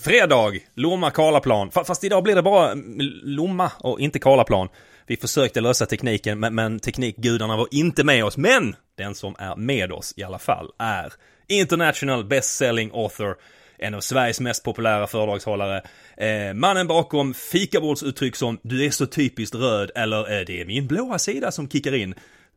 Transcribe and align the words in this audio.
Fredag, 0.00 0.52
Lomma 0.74 1.10
Karlaplan. 1.10 1.70
Fast 1.70 2.04
idag 2.04 2.22
blir 2.22 2.34
det 2.34 2.42
bara 2.42 2.72
mm, 2.72 2.96
Lomma 3.22 3.72
och 3.80 4.00
inte 4.00 4.18
Karlaplan. 4.18 4.68
Vi 5.06 5.16
försökte 5.16 5.60
lösa 5.60 5.86
tekniken 5.86 6.40
men, 6.40 6.54
men 6.54 6.80
teknikgudarna 6.80 7.56
var 7.56 7.68
inte 7.70 8.04
med 8.04 8.24
oss. 8.24 8.36
Men 8.36 8.76
den 8.98 9.14
som 9.14 9.36
är 9.38 9.56
med 9.56 9.92
oss 9.92 10.14
i 10.16 10.22
alla 10.22 10.38
fall 10.38 10.70
är 10.78 11.12
International 11.48 12.24
Best-Selling 12.24 12.90
Author, 12.94 13.36
en 13.78 13.94
av 13.94 14.00
Sveriges 14.00 14.40
mest 14.40 14.64
populära 14.64 15.06
föredragshållare, 15.06 15.82
eh, 16.16 16.54
mannen 16.54 16.86
bakom 16.86 17.34
fikabordsuttryck 17.34 18.36
som 18.36 18.58
“du 18.62 18.84
är 18.86 18.90
så 18.90 19.06
typiskt 19.06 19.54
röd” 19.54 19.90
eller 19.94 20.38
eh, 20.38 20.44
“det 20.46 20.60
är 20.60 20.64
min 20.64 20.86
blåa 20.86 21.18
sida 21.18 21.52
som 21.52 21.68
kickar 21.68 21.94
in”. 21.94 22.14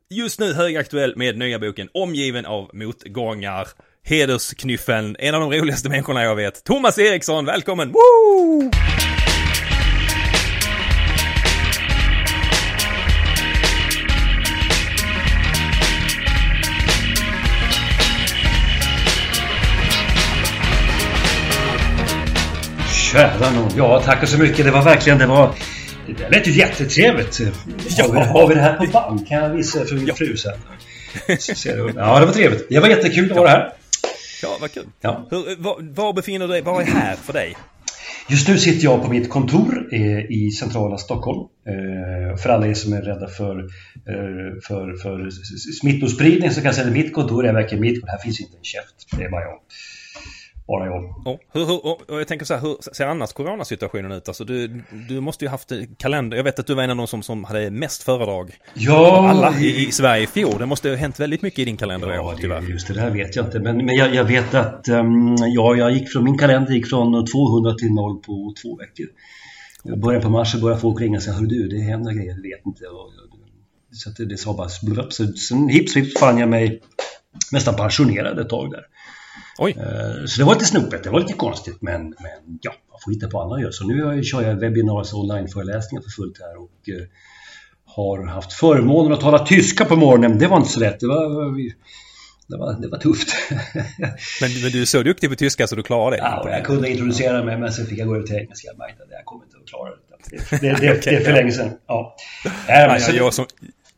Just 0.09 0.39
nu 0.39 0.53
högaktuell 0.53 1.15
med 1.15 1.37
nya 1.37 1.59
boken 1.59 1.89
Omgiven 1.93 2.45
av 2.45 2.69
motgångar 2.73 3.67
hedersknyffeln, 4.05 5.15
en 5.19 5.35
av 5.35 5.41
de 5.41 5.51
roligaste 5.51 5.89
människorna 5.89 6.23
jag 6.23 6.35
vet. 6.35 6.63
Thomas 6.63 6.99
Eriksson, 6.99 7.45
välkommen! 7.45 7.91
Woo! 7.91 8.71
Kära 23.11 23.51
nån. 23.51 23.71
Ja, 23.77 24.01
tack 24.05 24.27
så 24.27 24.37
mycket. 24.37 24.65
Det 24.65 24.71
var 24.71 24.83
verkligen, 24.83 25.19
det 25.19 25.25
var... 25.25 25.51
Det 26.07 26.29
lät 26.29 26.47
ju 26.47 26.51
jättetrevligt. 26.51 27.39
Ja. 27.39 28.03
Har, 28.03 28.13
vi, 28.13 28.19
har 28.19 28.47
vi 28.47 28.55
det 28.55 28.61
här 28.61 28.73
på 28.73 28.85
band? 28.85 29.27
Kan 29.27 29.43
jag 29.43 29.49
visa 29.49 29.85
för 29.85 29.95
min 29.95 30.07
ja. 30.07 30.15
fru 30.15 30.37
sen? 30.37 30.53
Ja, 31.95 32.19
det 32.19 32.25
var 32.25 32.33
trevligt. 32.33 32.69
Det 32.69 32.79
var 32.79 32.87
jättekul 32.87 33.31
att 33.31 33.37
vara 33.37 33.49
här. 33.49 33.73
Ja, 34.43 34.57
vad 34.61 34.71
kul. 34.71 34.85
Ja. 35.01 35.27
Hur, 35.31 35.55
var, 35.63 35.93
var, 35.93 36.13
befinner 36.13 36.47
du 36.47 36.53
dig? 36.53 36.61
Vad 36.61 36.81
är 36.81 36.85
här 36.85 37.15
för 37.15 37.33
dig? 37.33 37.55
Just 38.29 38.47
nu 38.47 38.57
sitter 38.57 38.83
jag 38.83 39.03
på 39.03 39.09
mitt 39.09 39.29
kontor 39.29 39.89
eh, 39.91 40.31
i 40.31 40.51
centrala 40.51 40.97
Stockholm. 40.97 41.47
Eh, 41.67 42.37
för 42.37 42.49
alla 42.49 42.67
er 42.67 42.73
som 42.73 42.93
är 42.93 43.01
rädda 43.01 43.27
för, 43.27 43.59
eh, 43.59 44.61
för, 44.67 44.97
för 45.01 45.29
smittospridning 45.79 46.51
så 46.51 46.55
kan 46.55 46.65
jag 46.65 46.75
säga 46.75 46.87
att 46.87 46.93
mitt 46.93 47.13
kontor 47.13 47.45
är 47.45 47.53
verkligen 47.53 47.81
mitt. 47.81 48.07
Här 48.07 48.17
finns 48.17 48.41
inte 48.41 48.57
en 48.57 48.63
käft. 48.63 49.17
Det 49.17 49.23
är 49.23 49.29
bara 49.29 49.41
jag 49.41 49.59
bara 50.67 50.85
jag. 50.85 51.03
Oh, 51.25 51.37
hur, 51.53 51.65
hur, 51.65 51.85
och 51.85 52.19
jag 52.19 52.27
tänker 52.27 52.45
så 52.45 52.53
här, 52.53 52.61
hur 52.61 52.93
ser 52.93 53.07
annars 53.07 53.33
coronasituationen 53.33 54.11
ut? 54.11 54.27
Alltså 54.27 54.43
du, 54.43 54.83
du 55.09 55.19
måste 55.19 55.45
ju 55.45 55.49
haft 55.49 55.71
kalender. 55.97 56.37
Jag 56.37 56.43
vet 56.43 56.59
att 56.59 56.67
du 56.67 56.73
var 56.73 56.83
en 56.83 56.89
av 56.89 56.97
de 56.97 57.07
som, 57.07 57.23
som 57.23 57.43
hade 57.43 57.71
mest 57.71 58.03
föredrag. 58.03 58.51
Ja! 58.73 59.29
Alla 59.29 59.59
i, 59.59 59.87
i 59.87 59.91
Sverige 59.91 60.23
i 60.23 60.27
fjol. 60.27 60.59
Det 60.59 60.65
måste 60.65 60.89
ha 60.89 60.95
hänt 60.95 61.19
väldigt 61.19 61.41
mycket 61.41 61.59
i 61.59 61.65
din 61.65 61.77
kalender 61.77 62.11
ja, 62.11 62.21
år, 62.21 62.35
tyvärr. 62.41 62.61
Just 62.61 62.87
det 62.87 62.93
där 62.93 63.09
vet 63.09 63.35
jag 63.35 63.45
inte. 63.45 63.59
Men, 63.59 63.85
men 63.85 63.95
jag, 63.95 64.15
jag 64.15 64.23
vet 64.23 64.53
att 64.53 64.89
um, 64.89 65.35
ja, 65.39 65.75
jag 65.75 65.91
gick 65.91 66.11
från, 66.11 66.23
min 66.23 66.37
kalender 66.37 66.73
gick 66.73 66.87
från 66.87 67.25
200 67.25 67.73
till 67.73 67.93
0 67.93 68.19
på 68.19 68.53
två 68.61 68.77
veckor. 68.77 69.07
I 69.85 69.97
början 69.97 70.21
på 70.21 70.29
mars 70.29 70.55
började 70.55 70.81
folk 70.81 71.01
ringa 71.01 71.17
och 71.17 71.23
säga, 71.23 71.35
hör 71.35 71.45
du, 71.45 71.67
det 71.67 71.79
händer 71.79 72.11
grejer, 72.11 72.35
du 72.35 72.41
vet 72.41 72.65
inte. 72.65 72.85
Och, 72.85 73.11
så 73.91 74.09
att 74.09 74.15
det, 74.15 74.25
det 74.25 74.37
sa 74.37 74.53
bara 74.53 74.69
blubb. 74.83 75.13
Så 75.13 75.27
sen 75.27 75.69
hips 75.69 75.97
hips 75.97 76.19
fann 76.19 76.37
jag 76.37 76.49
mig 76.49 76.81
nästan 77.51 77.75
pensionerad 77.75 78.39
ett 78.39 78.49
tag 78.49 78.71
där. 78.71 78.85
Oj. 79.57 79.75
Eh, 79.77 80.25
så 80.25 80.39
det 80.39 80.45
var 80.45 80.53
lite 80.53 80.65
snopet, 80.65 81.03
det 81.03 81.09
var 81.09 81.19
lite 81.19 81.33
konstigt 81.33 81.77
men, 81.81 82.01
men 82.01 82.59
ja, 82.61 82.73
man 82.91 82.99
får 83.05 83.11
hitta 83.11 83.27
på 83.27 83.41
andra 83.41 83.61
gör. 83.61 83.71
Så 83.71 83.87
nu 83.87 84.23
kör 84.23 84.41
jag 84.41 84.55
webbinars 84.55 85.13
och 85.13 85.19
onlineföreläsningar 85.19 86.01
för 86.01 86.09
fullt 86.09 86.39
här 86.39 86.57
och 86.57 86.89
eh, 86.89 87.07
har 87.85 88.25
haft 88.25 88.53
förmånen 88.53 89.13
att 89.13 89.21
tala 89.21 89.45
tyska 89.45 89.85
på 89.85 89.95
morgonen. 89.95 90.37
Det 90.37 90.47
var 90.47 90.57
inte 90.57 90.69
så 90.69 90.79
lätt, 90.79 90.99
det 90.99 91.07
var, 91.07 91.23
det 92.47 92.57
var, 92.57 92.81
det 92.81 92.87
var 92.87 92.97
tufft. 92.97 93.35
men, 94.41 94.61
men, 94.61 94.71
du 94.71 94.81
är 94.81 94.85
så 94.85 95.03
duktig 95.03 95.29
på 95.29 95.35
tyska 95.35 95.67
så 95.67 95.75
du 95.75 95.83
klarar 95.83 96.11
det? 96.11 96.17
Ja, 96.17 96.49
jag 96.49 96.65
kunde 96.65 96.89
introducera 96.89 97.43
mig 97.43 97.57
men 97.57 97.73
sen 97.73 97.85
fick 97.85 97.99
jag 97.99 98.07
gå 98.07 98.15
över 98.15 98.27
till 98.27 98.35
engelska. 98.35 98.67
Jag 98.67 98.77
märkte 98.77 99.03
att 99.03 99.09
jag 99.11 99.25
kommer 99.25 99.45
inte 99.45 99.57
att 99.57 99.69
klara 99.69 99.89
det. 99.89 99.97
Det, 100.49 100.59
det, 100.59 100.97
okay, 100.97 100.99
det 101.03 101.09
är 101.09 101.19
för 101.19 101.29
ja. 101.29 101.35
länge 101.35 101.51
sedan. 101.51 101.71
Ja. 101.87 102.15
Ja, 102.67 102.99
jag, 102.99 103.15
jag, 103.15 103.33
som, 103.33 103.45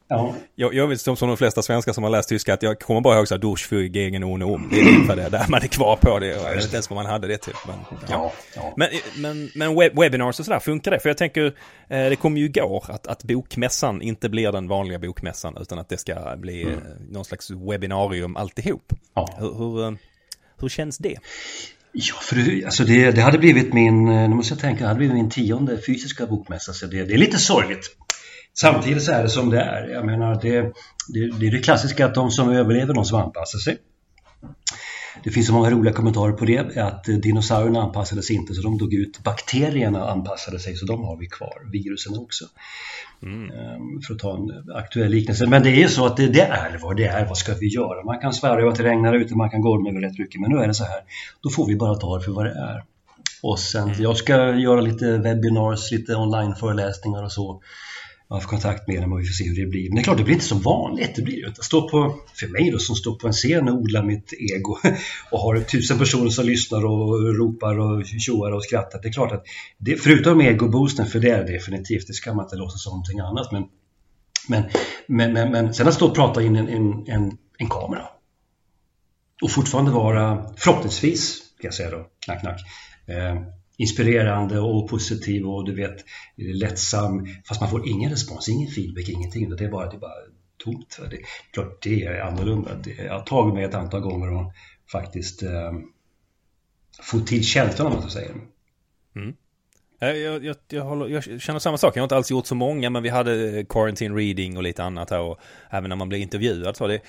Ja. 0.08 0.36
Jag, 0.56 0.74
jag 0.74 0.88
vet 0.88 1.02
som, 1.02 1.18
som 1.18 1.28
de 1.28 1.38
flesta 1.38 1.62
svenskar 1.62 1.94
som 1.94 2.04
har 2.04 2.12
läst 2.12 2.30
tyska 2.30 2.54
att 2.54 2.64
jag 2.64 2.80
kommer 2.80 3.02
bara 3.02 3.18
ihåg 3.18 3.28
såhär 3.28 3.42
Dusch 3.42 3.68
für 3.70 3.88
gegen 3.88 4.24
ohne 4.24 4.46
um. 4.46 4.70
Det 4.72 4.80
är 4.80 4.88
ungefär 4.88 5.16
det, 5.16 5.30
där 5.30 5.46
man 5.50 5.64
är 5.64 5.68
kvar 5.68 5.96
på 5.96 6.20
det. 6.20 6.28
Jag 6.28 6.56
vet 6.56 6.64
inte 6.64 6.76
ens 6.76 6.90
vad 6.90 6.98
man 6.98 7.06
hade 7.06 7.28
det 7.28 7.38
typ. 7.38 7.56
Men, 7.68 7.76
ja. 8.10 8.34
ja. 8.56 8.74
men, 8.78 8.90
men, 9.16 9.50
men 9.56 9.76
web, 9.76 10.00
webinars 10.00 10.40
och 10.40 10.46
sådär, 10.46 10.60
funkar 10.60 10.92
det? 10.92 11.00
För 11.00 11.10
jag 11.10 11.18
tänker, 11.18 11.46
eh, 11.46 12.10
det 12.10 12.16
kom 12.16 12.38
ju 12.38 12.46
igår 12.46 12.86
att, 12.88 13.08
att 13.08 13.24
bokmässan 13.24 14.02
inte 14.02 14.30
blir 14.30 14.52
den 14.52 14.68
vanliga 14.68 15.00
bokmässan 15.00 15.58
utan 15.62 15.80
att 15.80 15.90
det 15.90 15.98
ska 15.98 16.36
bli 16.38 16.62
mm. 16.62 16.74
eh, 16.74 16.82
någon 17.10 17.26
slags 17.26 17.52
webbinarium 17.52 18.36
alltihop. 18.36 18.94
Ja. 19.14 19.30
Hur, 19.40 19.54
hur, 19.54 19.84
eh, 19.84 19.92
hur 20.60 20.70
känns 20.70 20.98
det? 20.98 21.18
Ja, 21.92 22.16
för 22.22 22.66
alltså 22.66 22.84
det, 22.84 23.12
det 23.12 23.22
hade 23.22 23.38
blivit 23.38 23.74
min, 23.74 24.08
eh, 24.08 24.30
nu 24.30 24.36
måste 24.36 24.54
jag 24.54 24.62
tänka, 24.62 24.84
det 24.84 24.88
hade 24.88 24.98
blivit 24.98 25.16
min 25.16 25.30
tionde 25.30 25.78
fysiska 25.88 26.26
bokmässa 26.26 26.74
så 26.74 26.86
det, 26.86 27.04
det 27.04 27.14
är 27.14 27.18
lite 27.18 27.38
sorgligt. 27.38 27.96
Samtidigt 28.60 29.04
så 29.04 29.12
är 29.12 29.24
det 29.24 29.30
som 29.30 29.50
det 29.50 29.60
är. 29.60 29.88
Jag 29.88 30.06
menar, 30.06 30.40
det, 30.42 30.62
det, 31.08 31.40
det 31.40 31.48
är 31.48 31.52
det 31.52 31.60
klassiska 31.60 32.06
att 32.06 32.16
de 32.16 32.32
som 32.32 32.50
överlever, 32.50 32.94
de 32.94 33.06
som 33.06 33.20
anpassar 33.20 33.60
sig. 33.60 33.78
Det 35.24 35.32
finns 35.32 35.48
så 35.48 35.54
många 35.54 35.70
roliga 35.70 35.94
kommentarer 35.94 36.32
på 36.32 36.46
det, 36.46 36.78
att 36.78 37.04
dinosaurierna 37.04 37.82
anpassade 37.82 38.24
sig 38.24 38.36
inte 38.36 38.54
så 38.54 38.62
de 38.62 38.78
dog 38.78 38.94
ut. 38.94 39.24
Bakterierna 39.24 40.10
anpassade 40.10 40.60
sig 40.60 40.76
så 40.76 40.86
de 40.86 41.04
har 41.04 41.18
vi 41.18 41.28
kvar, 41.28 41.72
virusen 41.72 42.18
också. 42.18 42.46
Mm. 43.24 43.52
Ehm, 43.52 44.02
för 44.08 44.14
att 44.14 44.20
ta 44.20 44.38
en 44.38 44.76
aktuell 44.76 45.12
liknelse. 45.12 45.46
Men 45.48 45.64
det 45.64 45.70
är 45.70 45.82
ju 45.82 45.88
så 45.88 46.06
att 46.06 46.18
det, 46.18 46.28
det, 46.28 46.42
är 46.42 46.78
vad 46.82 46.98
det 46.98 47.06
är, 47.06 47.26
vad 47.26 47.38
ska 47.38 47.54
vi 47.54 47.68
göra? 47.68 48.04
Man 48.04 48.20
kan 48.20 48.34
svära 48.34 48.60
över 48.60 48.72
att 48.72 48.76
det 48.76 48.84
regnar 48.84 49.14
ute, 49.14 49.36
man 49.36 49.50
kan 49.50 49.62
gorma 49.62 49.90
över 49.90 50.02
rätt 50.02 50.20
mycket, 50.20 50.42
men 50.42 50.52
nu 50.52 50.58
är 50.58 50.68
det 50.68 50.74
så 50.74 50.84
här. 50.84 51.00
Då 51.42 51.50
får 51.50 51.68
vi 51.68 51.76
bara 51.76 51.96
ta 51.96 52.18
det 52.18 52.24
för 52.24 52.32
vad 52.32 52.46
det 52.46 52.52
är. 52.52 52.84
Och 53.42 53.60
sen, 53.60 53.84
mm. 53.84 54.02
jag 54.02 54.18
ska 54.18 54.56
göra 54.56 54.82
lite 54.82 55.18
webinars, 55.18 55.92
lite 55.92 56.16
onlineföreläsningar 56.16 57.24
och 57.24 57.32
så 57.32 57.62
man 58.30 58.42
får 58.42 58.50
kontakt 58.50 58.88
med 58.88 59.02
dem 59.02 59.14
och 59.14 59.20
vi 59.20 59.26
får 59.26 59.34
se 59.34 59.50
hur 59.50 59.56
det 59.56 59.66
blir. 59.66 59.90
Men 59.90 59.96
det 59.96 60.02
är 60.02 60.04
klart, 60.04 60.18
det 60.18 60.24
blir 60.24 60.34
inte 60.34 60.46
som 60.46 60.62
vanligt. 60.62 61.16
Det 61.16 61.22
blir 61.22 61.36
ju 61.36 61.48
inte. 61.48 61.64
Stå 61.64 61.90
på, 61.90 62.16
för 62.34 62.48
mig 62.48 62.72
då, 62.72 62.80
som 62.80 62.96
står 62.96 63.16
på 63.16 63.28
en 63.28 63.34
scen 63.34 63.70
och 63.70 63.76
odlar 63.76 64.04
mitt 64.04 64.34
ego 64.34 64.78
och 65.32 65.40
har 65.40 65.60
tusen 65.60 65.98
personer 65.98 66.30
som 66.30 66.46
lyssnar 66.46 66.86
och 66.86 67.36
ropar 67.36 67.80
och 67.80 68.06
tjoar 68.06 68.52
och 68.52 68.64
skrattar. 68.64 69.02
Det 69.02 69.08
är 69.08 69.14
klart 69.14 69.32
att, 69.32 69.44
det, 69.78 69.96
förutom 69.96 70.42
egoboosten, 70.42 71.06
för 71.06 71.20
det 71.20 71.30
är 71.30 71.44
det 71.44 71.54
definitivt, 71.54 72.08
det 72.08 72.14
ska 72.14 72.34
man 72.34 72.46
inte 72.46 72.56
låtsas 72.56 72.84
som 72.84 72.92
någonting 72.92 73.20
annat. 73.20 73.52
Men, 73.52 73.64
men, 74.48 74.64
men, 75.08 75.34
men, 75.34 75.52
men 75.52 75.74
sen 75.74 75.88
att 75.88 75.94
stå 75.94 76.08
och 76.08 76.16
prata 76.16 76.42
in 76.44 76.56
en, 76.56 76.68
en, 76.68 77.08
en, 77.08 77.38
en 77.58 77.70
kamera 77.70 78.08
och 79.42 79.52
fortfarande 79.52 79.92
vara, 79.92 80.50
förhoppningsvis, 80.58 81.40
kan 81.40 81.68
jag 81.68 81.74
säga 81.74 81.90
då, 81.90 82.06
knack 82.20 82.42
knack, 82.42 82.62
eh, 83.08 83.36
inspirerande 83.78 84.60
och 84.60 84.90
positiv 84.90 85.46
och 85.46 85.66
du 85.66 85.76
vet 85.76 86.06
lättsam 86.38 87.28
fast 87.48 87.62
man 87.62 87.70
får 87.70 87.88
ingen 87.88 88.12
respons, 88.12 88.50
ingen 88.50 88.72
feedback, 88.72 89.10
ingenting. 89.10 89.50
Det 89.50 89.66
är 89.66 89.70
bara, 89.70 89.90
det 89.90 89.96
är 89.96 90.00
bara 90.00 90.12
tomt. 90.64 91.00
Det, 91.12 91.18
klart 91.54 91.84
det 91.84 92.04
är 92.04 92.22
annorlunda. 92.22 92.76
Det, 92.84 92.92
jag 92.92 93.14
har 93.14 93.26
tagit 93.26 93.54
mig 93.54 93.64
ett 93.64 93.74
antal 93.74 94.02
gånger 94.02 94.34
och 94.34 94.54
faktiskt 94.92 95.44
eh, 95.44 95.74
få 97.02 97.20
till 97.20 97.44
känslan 97.44 97.88
om 97.88 97.94
man 97.94 98.02
så 98.02 98.10
säger. 98.10 98.32
Mm. 99.16 99.36
Eh, 100.02 100.10
jag, 100.10 100.46
jag, 100.46 100.56
jag, 100.70 100.84
håller, 100.84 101.08
jag, 101.08 101.42
känner 101.42 101.60
samma 101.60 101.78
sak. 101.78 101.98
Jag 101.98 102.02
har 102.02 102.06
inte 102.06 102.16
alls 102.16 102.32
gjort 102.32 102.46
så 102.46 102.56
många 102.56 102.90
men 102.90 103.04
vi 103.04 103.10
hade 103.10 103.60
eh, 103.60 103.66
quarantine 103.66 104.16
reading 104.16 104.58
och 104.58 104.64
lite 104.64 104.84
annat 104.84 105.10
här 105.10 105.20
och 105.20 105.40
även 105.70 105.90
när 105.90 105.96
man 105.96 106.10
blir 106.10 106.20
intervjuad 106.20 106.78
så 106.78 106.88
det 106.88 107.02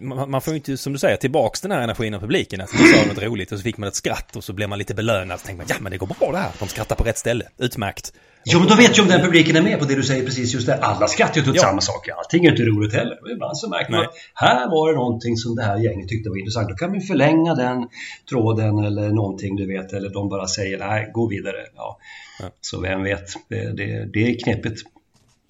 man, 0.00 0.30
man, 0.30 0.40
får 0.40 0.52
ju 0.52 0.56
inte, 0.56 0.76
som 0.76 0.92
du 0.92 0.98
säger, 0.98 1.16
tillbaks 1.16 1.60
den 1.60 1.70
här 1.70 1.80
energin 1.80 2.14
av 2.14 2.20
publiken. 2.20 2.60
Att 2.60 2.72
man 2.72 2.86
sa 2.86 3.08
något 3.08 3.22
roligt 3.22 3.52
och 3.52 3.58
så 3.58 3.64
fick 3.64 3.78
man 3.78 3.88
ett 3.88 3.94
skratt 3.94 4.36
och 4.36 4.44
så 4.44 4.52
blev 4.52 4.68
man 4.68 4.78
lite 4.78 4.94
belönad. 4.94 5.40
Så 5.40 5.46
tänkte 5.46 5.64
man, 5.64 5.66
ja 5.68 5.82
men 5.82 5.92
det 5.92 5.98
går 5.98 6.06
bra 6.06 6.32
det 6.32 6.38
här. 6.38 6.50
De 6.58 6.68
skrattar 6.68 6.96
på 6.96 7.04
rätt 7.04 7.18
ställe. 7.18 7.44
Utmärkt. 7.58 8.12
Jo, 8.44 8.58
men 8.58 8.68
då 8.68 8.74
vet 8.74 8.98
ju 8.98 9.02
om 9.02 9.08
den 9.08 9.20
publiken 9.20 9.56
är 9.56 9.62
med 9.62 9.78
på 9.78 9.84
det 9.84 9.94
du 9.94 10.02
säger 10.02 10.24
precis 10.24 10.54
just 10.54 10.66
där. 10.66 10.78
Alla 10.78 11.08
skrattar 11.08 11.40
ju 11.40 11.50
åt 11.50 11.56
ja. 11.56 11.62
samma 11.62 11.80
sak. 11.80 12.08
Allting 12.08 12.44
är 12.44 12.50
inte 12.50 12.62
roligt 12.62 12.92
heller. 12.92 13.22
Och 13.22 13.30
ibland 13.30 13.58
så 13.58 13.68
märker 13.68 13.92
man 13.92 14.00
att 14.00 14.14
här 14.34 14.70
var 14.70 14.88
det 14.88 14.94
någonting 14.94 15.36
som 15.36 15.56
det 15.56 15.62
här 15.62 15.78
gänget 15.78 16.08
tyckte 16.08 16.30
var 16.30 16.38
intressant. 16.38 16.68
Då 16.68 16.74
kan 16.74 16.92
vi 16.92 17.00
förlänga 17.00 17.54
den 17.54 17.88
tråden 18.30 18.78
eller 18.78 19.08
någonting 19.10 19.56
du 19.56 19.66
vet. 19.66 19.92
Eller 19.92 20.10
de 20.10 20.28
bara 20.28 20.46
säger 20.46 20.78
nej, 20.78 21.10
gå 21.14 21.28
vidare. 21.28 21.66
Ja. 21.76 21.98
ja. 22.42 22.50
Så 22.60 22.80
vem 22.80 23.02
vet, 23.02 23.28
det, 23.48 23.76
det, 23.76 24.10
det 24.12 24.30
är 24.30 24.38
knepigt. 24.38 24.82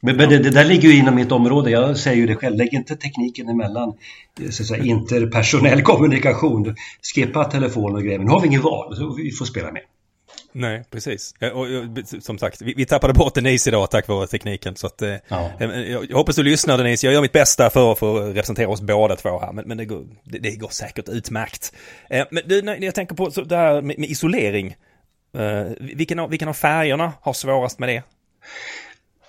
Men, 0.00 0.17
men 0.17 0.29
det, 0.29 0.38
det, 0.38 0.50
där 0.50 0.64
ligger 0.64 0.88
ju 0.88 0.97
inom 0.97 1.14
mitt 1.14 1.32
område. 1.32 1.70
Jag 1.70 1.97
säger 1.97 2.17
ju 2.17 2.26
det 2.26 2.37
själv. 2.37 2.56
Lägg 2.56 2.75
inte 2.75 2.97
tekniken 2.97 3.49
emellan 3.49 3.93
så 4.50 4.62
att 4.62 4.69
säga, 4.69 4.85
interpersonell 4.85 5.82
kommunikation. 5.91 6.75
Skippa 7.14 7.44
telefon 7.44 7.94
och 7.94 8.02
grejer. 8.02 8.19
Men 8.19 8.26
nu 8.26 8.32
har 8.32 8.41
vi 8.41 8.47
inget 8.47 8.62
val. 8.62 9.14
Vi 9.17 9.31
får 9.31 9.44
spela 9.44 9.73
med. 9.73 9.82
Nej, 10.52 10.85
precis. 10.91 11.35
Och, 11.55 11.67
som 12.23 12.38
sagt, 12.38 12.62
vi, 12.62 12.75
vi 12.76 12.87
tappade 12.87 13.12
bort 13.12 13.35
Denise 13.35 13.70
idag 13.70 13.91
tack 13.91 14.08
vare 14.08 14.26
tekniken. 14.26 14.76
Så 14.76 14.87
att, 14.87 15.02
eh, 15.02 15.14
ja. 15.29 15.50
jag, 15.58 16.11
jag, 16.11 16.17
hoppas 16.17 16.37
du 16.37 16.43
lyssnar 16.43 16.79
Denise. 16.79 17.06
Jag 17.06 17.14
gör 17.14 17.23
mitt 17.23 17.32
bästa 17.32 17.70
för, 17.70 17.94
för 17.94 18.31
att 18.31 18.37
representera 18.37 18.69
oss 18.69 18.81
båda 18.81 19.17
två 19.17 19.38
här. 19.38 19.53
Men, 19.53 19.69
men 19.69 19.76
det, 19.76 19.85
går, 19.85 20.05
det, 20.25 20.38
det, 20.38 20.56
går 20.56 20.69
säkert 20.69 21.08
utmärkt. 21.08 21.73
Eh, 22.11 22.26
men 22.31 22.43
du, 22.46 22.62
när 22.62 22.85
jag 22.85 22.94
tänker 22.94 23.14
på 23.14 23.31
så 23.31 23.43
det 23.43 23.56
här 23.56 23.82
med, 23.82 23.99
med 23.99 24.11
isolering. 24.11 24.75
Eh, 25.38 25.73
vilken, 25.81 26.19
av, 26.19 26.31
vilken 26.31 26.49
av 26.49 26.53
färgerna 26.55 27.12
har 27.20 27.32
svårast 27.32 27.79
med 27.79 27.88
det? 27.88 28.03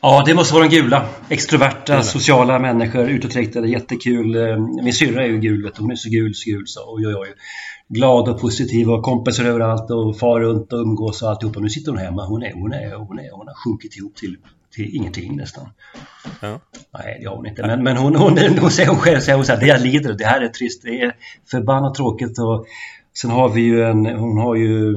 Ja, 0.02 0.24
det 0.26 0.34
måste 0.34 0.54
vara 0.54 0.68
de 0.68 0.76
gula. 0.76 1.10
Extroverta, 1.30 1.94
gula. 1.94 2.04
sociala 2.04 2.60
människor, 2.60 3.10
utåtriktade, 3.10 3.68
jättekul. 3.68 4.36
Min 4.84 4.94
syrra 4.94 5.24
är 5.24 5.28
ju 5.28 5.40
gul, 5.40 5.64
vet 5.64 5.76
du. 5.76 5.82
hon 5.82 5.92
är 5.92 5.96
så 5.96 6.10
gul, 6.10 6.36
så 6.36 6.50
gul 6.50 6.64
så 6.68 6.96
oj, 6.96 7.08
oj, 7.08 7.16
oj 7.16 7.28
glad 7.94 8.30
och 8.30 8.42
positiv 8.42 8.90
och 8.90 9.04
kompisar 9.04 9.46
överallt 9.46 9.92
och 9.92 10.18
far 10.18 10.40
runt 10.40 10.74
och 10.74 10.80
umgås 10.80 11.22
och 11.22 11.30
alltihopa. 11.30 11.60
Nu 11.60 11.70
sitter 11.70 11.92
hon 11.92 12.00
hemma. 12.00 12.26
Hon, 12.26 12.44
är, 12.44 12.54
hon, 12.54 12.74
är, 12.74 12.96
hon, 12.96 13.20
är, 13.20 13.32
hon 13.32 13.48
har 13.48 13.54
sjunkit 13.64 13.98
ihop 13.98 14.16
till, 14.16 14.38
till 14.76 14.96
ingenting 14.96 15.36
nästan. 15.36 15.70
Ja. 16.42 16.60
Nej, 16.94 17.18
det 17.22 17.28
har 17.28 17.36
hon 17.36 17.48
inte. 17.48 17.68
Men, 17.68 17.84
men 17.84 17.98
hon, 17.98 18.16
hon, 18.16 18.38
hon, 18.38 18.58
hon 18.60 18.72
säger 18.72 18.90
hon 18.90 19.00
själv, 19.00 19.20
säger 19.20 19.36
hon 19.36 19.46
så 19.46 19.52
här, 19.52 19.60
det 19.60 19.68
jag 19.68 19.82
lider, 19.82 20.14
det 20.14 20.26
här 20.26 20.42
är 20.42 20.48
trist, 20.48 20.82
det 20.84 21.02
är 21.02 21.16
förbannat 21.52 21.96
tråkigt. 21.96 22.40
Och 22.40 22.66
sen 23.14 23.32
har 23.32 23.50
vi 23.50 23.62
ju 23.62 23.84
en, 23.84 24.06
hon 24.06 24.38
har 24.38 24.56
ju, 24.56 24.96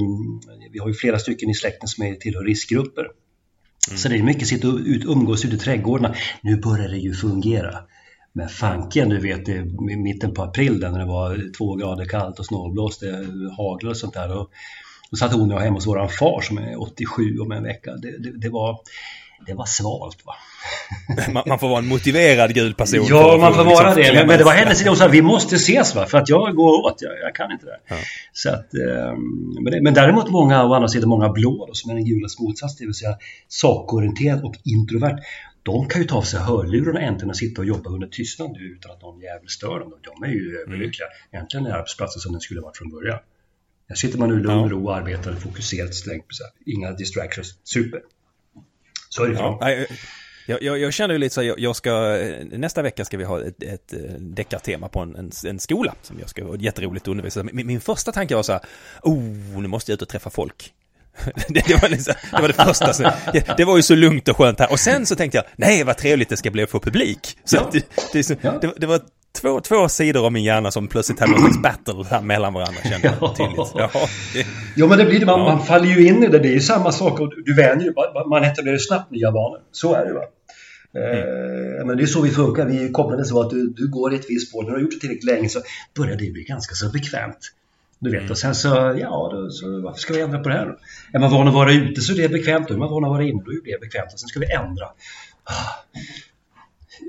vi 0.71 0.79
har 0.79 0.87
ju 0.87 0.93
flera 0.93 1.19
stycken 1.19 1.49
i 1.49 1.53
släkten 1.53 1.87
som 1.87 2.03
är 2.03 2.15
tillhör 2.15 2.43
riskgrupper. 2.43 3.05
Mm. 3.87 3.97
Så 3.97 4.09
det 4.09 4.17
är 4.17 4.23
mycket 4.23 4.47
sitta 4.47 4.67
och 4.67 4.79
ut, 4.79 5.05
umgås 5.05 5.45
ute 5.45 5.55
i 5.55 5.59
trädgårdarna. 5.59 6.15
Nu 6.41 6.57
börjar 6.57 6.89
det 6.89 6.97
ju 6.97 7.13
fungera. 7.13 7.79
Men 8.33 8.49
fanken, 8.49 9.09
du 9.09 9.19
vet 9.19 9.49
i 9.49 9.63
mitten 9.97 10.33
på 10.33 10.43
april 10.43 10.79
där 10.79 10.91
när 10.91 10.99
det 10.99 11.05
var 11.05 11.53
två 11.57 11.75
grader 11.75 12.05
kallt 12.05 12.39
och 12.39 12.45
snålblåste, 12.45 13.27
haglade 13.57 13.89
och 13.89 13.97
sånt 13.97 14.13
där. 14.13 14.27
Då, 14.27 14.49
då 15.11 15.17
satt 15.17 15.33
hon 15.33 15.51
och 15.51 15.57
jag 15.57 15.61
hemma 15.61 15.75
hos 15.75 15.87
våran 15.87 16.09
far 16.09 16.41
som 16.41 16.57
är 16.57 16.81
87 16.81 17.39
om 17.39 17.51
en 17.51 17.63
vecka. 17.63 17.91
Det, 17.95 18.17
det, 18.17 18.39
det 18.39 18.49
var, 18.49 18.79
det 19.47 19.53
var 19.53 19.65
svalt 19.65 20.25
va. 20.25 20.35
Man, 21.33 21.43
man, 21.47 21.59
får 21.59 21.69
vara 21.69 21.79
en 21.79 21.87
motiverad 21.87 22.53
gud 22.53 22.77
person. 22.77 23.05
Ja, 23.09 23.37
man 23.37 23.53
får 23.53 23.63
liksom 23.63 23.83
vara 23.83 23.95
det. 23.95 24.13
Men, 24.13 24.27
men, 24.27 24.37
det 24.37 24.43
var 24.43 24.51
hennes 24.51 24.81
idé. 24.81 24.89
Hon 24.89 24.97
sa 24.97 25.07
vi 25.07 25.21
måste 25.21 25.55
ses 25.55 25.95
va, 25.95 26.05
för 26.05 26.17
att 26.17 26.29
jag 26.29 26.55
går 26.55 26.85
åt. 26.85 27.01
Jag, 27.01 27.11
jag 27.19 27.35
kan 27.35 27.51
inte 27.51 27.65
det. 27.65 27.79
Ja. 27.87 27.95
Så 28.33 28.49
att, 28.49 28.69
um, 28.73 29.63
men, 29.63 29.73
det, 29.73 29.81
men 29.81 29.93
däremot 29.93 30.29
många, 30.29 30.63
å 30.63 30.73
andra 30.73 30.87
sidan 30.87 31.09
många 31.09 31.29
blå 31.29 31.65
då, 31.67 31.73
som 31.73 31.91
är 31.91 31.95
den 31.95 32.05
gulas 32.05 32.39
motsats, 32.39 32.75
det 32.75 32.85
vill 32.85 32.93
säga 32.93 33.17
sakorienterad 33.47 34.43
och 34.43 34.55
introvert 34.63 35.19
de 35.65 35.87
kan 35.87 36.01
ju 36.01 36.07
ta 36.07 36.17
av 36.17 36.21
sig 36.21 36.39
hörlurarna 36.39 36.99
äntligen 36.99 37.29
och 37.29 37.37
sitta 37.37 37.61
och 37.61 37.67
jobba 37.67 37.89
under 37.89 38.07
tystnad 38.07 38.51
nu 38.51 38.59
utan 38.59 38.91
att 38.91 39.01
någon 39.01 39.21
jävel 39.21 39.49
stör 39.49 39.79
dem. 39.79 39.93
De 40.01 40.23
är 40.23 40.31
ju 40.31 40.57
överlyckliga. 40.57 41.07
Mm. 41.07 41.17
Egentligen 41.31 41.65
är 41.65 41.71
arbetsplatsen 41.71 42.19
som 42.19 42.31
den 42.31 42.41
skulle 42.41 42.61
varit 42.61 42.77
från 42.77 42.89
början. 42.89 43.19
Här 43.89 43.95
sitter 43.95 44.19
man 44.19 44.29
nu 44.29 44.35
i 44.35 44.43
lugn 44.43 44.59
och 44.59 44.71
ro 44.71 44.85
och 44.87 44.95
arbetar 44.95 45.33
fokuserat 45.33 45.95
strängt. 45.95 46.25
Inga 46.65 46.91
distractions. 46.91 47.59
Super. 47.63 48.01
Ja, 49.17 49.85
jag, 50.47 50.63
jag, 50.63 50.79
jag, 50.79 50.93
känner 50.93 51.13
ju 51.13 51.17
lite 51.17 51.35
så 51.35 51.41
här, 51.41 51.55
jag 51.57 51.75
ska, 51.75 52.19
nästa 52.51 52.81
vecka 52.81 53.05
ska 53.05 53.17
vi 53.17 53.23
ha 53.23 53.41
ett, 53.41 53.63
ett 53.63 53.93
eh, 53.93 53.99
deckartema 54.19 54.87
på 54.87 54.99
en, 54.99 55.15
en, 55.15 55.31
en, 55.47 55.59
skola 55.59 55.95
som 56.01 56.19
jag 56.19 56.29
ska, 56.29 56.55
jätteroligt 56.59 57.07
undervisa. 57.07 57.43
Min, 57.43 57.67
min 57.67 57.81
första 57.81 58.11
tanke 58.11 58.35
var 58.35 58.43
så 58.43 58.51
här, 58.51 58.61
oh, 59.01 59.61
nu 59.61 59.67
måste 59.67 59.91
jag 59.91 59.95
ut 59.95 60.01
och 60.01 60.09
träffa 60.09 60.29
folk. 60.29 60.73
det, 61.47 61.67
det, 61.67 61.81
var 61.81 61.89
liksom, 61.89 62.13
det 62.31 62.41
var 62.41 62.47
det 62.47 62.53
första. 62.53 62.93
Så, 62.93 63.11
det 63.57 63.65
var 63.65 63.75
ju 63.75 63.83
så 63.83 63.95
lugnt 63.95 64.27
och 64.27 64.37
skönt 64.37 64.59
här. 64.59 64.71
Och 64.71 64.79
sen 64.79 65.05
så 65.05 65.15
tänkte 65.15 65.37
jag, 65.37 65.45
nej 65.55 65.83
vad 65.83 65.97
trevligt 65.97 66.29
det 66.29 66.37
ska 66.37 66.51
bli 66.51 66.63
att 66.63 66.69
få 66.69 66.79
publik. 66.79 67.37
Så 67.43 67.55
ja. 67.55 67.69
det, 67.71 67.85
det, 68.61 68.73
det, 68.77 68.87
var 68.87 69.01
två, 69.35 69.59
två 69.59 69.89
sidor 69.89 70.25
av 70.25 70.31
min 70.31 70.43
hjärna 70.43 70.71
som 70.71 70.87
plötsligt 70.87 71.19
hade 71.19 71.31
någon 71.31 71.41
slags 71.41 71.61
battle 71.61 72.03
här 72.09 72.21
mellan 72.21 72.53
varandra 72.53 72.81
kände 72.89 73.13
jag 73.19 73.37
tydligt. 73.37 73.71
Ja, 73.75 73.89
det, 74.33 74.45
jo 74.75 74.87
men 74.87 74.97
det 74.97 75.05
blir 75.05 75.19
det, 75.19 75.25
man, 75.25 75.39
man, 75.39 75.65
faller 75.65 75.87
ju 75.87 76.07
in 76.07 76.23
i 76.23 76.27
det. 76.27 76.39
Det 76.39 76.47
är 76.47 76.53
ju 76.53 76.61
samma 76.61 76.91
sak 76.91 77.19
och 77.19 77.33
du 77.45 77.55
vänjer 77.55 77.85
ju, 77.85 77.93
man 78.29 78.43
etablerar 78.43 78.77
snabbt 78.77 79.11
nya 79.11 79.31
vanor. 79.31 79.59
Så 79.71 79.93
är 79.93 80.05
det 80.05 80.13
va. 80.13 80.21
Mm. 80.95 81.17
Eh, 81.79 81.85
men 81.85 81.97
det 81.97 82.03
är 82.03 82.07
så 82.07 82.21
vi 82.21 82.29
funkar, 82.29 82.65
vi 82.65 82.85
är 82.85 82.91
kopplade 82.91 83.25
så 83.25 83.41
att 83.41 83.49
du, 83.49 83.67
du 83.67 83.87
går 83.87 84.13
i 84.13 84.15
ett 84.15 84.29
visst 84.29 84.49
spår, 84.49 84.63
när 84.63 84.69
du 84.69 84.75
har 84.75 84.81
gjort 84.81 84.91
det 84.91 84.99
tillräckligt 84.99 85.23
länge 85.23 85.49
så 85.49 85.61
börjar 85.97 86.17
det 86.17 86.31
bli 86.31 86.43
ganska 86.43 86.75
så 86.75 86.89
bekvämt. 86.89 87.51
Du 87.99 88.11
vet, 88.11 88.31
och 88.31 88.37
sen 88.37 88.55
så, 88.55 88.67
ja, 88.99 89.29
då, 89.31 89.49
så 89.49 89.81
varför 89.81 89.99
ska 89.99 90.13
vi 90.13 90.21
ändra 90.21 90.39
på 90.39 90.49
det 90.49 90.55
här 90.55 90.65
då? 90.65 90.77
Är 91.13 91.19
man 91.19 91.31
van 91.31 91.47
att 91.47 91.53
vara 91.53 91.71
ute 91.71 92.01
så 92.01 92.13
är 92.13 92.17
det 92.17 92.29
bekvämt, 92.29 92.69
är 92.69 92.77
man 92.77 92.89
van 92.89 93.03
att 93.03 93.09
vara 93.09 93.23
inne 93.23 93.43
då 93.45 93.51
är 93.51 93.55
det 93.55 93.79
bekvämt 93.81 94.13
och 94.13 94.19
sen 94.19 94.27
ska 94.27 94.39
vi 94.39 94.51
ändra. 94.51 94.85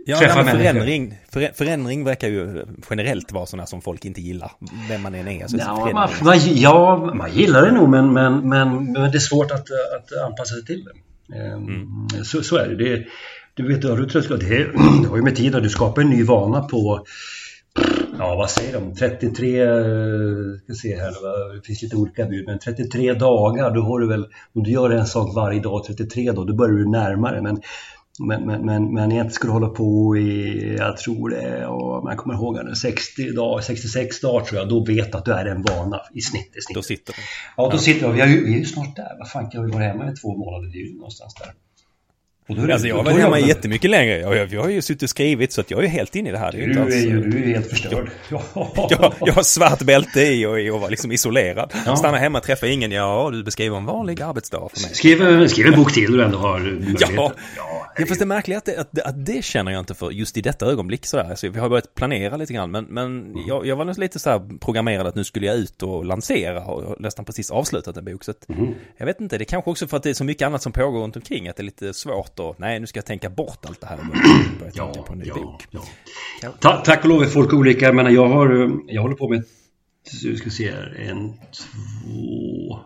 Ja, 0.08 0.20
nej, 0.20 0.44
förändring, 0.44 1.18
för, 1.28 1.50
förändring 1.54 2.04
verkar 2.04 2.28
ju 2.28 2.64
generellt 2.90 3.32
vara 3.32 3.46
sådana 3.46 3.66
som 3.66 3.80
folk 3.80 4.04
inte 4.04 4.20
gillar. 4.20 4.52
Vem 4.88 5.02
man 5.02 5.14
än 5.14 5.28
är. 5.28 5.42
Alltså 5.42 5.56
ja, 5.56 5.90
man, 5.94 6.10
man, 6.22 6.38
ja, 6.44 7.10
man 7.14 7.32
gillar 7.32 7.62
det 7.62 7.72
nog 7.72 7.88
men, 7.88 8.12
men, 8.12 8.48
men, 8.48 8.92
men 8.92 9.10
det 9.10 9.18
är 9.18 9.20
svårt 9.20 9.50
att, 9.50 9.66
att 9.70 10.24
anpassa 10.26 10.54
sig 10.54 10.64
till 10.64 10.84
det. 10.84 10.92
Ehm, 11.36 11.68
mm. 11.68 12.24
Så, 12.24 12.42
så 12.42 12.56
är 12.56 12.68
det. 12.68 12.76
det. 12.76 13.06
Du 13.54 13.68
vet, 13.68 13.82
du, 13.82 14.06
det, 14.06 14.36
det 15.02 15.08
har 15.08 15.16
ju 15.16 15.22
med 15.22 15.36
tiden, 15.36 15.62
du 15.62 15.68
skapar 15.68 16.02
en 16.02 16.10
ny 16.10 16.24
vana 16.24 16.62
på 16.62 17.06
ja 18.18 18.36
vad 18.36 18.50
säger 18.50 18.72
de, 18.72 18.94
33, 18.94 19.62
eh, 19.62 19.68
ska 20.64 20.74
se 20.74 20.96
här, 20.96 21.54
det 21.54 21.66
finns 21.66 21.82
lite 21.82 21.96
olika 21.96 22.26
bud, 22.26 22.46
men 22.46 22.58
33 22.58 23.12
dagar, 23.12 23.74
då 23.74 23.82
har 23.82 24.00
du 24.00 24.08
väl, 24.08 24.26
om 24.54 24.62
du 24.62 24.70
gör 24.70 24.90
en 24.90 25.06
sak 25.06 25.34
varje 25.34 25.60
dag 25.60 25.84
33 25.84 26.32
dagar, 26.32 26.46
då 26.46 26.54
börjar 26.54 26.74
du 26.74 26.90
närmare. 26.90 27.42
Men, 27.42 27.60
men, 28.18 28.46
men, 28.46 28.66
men, 28.66 28.94
men 28.94 29.30
skulle 29.30 29.52
hålla 29.52 29.68
på 29.68 30.16
i, 30.16 30.76
jag 30.78 30.96
tror 30.96 31.30
det, 31.30 31.66
och 31.66 32.04
man 32.04 32.16
kommer 32.16 32.34
ihåg 32.34 32.54
det, 32.54 32.76
60 32.76 33.32
dagar, 33.32 33.60
66 33.60 34.20
dagar 34.20 34.44
tror 34.44 34.60
jag, 34.60 34.68
då 34.68 34.84
vet 34.84 35.14
att 35.14 35.24
du 35.24 35.32
är 35.32 35.44
en 35.44 35.62
vana 35.62 36.00
i 36.14 36.20
snitt. 36.20 36.56
I 36.56 36.60
snitt. 36.60 36.74
Då 36.74 36.82
sitter 36.82 37.12
du. 37.12 37.18
Ja, 37.56 37.68
då 37.68 37.76
ja. 37.76 37.78
sitter 37.78 38.12
vi. 38.12 38.22
Vi 38.22 38.54
är 38.54 38.58
ju 38.58 38.64
snart 38.64 38.96
där. 38.96 39.16
Vad 39.18 39.30
fan, 39.30 39.50
kan 39.50 39.66
vi 39.66 39.72
vara 39.72 39.84
hemma 39.84 40.12
i 40.12 40.14
två 40.14 40.36
månader? 40.36 40.68
Det 40.72 40.78
är 40.78 40.86
ju 40.86 40.94
någonstans 40.94 41.34
där. 41.34 41.52
Det, 42.48 42.72
alltså 42.72 42.88
jag 42.88 42.96
har 42.96 43.04
varit 43.04 43.18
hemma 43.18 43.38
jättemycket 43.38 43.90
längre. 43.90 44.18
Jag, 44.18 44.52
jag 44.52 44.62
har 44.62 44.68
ju 44.68 44.82
suttit 44.82 45.02
och 45.02 45.10
skrivit 45.10 45.52
så 45.52 45.60
att 45.60 45.70
jag 45.70 45.84
är 45.84 45.88
helt 45.88 46.14
inne 46.14 46.28
i 46.28 46.32
det 46.32 46.38
här. 46.38 46.52
Det 46.52 46.64
är 46.64 46.66
du, 46.66 46.80
alls, 46.80 46.94
är 46.94 46.98
ju, 46.98 47.20
du 47.20 47.42
är 47.42 47.46
helt 47.46 47.66
förstörd. 47.66 48.10
Jag, 48.30 48.42
jag, 48.90 49.14
jag 49.20 49.32
har 49.32 49.42
svart 49.42 49.82
bälte 49.82 50.20
i 50.20 50.46
och, 50.46 50.74
och 50.74 50.80
var 50.80 50.90
liksom 50.90 51.12
isolerad. 51.12 51.72
Ja. 51.86 51.96
Stanna 51.96 52.16
hemma, 52.16 52.40
träffa 52.40 52.66
ingen. 52.66 52.92
Ja, 52.92 53.28
du 53.32 53.42
beskriver 53.42 53.76
en 53.76 53.84
vanlig 53.84 54.22
arbetsdag 54.22 54.68
för 54.74 54.82
mig. 54.82 54.94
Skriv, 54.94 55.48
skriv 55.48 55.66
en 55.66 55.74
bok 55.76 55.94
till 55.94 56.12
du 56.12 56.24
ändå 56.24 56.38
har 56.38 56.58
möjlighet. 56.58 57.00
Ja, 57.00 57.32
ja 57.56 58.06
fast 58.08 58.20
det 58.20 58.26
märkliga 58.26 58.56
är 58.56 58.58
att 58.58 58.64
det, 58.64 58.78
att, 58.78 58.98
att 58.98 59.26
det 59.26 59.44
känner 59.44 59.72
jag 59.72 59.78
inte 59.78 59.94
för 59.94 60.10
just 60.10 60.36
i 60.36 60.40
detta 60.40 60.66
ögonblick 60.66 61.06
sådär. 61.06 61.30
Alltså, 61.30 61.48
vi 61.48 61.58
har 61.58 61.68
börjat 61.68 61.94
planera 61.94 62.36
lite 62.36 62.52
grann. 62.52 62.70
Men, 62.70 62.84
men 62.84 63.06
mm. 63.06 63.42
jag, 63.46 63.66
jag 63.66 63.76
var 63.76 63.84
nog 63.84 63.98
lite 63.98 64.18
så 64.18 64.30
här 64.30 64.58
programmerad 64.60 65.06
att 65.06 65.14
nu 65.14 65.24
skulle 65.24 65.46
jag 65.46 65.56
ut 65.56 65.82
och 65.82 66.04
lansera 66.04 66.64
och 66.64 67.00
nästan 67.00 67.24
precis 67.24 67.50
avslutat 67.50 67.96
en 67.96 68.04
bok. 68.04 68.24
Så 68.24 68.30
att, 68.30 68.48
mm. 68.48 68.74
Jag 68.96 69.06
vet 69.06 69.20
inte, 69.20 69.38
det 69.38 69.42
är 69.42 69.46
kanske 69.46 69.70
också 69.70 69.86
för 69.86 69.96
att 69.96 70.02
det 70.02 70.10
är 70.10 70.14
så 70.14 70.24
mycket 70.24 70.46
annat 70.46 70.62
som 70.62 70.72
pågår 70.72 71.02
runt 71.02 71.16
omkring. 71.16 71.48
Att 71.48 71.56
det 71.56 71.60
är 71.60 71.64
lite 71.64 71.94
svårt 71.94 72.35
att, 72.40 72.58
nej 72.58 72.80
nu 72.80 72.86
ska 72.86 72.98
jag 72.98 73.06
tänka 73.06 73.30
bort 73.30 73.64
allt 73.66 73.80
det 73.80 73.86
här 73.86 73.98
och 74.00 74.06
börja 74.58 74.72
ja, 74.74 74.84
tänka 74.84 75.02
på 75.02 75.12
en 75.12 75.18
ny 75.18 75.24
ja, 75.26 75.34
bok. 75.34 75.66
Ja. 75.70 76.52
Ta 76.60 76.76
tack 76.76 77.02
och 77.02 77.08
lov 77.08 77.22
är 77.22 77.26
folk 77.26 77.52
olika. 77.52 77.86
Jag, 77.86 77.94
menar, 77.94 78.10
jag, 78.10 78.28
har, 78.28 78.70
jag 78.86 79.02
håller 79.02 79.16
på 79.16 79.28
med 79.28 79.44
du 80.22 80.36
ska 80.36 80.50
se 80.50 80.70
här, 80.70 80.96
en, 80.98 81.32
två, 81.32 82.80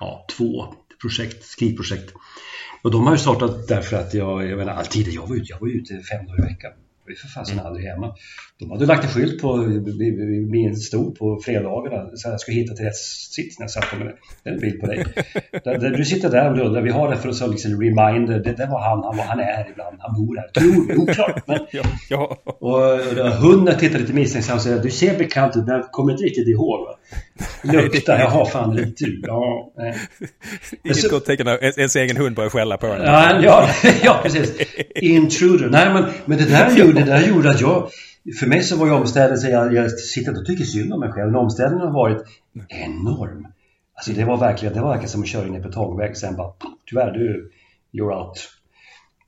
ja, 0.00 0.26
två 0.36 0.74
projekt, 1.00 1.44
skrivprojekt. 1.44 2.14
Och 2.82 2.90
de 2.90 3.06
har 3.06 3.12
ju 3.12 3.18
startat 3.18 3.68
därför 3.68 3.96
att 3.96 4.14
jag, 4.14 4.46
jag 4.46 4.58
menar 4.58 4.72
alltid, 4.72 5.08
jag 5.08 5.26
var 5.26 5.36
ute, 5.36 5.46
jag 5.48 5.60
var 5.60 5.68
ute 5.68 6.02
fem 6.02 6.26
dagar 6.26 6.38
i 6.38 6.42
veckan. 6.42 6.72
Jag 7.04 7.12
var 7.12 7.14
för 7.14 7.28
fasen 7.28 7.54
mm. 7.54 7.66
aldrig 7.66 7.86
hemma. 7.86 8.14
De 8.58 8.70
hade 8.70 8.86
lagt 8.86 9.04
en 9.04 9.10
skylt 9.10 9.40
på 9.40 9.56
min 10.50 10.76
stol 10.76 11.14
på 11.14 11.40
fredagarna 11.44 12.10
så 12.14 12.28
jag 12.28 12.40
skulle 12.40 12.56
hitta 12.56 12.74
till 12.74 12.84
rätt 12.84 12.96
sits 12.96 13.58
när 13.58 13.64
jag 13.64 13.70
satt 13.70 13.98
med 13.98 14.06
det. 14.06 14.50
är 14.50 14.54
en 14.54 14.60
bild 14.60 14.80
på 14.80 14.86
dig. 14.86 15.04
där, 15.64 15.78
där, 15.78 15.90
du 15.90 16.04
sitter 16.04 16.30
där 16.30 16.52
och 16.52 16.66
undrar, 16.66 16.82
vi 16.82 16.90
har 16.90 17.10
det 17.10 17.16
för 17.16 17.28
att 17.28 17.50
liksom 17.50 17.82
reminder. 17.82 18.38
Det, 18.38 18.52
det 18.52 18.66
var 18.66 18.80
han, 18.80 19.04
han, 19.04 19.16
var, 19.16 19.24
han 19.24 19.40
är 19.40 19.70
ibland, 19.70 19.96
han 19.98 20.26
bor 20.26 20.36
här. 20.36 20.48
Tror 20.48 20.88
vi, 20.88 20.96
oklart. 20.96 21.42
Men, 21.46 21.58
ja, 21.72 21.82
ja. 22.10 22.38
Och, 22.44 22.92
och 23.20 23.30
hunden 23.30 23.78
tittar 23.78 23.98
lite 23.98 24.12
misstänksam 24.12 24.56
och 24.56 24.62
säger, 24.62 24.82
du 24.82 24.90
ser 24.90 25.18
bekant 25.18 25.56
ut 25.56 25.64
men 25.64 25.74
jag 25.74 25.92
kommer 25.92 26.12
inte 26.12 26.24
riktigt 26.24 26.48
ihåg. 26.48 26.86
Va? 26.86 26.96
Lukta, 27.72 28.18
jaha 28.18 28.46
fan 28.46 28.76
det 28.76 28.82
är 28.82 28.92
du. 28.96 29.22
Ja, 29.26 29.72
Inget 30.84 31.10
gott 31.10 31.24
tecken 31.24 31.46
när 31.46 31.78
ens 31.78 31.96
egen 31.96 32.16
hund 32.16 32.36
börjar 32.36 32.50
skälla 32.50 32.76
på 32.76 32.86
en. 32.86 33.02
Ja, 33.02 33.40
ja, 33.42 33.68
ja, 34.02 34.20
precis. 34.22 34.52
Intruder. 34.94 35.68
Nej, 35.68 35.94
men, 35.94 36.04
men 36.24 36.38
det, 36.38 36.44
där 36.44 36.76
gjorde, 36.76 36.92
det 36.92 37.04
där 37.04 37.28
gjorde 37.28 37.50
att 37.50 37.60
jag... 37.60 37.90
För 38.40 38.46
mig 38.46 38.62
så 38.62 38.76
var 38.76 38.86
ju 38.86 38.92
omställningen, 38.92 39.52
jag, 39.52 39.74
jag 39.74 39.90
sitter 39.90 40.30
inte 40.30 40.40
och 40.40 40.46
tycker 40.46 40.64
synd 40.64 40.92
om 40.92 41.00
mig 41.00 41.12
själv, 41.12 41.32
men 41.32 41.40
omställningen 41.40 41.86
har 41.86 41.94
varit 41.94 42.22
enorm. 42.68 43.46
Alltså 43.94 44.12
det 44.12 44.24
var 44.24 44.36
verkligen, 44.36 44.74
det 44.74 44.80
var 44.80 44.88
verkligen 44.88 45.10
som 45.10 45.22
att 45.22 45.28
köra 45.28 45.46
in 45.46 45.52
i 45.52 45.56
en 45.56 45.62
betongvägg, 45.62 46.16
sen 46.16 46.36
bara 46.36 46.52
tyvärr 46.86 47.12
du, 47.12 47.50
you're 47.92 48.26
out. 48.26 48.48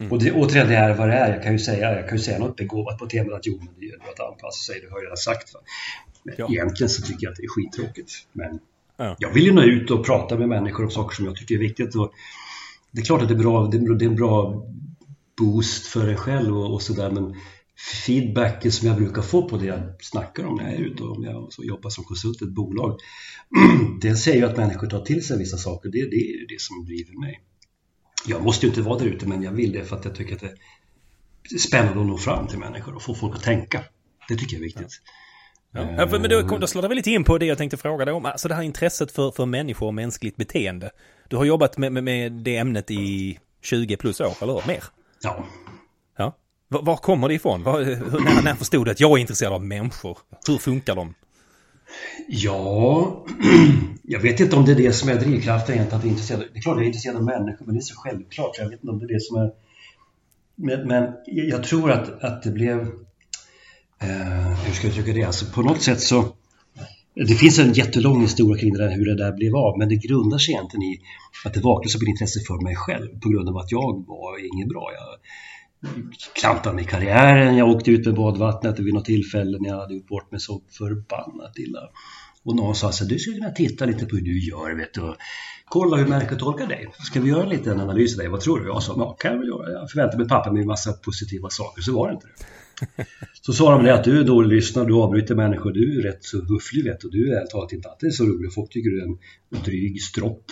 Mm. 0.01 0.13
Och 0.13 0.19
det, 0.23 0.33
återigen, 0.33 0.69
det 0.69 0.77
är 0.77 0.95
vad 0.95 1.09
det 1.09 1.15
är. 1.15 1.33
Jag 1.35 1.43
kan 1.43 1.53
ju 1.53 1.59
säga, 1.59 1.95
jag 1.97 2.09
kan 2.09 2.19
ju 2.19 2.25
säga 2.25 2.39
något 2.39 2.57
begåvat 2.57 2.99
på 2.99 3.07
temat 3.07 3.35
att 3.35 3.47
jo, 3.47 3.59
men 3.59 3.69
det 3.79 3.87
gäller 3.87 4.05
att 4.05 4.21
anpassa 4.21 4.73
sig, 4.73 4.81
det 4.81 4.91
har 4.91 4.99
jag 4.99 5.05
redan 5.05 5.17
sagt. 5.17 5.55
Va? 5.55 5.61
Men 6.23 6.35
ja. 6.39 6.49
egentligen 6.51 6.89
så 6.89 7.03
tycker 7.03 7.27
jag 7.27 7.31
att 7.31 7.37
det 7.37 7.43
är 7.43 7.49
skittråkigt. 7.49 8.13
Men 8.33 8.59
ja. 8.97 9.17
jag 9.19 9.31
vill 9.31 9.45
ju 9.45 9.53
nå 9.53 9.63
ut 9.63 9.91
och 9.91 10.07
prata 10.07 10.37
med 10.39 10.49
människor 10.49 10.85
om 10.85 10.91
saker 10.91 11.17
som 11.17 11.25
jag 11.25 11.37
tycker 11.37 11.55
är 11.55 11.59
viktigt. 11.59 11.95
Och 11.95 12.13
det 12.91 13.01
är 13.01 13.05
klart 13.05 13.23
att 13.23 13.29
det 13.29 13.35
är, 13.35 13.39
bra, 13.39 13.67
det 13.67 14.05
är 14.05 14.09
en 14.09 14.17
bra 14.17 14.65
boost 15.39 15.87
för 15.87 16.09
en 16.09 16.17
själv 16.17 16.59
och, 16.59 16.75
och 16.75 16.83
sådär, 16.83 17.11
men 17.11 17.35
feedbacken 18.07 18.73
som 18.73 18.89
jag 18.89 18.97
brukar 18.97 19.23
få 19.23 19.49
på 19.49 19.57
det 19.57 19.67
jag 19.67 19.81
snackar 20.01 20.45
om 20.45 20.57
när 20.57 20.65
jag 20.65 20.73
är 20.73 20.85
ute 20.85 21.03
och 21.03 21.17
om 21.17 21.25
jag 21.25 21.51
jobbar 21.59 21.91
som 21.91 22.05
konsult 22.05 22.43
i 22.43 22.45
ett 22.45 22.51
bolag. 22.51 23.01
det 24.01 24.17
säger 24.17 24.39
ju 24.39 24.45
att 24.45 24.57
människor 24.57 24.87
tar 24.87 25.05
till 25.05 25.27
sig 25.27 25.39
vissa 25.39 25.57
saker. 25.57 25.89
Det, 25.89 25.99
det 25.99 26.17
är 26.17 26.39
ju 26.41 26.47
det 26.47 26.61
som 26.61 26.85
driver 26.85 27.21
mig. 27.21 27.41
Jag 28.27 28.43
måste 28.43 28.67
ju 28.67 28.71
inte 28.71 28.83
vara 28.83 28.99
där 28.99 29.07
ute 29.07 29.27
men 29.27 29.43
jag 29.43 29.53
vill 29.53 29.73
det 29.73 29.85
för 29.85 29.97
att 29.97 30.05
jag 30.05 30.15
tycker 30.15 30.35
att 30.35 30.41
det 30.41 30.55
är 31.55 31.59
spännande 31.59 32.01
att 32.01 32.07
nå 32.07 32.19
fram 32.19 32.47
till 32.47 32.59
människor 32.59 32.95
och 32.95 33.03
få 33.03 33.15
folk 33.15 33.37
att 33.37 33.43
tänka. 33.43 33.85
Det 34.29 34.37
tycker 34.37 34.55
jag 34.55 34.61
är 34.61 34.65
viktigt. 34.65 35.01
Ja. 35.73 35.95
Ja, 35.97 36.19
men 36.19 36.31
då, 36.31 36.59
då 36.59 36.67
slår 36.67 36.83
det 36.83 36.89
väl 36.89 36.97
lite 36.97 37.11
in 37.11 37.25
på 37.25 37.39
det 37.39 37.47
jag 37.47 37.59
tänkte 37.59 37.77
fråga 37.77 38.05
dig 38.05 38.15
om. 38.15 38.27
Alltså 38.27 38.49
det 38.49 38.55
här 38.55 38.63
intresset 38.63 39.13
för, 39.13 39.31
för 39.31 39.47
människor 39.47 39.87
och 39.87 39.95
mänskligt 39.95 40.37
beteende. 40.37 40.91
Du 41.29 41.37
har 41.37 41.45
jobbat 41.45 41.79
med, 41.79 41.93
med, 41.93 42.05
med 42.05 42.33
det 42.33 42.57
ämnet 42.57 42.91
i 42.91 43.39
20 43.63 43.97
plus 43.97 44.21
år, 44.21 44.33
eller? 44.43 44.67
Mer? 44.67 44.85
Ja. 45.23 45.47
Var, 46.69 46.83
var 46.83 46.97
kommer 46.97 47.29
det 47.29 47.35
ifrån? 47.35 47.63
Var, 47.63 47.81
när, 48.25 48.43
när 48.43 48.55
förstod 48.55 48.87
du 48.87 48.91
att 48.91 49.01
jag 49.01 49.11
är 49.11 49.19
intresserad 49.19 49.53
av 49.53 49.65
människor? 49.65 50.19
Hur 50.47 50.59
funkar 50.59 50.97
de? 50.97 51.15
Ja, 52.29 53.25
jag 54.03 54.21
vet 54.21 54.41
inte 54.41 54.57
om 54.57 54.65
det 54.65 54.73
är 54.73 54.77
det 54.77 54.93
som 54.93 55.09
är 55.09 55.15
drivkraften 55.15 55.75
egentligen. 55.75 55.99
Att 55.99 56.05
jag 56.05 56.09
är 56.09 56.11
intresserad. 56.11 56.41
Det 56.53 56.59
är 56.59 56.63
klart 56.63 56.77
jag 56.77 56.83
är 56.83 56.87
intresserad 56.87 57.17
av 57.17 57.25
människor, 57.25 57.67
men 57.67 57.75
det 57.75 57.79
är 57.79 57.83
så 57.83 57.95
självklart. 57.97 58.59
Jag 58.59 58.65
vet 58.65 58.81
inte 58.83 58.91
om 58.91 58.99
det 58.99 59.05
är 59.05 59.15
det 59.15 59.21
som 59.21 59.37
är... 59.37 59.51
Men, 60.55 60.89
men 60.89 61.13
jag 61.25 61.65
tror 61.65 61.91
att, 61.91 62.25
att 62.25 62.43
det 62.43 62.51
blev... 62.51 62.79
Eh, 64.01 64.65
hur 64.65 64.73
ska 64.75 64.87
jag 64.87 64.91
uttrycka 64.91 65.13
det? 65.13 65.25
Alltså 65.25 65.47
på 65.47 65.63
något 65.63 65.83
sätt 65.83 66.01
så... 66.01 66.25
Det 67.15 67.35
finns 67.35 67.59
en 67.59 67.73
jättelång 67.73 68.21
historia 68.21 68.61
kring 68.61 68.73
det 68.73 68.85
där, 68.85 68.97
hur 68.97 69.05
det 69.05 69.17
där 69.17 69.33
blev 69.33 69.57
av, 69.57 69.79
men 69.79 69.89
det 69.89 69.97
grundar 69.97 70.39
sig 70.39 70.55
egentligen 70.55 70.83
i 70.83 71.01
att 71.45 71.55
det 71.55 71.61
vaknade 71.61 71.89
som 71.89 72.03
ett 72.03 72.09
intresse 72.09 72.41
för 72.41 72.63
mig 72.63 72.77
själv 72.77 73.21
på 73.21 73.29
grund 73.29 73.49
av 73.49 73.57
att 73.57 73.73
jag 73.73 74.05
var 74.07 74.55
inget 74.55 74.69
bra. 74.69 74.91
Jag, 74.93 75.19
klantade 76.35 76.77
med 76.77 76.89
karriären, 76.89 77.57
jag 77.57 77.69
åkte 77.69 77.91
ut 77.91 78.07
med 78.07 78.15
badvattnet 78.15 78.79
vid 78.79 78.95
något 78.95 79.05
tillfälle 79.05 79.59
när 79.61 79.69
jag 79.69 79.77
hade 79.77 79.95
gjort 79.95 80.09
bort 80.09 80.31
mig 80.31 80.41
så 80.41 80.63
förbannat 80.71 81.59
illa. 81.59 81.81
Och 82.45 82.57
någon 82.57 82.75
sa 82.75 82.93
så 82.93 83.05
du 83.05 83.19
skulle 83.19 83.37
kunna 83.37 83.51
titta 83.51 83.85
lite 83.85 84.07
på 84.07 84.17
hur 84.17 84.23
du 84.23 84.39
gör, 84.49 84.77
vet 84.77 84.95
du. 84.95 85.15
Kolla 85.65 85.97
hur 85.97 86.07
människor 86.07 86.37
tolkar 86.37 86.67
dig. 86.67 86.89
Ska 86.99 87.21
vi 87.21 87.31
göra 87.31 87.43
en 87.43 87.49
liten 87.49 87.81
analys 87.81 88.15
av 88.15 88.19
dig? 88.19 88.29
Vad 88.29 88.41
tror 88.41 88.61
du? 88.61 88.67
Jag 88.67 88.83
sa, 88.83 88.95
ja, 88.97 89.13
kan 89.13 89.33
jag 89.33 89.39
väl 89.39 89.49
göra. 89.49 89.71
Jag 89.71 89.91
förväntade 89.91 90.19
mig 90.19 90.29
papper 90.29 90.51
med 90.51 90.61
en 90.61 90.67
massa 90.67 90.93
positiva 90.93 91.51
saker, 91.51 91.83
så 91.83 91.93
var 91.93 92.09
det 92.09 92.15
inte 92.15 92.27
det. 92.27 92.45
Så 93.43 93.53
sa 93.53 93.73
de 93.73 93.85
det 93.85 93.95
att 93.95 94.05
du 94.05 94.21
är 94.21 94.25
dålig 94.25 94.57
lyssnare, 94.57 94.87
du 94.87 94.95
avbryter 94.95 95.35
människor, 95.35 95.73
du 95.73 95.99
är 95.99 96.03
rätt 96.03 96.25
så 96.25 96.45
hufflig 96.45 96.85
vet 96.85 97.01
du. 97.01 97.09
Du 97.09 97.33
är 97.33 97.47
talat 97.47 97.73
inte 97.73 97.89
alltid 97.89 98.15
så 98.15 98.25
rolig. 98.25 98.55
Folk 98.55 98.71
tycker 98.71 98.91
du 98.91 99.01
är 99.03 99.07
en 99.07 99.19
dryg 99.65 100.03
stropp. 100.03 100.45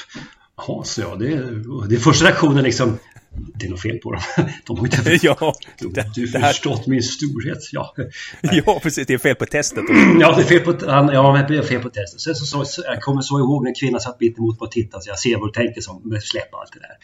Ja, 0.56 0.83
så 0.85 1.00
ja, 1.00 1.16
det, 1.18 1.26
det 1.88 1.95
är 1.95 1.99
första 1.99 2.25
reaktionen 2.25 2.64
liksom 2.64 2.99
det 3.55 3.66
är 3.66 3.71
något 3.71 3.83
fel 3.83 3.99
på 3.99 4.12
dem. 4.12 4.23
De 4.66 4.78
har 4.78 4.85
inte 4.85 5.19
ja, 5.26 5.55
det, 5.78 6.14
du 6.14 6.38
här... 6.38 6.52
förstått 6.52 6.87
min 6.87 7.02
storhet. 7.02 7.59
Ja. 7.73 7.95
ja, 8.43 8.81
precis. 8.83 9.07
Det 9.07 9.14
är 9.14 9.19
fel 9.19 9.37
på 9.37 9.47
testet. 9.47 9.85
ja, 10.21 10.37
det 10.37 10.43
är 10.43 10.45
fel 10.45 10.61
på, 10.61 10.76
ja, 10.87 11.47
det 11.49 11.57
är 11.57 11.62
fel 11.62 11.83
på 11.83 11.90
testet. 11.90 12.21
Sen 12.21 12.35
så, 12.35 12.47
så, 12.47 12.64
så, 12.64 12.83
jag 12.85 13.00
kommer 13.00 13.23
så 13.23 13.38
ihåg 13.38 13.64
när 13.64 13.81
kvinnan 13.81 14.00
satt 14.00 14.21
mitt 14.21 14.38
emot 14.38 14.61
mig 14.61 14.66
och 14.66 14.73
tittade. 14.73 15.02
Så 15.02 15.11
jag 15.11 15.19
ser 15.19 15.37
vad 15.37 15.49
du 15.49 15.52
tänker, 15.52 15.81
som 15.81 16.21
släpp 16.23 16.55
allt 16.55 16.73
det 16.73 16.78
där. 16.78 16.97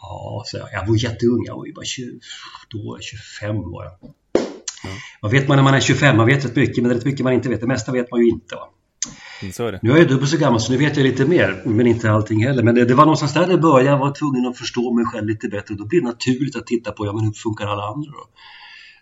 Ja, 0.00 0.42
så 0.46 0.56
jag, 0.56 0.68
jag 0.72 0.86
var 0.86 0.96
jätteung. 0.96 1.44
Jag 1.46 1.56
var 1.56 1.66
ju 1.66 1.72
bara 1.72 1.84
20, 1.84 2.20
då, 2.68 2.98
25 3.00 3.56
var 3.70 3.84
jag. 3.84 3.92
Ja. 4.84 4.90
Vad 5.20 5.30
vet 5.30 5.48
man 5.48 5.56
när 5.56 5.64
man 5.64 5.74
är 5.74 5.80
25? 5.80 6.16
Man 6.16 6.26
vet 6.26 6.44
rätt 6.44 6.56
mycket, 6.56 6.82
men 6.82 6.94
rätt 6.94 7.04
mycket 7.04 7.24
man 7.24 7.32
inte 7.32 7.48
vet. 7.48 7.60
Det 7.60 7.66
mesta 7.66 7.92
vet 7.92 8.10
man 8.10 8.20
ju 8.20 8.28
inte. 8.28 8.54
Va? 8.54 8.68
Mm, 9.42 9.52
det. 9.56 9.78
Nu 9.82 9.90
är 9.92 9.98
jag 9.98 10.08
dubbelt 10.08 10.30
så 10.30 10.36
gammal 10.36 10.60
så 10.60 10.72
nu 10.72 10.78
vet 10.78 10.96
jag 10.96 11.04
lite 11.04 11.26
mer, 11.26 11.62
men 11.64 11.86
inte 11.86 12.10
allting 12.10 12.44
heller. 12.44 12.62
Men 12.62 12.74
det, 12.74 12.84
det 12.84 12.94
var 12.94 13.04
någonstans 13.04 13.34
där 13.34 13.46
det 13.46 13.58
började. 13.58 13.90
Jag 13.90 13.98
var 13.98 14.14
tvungen 14.14 14.46
att 14.46 14.58
förstå 14.58 14.94
mig 14.94 15.04
själv 15.04 15.26
lite 15.26 15.48
bättre. 15.48 15.74
Då 15.74 15.86
blir 15.86 16.00
det 16.00 16.06
naturligt 16.06 16.56
att 16.56 16.66
titta 16.66 16.92
på, 16.92 17.06
ja 17.06 17.12
men 17.12 17.24
hur 17.24 17.32
funkar 17.32 17.66
alla 17.66 17.82
andra 17.82 18.10
då? 18.10 18.28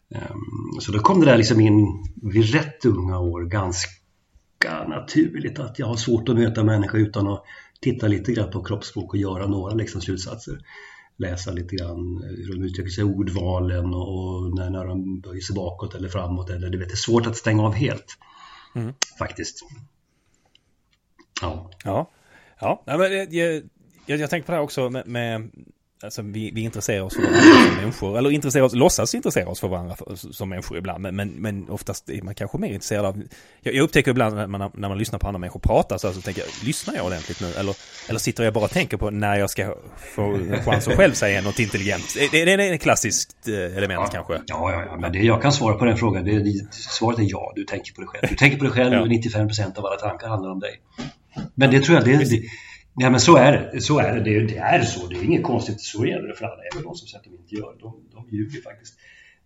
Um, 0.09 0.81
så 0.81 0.93
då 0.93 0.99
kom 0.99 1.21
det 1.21 1.27
där 1.27 1.37
liksom 1.37 1.61
in 1.61 2.05
vid 2.23 2.55
rätt 2.55 2.85
unga 2.85 3.19
år 3.19 3.45
ganska 3.45 3.91
naturligt 4.89 5.59
att 5.59 5.79
jag 5.79 5.87
har 5.87 5.97
svårt 5.97 6.29
att 6.29 6.37
möta 6.37 6.65
människor 6.65 7.01
utan 7.01 7.27
att 7.27 7.45
titta 7.81 8.07
lite 8.09 8.33
grann 8.33 8.51
på 8.51 8.65
kroppsspråk 8.65 9.15
och 9.15 9.21
göra 9.21 9.47
några 9.47 9.75
liksom 9.75 10.01
slutsatser. 10.01 10.59
Läsa 11.19 11.53
lite 11.53 11.77
grann 11.77 12.23
hur 12.23 12.55
de 12.55 12.63
uttrycker 12.63 12.91
sig, 12.91 13.05
ordvalen 13.05 13.95
och 13.95 14.55
när, 14.55 14.71
när 14.71 14.85
de 14.85 15.21
böjer 15.21 15.41
sig 15.41 15.57
bakåt 15.57 15.95
eller 15.95 16.09
framåt. 16.09 16.51
Eller, 16.51 16.71
du 16.71 16.79
vet, 16.79 16.89
det 16.89 16.95
är 16.95 16.97
svårt 16.97 17.27
att 17.27 17.37
stänga 17.37 17.63
av 17.63 17.75
helt. 17.75 18.19
Mm. 18.75 18.93
Faktiskt. 19.19 19.65
Ja. 21.43 21.71
Ja. 21.85 22.11
Ja, 22.61 22.83
men 22.85 23.13
jag, 23.17 23.35
jag, 24.07 24.21
jag 24.21 24.31
tänkte 24.31 24.47
på 24.47 24.53
det 24.53 24.57
här 24.57 24.65
också 24.65 24.91
med, 24.91 25.07
med 25.07 25.51
Alltså 26.05 26.23
vi, 26.23 26.51
vi 26.51 26.61
intresserar 26.61 27.03
oss 27.03 27.15
för 27.15 27.23
varandra 27.23 27.41
som 27.43 27.77
människor, 27.77 28.19
eller 28.19 28.31
intresserar 28.31 28.65
oss, 28.65 28.75
låtsas 28.75 29.15
intressera 29.15 29.49
oss 29.49 29.61
för 29.61 29.69
varandra 29.69 29.97
för, 29.97 30.33
som 30.33 30.49
människor 30.49 30.79
ibland, 30.79 31.03
men, 31.03 31.17
men, 31.17 31.29
men 31.29 31.71
oftast 31.71 32.11
är 32.11 32.23
man 32.23 32.35
kanske 32.35 32.59
mer 32.59 32.69
intresserad 32.69 33.05
av... 33.05 33.23
Jag, 33.61 33.75
jag 33.75 33.83
upptäcker 33.83 34.11
ibland 34.11 34.37
när 34.37 34.47
man, 34.47 34.71
när 34.75 34.89
man 34.89 34.99
lyssnar 34.99 35.19
på 35.19 35.27
andra 35.27 35.39
människor 35.39 35.61
prata 35.61 35.99
så, 35.99 36.13
så 36.13 36.21
tänker 36.21 36.41
jag, 36.41 36.49
lyssnar 36.67 36.95
jag 36.95 37.07
ordentligt 37.07 37.41
nu? 37.41 37.53
Eller, 37.53 37.77
eller 38.09 38.19
sitter 38.19 38.45
jag 38.45 38.55
bara 38.55 38.65
och 38.65 38.71
tänker 38.71 38.97
på 38.97 39.11
när 39.11 39.37
jag 39.37 39.51
ska 39.51 39.75
få 39.97 40.23
en 40.23 40.63
chans 40.63 40.89
att 40.89 40.97
själv 40.97 41.13
säga 41.13 41.43
något 41.43 41.59
intelligent? 41.59 42.15
Det, 42.15 42.45
det, 42.45 42.57
det 42.57 42.65
är 42.65 42.75
ett 42.75 42.83
klassiskt 42.83 43.49
eh, 43.49 43.77
element 43.77 44.01
ja, 44.05 44.11
kanske? 44.13 44.33
Ja, 44.47 44.73
ja, 44.73 44.85
ja, 44.87 44.97
men 44.97 45.13
det, 45.13 45.19
jag 45.19 45.43
kan 45.43 45.53
svara 45.53 45.75
på 45.75 45.85
den 45.85 45.97
frågan. 45.97 46.25
Det, 46.25 46.39
det, 46.39 46.73
svaret 46.73 47.19
är 47.19 47.27
ja, 47.29 47.53
du 47.57 47.65
tänker 47.65 47.93
på 47.93 48.01
dig 48.01 48.09
själv. 48.09 48.27
Du 48.29 48.37
tänker 48.37 48.59
på 48.59 48.65
dig 48.65 48.73
själv 48.73 48.93
ja. 48.93 49.01
och 49.01 49.07
95% 49.07 49.79
av 49.79 49.87
alla 49.87 49.97
tankar 49.97 50.29
handlar 50.29 50.51
om 50.51 50.61
dig. 50.61 50.81
Men 51.55 51.71
det 51.71 51.81
tror 51.81 51.97
jag, 51.97 52.05
det, 52.05 52.31
det, 52.31 52.43
Ja 52.99 53.11
men 53.11 53.21
så 53.21 53.37
är 53.37 53.53
det. 53.53 53.81
Så 53.81 53.99
är 53.99 54.15
det. 54.17 54.21
Det, 54.21 54.47
det 54.47 54.57
är 54.57 54.83
så. 54.83 55.07
Det 55.07 55.17
är 55.17 55.25
inget 55.25 55.43
konstigt. 55.43 55.81
Så 55.81 56.07
gäller 56.07 56.29
det 56.29 56.35
för 56.35 56.45
alla. 56.45 56.63
Även 56.73 56.85
de 56.85 56.95
som 56.95 57.09
säger 57.09 57.19
att 57.19 57.25
de 57.25 57.31
inte 57.31 57.55
gör 57.55 57.73
det. 57.73 57.81
De, 57.81 57.95
de 58.13 58.37
ljuger 58.37 58.61
faktiskt. 58.61 58.95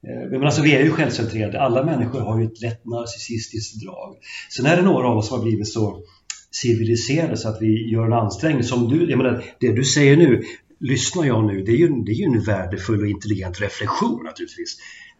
Eh, 0.06 0.30
men 0.30 0.44
alltså 0.44 0.62
vi 0.62 0.74
är 0.74 0.84
ju 0.84 0.90
självcentrerade. 0.90 1.60
Alla 1.60 1.84
människor 1.84 2.20
har 2.20 2.40
ju 2.40 2.46
ett 2.46 2.60
lätt 2.60 2.84
narcissistiskt 2.84 3.82
drag. 3.82 4.16
Sen 4.50 4.66
är 4.66 4.76
det 4.76 4.82
några 4.82 5.08
av 5.08 5.18
oss 5.18 5.28
som 5.28 5.38
har 5.38 5.44
blivit 5.44 5.68
så 5.68 6.02
civiliserade 6.50 7.36
så 7.36 7.48
att 7.48 7.62
vi 7.62 7.90
gör 7.90 8.06
en 8.06 8.12
ansträngning. 8.12 8.64
Som 8.64 8.88
du, 8.88 9.10
jag 9.10 9.18
menar, 9.18 9.44
det 9.60 9.72
du 9.72 9.84
säger 9.84 10.16
nu, 10.16 10.42
lyssnar 10.80 11.24
jag 11.24 11.44
nu, 11.44 11.62
det 11.62 11.72
är 11.72 11.76
ju, 11.76 11.88
det 11.88 12.12
är 12.12 12.14
ju 12.14 12.24
en 12.24 12.42
värdefull 12.42 13.00
och 13.00 13.08
intelligent 13.08 13.60
reflektion 13.60 14.24
naturligtvis. 14.24 14.76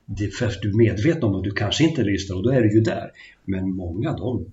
Det 0.07 0.25
är 0.25 0.31
för 0.31 0.47
att 0.47 0.63
du 0.63 0.69
är 0.71 0.77
medveten 0.77 1.25
om 1.25 1.35
att 1.35 1.45
du 1.45 1.51
kanske 1.51 1.85
inte 1.85 2.03
lyssnar 2.03 2.37
och 2.37 2.43
då 2.43 2.51
är 2.51 2.61
du 2.61 2.75
ju 2.75 2.81
där. 2.81 3.11
Men 3.45 3.77
många 3.77 4.13
de 4.13 4.47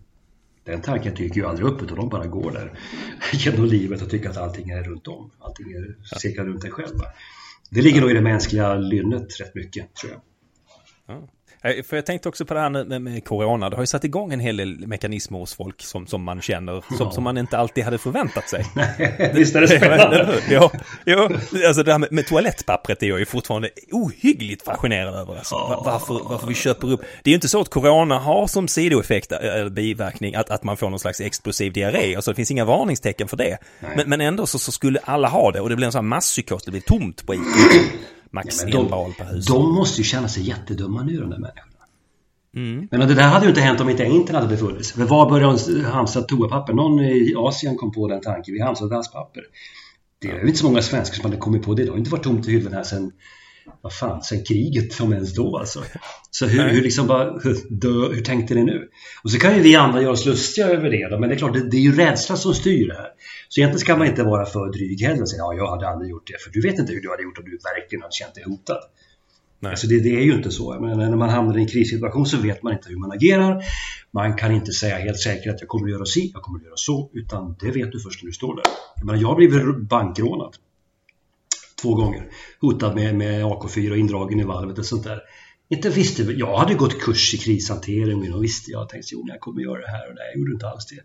den 0.67 0.81
tanken 0.81 1.15
dyker 1.15 1.35
ju 1.35 1.47
aldrig 1.47 1.67
upp 1.67 1.81
utan 1.81 1.97
de 1.97 2.09
bara 2.09 2.27
går 2.27 2.51
där 2.51 2.79
genom 3.33 3.65
livet 3.65 4.01
och 4.01 4.09
tycker 4.09 4.29
att 4.29 4.37
allting 4.37 4.69
är 4.69 4.83
runt 4.83 5.07
om. 5.07 5.31
Allting 5.39 5.71
är 5.71 6.17
cirklar 6.19 6.45
runt 6.45 6.61
dig 6.61 6.71
själv. 6.71 6.95
Det 7.69 7.81
ligger 7.81 8.01
nog 8.01 8.11
i 8.11 8.13
det 8.13 8.21
mänskliga 8.21 8.75
lynnet 8.75 9.39
rätt 9.41 9.55
mycket 9.55 9.95
tror 9.95 10.11
jag. 10.11 10.21
Ja. 11.05 11.27
Eh, 11.61 11.83
för 11.83 11.97
jag 11.97 12.05
tänkte 12.05 12.29
också 12.29 12.45
på 12.45 12.53
det 12.53 12.59
här 12.59 12.69
med, 12.69 13.01
med 13.01 13.25
corona. 13.25 13.69
Det 13.69 13.75
har 13.75 13.83
ju 13.83 13.87
satt 13.87 14.03
igång 14.03 14.33
en 14.33 14.39
hel 14.39 14.57
del 14.57 14.87
mekanismer 14.87 15.39
hos 15.39 15.55
folk 15.55 15.81
som, 15.81 16.07
som 16.07 16.23
man 16.23 16.41
känner, 16.41 16.83
som, 16.87 16.97
ja. 16.99 17.11
som 17.11 17.23
man 17.23 17.37
inte 17.37 17.57
alltid 17.57 17.83
hade 17.83 17.97
förväntat 17.97 18.49
sig. 18.49 18.65
Visst 19.33 19.55
är 19.55 19.61
det 19.61 19.67
spännande? 19.67 20.41
ja, 20.49 20.71
ja, 21.05 21.29
alltså 21.67 21.83
det 21.83 21.91
här 21.91 21.99
med, 21.99 22.11
med 22.11 22.27
toalettpappret 22.27 23.03
är 23.03 23.07
jag 23.07 23.19
ju 23.19 23.25
fortfarande 23.25 23.69
ohyggligt 23.91 24.65
fascinerad 24.65 25.15
över. 25.15 25.37
Alltså. 25.37 25.55
Ja. 25.55 25.81
Varför, 25.85 26.29
varför 26.29 26.47
vi 26.47 26.53
köper 26.53 26.91
upp. 26.91 27.01
Det 27.23 27.29
är 27.29 27.31
ju 27.31 27.35
inte 27.35 27.49
så 27.49 27.61
att 27.61 27.69
corona 27.69 28.19
har 28.19 28.47
som 28.47 28.67
sidoeffekt, 28.67 29.31
eh, 29.31 29.37
eller 29.39 29.69
biverkning, 29.69 30.35
att, 30.35 30.49
att 30.49 30.63
man 30.63 30.77
får 30.77 30.89
någon 30.89 30.99
slags 30.99 31.21
explosiv 31.21 31.73
diarré. 31.73 32.15
Alltså 32.15 32.31
det 32.31 32.35
finns 32.35 32.51
inga 32.51 32.65
varningstecken 32.65 33.27
för 33.27 33.37
det. 33.37 33.57
Men, 33.95 34.09
men 34.09 34.21
ändå 34.21 34.45
så, 34.45 34.59
så, 34.59 34.71
skulle 34.71 34.99
alla 35.03 35.27
ha 35.27 35.51
det 35.51 35.61
och 35.61 35.69
det 35.69 35.75
blir 35.75 35.85
en 35.85 35.91
sån 35.91 36.05
här 36.05 36.09
masspsykos, 36.09 36.63
det 36.63 36.71
blir 36.71 36.81
tomt 36.81 37.25
på 37.25 37.33
Ica. 37.33 37.43
Max 38.31 38.63
ja, 38.67 38.79
en 38.79 38.89
bal 38.89 39.13
per 39.13 39.25
hus. 39.25 39.45
De 39.45 39.75
måste 39.75 40.01
ju 40.01 40.05
känna 40.05 40.27
sig 40.27 40.43
jättedumma 40.43 41.03
nu 41.03 41.17
de 41.17 41.29
där 41.29 41.37
människorna. 41.37 41.77
Mm. 42.55 42.87
Men 42.91 43.07
det 43.07 43.15
där 43.15 43.27
hade 43.27 43.45
ju 43.45 43.49
inte 43.49 43.61
hänt 43.61 43.81
om 43.81 43.89
inte 43.89 44.03
internet 44.03 44.41
hade 44.41 44.55
befunnits. 44.55 44.91
För 44.91 45.03
var 45.03 45.29
började 45.29 45.57
de 45.73 45.83
hamstra 45.83 46.21
toapapper? 46.21 46.73
Någon 46.73 46.99
i 46.99 47.33
Asien 47.37 47.75
kom 47.77 47.91
på 47.91 48.07
den 48.07 48.21
tanken. 48.21 48.53
Vi 48.53 48.61
hamstrar 48.61 48.89
dasspapper. 48.89 49.43
Det 50.19 50.27
är 50.27 50.41
ju 50.41 50.47
inte 50.47 50.59
så 50.59 50.65
många 50.65 50.81
svenskar 50.81 51.15
som 51.15 51.25
hade 51.25 51.37
kommit 51.37 51.63
på 51.63 51.73
det. 51.73 51.83
Det 51.83 51.89
har 51.89 51.97
inte 51.97 52.09
varit 52.09 52.23
tomt 52.23 52.47
i 52.47 52.51
hyllan 52.51 52.73
här 52.73 52.83
sedan 52.83 53.11
vad 53.81 53.93
fan, 53.93 54.23
sen 54.23 54.43
kriget 54.43 55.01
om 55.01 55.13
ens 55.13 55.33
då 55.33 55.57
alltså. 55.57 55.83
Så 56.31 56.45
hur, 56.45 56.69
hur 56.69 56.81
liksom 56.81 57.07
bara, 57.07 57.39
hur, 57.39 58.13
hur 58.15 58.21
tänkte 58.21 58.55
ni 58.55 58.63
nu? 58.63 58.89
Och 59.23 59.31
så 59.31 59.39
kan 59.39 59.55
ju 59.55 59.61
vi 59.61 59.75
andra 59.75 60.01
göra 60.01 60.11
oss 60.11 60.25
lustiga 60.25 60.67
över 60.67 60.89
det 60.89 61.07
då, 61.09 61.19
men 61.19 61.29
det 61.29 61.35
är 61.35 61.37
klart, 61.37 61.53
det, 61.53 61.69
det 61.69 61.77
är 61.77 61.81
ju 61.81 61.95
rädsla 61.95 62.35
som 62.35 62.53
styr 62.53 62.87
det 62.87 62.93
här. 62.93 63.09
Så 63.49 63.59
egentligen 63.59 63.79
ska 63.79 63.97
man 63.97 64.07
inte 64.07 64.23
vara 64.23 64.45
för 64.45 64.71
dryg 64.71 65.01
heller 65.01 65.21
och 65.21 65.29
säga 65.29 65.39
ja, 65.39 65.53
jag 65.53 65.69
hade 65.69 65.89
aldrig 65.89 66.11
gjort 66.11 66.27
det, 66.27 66.43
för 66.43 66.51
du 66.51 66.61
vet 66.61 66.79
inte 66.79 66.93
hur 66.93 67.01
du 67.01 67.09
hade 67.09 67.23
gjort 67.23 67.37
om 67.37 67.45
du 67.45 67.59
verkligen 67.75 68.01
hade 68.01 68.13
känt 68.13 68.35
dig 68.35 68.43
hotad. 68.43 68.79
Nej. 69.59 69.69
Alltså 69.69 69.87
det, 69.87 69.99
det, 69.99 70.15
är 70.15 70.21
ju 70.21 70.33
inte 70.33 70.51
så. 70.51 70.79
Men 70.79 70.99
när 70.99 71.15
man 71.15 71.29
hamnar 71.29 71.57
i 71.57 71.61
en 71.61 71.67
krissituation 71.67 72.25
så 72.25 72.37
vet 72.37 72.63
man 72.63 72.73
inte 72.73 72.89
hur 72.89 72.97
man 72.97 73.11
agerar. 73.11 73.63
Man 74.11 74.35
kan 74.35 74.51
inte 74.51 74.71
säga 74.71 74.97
helt 74.97 75.19
säkert 75.19 75.53
att 75.53 75.61
jag 75.61 75.69
kommer 75.69 75.87
att 75.87 75.91
göra 75.91 76.05
si, 76.05 76.31
jag 76.33 76.41
kommer 76.41 76.59
att 76.59 76.65
göra 76.65 76.75
så, 76.75 77.09
utan 77.13 77.55
det 77.59 77.71
vet 77.71 77.91
du 77.91 77.99
först 77.99 78.23
när 78.23 78.27
du 78.27 78.33
står 78.33 78.55
där. 78.55 78.63
Jag, 79.05 79.21
jag 79.21 79.27
har 79.27 79.35
blivit 79.35 79.77
bankrånad 79.77 80.55
två 81.81 81.95
gånger. 81.95 82.27
Hotad 82.61 82.95
med, 82.95 83.15
med 83.15 83.43
AK4 83.43 83.91
och 83.91 83.97
indragen 83.97 84.39
i 84.39 84.43
valvet 84.43 84.77
och 84.77 84.85
sånt 84.85 85.03
där. 85.03 85.21
Inte 85.69 85.89
visste, 85.89 86.23
jag 86.23 86.57
hade 86.57 86.73
gått 86.73 86.99
kurs 86.99 87.33
i 87.33 87.37
krishantering 87.37 88.33
och 88.33 88.43
visste 88.43 88.71
jag 88.71 88.89
tänkte 88.89 89.09
jo, 89.11 89.25
jag 89.27 89.39
kommer 89.39 89.61
göra 89.61 89.81
det 89.81 89.87
här 89.87 90.09
och 90.09 90.15
det. 90.15 90.21
Jag 90.31 90.39
gjorde 90.39 90.53
inte 90.53 90.67
alls 90.67 90.85
det. 90.85 90.95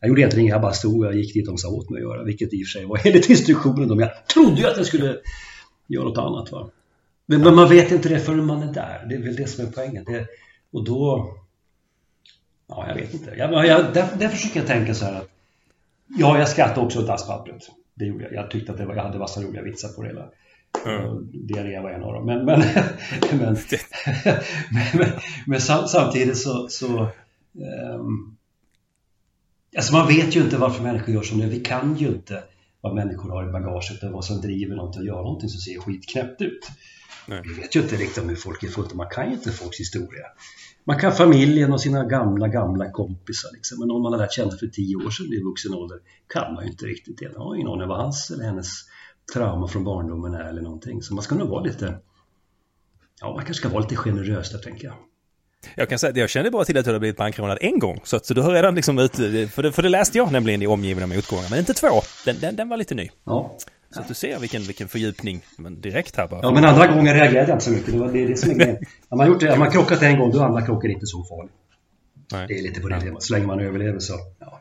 Jag 0.00 0.08
gjorde 0.08 0.20
egentligen 0.20 0.42
inget, 0.42 0.52
jag 0.52 0.62
bara 0.62 0.72
stod 0.72 1.04
och 1.04 1.14
gick 1.14 1.34
dit 1.34 1.46
de 1.46 1.58
sa 1.58 1.68
åt 1.68 1.90
mig 1.90 1.98
att 1.98 2.02
göra, 2.02 2.24
vilket 2.24 2.52
i 2.52 2.62
och 2.62 2.66
för 2.66 2.78
sig 2.78 2.84
var 2.84 3.00
enligt 3.06 3.30
instruktionen. 3.30 3.88
De, 3.88 4.00
jag 4.00 4.26
trodde 4.26 4.60
ju 4.60 4.66
att 4.66 4.76
jag 4.76 4.86
skulle 4.86 5.16
göra 5.86 6.04
något 6.04 6.18
annat. 6.18 6.52
Va? 6.52 6.70
Men, 7.26 7.40
men, 7.40 7.54
man 7.54 7.68
vet 7.68 7.92
inte 7.92 8.08
det 8.08 8.20
förrän 8.20 8.46
man 8.46 8.62
är 8.62 8.72
där. 8.72 9.06
Det 9.08 9.14
är 9.14 9.22
väl 9.22 9.36
det 9.36 9.46
som 9.46 9.66
är 9.66 9.70
poängen. 9.70 10.04
Det, 10.04 10.26
och 10.72 10.84
då... 10.84 11.32
Ja, 12.68 12.88
jag 12.88 12.94
vet 12.94 13.14
inte. 13.14 13.34
Jag, 13.36 13.66
jag, 13.66 13.94
där, 13.94 14.08
där 14.18 14.28
försöker 14.28 14.60
jag 14.60 14.66
tänka 14.66 14.94
så 14.94 15.04
här 15.04 15.14
att... 15.14 15.28
Ja, 16.18 16.38
jag 16.38 16.48
skrattade 16.48 16.86
också 16.86 16.98
åt 16.98 17.06
dasspappret. 17.06 17.68
Det 18.02 18.08
gjorde 18.08 18.24
jag. 18.24 18.32
Jag 18.32 18.50
tyckte 18.50 18.72
att 18.72 18.78
det 18.78 18.86
var, 18.86 18.94
jag 18.94 19.02
hade 19.02 19.18
massa 19.18 19.40
roliga 19.40 19.62
vitsar 19.62 19.88
på 19.88 20.02
det 20.02 20.08
hela. 20.08 20.28
Mm. 20.86 21.46
Diarré 21.46 21.80
var 21.80 21.90
en 21.90 22.02
av 22.02 22.12
dem. 22.12 22.26
Men, 22.26 22.44
men, 22.44 22.60
men, 23.40 23.56
men, 24.94 25.08
men, 25.46 25.60
samtidigt 25.60 26.38
så... 26.38 26.68
så 26.68 27.08
um, 27.94 28.36
alltså 29.76 29.92
man 29.92 30.08
vet 30.08 30.36
ju 30.36 30.40
inte 30.40 30.56
varför 30.56 30.82
människor 30.82 31.14
gör 31.14 31.22
som 31.22 31.38
det. 31.38 31.46
Vi 31.46 31.60
kan 31.60 31.96
ju 31.96 32.06
inte 32.06 32.42
vad 32.80 32.94
människor 32.94 33.30
har 33.30 33.48
i 33.48 33.52
bagaget 33.52 34.02
och 34.02 34.12
vad 34.12 34.24
som 34.24 34.40
driver 34.40 34.76
något 34.76 34.96
att 34.96 35.04
göra 35.04 35.22
någonting 35.22 35.48
som 35.48 35.60
ser 35.60 35.80
skitknäppt 35.80 36.40
ut. 36.40 36.70
Nej. 37.28 37.42
Vi 37.44 37.54
vet 37.54 37.76
ju 37.76 37.80
inte 37.80 37.96
riktigt 37.96 38.22
om 38.22 38.28
hur 38.28 38.36
folk 38.36 38.62
är 38.62 38.68
fullt 38.68 38.94
man 38.94 39.08
kan 39.10 39.28
ju 39.28 39.34
inte 39.34 39.50
folks 39.50 39.80
historia. 39.80 40.26
Man 40.84 40.98
kan 40.98 41.12
familjen 41.12 41.72
och 41.72 41.80
sina 41.80 42.04
gamla, 42.04 42.48
gamla 42.48 42.90
kompisar 42.90 43.50
liksom. 43.52 43.78
Men 43.80 43.90
om 43.90 44.02
man 44.02 44.12
har 44.12 44.20
lärt 44.20 44.32
känna 44.32 44.50
för 44.50 44.66
tio 44.66 44.96
år 44.96 45.10
sedan 45.10 45.26
i 45.26 45.42
vuxen 45.42 45.74
ålder 45.74 45.98
kan 46.32 46.54
man 46.54 46.64
ju 46.64 46.70
inte 46.70 46.86
riktigt 46.86 47.18
det. 47.18 47.32
Man 47.38 47.46
har 47.46 47.54
ingen 47.54 47.68
aning 47.68 47.88
vad 47.88 47.98
hans 47.98 48.30
eller 48.30 48.44
hennes 48.44 48.68
trauma 49.34 49.68
från 49.68 49.84
barndomen 49.84 50.34
är 50.34 50.44
eller 50.44 50.62
någonting. 50.62 51.02
Så 51.02 51.14
man 51.14 51.22
ska 51.22 51.34
nog 51.34 51.48
vara 51.48 51.62
lite, 51.62 51.94
ja 53.20 53.26
man 53.34 53.44
kanske 53.44 53.54
ska 53.54 53.68
vara 53.68 53.80
lite 53.80 53.96
generös 53.96 54.52
där 54.52 54.58
tänker 54.58 54.84
jag. 54.84 54.94
Jag 55.74 55.88
kan 55.88 55.98
säga 55.98 56.10
att 56.10 56.16
jag 56.16 56.30
kände 56.30 56.50
bara 56.50 56.64
till 56.64 56.78
att 56.78 56.84
du 56.84 56.90
hade 56.90 56.98
blivit 56.98 57.16
bankrånad 57.16 57.58
en 57.60 57.78
gång. 57.78 58.00
Så, 58.04 58.16
att, 58.16 58.26
så 58.26 58.34
du 58.34 58.40
har 58.40 58.52
redan 58.52 58.74
liksom 58.74 58.98
ut, 58.98 59.16
för 59.16 59.62
det, 59.62 59.72
för 59.72 59.82
det 59.82 59.88
läste 59.88 60.18
jag 60.18 60.32
nämligen 60.32 60.62
i 60.62 60.66
omgivna 60.66 61.06
motgångar, 61.06 61.50
men 61.50 61.58
inte 61.58 61.74
två. 61.74 61.88
Den, 62.24 62.36
den, 62.40 62.56
den 62.56 62.68
var 62.68 62.76
lite 62.76 62.94
ny. 62.94 63.08
Ja. 63.24 63.56
Så 63.92 64.00
att 64.00 64.08
du 64.08 64.14
ser 64.14 64.38
vilken, 64.38 64.62
vilken 64.62 64.88
fördjupning 64.88 65.44
men 65.56 65.80
direkt 65.80 66.16
här 66.16 66.28
bara. 66.28 66.40
Ja, 66.42 66.50
men 66.50 66.64
andra 66.64 66.86
gången 66.86 67.14
reagerade 67.14 67.48
jag 67.48 67.54
inte 67.54 67.64
så 67.64 67.70
mycket. 67.70 67.92
Det, 67.92 67.98
var, 67.98 68.12
det 68.12 68.22
är 68.22 68.28
det 68.28 68.36
som 68.36 68.50
är 68.50 68.54
grejen. 68.54 68.76
Har 69.08 69.16
man, 69.16 69.26
gjort 69.26 69.40
det, 69.40 69.56
man 69.56 69.70
krockat 69.70 70.02
en 70.02 70.18
gång, 70.18 70.30
då 70.30 70.38
är 70.38 70.44
andra 70.44 70.66
krockar 70.66 70.88
inte 70.88 71.06
så 71.06 71.24
farligt. 71.24 71.52
Nej. 72.32 72.46
Det 72.48 72.58
är 72.58 72.62
lite 72.62 72.80
på 72.80 72.88
det 72.88 73.00
temat. 73.00 73.22
Så 73.22 73.32
länge 73.32 73.46
man 73.46 73.60
överlever 73.60 73.98
så, 73.98 74.12
ja. 74.12 74.20
Ja. 74.40 74.60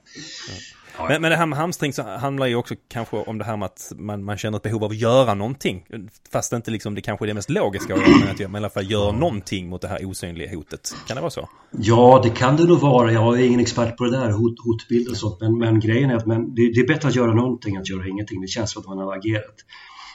Men, 0.98 1.22
men 1.22 1.32
det 1.32 1.38
här 1.38 1.46
med 1.46 1.58
hamstring 1.60 1.94
så 1.94 2.04
handlar 2.04 2.46
ju 2.46 2.56
också 2.56 2.76
kanske 2.88 3.18
om 3.18 3.38
det 3.38 3.44
här 3.44 3.58
med 3.58 3.66
att 3.66 3.92
man, 3.96 4.24
man 4.24 4.38
känner 4.38 4.58
ett 4.58 4.64
behov 4.64 4.84
av 4.84 4.92
att 4.92 4.98
göra 4.98 5.34
någonting. 5.34 5.86
Fast 6.32 6.54
inte 6.54 6.72
liksom 6.72 6.96
det 6.96 7.02
kanske 7.02 7.26
är 7.26 7.28
det 7.28 7.34
mest 7.34 7.50
logiska 7.50 7.94
att 7.94 8.00
göra, 8.00 8.20
men 8.20 8.30
att 8.30 8.40
man 8.40 8.56
i 8.56 8.58
alla 8.58 8.70
fall 8.70 8.92
gör 8.92 9.12
någonting 9.12 9.70
mot 9.70 9.82
det 9.82 9.88
här 9.88 10.06
osynliga 10.06 10.56
hotet. 10.56 10.96
Kan 11.08 11.16
det 11.16 11.22
vara 11.22 11.32
så? 11.32 11.50
Ja, 11.72 12.22
det 12.24 12.30
kan 12.30 12.58
det 12.58 12.64
nog 12.64 12.80
vara. 12.80 13.12
Jag 13.12 13.40
är 13.40 13.46
ingen 13.46 13.60
expert 13.60 13.98
på 13.98 14.04
det 14.04 14.12
där, 14.12 14.32
hot, 14.32 14.56
hotbild 14.66 15.08
och 15.10 15.18
sånt. 15.18 15.38
Men, 15.42 15.58
men 15.58 15.80
grejen 15.80 16.10
är 16.10 16.16
att 16.16 16.26
men 16.26 16.56
det, 16.56 16.74
det, 16.74 16.80
är 16.80 16.88
bättre 16.88 17.08
att 17.08 17.16
göra 17.16 17.34
någonting 17.34 17.76
än 17.76 17.82
att 17.82 17.90
göra 17.90 18.08
ingenting. 18.08 18.42
Det 18.42 18.48
känns 18.48 18.72
som 18.72 18.82
att 18.82 18.88
man 18.88 18.98
har 18.98 19.16
agerat. 19.18 19.56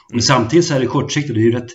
Men 0.09 0.15
mm. 0.15 0.21
samtidigt 0.21 0.65
så 0.65 0.73
är 0.73 0.79
det 0.79 0.85
kortsiktigt. 0.85 1.35
Det 1.35 1.41
är 1.41 1.43
ju 1.43 1.51
rätt, 1.51 1.69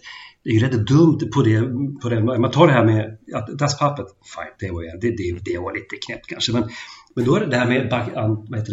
det 0.45 0.51
är 0.51 0.55
ju 0.55 0.61
rätt 0.61 0.87
dumt 0.87 1.21
på 1.35 1.43
det, 1.43 1.63
på 2.03 2.09
det. 2.09 2.39
Man 2.39 2.51
tar 2.51 2.67
det 2.67 2.73
här 2.73 2.85
med 2.85 3.19
att 3.35 3.59
dasspappret, 3.59 4.07
fine, 4.35 4.69
det 4.69 4.71
var, 4.75 5.01
det, 5.01 5.11
det, 5.11 5.53
det 5.53 5.59
var 5.59 5.75
lite 5.75 5.97
knäppt 6.07 6.27
kanske. 6.27 6.53
Men 6.53 6.69
men 7.15 7.25
då 7.25 7.35
är 7.35 7.41
det 7.41 7.47
det 7.47 7.57
här 7.57 7.67
med 7.67 8.65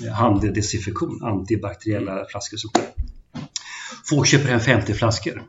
det, 0.00 0.10
handdesinfektion, 0.10 1.22
antibakteriella 1.22 2.26
flaskor. 2.30 2.56
Så 2.56 2.68
folk 4.08 4.28
köper 4.28 4.48
hem 4.48 4.60
50 4.60 4.94
flaskor 4.94 5.42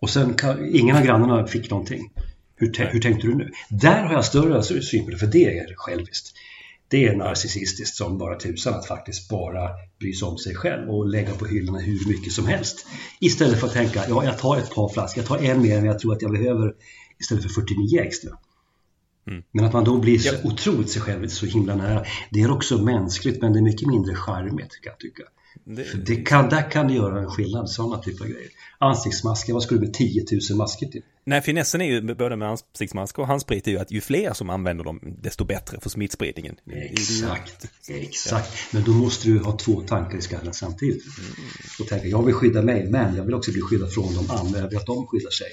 och 0.00 0.10
sen 0.10 0.34
kan, 0.34 0.74
ingen 0.74 0.96
av 0.96 1.02
grannarna 1.02 1.46
fick 1.46 1.70
någonting. 1.70 2.12
Hur, 2.56 2.88
hur 2.92 3.00
tänkte 3.00 3.26
du 3.26 3.34
nu? 3.34 3.50
Där 3.70 4.02
har 4.02 4.12
jag 4.12 4.24
större 4.24 4.56
alltså 4.56 4.80
synpunkter, 4.80 5.26
för 5.26 5.32
det 5.32 5.58
är 5.58 5.74
själviskt. 5.76 6.32
Det 6.88 7.06
är 7.06 7.16
narcissistiskt 7.16 7.96
som 7.96 8.18
bara 8.18 8.38
tusan 8.38 8.74
att 8.74 8.86
faktiskt 8.86 9.28
bara 9.28 9.70
bry 10.00 10.12
sig 10.12 10.28
om 10.28 10.38
sig 10.38 10.54
själv 10.54 10.90
och 10.90 11.06
lägga 11.06 11.34
på 11.34 11.46
hyllorna 11.46 11.78
hur 11.78 12.08
mycket 12.08 12.32
som 12.32 12.46
helst. 12.46 12.86
Istället 13.20 13.60
för 13.60 13.66
att 13.66 13.72
tänka, 13.72 14.04
ja 14.08 14.24
jag 14.24 14.38
tar 14.38 14.56
ett 14.56 14.74
par 14.74 14.88
flaskor, 14.88 15.22
jag 15.22 15.28
tar 15.28 15.46
en 15.46 15.62
mer 15.62 15.78
än 15.78 15.84
jag 15.84 15.98
tror 15.98 16.12
att 16.12 16.22
jag 16.22 16.30
behöver 16.30 16.72
istället 17.20 17.42
för 17.42 17.50
49 17.50 18.00
extra. 18.00 18.30
Mm. 19.26 19.42
Men 19.52 19.64
att 19.64 19.72
man 19.72 19.84
då 19.84 19.98
blir 19.98 20.18
så 20.18 20.34
ja. 20.34 20.50
otroligt 20.50 20.90
sig 20.90 21.02
själv 21.02 21.28
så 21.28 21.46
himla 21.46 21.74
nära. 21.74 22.04
Det 22.30 22.42
är 22.42 22.50
också 22.50 22.78
mänskligt 22.78 23.42
men 23.42 23.52
det 23.52 23.58
är 23.58 23.62
mycket 23.62 23.88
mindre 23.88 24.14
charmigt 24.14 24.80
kan 24.82 24.90
jag 24.90 24.98
tycka. 24.98 25.22
Det, 25.64 25.84
För 25.84 25.98
det 25.98 26.16
kan, 26.16 26.48
där 26.48 26.70
kan 26.70 26.88
det 26.88 26.94
göra 26.94 27.20
en 27.20 27.30
skillnad, 27.30 27.70
sådana 27.70 28.02
typer 28.02 28.24
av 28.24 28.30
grejer. 28.30 28.50
Ansiktsmasker, 28.78 29.52
vad 29.52 29.62
skulle 29.62 29.80
du 29.80 29.86
med 29.86 29.94
10 29.94 30.24
000 30.50 30.58
masker 30.58 30.86
till? 30.86 31.02
Nej, 31.24 31.42
finessen 31.42 31.80
är 31.80 31.86
ju 31.86 32.14
både 32.14 32.36
med 32.36 32.48
ansiktsmasker 32.48 33.22
och 33.22 33.28
handsprit 33.28 33.66
är 33.66 33.70
ju 33.70 33.78
att 33.78 33.90
ju 33.90 34.00
fler 34.00 34.32
som 34.32 34.50
använder 34.50 34.84
dem, 34.84 35.00
desto 35.22 35.44
bättre 35.44 35.80
för 35.80 35.90
smittspridningen. 35.90 36.56
Exakt, 36.70 37.66
exakt. 37.88 38.72
Men 38.72 38.84
då 38.84 38.90
måste 38.90 39.28
du 39.28 39.38
ha 39.38 39.58
två 39.58 39.80
tankar 39.80 40.18
i 40.18 40.22
skallen 40.22 40.54
samtidigt. 40.54 41.02
Mm. 41.18 41.30
Och 41.80 41.86
tänka, 41.86 42.06
jag 42.06 42.22
vill 42.22 42.34
skydda 42.34 42.62
mig, 42.62 42.86
men 42.90 43.16
jag 43.16 43.24
vill 43.24 43.34
också 43.34 43.52
bli 43.52 43.60
skyddad 43.60 43.92
från 43.92 44.14
de 44.14 44.30
andra. 44.30 44.58
Jag 44.58 44.68
vill 44.68 44.78
att 44.78 44.86
de 44.86 45.06
skyddar 45.06 45.30
sig. 45.30 45.48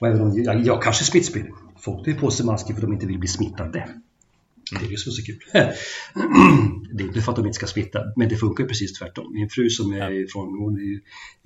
Och 0.00 0.06
även 0.06 0.20
om 0.20 0.42
jag, 0.42 0.66
jag 0.66 0.82
kanske 0.82 1.04
smittsprider. 1.04 1.52
Folk 1.78 2.04
tar 2.04 2.12
på 2.12 2.30
sig 2.30 2.46
masker 2.46 2.74
för 2.74 2.80
att 2.80 2.88
de 2.88 2.92
inte 2.92 3.06
vill 3.06 3.18
bli 3.18 3.28
smittade. 3.28 3.88
Det 4.70 4.86
är 4.86 4.90
ju 4.90 4.96
så, 4.96 5.10
så 5.10 5.22
kul. 5.22 5.38
Det 6.92 7.04
är 7.04 7.06
inte 7.06 7.20
för 7.20 7.32
att 7.32 7.36
de 7.36 7.46
inte 7.46 7.56
ska 7.56 7.66
smitta, 7.66 8.00
men 8.16 8.28
det 8.28 8.36
funkar 8.36 8.64
precis 8.64 8.92
tvärtom. 8.92 9.32
Min 9.34 9.48
fru 9.48 9.70
som 9.70 9.92
är 9.92 10.32
från, 10.32 10.58
hon 10.58 10.76
är 10.76 11.00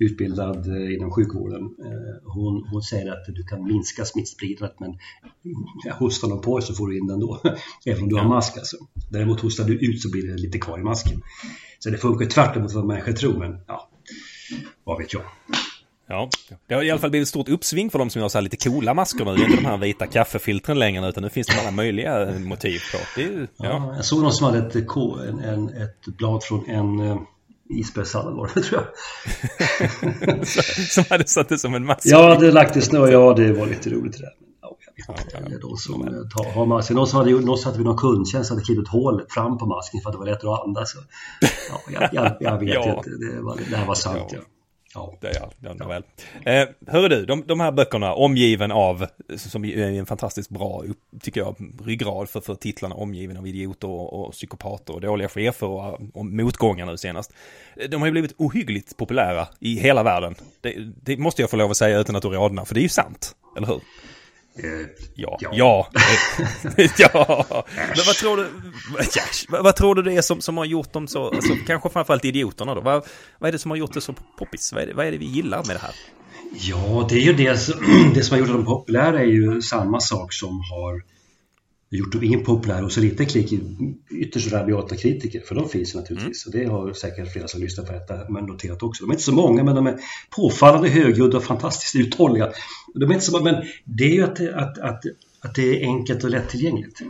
utbildad 0.05 0.67
eh, 0.67 0.93
inom 0.93 1.11
sjukvården. 1.11 1.61
Eh, 1.61 2.31
hon, 2.33 2.67
hon 2.71 2.81
säger 2.81 3.11
att 3.11 3.35
du 3.35 3.43
kan 3.43 3.63
minska 3.63 4.05
smittspridandet 4.05 4.79
men 4.79 4.97
hostar 5.93 6.29
de 6.29 6.41
på 6.41 6.61
så 6.61 6.73
får 6.73 6.87
du 6.87 6.97
in 6.97 7.07
den 7.07 7.19
då. 7.19 7.41
Även 7.85 8.03
om 8.03 8.09
du 8.09 8.15
har 8.15 8.27
mask 8.27 8.57
alltså. 8.57 8.77
Däremot 9.09 9.39
hostar 9.39 9.63
du 9.63 9.79
ut 9.79 10.01
så 10.01 10.11
blir 10.11 10.27
det 10.27 10.37
lite 10.37 10.59
kvar 10.59 10.79
i 10.79 10.83
masken. 10.83 11.21
Så 11.79 11.89
det 11.89 11.97
funkar 11.97 12.25
tvärtom 12.25 12.63
mot 12.63 12.73
vad 12.73 12.85
människor 12.85 13.11
tror, 13.11 13.39
men 13.39 13.57
ja, 13.67 13.89
vad 14.83 14.97
vet 14.97 15.13
jag. 15.13 15.23
Ja, 16.07 16.29
det 16.67 16.75
har 16.75 16.83
i 16.83 16.91
alla 16.91 16.99
fall 16.99 17.09
blivit 17.09 17.25
ett 17.25 17.29
stort 17.29 17.49
uppsving 17.49 17.89
för 17.89 17.99
de 17.99 18.09
som 18.09 18.21
gör 18.21 18.29
så 18.29 18.37
här 18.37 18.43
lite 18.43 18.57
coola 18.57 18.93
masker 18.93 19.25
nu. 19.25 19.35
Det 19.35 19.41
är 19.41 19.45
inte 19.45 19.61
de 19.63 19.65
här 19.65 19.77
vita 19.77 20.07
kaffefiltren 20.07 20.79
längre 20.79 21.09
utan 21.09 21.23
nu 21.23 21.29
finns 21.29 21.47
det 21.47 21.61
alla 21.61 21.71
möjliga 21.71 22.39
motiv 22.39 22.79
på. 22.91 22.97
Det 23.15 23.23
är, 23.23 23.47
ja. 23.57 23.65
ja. 23.65 23.93
jag 23.95 24.05
såg 24.05 24.21
någon 24.21 24.33
som 24.33 24.45
hade 24.45 24.57
ett, 24.57 24.75
en, 24.75 25.39
en, 25.39 25.69
ett 25.69 26.05
blad 26.17 26.43
från 26.43 26.65
en 26.69 26.99
uh, 26.99 27.17
isbergssallad 27.69 28.33
var 28.33 28.51
det 28.55 28.61
tror 28.61 28.81
jag. 28.81 30.47
som 30.89 31.03
hade 31.09 31.27
satt 31.27 31.49
det 31.49 31.57
som 31.57 31.73
en 31.73 31.85
mask? 31.85 32.01
Ja, 32.05 32.35
det 32.39 32.51
lagt 32.51 32.77
i 32.77 32.81
snö. 32.81 33.07
Ja, 33.07 33.33
det 33.33 33.53
var 33.53 33.67
lite 33.67 33.89
roligt 33.89 34.13
det 34.13 34.19
där. 34.19 34.33
Ja. 34.61 35.15
De 35.61 35.77
som 35.77 36.01
tar, 36.35 36.51
har 36.51 36.65
masken. 36.65 36.95
Någon 36.95 37.07
som 37.07 37.19
hade, 37.19 37.31
någon 37.31 37.57
som 37.57 37.65
hade 37.65 37.77
vid 37.77 37.85
någon 37.85 37.97
kundtjänst 37.97 38.49
hade 38.49 38.61
klippt 38.61 38.81
ett 38.81 38.87
hål 38.87 39.23
fram 39.29 39.57
på 39.57 39.65
masken 39.65 40.01
för 40.01 40.09
att 40.09 40.13
det 40.13 40.19
var 40.19 40.25
lättare 40.25 40.51
att 40.51 40.63
andas. 40.63 40.95
Ja, 41.69 41.81
jag, 41.93 42.09
jag, 42.13 42.37
jag 42.39 42.59
vet 42.59 42.85
inte. 42.97 43.09
Det, 43.09 43.41
var, 43.41 43.59
det 43.69 43.75
här 43.75 43.85
var 43.85 43.95
sant 43.95 44.31
ja. 44.33 44.39
Ja, 44.95 45.13
det 45.21 45.27
är 45.27 45.33
jag, 45.33 45.75
ja. 45.79 45.87
väl. 45.87 46.03
Eh, 46.45 46.69
hörru 46.87 47.07
du, 47.07 47.25
de, 47.25 47.43
de 47.47 47.59
här 47.59 47.71
böckerna 47.71 48.13
omgiven 48.13 48.71
av, 48.71 49.05
som 49.35 49.65
är 49.65 49.77
en 49.77 50.05
fantastiskt 50.05 50.49
bra, 50.49 50.83
tycker 51.21 51.41
jag, 51.41 51.55
ryggrad 51.85 52.29
för, 52.29 52.41
för 52.41 52.55
titlarna 52.55 52.95
omgiven 52.95 53.37
av 53.37 53.47
idioter 53.47 53.87
och, 53.87 54.25
och 54.25 54.31
psykopater 54.31 54.93
och 54.93 55.01
dåliga 55.01 55.29
chefer 55.29 55.67
och, 55.67 55.99
och 56.13 56.25
motgångar 56.25 56.85
nu 56.85 56.97
senast. 56.97 57.33
Eh, 57.75 57.89
de 57.89 58.01
har 58.01 58.07
ju 58.07 58.11
blivit 58.11 58.35
ohyggligt 58.37 58.97
populära 58.97 59.47
i 59.59 59.79
hela 59.79 60.03
världen. 60.03 60.35
Det, 60.61 60.75
det 61.03 61.17
måste 61.17 61.41
jag 61.41 61.49
få 61.49 61.57
lov 61.57 61.71
att 61.71 61.77
säga 61.77 61.99
utan 61.99 62.15
att 62.15 62.21
du 62.21 62.29
rodnar, 62.29 62.65
för 62.65 62.73
det 62.73 62.79
är 62.79 62.83
ju 62.83 62.89
sant, 62.89 63.35
eller 63.57 63.67
hur? 63.67 63.81
Ja. 65.15 65.37
Ja. 65.41 65.49
Ja. 65.53 65.87
ja. 66.97 67.65
Men 67.77 68.05
vad 68.05 68.15
tror 68.15 68.37
du, 68.37 68.49
vad, 69.49 69.63
vad 69.63 69.75
tror 69.75 69.95
du 69.95 70.01
det 70.01 70.13
är 70.13 70.21
som, 70.21 70.41
som 70.41 70.57
har 70.57 70.65
gjort 70.65 70.93
dem 70.93 71.07
så, 71.07 71.29
alltså, 71.29 71.53
kanske 71.67 71.89
framförallt 71.89 72.25
idioterna 72.25 72.75
då? 72.75 72.81
Vad, 72.81 73.05
vad 73.39 73.47
är 73.47 73.51
det 73.51 73.59
som 73.59 73.71
har 73.71 73.77
gjort 73.77 73.93
det 73.93 74.01
så 74.01 74.13
poppis? 74.39 74.73
Vad 74.73 74.83
är 74.83 74.87
det, 74.87 74.93
vad 74.93 75.05
är 75.05 75.11
det 75.11 75.17
vi 75.17 75.25
gillar 75.25 75.57
med 75.57 75.75
det 75.75 75.79
här? 75.79 75.95
Ja, 76.53 77.05
det 77.09 77.15
är 77.15 77.21
ju 77.21 77.33
det, 77.33 77.59
det 78.13 78.23
som 78.23 78.33
har 78.33 78.39
gjort 78.39 78.55
dem 78.55 78.65
populära 78.65 79.19
är 79.19 79.25
ju 79.25 79.61
samma 79.61 79.99
sak 79.99 80.33
som 80.33 80.49
har 80.49 81.14
gjort 81.95 82.11
dem 82.11 82.23
impopulära 82.23 82.85
och 82.85 82.91
så 82.91 83.01
lite 83.01 83.25
klick 83.25 83.53
ytterst 84.11 84.51
rabiata 84.51 84.95
kritiker, 84.95 85.39
för 85.39 85.55
de 85.55 85.69
finns 85.69 85.95
naturligtvis. 85.95 86.47
Mm. 86.47 86.59
Och 86.59 86.65
det 86.65 86.73
har 86.73 86.93
säkert 86.93 87.33
flera 87.33 87.47
som 87.47 87.61
lyssnar 87.61 87.85
på 87.85 87.93
detta 87.93 88.29
men 88.29 88.45
noterat 88.45 88.83
också. 88.83 89.03
De 89.03 89.09
är 89.09 89.13
inte 89.13 89.23
så 89.23 89.33
många, 89.33 89.63
men 89.63 89.75
de 89.75 89.87
är 89.87 89.99
påfallande 90.35 90.89
högljudda 90.89 91.37
och 91.37 91.43
fantastiskt 91.43 91.95
uthålliga. 91.95 92.51
De 92.93 93.09
är 93.09 93.13
inte 93.13 93.25
så, 93.25 93.43
men 93.43 93.55
det 93.83 94.03
är 94.03 94.13
ju 94.13 94.23
att, 94.23 94.39
att, 94.39 94.77
att, 94.77 95.03
att 95.41 95.55
det 95.55 95.81
är 95.81 95.85
enkelt 95.85 96.23
och 96.23 96.29
lättillgängligt. 96.29 97.01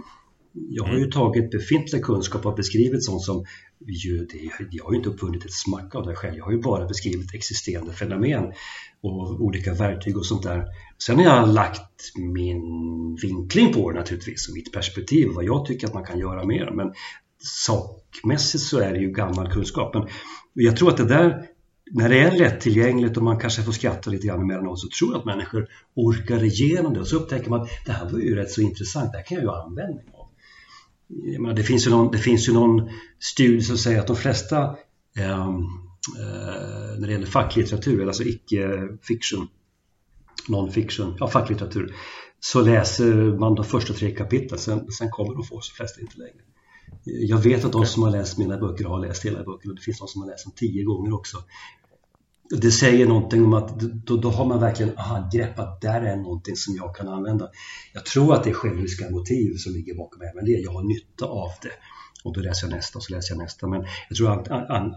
Jag 0.69 0.83
har 0.83 0.93
ju 0.93 0.97
mm. 0.97 1.11
tagit 1.11 1.51
befintlig 1.51 2.03
kunskap 2.03 2.45
och 2.45 2.55
beskrivit 2.55 3.03
sånt 3.03 3.21
som 3.21 3.45
ju, 3.79 4.25
det, 4.25 4.49
jag 4.71 4.83
har 4.83 4.91
ju 4.91 4.97
inte 4.97 5.09
uppfunnit 5.09 5.45
ett 5.45 5.53
smack 5.53 5.95
av 5.95 6.05
det 6.05 6.15
själv. 6.15 6.37
Jag 6.37 6.45
har 6.45 6.51
ju 6.51 6.61
bara 6.61 6.85
beskrivit 6.85 7.33
existerande 7.33 7.93
fenomen 7.93 8.53
och 9.01 9.41
olika 9.41 9.73
verktyg 9.73 10.17
och 10.17 10.25
sånt 10.25 10.43
där. 10.43 10.65
Sen 10.97 11.17
har 11.17 11.23
jag 11.23 11.49
lagt 11.49 12.17
min 12.17 12.61
vinkling 13.21 13.73
på 13.73 13.91
det 13.91 13.99
naturligtvis 13.99 14.47
och 14.47 14.55
mitt 14.55 14.71
perspektiv, 14.71 15.27
vad 15.35 15.45
jag 15.45 15.65
tycker 15.65 15.87
att 15.87 15.93
man 15.93 16.05
kan 16.05 16.19
göra 16.19 16.45
mer. 16.45 16.71
Men 16.71 16.93
sakmässigt 17.39 18.63
så 18.63 18.79
är 18.79 18.93
det 18.93 18.99
ju 18.99 19.11
gammal 19.11 19.51
kunskap. 19.51 19.93
Men 19.93 20.07
jag 20.53 20.77
tror 20.77 20.89
att 20.89 20.97
det 20.97 21.05
där, 21.05 21.47
när 21.91 22.09
det 22.09 22.19
är 22.19 22.37
lättillgängligt 22.37 23.17
och 23.17 23.23
man 23.23 23.39
kanske 23.39 23.63
får 23.63 23.71
skratta 23.71 24.09
lite 24.09 24.27
grann 24.27 24.41
emellanåt 24.41 24.79
så 24.79 24.87
tror 24.99 25.11
jag 25.11 25.19
att 25.19 25.25
människor 25.25 25.67
orkar 25.95 26.43
igenom 26.43 26.93
det 26.93 26.99
och 26.99 27.07
så 27.07 27.15
upptäcker 27.15 27.49
man 27.49 27.61
att 27.61 27.69
det 27.85 27.91
här 27.91 28.09
var 28.09 28.19
ju 28.19 28.35
rätt 28.35 28.51
så 28.51 28.61
intressant, 28.61 29.11
det 29.11 29.17
här 29.17 29.25
kan 29.25 29.35
jag 29.35 29.43
ju 29.43 29.51
använda. 29.51 30.01
Menar, 31.07 31.53
det, 31.53 31.63
finns 31.63 31.87
ju 31.87 31.91
någon, 31.91 32.11
det 32.11 32.17
finns 32.17 32.49
ju 32.49 32.53
någon 32.53 32.89
studie 33.19 33.61
som 33.61 33.77
säger 33.77 33.99
att 33.99 34.07
de 34.07 34.15
flesta 34.15 34.77
eh, 35.17 35.49
när 36.97 37.07
det 37.07 37.13
gäller 37.13 37.25
facklitteratur, 37.25 38.07
alltså 38.07 38.23
icke-fiction, 38.23 39.47
non-fiction, 40.47 41.15
ja 41.19 41.27
facklitteratur, 41.27 41.95
så 42.39 42.61
läser 42.61 43.39
man 43.39 43.55
de 43.55 43.65
första 43.65 43.93
tre 43.93 44.11
kapitlen, 44.11 44.59
sen, 44.59 44.91
sen 44.91 45.09
kommer 45.09 45.33
de 45.33 45.43
få 45.43 45.55
de 45.55 45.75
flesta 45.77 46.01
inte 46.01 46.17
längre. 46.17 46.41
Jag 47.03 47.37
vet 47.37 47.65
att 47.65 47.71
de 47.71 47.85
som 47.85 48.03
har 48.03 48.11
läst 48.11 48.37
mina 48.37 48.57
böcker 48.57 48.85
har 48.85 48.99
läst 48.99 49.25
hela 49.25 49.43
böcker 49.43 49.69
och 49.69 49.75
det 49.75 49.81
finns 49.81 49.99
de 49.99 50.07
som 50.07 50.21
har 50.21 50.29
läst 50.29 50.45
dem 50.45 50.53
tio 50.55 50.83
gånger 50.83 51.13
också. 51.13 51.37
Det 52.49 52.71
säger 52.71 53.05
någonting 53.05 53.45
om 53.45 53.53
att 53.53 53.79
då, 53.79 54.17
då 54.17 54.29
har 54.29 54.45
man 54.45 54.59
verkligen 54.59 54.97
aha, 54.97 55.29
grepp 55.33 55.59
att 55.59 55.81
där 55.81 56.01
är 56.01 56.15
någonting 56.15 56.55
som 56.55 56.75
jag 56.75 56.95
kan 56.95 57.07
använda. 57.07 57.49
Jag 57.93 58.05
tror 58.05 58.33
att 58.33 58.43
det 58.43 58.49
är 58.49 58.53
själviska 58.53 59.09
motiv 59.09 59.57
som 59.57 59.73
ligger 59.73 59.95
bakom 59.95 60.21
även 60.21 60.45
det. 60.45 60.51
Jag 60.51 60.71
har 60.71 60.83
nytta 60.83 61.25
av 61.25 61.51
det 61.61 61.71
och 62.23 62.33
då 62.33 62.41
läser 62.41 62.67
jag 62.67 62.75
nästa 62.75 62.99
och 62.99 63.03
så 63.03 63.15
läser 63.15 63.35
jag 63.35 63.43
nästa. 63.43 63.67
Men 63.67 63.85
jag 64.09 64.17
tror 64.17 64.29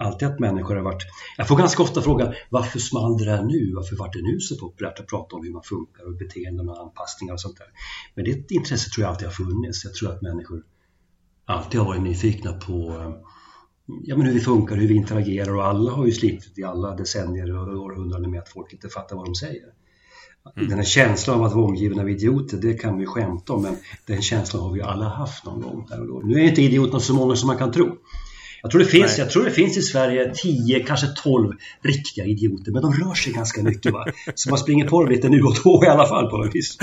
alltid 0.02 0.28
att 0.28 0.38
människor 0.38 0.76
har 0.76 0.82
varit... 0.82 1.02
Jag 1.36 1.48
får 1.48 1.56
ganska 1.56 1.82
ofta 1.82 2.02
frågan 2.02 2.34
varför 2.50 2.78
small 2.78 3.18
det 3.18 3.24
där 3.24 3.42
nu? 3.42 3.72
Varför 3.74 3.96
vart 3.96 4.12
det 4.12 4.22
nu 4.22 4.40
så 4.40 4.56
populärt 4.56 5.00
att 5.00 5.06
prata 5.06 5.36
om 5.36 5.44
hur 5.44 5.52
man 5.52 5.62
funkar 5.62 6.04
och 6.06 6.16
beteenden 6.16 6.68
och 6.68 6.80
anpassningar 6.80 7.32
och 7.32 7.40
sånt 7.40 7.56
där? 7.56 7.66
Men 8.14 8.24
det 8.24 8.50
intresset 8.50 8.92
tror 8.92 9.02
jag 9.02 9.10
alltid 9.10 9.26
har 9.26 9.32
funnits. 9.32 9.84
Jag 9.84 9.94
tror 9.94 10.12
att 10.12 10.22
människor 10.22 10.62
alltid 11.44 11.80
har 11.80 11.86
varit 11.86 12.02
nyfikna 12.02 12.52
på 12.52 12.72
eh, 12.72 13.12
ja, 14.02 14.16
men 14.16 14.26
hur 14.26 14.34
vi 14.34 14.40
funkar, 14.40 14.76
hur 14.76 14.88
vi 14.88 14.94
interagerar 14.94 15.54
och 15.54 15.64
alla 15.64 15.90
har 15.90 16.06
ju 16.06 16.12
slitit 16.12 16.58
i 16.58 16.64
alla 16.64 16.94
decennier 16.94 17.56
och 17.56 17.84
århundraden 17.84 18.30
med 18.30 18.40
att 18.40 18.48
folk 18.48 18.72
inte 18.72 18.88
fattar 18.88 19.16
vad 19.16 19.24
de 19.24 19.34
säger. 19.34 19.64
Mm. 20.56 20.68
Den 20.68 20.78
här 20.78 20.84
känslan 20.84 21.38
av 21.38 21.44
att 21.44 21.54
vara 21.54 21.64
omgiven 21.64 21.98
av 21.98 22.10
idioter, 22.10 22.56
det 22.56 22.74
kan 22.74 22.98
vi 22.98 23.06
skämta 23.06 23.52
om, 23.52 23.62
men 23.62 23.76
den 24.06 24.22
känslan 24.22 24.62
har 24.62 24.72
vi 24.72 24.82
alla 24.82 25.08
haft 25.08 25.44
någon 25.44 25.60
gång. 25.60 25.86
Här 25.90 26.00
och 26.00 26.06
då. 26.06 26.20
Nu 26.24 26.34
är 26.34 26.44
inte 26.44 26.62
idioterna 26.62 27.00
så 27.00 27.14
många 27.14 27.36
som 27.36 27.46
man 27.46 27.58
kan 27.58 27.72
tro. 27.72 27.96
Jag 28.62 28.70
tror, 28.70 28.78
det 28.78 28.86
finns, 28.86 29.18
jag 29.18 29.30
tror 29.30 29.44
det 29.44 29.50
finns 29.50 29.76
i 29.76 29.82
Sverige 29.82 30.32
10, 30.34 30.84
kanske 30.84 31.06
12 31.06 31.52
riktiga 31.82 32.24
idioter, 32.24 32.72
men 32.72 32.82
de 32.82 32.92
rör 32.92 33.14
sig 33.14 33.32
ganska 33.32 33.62
mycket. 33.62 33.92
Va? 33.92 34.06
Så 34.34 34.50
man 34.50 34.58
springer 34.58 34.88
på 34.88 35.02
dem 35.02 35.12
lite 35.12 35.28
nu 35.28 35.42
och 35.42 35.56
då 35.64 35.82
i 35.84 35.88
alla 35.88 36.06
fall 36.06 36.30
på 36.30 36.36
något 36.36 36.54
vis. 36.54 36.78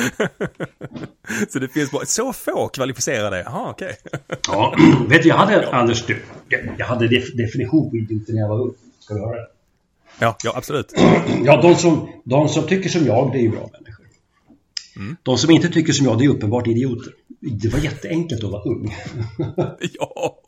så 1.50 1.60
det 1.60 1.68
finns 1.68 1.92
bara 1.92 2.06
så 2.06 2.34
få 2.34 2.68
kvalificerade? 2.68 3.44
Jaha, 3.46 3.70
okej. 3.70 3.98
Okay. 4.06 4.20
ja, 4.48 4.76
vet 5.10 5.24
du, 5.24 5.30
jag 5.30 5.36
hade, 5.36 5.72
Anders, 5.72 6.06
du, 6.06 6.22
jag 6.78 6.86
hade 6.86 7.08
definition 7.34 7.90
på 7.90 7.98
idioter 7.98 8.34
när 8.34 8.42
jag 8.42 8.50
var 8.50 8.62
ung. 8.62 8.74
Ska 9.00 9.14
du 9.14 9.20
höra 9.20 9.36
det? 9.36 9.48
Ja, 10.20 10.38
ja 10.44 10.54
absolut. 10.56 10.94
Ja, 11.46 11.62
de 11.62 11.76
som, 11.76 12.10
de 12.24 12.50
som 12.50 12.68
tycker 12.68 12.90
som 12.90 13.06
jag, 13.06 13.32
det 13.32 13.38
är 13.38 13.42
ju 13.42 13.50
bra 13.50 13.70
människor. 13.74 14.06
Mm. 14.96 15.16
De 15.24 15.38
som 15.38 15.52
inte 15.52 15.70
tycker 15.70 15.94
som 15.94 16.06
jag, 16.06 16.18
det 16.20 16.26
är 16.26 16.30
uppenbart 16.30 16.68
idioter. 16.68 17.14
Det 17.40 17.68
var 17.68 17.80
jätteenkelt 17.80 18.44
att 18.44 18.52
vara 18.52 18.64
ung. 18.64 18.96
ja, 20.00 20.40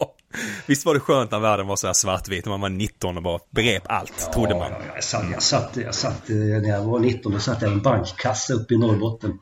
visst 0.66 0.86
var 0.86 0.94
det 0.94 1.00
skönt 1.00 1.32
när 1.32 1.40
världen 1.40 1.68
var 1.68 1.76
så 1.76 1.88
här 1.88 1.94
svartvit 1.94 2.46
när 2.46 2.50
man 2.50 2.62
var 2.62 2.70
19 2.70 3.18
och 3.18 3.24
bara 3.24 3.40
begrep 3.50 3.84
allt, 3.86 4.14
ja, 4.26 4.34
trodde 4.34 4.56
man. 4.56 4.72
Ja, 4.72 4.78
jag, 4.96 5.04
satt, 5.04 5.26
jag, 5.32 5.44
satt, 5.44 5.78
jag 5.78 5.96
satt, 5.96 6.30
eh, 6.30 6.36
när 6.36 6.70
jag 6.70 6.84
var 6.84 7.00
19, 7.00 7.32
då 7.32 7.40
satt 7.40 7.62
jag 7.62 7.72
i 7.72 7.74
en 7.74 7.82
bankkassa 7.82 8.54
uppe 8.54 8.74
i 8.74 8.78
Norrbotten 8.78 9.40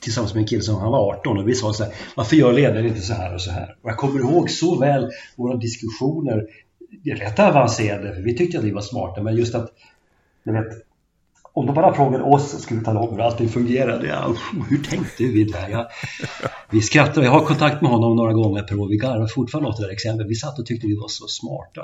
tillsammans 0.00 0.34
med 0.34 0.40
en 0.40 0.46
kille 0.46 0.62
som 0.62 0.76
han 0.76 0.90
var 0.90 1.12
18 1.12 1.38
och 1.38 1.48
vi 1.48 1.54
sa 1.54 1.72
så 1.72 1.84
här, 1.84 1.94
varför 2.14 2.36
gör 2.36 2.52
ledaren 2.52 2.86
inte 2.86 3.00
så 3.00 3.14
här 3.14 3.34
och 3.34 3.40
så 3.40 3.50
här? 3.50 3.76
Och 3.82 3.90
jag 3.90 3.96
kommer 3.96 4.20
ihåg 4.20 4.50
så 4.50 4.78
väl 4.78 5.10
våra 5.36 5.56
diskussioner 5.56 6.46
det 6.90 7.10
är 7.10 7.16
rätt 7.16 7.38
avancerade, 7.38 8.14
för 8.14 8.22
vi 8.22 8.36
tyckte 8.36 8.58
att 8.58 8.64
vi 8.64 8.70
var 8.70 8.82
smarta, 8.82 9.22
men 9.22 9.36
just 9.36 9.54
att, 9.54 9.72
ni 10.42 10.52
vet, 10.52 10.87
om 11.58 11.66
de 11.66 11.74
bara 11.74 11.94
frågade 11.94 12.24
oss 12.24 12.62
skulle 12.62 12.80
vi 12.80 12.86
tala 12.86 13.00
om 13.00 13.16
hur 13.16 13.20
allting 13.20 13.48
fungerade. 13.48 14.06
Ja, 14.06 14.34
hur 14.70 14.82
tänkte 14.82 15.24
vi 15.24 15.44
där? 15.44 15.68
Ja, 15.68 15.88
vi 16.70 16.80
skrattade. 16.80 17.26
jag 17.26 17.32
har 17.32 17.40
kontakt 17.40 17.82
med 17.82 17.90
honom 17.90 18.16
några 18.16 18.32
gånger 18.32 18.62
per 18.62 18.80
år, 18.80 18.88
vi 18.88 18.96
garvar 18.96 19.26
fortfarande 19.26 19.70
åt 19.70 19.76
det 19.76 19.82
där 19.82 19.92
exemplet. 19.92 20.26
Vi 20.28 20.34
satt 20.34 20.58
och 20.58 20.66
tyckte 20.66 20.86
vi 20.86 20.96
var 20.96 21.08
så 21.08 21.26
smarta 21.26 21.82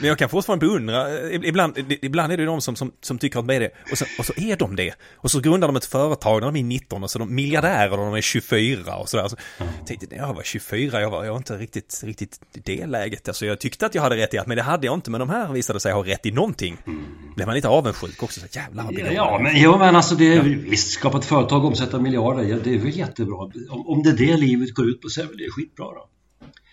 men, 0.00 0.08
jag 0.08 0.18
kan 0.18 0.28
fortfarande 0.28 0.66
beundra, 0.66 1.30
ibland, 1.30 1.78
ibland 2.02 2.32
är 2.32 2.36
det 2.36 2.44
de 2.44 2.60
som, 2.60 2.76
som, 2.76 2.92
som 3.00 3.18
tycker 3.18 3.38
att 3.38 3.46
de 3.46 3.54
är 3.54 3.60
det 3.60 3.70
och 3.92 3.98
så, 3.98 4.04
och 4.18 4.26
så 4.26 4.32
är 4.36 4.56
de 4.56 4.76
det. 4.76 4.94
Och 5.14 5.30
så 5.30 5.40
grundar 5.40 5.68
de 5.68 5.76
ett 5.76 5.84
företag 5.84 6.40
när 6.40 6.46
de 6.46 6.56
är 6.56 6.64
19 6.64 7.02
och 7.02 7.10
så 7.10 7.18
är 7.18 7.20
de 7.20 7.34
miljardärer 7.34 7.90
när 7.90 8.04
de 8.04 8.14
är 8.14 8.20
24 8.20 8.96
och 8.96 9.08
sådär. 9.08 9.28
Så, 9.28 9.36
mm. 9.58 9.72
tänkte, 9.86 10.06
när 10.10 10.16
jag 10.16 10.34
var 10.34 10.42
24, 10.42 11.00
jag 11.00 11.10
var, 11.10 11.24
jag 11.24 11.32
var 11.32 11.38
inte 11.38 11.56
riktigt, 11.56 12.00
riktigt 12.04 12.40
i 12.54 12.60
det 12.64 12.86
läget. 12.86 13.28
Alltså 13.28 13.46
jag 13.46 13.60
tyckte 13.60 13.86
att 13.86 13.94
jag 13.94 14.02
hade 14.02 14.16
rätt 14.16 14.34
i 14.34 14.38
att, 14.38 14.46
men 14.46 14.56
det 14.56 14.62
hade 14.62 14.86
jag 14.86 14.94
inte. 14.94 15.10
Men 15.10 15.18
de 15.18 15.30
här 15.30 15.52
visade 15.52 15.80
sig 15.80 15.92
ha 15.92 16.06
rätt 16.06 16.26
i 16.26 16.30
någonting. 16.30 16.76
Mm. 16.86 17.04
Blev 17.36 17.46
man 17.46 17.54
lite 17.54 17.68
avundsjuk 17.68 18.22
också, 18.22 18.40
så 18.40 18.46
jävlar 18.50 18.84
vad 18.84 18.94
ja, 18.94 19.12
ja, 19.12 19.40
men, 19.42 19.52
jo, 19.56 19.78
men 19.78 19.96
alltså 19.96 20.14
det 20.14 20.32
är 20.32 20.36
ja. 20.36 20.42
visst, 20.42 20.90
skapa 20.90 21.18
ett 21.18 21.24
företag, 21.24 21.64
omsätta 21.64 22.00
miljarder, 22.00 22.42
ja, 22.42 22.56
det 22.64 22.74
är 22.74 22.78
väl 22.78 22.96
jättebra. 22.96 23.36
Om, 23.70 23.86
om 23.86 24.02
det 24.02 24.10
är 24.10 24.14
det 24.14 24.36
livet 24.36 24.74
går 24.74 24.88
ut 24.88 25.00
på 25.00 25.08
så 25.08 25.20
är 25.20 25.24
det 25.24 25.50
skitbra 25.50 25.84
då. 25.84 26.08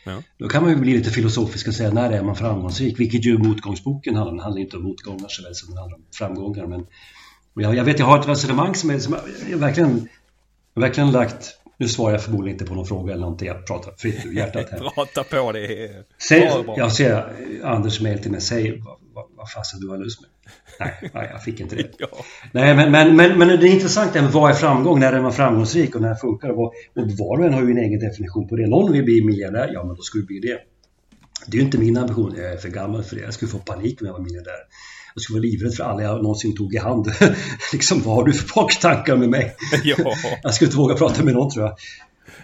Ja. 0.08 0.24
Då 0.38 0.48
kan 0.48 0.63
man 0.63 0.72
ju 0.72 0.78
bli 0.78 0.93
lite 0.98 1.10
filosofisk 1.10 1.67
och 1.67 1.74
säga 1.74 1.91
när 1.91 2.12
är 2.12 2.24
man 2.24 2.36
framgångsrik? 2.36 3.00
Vilket 3.00 3.26
ju 3.26 3.38
motgångsboken 3.38 4.15
handlar 4.15 4.32
om. 4.32 4.38
Den 4.38 4.43
handlar 4.43 4.62
inte 4.62 4.78
om 4.78 4.84
motgångar 4.84 5.28
så 5.28 5.43
väl 5.43 5.56
som 5.56 5.70
den 5.70 5.78
handlar 5.78 5.98
om 5.98 6.04
framgångar. 6.13 6.67
Men 6.67 6.86
jag, 7.54 7.76
jag 7.76 7.84
vet, 7.84 8.00
jag 8.00 8.06
har 8.06 8.20
ett 8.20 8.28
resonemang 8.28 8.76
som, 8.76 8.89
är, 8.89 9.00
som 9.00 9.15
jag, 9.52 9.58
verkligen, 9.58 10.10
jag 10.74 10.82
verkligen 10.82 11.12
lagt 11.12 11.54
nu 11.80 11.88
svarar 11.88 12.12
jag 12.12 12.24
förmodligen 12.24 12.56
inte 12.56 12.65
på 12.65 12.76
någon 12.76 12.86
fråga 12.86 13.13
eller 13.13 13.22
någonting. 13.22 13.48
Jag 13.48 13.67
pratar 13.67 13.91
fritt 13.98 14.26
ur 14.26 14.34
hjärtat 14.34 14.70
här. 14.72 14.80
Prata 14.96 15.24
på 15.24 15.52
det. 15.52 15.89
Säg, 16.17 16.52
jag 16.78 16.91
ser 16.91 17.34
Anders 17.63 18.02
mejl 18.02 18.20
till 18.20 18.32
mig. 18.32 18.41
Säg 18.41 18.84
vad, 19.17 19.25
vad, 19.38 19.51
fasen 19.51 19.80
du 19.80 19.88
har 19.89 19.97
lust 19.97 20.21
med. 20.21 20.30
Nej, 20.80 21.12
nej, 21.13 21.30
jag 21.32 21.43
fick 21.43 21.60
inte 21.60 21.75
det. 21.75 21.89
ja. 21.97 22.08
Nej, 22.51 22.75
men, 22.75 22.91
men, 22.91 23.15
men, 23.15 23.38
men 23.38 23.47
det 23.47 23.67
är 23.67 23.73
intressant 23.73 24.13
det 24.13 24.21
vad 24.21 24.51
är 24.51 24.56
framgång? 24.56 24.99
När 24.99 25.13
är 25.13 25.21
man 25.21 25.34
framgångsrik 25.34 25.95
och 25.95 26.01
när 26.01 26.15
funkar 26.15 26.47
det? 26.47 26.53
Och 26.53 26.73
var 26.95 27.39
och 27.39 27.45
en 27.45 27.53
har 27.53 27.62
ju 27.63 27.71
en 27.71 27.77
egen 27.77 27.99
definition 27.99 28.47
på 28.47 28.56
det. 28.56 28.67
Någon 28.67 28.91
vill 28.91 29.03
bli 29.03 29.25
miljardär, 29.25 29.69
ja 29.73 29.84
men 29.84 29.95
då 29.95 30.01
skulle 30.01 30.23
det 30.23 30.27
bli 30.27 30.39
det. 30.39 30.60
Det 31.47 31.58
är 31.58 31.60
ju 31.60 31.65
inte 31.65 31.77
min 31.77 31.97
ambition, 31.97 32.34
jag 32.38 32.53
är 32.53 32.58
för 32.58 32.69
gammal 32.69 33.03
för 33.03 33.15
det. 33.15 33.21
Jag 33.21 33.34
skulle 33.34 33.51
få 33.51 33.58
panik 33.58 34.01
om 34.01 34.08
jag 34.08 34.13
var 34.13 34.19
miljardär. 34.19 34.62
Jag 35.15 35.21
skulle 35.21 35.39
vara 35.39 35.43
livrädd 35.43 35.73
för 35.73 35.84
alla 35.84 36.01
jag 36.01 36.23
någonsin 36.23 36.56
tog 36.56 36.73
i 36.73 36.77
hand. 36.77 37.12
liksom, 37.73 38.01
vad 38.01 38.15
har 38.15 38.23
du 38.23 38.34
för 38.34 38.56
baktankar 38.56 39.15
med 39.15 39.30
mig? 39.30 39.56
ja. 39.84 40.13
jag 40.43 40.53
skulle 40.53 40.67
inte 40.67 40.77
våga 40.77 40.95
prata 40.95 41.23
med 41.23 41.34
någon 41.34 41.49
tror 41.49 41.65
jag. 41.65 41.75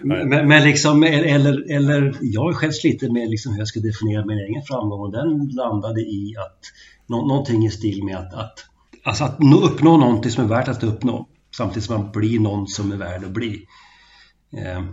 Men, 0.01 0.47
men, 0.47 0.63
liksom, 0.63 1.03
eller, 1.03 1.71
eller 1.71 2.17
jag 2.21 2.41
har 2.41 2.53
själv 2.53 2.71
slitit 2.71 3.12
med 3.12 3.29
liksom 3.29 3.51
hur 3.51 3.60
jag 3.60 3.67
ska 3.67 3.79
definiera 3.79 4.25
min 4.25 4.38
egen 4.38 4.63
framgång 4.63 4.99
och 4.99 5.12
den 5.12 5.49
landade 5.49 6.01
i 6.01 6.36
att 6.38 6.60
nå, 7.08 7.27
någonting 7.27 7.65
i 7.65 7.69
stil 7.69 8.03
med 8.03 8.17
att, 8.17 8.34
att, 8.34 8.65
alltså 9.03 9.23
att 9.23 9.39
nå, 9.39 9.58
uppnå 9.58 9.97
någonting 9.97 10.32
som 10.32 10.43
är 10.43 10.47
värt 10.47 10.67
att 10.67 10.84
uppnå 10.84 11.27
samtidigt 11.56 11.84
som 11.84 12.01
man 12.01 12.12
blir 12.12 12.39
någon 12.39 12.67
som 12.67 12.91
är 12.91 12.97
värd 12.97 13.23
att 13.23 13.32
bli. 13.32 13.65
Eh, 14.58 14.84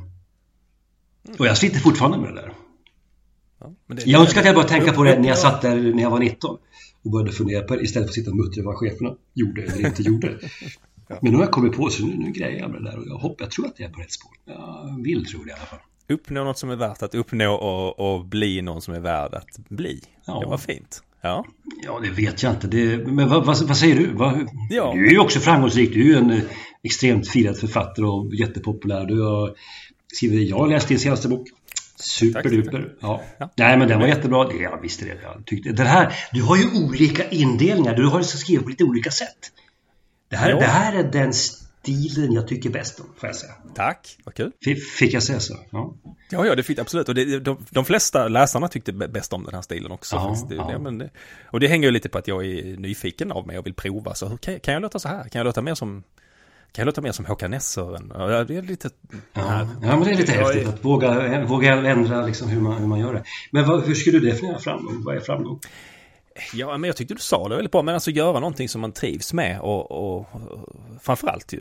och 1.38 1.46
jag 1.46 1.58
sliter 1.58 1.78
fortfarande 1.78 2.18
med 2.18 2.28
det 2.28 2.40
där. 2.40 2.52
Ja, 3.60 3.72
det, 3.86 4.06
jag 4.06 4.20
önskar 4.20 4.40
att 4.40 4.46
jag 4.46 4.54
bara 4.54 4.68
tänka 4.68 4.92
på 4.92 5.04
det 5.04 5.18
när 5.18 5.28
jag 5.28 5.38
satt 5.38 5.62
där 5.62 5.76
när 5.76 6.02
jag 6.02 6.10
var 6.10 6.18
19 6.18 6.58
och 7.04 7.10
började 7.10 7.32
fundera 7.32 7.62
på 7.62 7.76
det 7.76 7.82
istället 7.82 8.06
för 8.06 8.10
att 8.10 8.14
sitta 8.14 8.30
och 8.30 8.36
muttra 8.36 8.62
vad 8.62 8.76
cheferna 8.76 9.14
gjorde 9.34 9.62
eller 9.62 9.86
inte 9.86 10.02
gjorde. 10.02 10.38
Ja. 11.10 11.18
Men 11.22 11.32
nu 11.32 11.38
har 11.38 11.44
jag 11.44 11.52
kommit 11.52 11.76
på 11.76 11.90
så 11.90 12.06
nu, 12.06 12.16
nu 12.16 12.30
grejer 12.30 12.58
jag 12.58 12.70
med 12.70 12.82
det 12.82 12.90
där 12.90 12.98
och 12.98 13.06
jag 13.06 13.18
hoppas, 13.18 13.40
jag 13.40 13.50
tror 13.50 13.66
att 13.66 13.80
jag 13.80 13.88
är 13.90 13.94
på 13.94 14.00
rätt 14.00 14.12
spår. 14.12 14.32
Jag 14.44 15.02
vill 15.04 15.26
tro 15.26 15.44
det 15.44 15.50
i 15.50 15.52
alla 15.52 15.62
fall. 15.62 15.78
Uppnå 16.08 16.44
något 16.44 16.58
som 16.58 16.70
är 16.70 16.76
värt 16.76 17.02
att 17.02 17.14
uppnå 17.14 17.54
och, 17.54 18.14
och 18.14 18.24
bli 18.24 18.62
någon 18.62 18.82
som 18.82 18.94
är 18.94 19.00
värd 19.00 19.34
att 19.34 19.68
bli. 19.68 20.00
Ja. 20.24 20.40
Det 20.40 20.46
var 20.46 20.58
fint. 20.58 21.02
Ja. 21.20 21.44
Ja, 21.84 22.00
det 22.02 22.10
vet 22.10 22.42
jag 22.42 22.52
inte. 22.52 22.66
Det, 22.66 23.06
men 23.06 23.28
vad, 23.28 23.46
vad, 23.46 23.62
vad 23.62 23.76
säger 23.76 23.94
du? 23.96 24.10
Vad, 24.12 24.48
ja. 24.70 24.92
Du 24.94 25.06
är 25.06 25.10
ju 25.10 25.18
också 25.18 25.40
framgångsrik. 25.40 25.94
Du 25.94 26.00
är 26.00 26.04
ju 26.04 26.14
en 26.14 26.30
eh, 26.30 26.42
extremt 26.82 27.28
firad 27.28 27.56
författare 27.56 28.06
och 28.06 28.34
jättepopulär. 28.34 29.04
Du 29.04 29.22
har 29.22 29.54
skrivit, 30.12 30.48
jag 30.48 30.56
har 30.56 30.68
läst 30.68 30.88
din 30.88 30.98
senaste 30.98 31.28
bok. 31.28 31.48
Superduper. 31.96 32.94
Ja. 33.00 33.22
ja. 33.38 33.50
Nej, 33.56 33.78
men 33.78 33.88
den 33.88 34.00
var 34.00 34.06
jättebra. 34.06 34.48
Det, 34.48 34.56
jag 34.56 34.80
visste 34.80 35.04
det. 35.04 35.18
Jag 35.22 35.46
tyckte, 35.46 35.72
den 35.72 35.86
här, 35.86 36.14
du 36.32 36.42
har 36.42 36.56
ju 36.56 36.84
olika 36.84 37.28
indelningar. 37.28 37.96
Du 37.96 38.06
har 38.06 38.22
skrivit 38.22 38.64
på 38.64 38.70
lite 38.70 38.84
olika 38.84 39.10
sätt. 39.10 39.52
Det 40.30 40.36
här, 40.36 40.54
det 40.54 40.66
här 40.66 40.98
är 40.98 41.02
den 41.02 41.32
stilen 41.32 42.32
jag 42.32 42.48
tycker 42.48 42.70
bäst 42.70 43.00
om, 43.00 43.06
får 43.16 43.28
jag 43.28 43.36
säga. 43.36 43.52
Tack, 43.74 44.16
vad 44.24 44.34
kul. 44.34 44.52
Fick 44.98 45.14
jag 45.14 45.22
säga 45.22 45.40
så? 45.40 45.56
Ja, 45.70 45.94
ja, 46.30 46.46
ja 46.46 46.54
det 46.54 46.62
fick 46.62 46.78
absolut. 46.78 47.08
Och 47.08 47.14
det, 47.14 47.38
de, 47.38 47.66
de 47.70 47.84
flesta 47.84 48.28
läsarna 48.28 48.68
tyckte 48.68 48.92
bäst 48.92 49.32
om 49.32 49.44
den 49.44 49.54
här 49.54 49.62
stilen 49.62 49.92
också. 49.92 50.16
Ja, 50.16 50.46
det, 50.48 50.54
ja. 50.54 50.78
Men 50.78 51.10
och 51.44 51.60
det 51.60 51.68
hänger 51.68 51.88
ju 51.88 51.92
lite 51.92 52.08
på 52.08 52.18
att 52.18 52.28
jag 52.28 52.46
är 52.46 52.76
nyfiken 52.76 53.32
av 53.32 53.46
mig 53.46 53.58
och 53.58 53.66
vill 53.66 53.74
prova. 53.74 54.14
Så 54.14 54.36
kan, 54.36 54.60
kan 54.60 54.74
jag 54.74 54.80
låta 54.82 54.98
så 54.98 55.08
här? 55.08 55.28
Kan 55.28 55.38
jag 55.38 55.44
låta 55.44 55.62
mer 55.62 55.74
som 55.74 56.02
kan 56.72 56.82
jag 56.82 56.86
låta 56.86 57.00
mer 57.00 57.12
som 57.12 57.24
Håkan 57.24 57.50
Nesser? 57.50 57.98
Ja, 58.14 58.44
det 58.44 58.56
är 58.56 58.62
lite... 58.62 58.90
Ja, 59.32 59.68
ja, 59.82 59.96
men 59.96 60.00
det 60.00 60.10
är 60.10 60.16
lite 60.16 60.32
Jag 60.32 60.46
häftigt 60.46 60.68
att 60.68 60.84
våga, 60.84 61.44
våga 61.44 61.72
ändra 61.72 62.26
liksom 62.26 62.48
hur, 62.48 62.60
man, 62.60 62.78
hur 62.78 62.86
man 62.86 62.98
gör 62.98 63.14
det. 63.14 63.24
Men 63.50 63.68
vad, 63.68 63.84
hur 63.84 63.94
skulle 63.94 64.18
du 64.18 64.30
definiera 64.30 64.58
framgång? 64.58 65.04
Vad 65.04 65.16
är 65.16 65.20
framgång? 65.20 65.60
Ja, 66.54 66.78
men 66.78 66.88
jag 66.88 66.96
tyckte 66.96 67.14
du 67.14 67.20
sa 67.20 67.48
det 67.48 67.54
väldigt 67.56 67.72
bra. 67.72 67.82
Men 67.82 67.94
alltså 67.94 68.10
göra 68.10 68.32
någonting 68.40 68.68
som 68.68 68.80
man 68.80 68.92
trivs 68.92 69.32
med 69.32 69.60
och, 69.60 69.90
och 70.16 70.26
framförallt, 71.02 71.52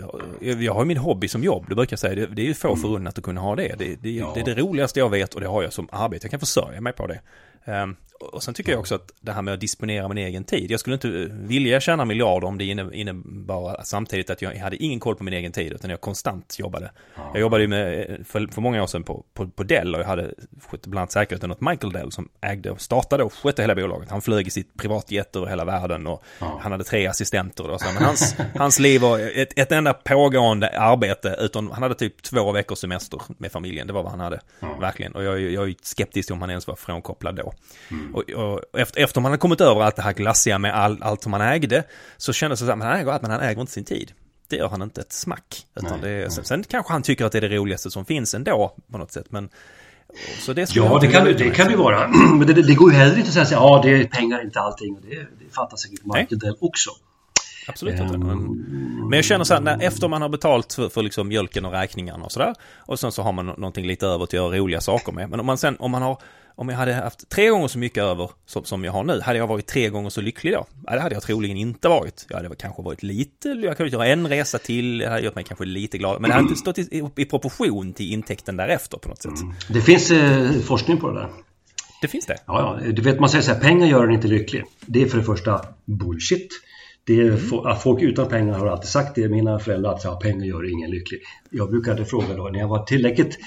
jag, 0.61 0.73
har 0.73 0.81
ju 0.81 0.85
min 0.87 0.97
hobby 0.97 1.27
som 1.27 1.43
jobb. 1.43 1.65
Det 1.69 1.75
brukar 1.75 1.97
säga, 1.97 2.15
det, 2.15 2.25
det 2.35 2.41
är 2.41 2.45
ju 2.45 2.53
få 2.53 2.75
förunnat 2.75 3.17
att 3.17 3.23
kunna 3.23 3.41
ha 3.41 3.55
det. 3.55 3.75
Det, 3.79 3.95
det, 3.95 4.11
Ja. 4.11 4.31
det 4.35 4.39
är 4.41 4.45
det 4.45 4.55
roligaste 4.61 4.99
jag 4.99 5.09
vet 5.09 5.33
och 5.33 5.41
det 5.41 5.47
har 5.47 5.63
jag 5.63 5.73
som 5.73 5.89
arbete. 5.91 6.25
Jag 6.25 6.31
kan 6.31 6.39
försörja 6.39 6.81
mig 6.81 6.93
på 6.93 7.07
det. 7.07 7.21
Ehm, 7.65 7.95
och 8.21 8.43
sen 8.43 8.53
tycker 8.53 8.71
jag 8.71 8.79
också 8.79 8.95
att 8.95 9.11
det 9.21 9.31
här 9.31 9.41
med 9.41 9.53
att 9.53 9.59
disponera 9.59 10.07
min 10.07 10.17
egen 10.17 10.43
tid. 10.43 10.71
Jag 10.71 10.79
skulle 10.79 10.93
inte 10.93 11.09
vilja 11.31 11.79
tjäna 11.79 12.05
miljarder 12.05 12.47
om 12.47 12.57
det 12.57 12.63
inne- 12.63 12.93
innebar 12.93 13.81
samtidigt 13.83 14.29
att 14.29 14.41
jag 14.41 14.55
hade 14.55 14.75
ingen 14.83 14.99
koll 14.99 15.15
på 15.15 15.23
min 15.23 15.33
egen 15.33 15.51
tid 15.51 15.73
utan 15.73 15.89
jag 15.89 16.01
konstant 16.01 16.55
jobbade. 16.59 16.91
Jag 17.33 17.41
jobbade 17.41 17.63
ju 17.63 17.67
med, 17.67 18.17
för, 18.27 18.47
för 18.53 18.61
många 18.61 18.83
år 18.83 18.87
sedan 18.87 19.03
på, 19.03 19.25
på, 19.33 19.47
på 19.47 19.63
Dell 19.63 19.95
och 19.95 20.01
jag 20.01 20.05
hade 20.07 20.33
skött 20.67 20.87
bland 20.87 20.97
annat 20.99 21.11
säkerheten 21.11 21.51
åt 21.51 21.61
Michael 21.61 21.93
Dell 21.93 22.11
som 22.11 22.29
ägde 22.41 22.71
och 22.71 22.81
startade 22.81 23.23
och 23.23 23.33
skötte 23.33 23.61
hela 23.63 23.75
bolaget. 23.75 24.09
Han 24.09 24.21
flög 24.21 24.47
i 24.47 24.49
sitt 24.49 24.77
privatjet 24.77 25.35
över 25.35 25.47
hela 25.47 25.65
världen 25.65 26.07
och 26.07 26.23
han 26.39 26.71
hade 26.71 26.83
tre 26.83 27.07
assistenter 27.07 27.69
och 27.69 27.81
så. 27.81 27.87
Men 27.93 28.03
hans, 28.03 28.35
hans 28.55 28.79
liv 28.79 29.01
var 29.01 29.19
ett, 29.19 29.59
ett 29.59 29.71
enda 29.71 29.93
pågående 29.93 30.69
arbete 30.79 31.35
utan 31.39 31.71
han 31.71 31.83
hade 31.83 31.95
typ 31.95 32.21
två 32.23 32.51
veckors 32.51 32.77
semester 32.79 33.21
med 33.37 33.51
familjen. 33.51 33.87
Det 33.87 33.93
var 33.93 34.03
vad 34.03 34.11
han 34.11 34.19
hade. 34.19 34.39
Verkligen. 34.79 35.15
Och 35.15 35.23
jag, 35.23 35.33
är- 35.33 35.49
jag 35.49 35.69
är 35.69 35.75
skeptisk 35.81 36.31
om 36.31 36.41
han 36.41 36.49
ens 36.49 36.67
var 36.67 36.75
frånkopplad 36.75 37.35
då. 37.35 37.53
Och, 38.13 38.29
och 38.29 38.79
efter, 38.79 39.01
efter 39.01 39.21
man 39.21 39.31
hade 39.31 39.39
kommit 39.41 39.61
över 39.61 39.81
allt 39.81 39.95
det 39.95 40.01
här 40.01 40.13
glassiga 40.13 40.59
med 40.59 40.75
all, 40.75 41.03
allt 41.03 41.23
som 41.23 41.33
han 41.33 41.41
ägde 41.41 41.83
så 42.17 42.33
kändes 42.33 42.59
det 42.59 42.65
så 42.65 42.75
men 42.75 42.87
han 42.87 42.97
äger 42.97 43.11
allt 43.11 43.21
men 43.21 43.31
han 43.31 43.41
äger 43.41 43.61
inte 43.61 43.73
sin 43.73 43.85
tid. 43.85 44.11
Det 44.47 44.55
gör 44.55 44.69
han 44.69 44.81
inte 44.81 45.01
ett 45.01 45.13
smack. 45.13 45.65
Utan 45.75 46.01
det 46.01 46.09
är, 46.09 46.29
sen, 46.29 46.43
sen 46.43 46.63
kanske 46.63 46.93
han 46.93 47.01
tycker 47.01 47.25
att 47.25 47.31
det 47.31 47.37
är 47.37 47.41
det 47.49 47.55
roligaste 47.55 47.91
som 47.91 48.05
finns 48.05 48.33
ändå 48.33 48.75
på 48.91 48.97
något 48.97 49.11
sätt. 49.11 49.25
Men, 49.29 49.49
så 50.39 50.53
det 50.53 50.75
Ja, 50.75 50.99
det 51.01 51.07
kan, 51.07 51.25
det 51.25 51.49
kan 51.49 51.71
det 51.71 51.77
vara. 51.77 52.07
Men 52.37 52.47
det, 52.47 52.53
det 52.53 52.73
går 52.73 52.91
ju 52.91 52.97
heller 52.97 53.17
inte 53.17 53.27
att 53.27 53.33
säga 53.33 53.45
här, 53.45 53.67
ja, 53.67 53.81
det 53.83 53.91
är 53.91 54.05
pengar 54.05 54.43
inte 54.43 54.59
allting. 54.59 54.95
Och 54.95 55.01
det, 55.01 55.15
det 55.15 55.53
fattar 55.55 55.77
säkert 55.77 55.99
Nej. 56.03 56.21
Michael 56.21 56.39
Dell 56.39 56.55
också. 56.59 56.89
Absolut 57.67 57.99
inte. 57.99 58.15
Ehm, 58.15 58.19
Men, 58.19 59.09
men 59.09 59.17
jag 59.17 59.25
känner 59.25 59.45
så 59.45 59.53
här, 59.53 59.61
när, 59.61 59.81
efter 59.81 60.07
man 60.07 60.21
har 60.21 60.29
betalt 60.29 60.73
för, 60.73 60.89
för 60.89 61.01
liksom 61.03 61.27
mjölken 61.27 61.65
och 61.65 61.71
räkningarna 61.71 62.25
och 62.25 62.31
sådär. 62.31 62.55
Och 62.77 62.99
sen 62.99 63.11
så 63.11 63.21
har 63.21 63.31
man 63.31 63.45
nå- 63.45 63.55
någonting 63.57 63.87
lite 63.87 64.07
över 64.07 64.25
till 64.25 64.39
att 64.39 64.45
göra 64.45 64.57
roliga 64.57 64.81
saker 64.81 65.11
med. 65.11 65.29
Men 65.29 65.39
om 65.39 65.45
man 65.45 65.57
sen, 65.57 65.77
om 65.79 65.91
man 65.91 66.01
har, 66.01 66.17
om 66.59 66.69
jag 66.69 66.77
hade 66.77 66.93
haft 66.93 67.29
tre 67.29 67.49
gånger 67.49 67.67
så 67.67 67.79
mycket 67.79 68.03
över 68.03 68.31
som, 68.45 68.63
som 68.63 68.83
jag 68.83 68.91
har 68.91 69.03
nu, 69.03 69.21
hade 69.21 69.39
jag 69.39 69.47
varit 69.47 69.67
tre 69.67 69.89
gånger 69.89 70.09
så 70.09 70.21
lycklig 70.21 70.53
då? 70.53 70.65
Ja, 70.85 70.93
det 70.93 71.01
hade 71.01 71.15
jag 71.15 71.23
troligen 71.23 71.57
inte 71.57 71.87
varit. 71.87 72.25
Jag 72.29 72.37
hade 72.37 72.55
kanske 72.55 72.81
varit 72.81 73.03
lite, 73.03 73.49
jag 73.49 73.77
kunde 73.77 73.91
göra 73.91 74.07
en 74.07 74.27
resa 74.27 74.57
till, 74.57 74.97
det 74.97 75.09
hade 75.09 75.21
gjort 75.21 75.35
mig 75.35 75.43
kanske 75.43 75.65
lite 75.65 75.97
glad. 75.97 76.21
Men 76.21 76.29
det 76.29 76.35
hade 76.35 76.47
inte 76.47 76.59
stått 76.59 76.79
i, 76.79 77.03
i 77.15 77.25
proportion 77.25 77.93
till 77.93 78.13
intäkten 78.13 78.57
därefter 78.57 78.97
på 78.97 79.09
något 79.09 79.21
sätt. 79.21 79.33
Det 79.69 79.81
finns 79.81 80.11
eh, 80.11 80.51
forskning 80.51 80.97
på 80.97 81.09
det 81.11 81.19
där. 81.19 81.29
Det 82.01 82.07
finns 82.07 82.25
det. 82.25 82.37
Ja, 82.45 82.79
ja, 82.83 82.91
du 82.91 83.01
vet 83.01 83.19
man 83.19 83.29
säger 83.29 83.43
så 83.43 83.53
här, 83.53 83.59
pengar 83.59 83.87
gör 83.87 84.03
en 84.03 84.11
inte 84.11 84.27
lycklig. 84.27 84.63
Det 84.85 85.01
är 85.01 85.07
för 85.07 85.17
det 85.17 85.23
första 85.23 85.61
bullshit. 85.85 86.49
Det 87.03 87.21
är, 87.21 87.67
att 87.67 87.83
folk 87.83 88.01
utan 88.01 88.29
pengar 88.29 88.53
har 88.53 88.67
alltid 88.67 88.89
sagt 88.89 89.15
det. 89.15 89.29
Mina 89.29 89.59
föräldrar 89.59 89.93
att 89.93 90.03
ja, 90.03 90.15
pengar 90.15 90.45
gör 90.45 90.71
ingen 90.71 90.91
lycklig. 90.91 91.21
Jag 91.49 91.69
brukade 91.69 92.05
fråga 92.05 92.33
då 92.35 92.49
när 92.49 92.59
jag 92.59 92.67
var 92.67 92.83
tillräckligt 92.83 93.37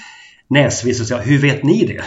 näsvis 0.47 1.01
och 1.01 1.07
säga, 1.07 1.21
hur 1.21 1.39
vet 1.39 1.63
ni 1.63 1.85
det? 1.85 2.03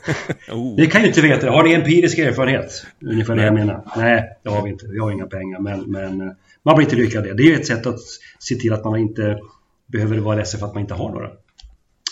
Oh. 0.52 0.76
Det 0.76 0.86
kan 0.86 1.02
ju 1.02 1.08
inte 1.08 1.20
veta. 1.20 1.50
Har 1.50 1.64
ni 1.64 1.72
empirisk 1.74 2.18
erfarenhet? 2.18 2.86
Ungefär 3.06 3.36
det 3.36 3.44
jag 3.44 3.54
menar. 3.54 3.84
Nej, 3.96 4.38
det 4.42 4.50
har 4.50 4.62
vi 4.62 4.70
inte. 4.70 4.86
Vi 4.86 4.98
har 4.98 5.10
inga 5.10 5.26
pengar. 5.26 5.60
Men, 5.60 5.80
men 5.80 6.20
eh, 6.20 6.32
man 6.62 6.76
blir 6.76 6.86
inte 6.86 6.96
lycklig 6.96 7.18
av 7.18 7.24
det. 7.24 7.34
Det 7.34 7.52
är 7.52 7.56
ett 7.56 7.66
sätt 7.66 7.86
att 7.86 8.00
se 8.38 8.54
till 8.54 8.72
att 8.72 8.84
man 8.84 8.98
inte 8.98 9.38
behöver 9.86 10.18
vara 10.18 10.36
ledsen 10.36 10.60
för 10.60 10.66
att 10.66 10.74
man 10.74 10.80
inte 10.80 10.94
har 10.94 11.10
några. 11.10 11.30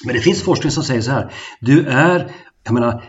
Men 0.04 0.14
det 0.14 0.20
finns 0.20 0.42
forskning 0.42 0.70
som 0.70 0.82
säger 0.82 1.00
så 1.00 1.10
här. 1.10 1.32
Du 1.60 1.86
är, 1.86 2.32
jag 2.64 2.74
menar, 2.74 3.04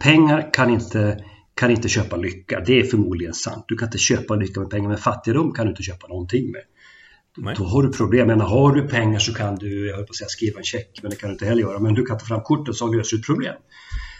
pengar 0.00 0.50
kan 0.52 0.70
inte, 0.70 1.24
kan 1.54 1.70
inte 1.70 1.88
köpa 1.88 2.16
lycka. 2.16 2.62
Det 2.66 2.80
är 2.80 2.84
förmodligen 2.84 3.34
sant. 3.34 3.64
Du 3.68 3.76
kan 3.76 3.88
inte 3.88 3.98
köpa 3.98 4.34
lycka 4.34 4.60
med 4.60 4.70
pengar. 4.70 4.88
Men 4.88 4.98
fattigdom 4.98 5.52
kan 5.52 5.66
du 5.66 5.70
inte 5.70 5.82
köpa 5.82 6.06
någonting 6.06 6.52
med. 6.52 6.62
Nej. 7.36 7.54
Då 7.58 7.64
har 7.64 7.82
du 7.82 7.92
problem. 7.92 8.26
Men 8.26 8.40
har 8.40 8.72
du 8.72 8.88
pengar 8.88 9.18
så 9.18 9.34
kan 9.34 9.56
du, 9.56 9.86
jag 9.86 9.96
höll 9.96 10.04
på 10.04 10.10
att 10.10 10.16
säga 10.16 10.28
skriva 10.28 10.58
en 10.58 10.64
check, 10.64 10.98
men 11.02 11.10
det 11.10 11.16
kan 11.16 11.28
du 11.28 11.32
inte 11.32 11.46
heller 11.46 11.62
göra. 11.62 11.78
Men 11.78 11.94
du 11.94 12.04
kan 12.04 12.18
ta 12.18 12.26
fram 12.26 12.40
kortet 12.40 12.74
så 12.74 12.92
löser 12.92 13.16
du 13.16 13.20
ett 13.20 13.26
problem. 13.26 13.54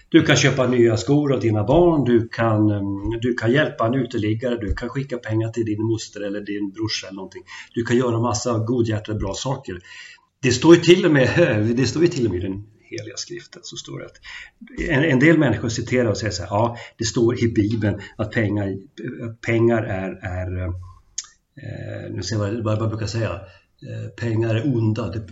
Du 0.09 0.23
kan 0.23 0.37
köpa 0.37 0.67
nya 0.67 0.97
skor 0.97 1.33
åt 1.33 1.41
dina 1.41 1.65
barn, 1.65 2.05
du 2.05 2.29
kan, 2.29 2.71
mm, 2.71 3.21
du 3.21 3.35
kan 3.35 3.53
hjälpa 3.53 3.87
en 3.87 3.95
uteliggare, 3.95 4.57
du 4.57 4.75
kan 4.75 4.89
skicka 4.89 5.19
pengar 5.19 5.49
till 5.49 5.65
din 5.65 5.83
moster 5.83 6.21
eller 6.21 6.41
din 6.41 6.71
brorsa 6.71 7.07
eller 7.07 7.17
någonting. 7.17 7.43
Du 7.75 7.85
kan 7.85 7.97
göra 7.97 8.21
massa 8.21 8.59
godhjärtade 8.59 9.19
bra 9.19 9.35
saker. 9.35 9.79
Det 10.43 10.53
står 10.53 10.75
ju 10.75 10.81
till 10.81 11.05
och 11.05 11.13
med, 11.13 11.29
det 11.77 11.87
står 11.87 12.03
ju 12.03 12.09
till 12.09 12.27
och 12.27 12.33
med 12.33 12.41
i 12.41 12.43
den 12.43 12.65
heliga 12.81 13.17
skriften 13.17 13.63
så 13.65 13.77
står 13.77 13.99
det 13.99 14.07
att 14.07 14.19
en, 14.89 15.05
en 15.05 15.19
del 15.19 15.39
människor 15.39 15.69
citerar 15.69 16.11
och 16.11 16.17
säger 16.17 16.33
så 16.33 16.43
här, 16.43 16.51
ja 16.51 16.77
det 16.99 17.05
står 17.05 17.45
i 17.45 17.49
Bibeln 17.49 18.01
att 18.17 18.31
pengar, 18.31 18.75
att 19.23 19.41
pengar 19.41 19.83
är, 19.83 20.11
är 20.11 20.73
eh, 21.63 22.11
nu 22.15 22.23
ser 22.23 22.37
jag 22.37 22.63
vad, 22.63 22.79
jag 22.83 22.89
brukar 22.89 23.07
säga, 23.07 23.31
eh, 23.31 24.09
pengar 24.17 24.55
är 24.55 24.67
onda. 24.77 25.09
Det, 25.11 25.19
eh, 25.19 25.25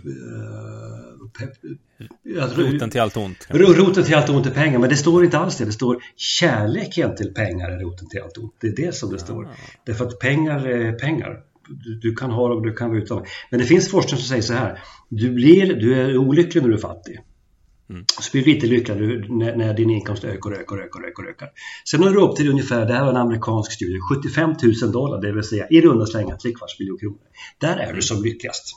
tror- 2.55 2.65
Roten 2.73 2.89
till 2.89 3.01
allt 3.01 3.17
ont. 3.17 3.47
Ro- 3.49 3.73
Roten 3.73 4.03
till 4.03 4.15
allt 4.15 4.29
ont 4.29 4.45
är 4.45 4.51
pengar, 4.51 4.79
men 4.79 4.89
det 4.89 4.95
står 4.97 5.25
inte 5.25 5.37
alls 5.37 5.57
det. 5.57 5.65
Det 5.65 5.71
står 5.71 5.97
kärleken 6.15 7.15
till 7.15 7.33
pengar 7.33 7.69
är 7.71 7.79
roten 7.79 8.09
till 8.09 8.21
allt 8.21 8.37
ont. 8.37 8.53
Det 8.61 8.67
är 8.67 8.75
det 8.75 8.95
som 8.95 9.11
det 9.11 9.19
står. 9.19 9.49
Därför 9.85 10.05
att 10.05 10.19
pengar 10.19 10.67
är 10.67 10.91
pengar. 10.91 11.39
Du, 11.69 11.99
du 11.99 12.15
kan 12.15 12.31
ha 12.31 12.47
dem, 12.49 12.63
du 12.63 12.73
kan 12.73 12.89
vara 12.89 12.99
utan. 12.99 13.25
Men 13.51 13.59
det 13.59 13.65
finns 13.65 13.89
forskning 13.89 14.17
som 14.19 14.27
säger 14.27 14.41
så 14.41 14.53
här. 14.53 14.79
Du, 15.09 15.31
blir, 15.31 15.73
du 15.75 15.93
är 16.01 16.17
olycklig 16.17 16.61
när 16.61 16.69
du 16.69 16.75
är 16.75 16.79
fattig. 16.79 17.19
Så 18.21 18.31
blir 18.31 18.45
du 18.45 18.53
lite 18.53 18.67
lyckligare 18.67 19.25
när, 19.29 19.55
när 19.55 19.73
din 19.73 19.89
inkomst 19.89 20.23
ökar 20.23 20.51
och 20.51 20.57
ökar 20.57 20.75
och 20.75 20.83
ökar 20.83 21.03
ökar. 21.03 21.23
ökar. 21.29 21.49
Sen 21.85 22.01
når 22.01 22.09
du 22.09 22.21
upp 22.21 22.35
till 22.35 22.49
ungefär, 22.49 22.85
det 22.85 22.93
här 22.93 23.01
var 23.01 23.09
en 23.09 23.17
amerikansk 23.17 23.71
studie, 23.71 23.99
75 23.99 24.55
000 24.81 24.91
dollar, 24.91 25.21
det 25.21 25.31
vill 25.31 25.43
säga 25.43 25.67
i 25.69 25.81
runda 25.81 26.05
slängar 26.05 26.35
tre 26.35 26.51
kvarts 26.53 26.79
miljon 26.79 26.97
kronor. 26.97 27.17
Där 27.57 27.77
är 27.77 27.93
du 27.93 28.01
som 28.01 28.23
lyckligast. 28.23 28.75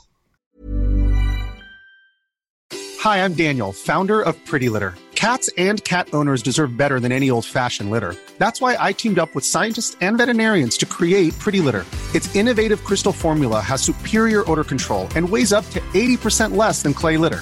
Hi, 3.03 3.17
I'm 3.23 3.33
Daniel, 3.33 3.71
founder 3.71 4.21
of 4.21 4.35
Pretty 4.45 4.69
Litter. 4.69 4.93
Cats 5.15 5.49
and 5.57 5.83
cat 5.83 6.13
owners 6.13 6.43
deserve 6.43 6.77
better 6.77 6.99
than 6.99 7.11
any 7.11 7.29
old 7.29 7.45
fashioned 7.45 7.89
litter. 7.91 8.15
That's 8.37 8.61
why 8.61 8.77
I 8.89 8.93
teamed 8.93 9.19
up 9.19 9.35
with 9.35 9.45
scientists 9.45 9.97
and 10.01 10.17
veterinarians 10.17 10.77
to 10.77 10.85
create 10.85 11.37
Pretty 11.39 11.61
Litter. 11.61 11.85
Its 12.13 12.33
innovative 12.35 12.83
crystal 12.83 13.13
formula 13.13 13.59
has 13.59 13.81
superior 13.81 14.49
odor 14.49 14.63
control 14.63 15.07
and 15.15 15.29
weighs 15.29 15.51
up 15.51 15.69
to 15.71 15.79
80% 15.93 16.55
less 16.55 16.83
than 16.83 16.93
clay 16.93 17.17
litter. 17.17 17.41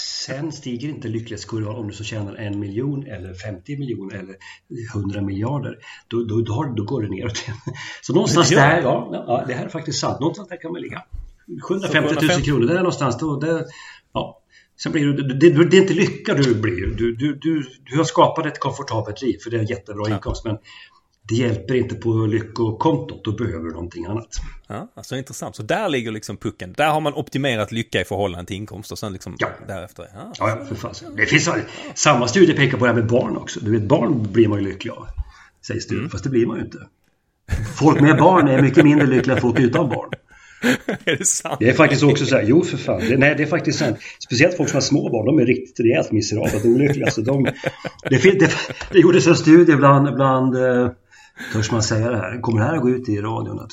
Sen 0.31 0.51
stiger 0.51 0.89
inte 0.89 1.07
lycklighetskurvan 1.07 1.75
om 1.75 1.87
du 1.87 1.93
så 1.93 2.03
tjänar 2.03 2.35
en 2.35 2.59
miljon 2.59 3.07
eller 3.07 3.33
50 3.33 3.77
miljoner 3.77 4.15
eller 4.15 4.35
100 4.95 5.21
miljarder. 5.21 5.77
Då, 6.07 6.23
då, 6.23 6.41
då, 6.41 6.73
då 6.75 6.83
går 6.83 7.01
det 7.01 7.09
neråt 7.09 7.37
igen. 7.37 7.57
Så 8.01 8.13
någonstans 8.13 8.49
där, 8.49 8.81
ja, 8.81 9.09
ja, 9.11 9.43
det 9.47 9.53
här 9.53 9.65
är 9.65 9.69
faktiskt 9.69 9.99
sant. 9.99 10.19
Någonstans 10.19 10.49
där 10.49 10.61
kan 10.61 10.71
man 10.71 10.81
ligga. 10.81 11.03
750 11.67 12.15
000 12.21 12.41
kronor, 12.41 12.67
där 12.67 12.75
någonstans. 12.75 13.17
Då, 13.17 13.39
det, 13.39 13.65
ja. 14.13 14.41
Sen 14.83 14.91
blir 14.91 15.05
du, 15.05 15.13
det, 15.13 15.49
det, 15.49 15.65
det 15.65 15.77
är 15.77 15.81
inte 15.81 15.93
lycka 15.93 16.33
du 16.33 16.55
blir. 16.55 16.87
Du, 16.87 17.15
du, 17.15 17.35
du, 17.35 17.63
du 17.85 17.97
har 17.97 18.03
skapat 18.03 18.45
ett 18.45 18.59
komfortabelt 18.59 19.21
liv 19.21 19.37
för 19.43 19.49
det 19.49 19.57
är 19.57 19.61
en 19.61 19.65
jättebra 19.65 20.05
ja. 20.09 20.15
inkomst. 20.15 20.45
Men 20.45 20.57
det 21.31 21.37
hjälper 21.37 21.75
inte 21.75 21.95
på 21.95 22.09
lyckokontot, 22.09 23.23
då 23.23 23.31
behöver 23.31 23.65
du 23.65 23.71
någonting 23.71 24.05
annat. 24.05 24.27
Ja, 24.67 24.91
alltså 24.93 25.15
intressant. 25.15 25.55
Så 25.55 25.63
där 25.63 25.89
ligger 25.89 26.11
liksom 26.11 26.37
pucken. 26.37 26.73
Där 26.77 26.89
har 26.89 27.01
man 27.01 27.13
optimerat 27.13 27.71
lycka 27.71 28.01
i 28.01 28.03
förhållande 28.03 28.45
till 28.45 28.55
inkomst 28.55 28.91
och 28.91 28.99
sen 28.99 29.13
liksom 29.13 29.35
ja. 29.39 29.49
därefter. 29.67 30.07
Ja, 30.13 30.33
ja, 30.39 30.49
ja 30.49 30.65
för 30.65 30.75
fan. 30.75 30.93
Det 31.15 31.25
finns 31.25 31.49
samma 31.95 32.27
studie 32.27 32.53
pekar 32.53 32.77
på 32.77 32.85
det 32.85 32.91
här 32.91 32.99
med 32.99 33.07
barn 33.07 33.37
också. 33.37 33.59
Du 33.59 33.71
vet, 33.71 33.83
barn 33.83 34.31
blir 34.31 34.47
man 34.47 34.59
ju 34.59 34.65
lycklig 34.65 34.91
av. 34.91 35.07
Sägs 35.67 35.87
det, 35.87 35.95
mm. 35.95 36.09
fast 36.09 36.23
det 36.23 36.29
blir 36.29 36.45
man 36.45 36.57
ju 36.57 36.63
inte. 36.63 36.77
Folk 37.75 38.01
med 38.01 38.17
barn 38.17 38.47
är 38.47 38.61
mycket 38.61 38.83
mindre 38.83 39.07
lyckliga 39.07 39.35
än 39.35 39.41
folk 39.41 39.59
utan 39.59 39.89
barn. 39.89 40.09
är 41.05 41.17
det 41.17 41.25
sant? 41.25 41.57
Det 41.59 41.69
är 41.69 41.73
faktiskt 41.73 42.03
också 42.03 42.25
så 42.25 42.35
här, 42.35 42.43
jo 42.43 42.63
för 42.63 42.77
fan. 42.77 42.99
Det, 43.09 43.17
nej, 43.17 43.35
det 43.37 43.43
är 43.43 43.47
faktiskt 43.47 43.79
sant. 43.79 43.97
Speciellt 44.19 44.57
folk 44.57 44.69
som 44.69 44.75
har 44.75 44.81
små 44.81 45.09
barn, 45.09 45.25
de 45.25 45.39
är 45.39 45.45
riktigt 45.45 45.85
rejält 45.85 46.11
miserabla 46.11 46.59
olyckliga. 46.63 47.11
Så 47.11 47.21
de, 47.21 47.43
det, 48.09 48.39
det, 48.39 48.51
det 48.91 48.99
gjordes 48.99 49.27
en 49.27 49.35
studie 49.35 49.75
bland, 49.75 50.15
bland 50.15 50.55
eh, 50.55 50.91
Törs 51.53 51.71
man 51.71 51.83
säga 51.83 52.09
det 52.09 52.17
här? 52.17 52.41
Kommer 52.41 52.59
det 52.59 52.65
här 52.65 52.75
att 52.75 52.81
gå 52.81 52.89
ut 52.89 53.09
i 53.09 53.21
radion? 53.21 53.67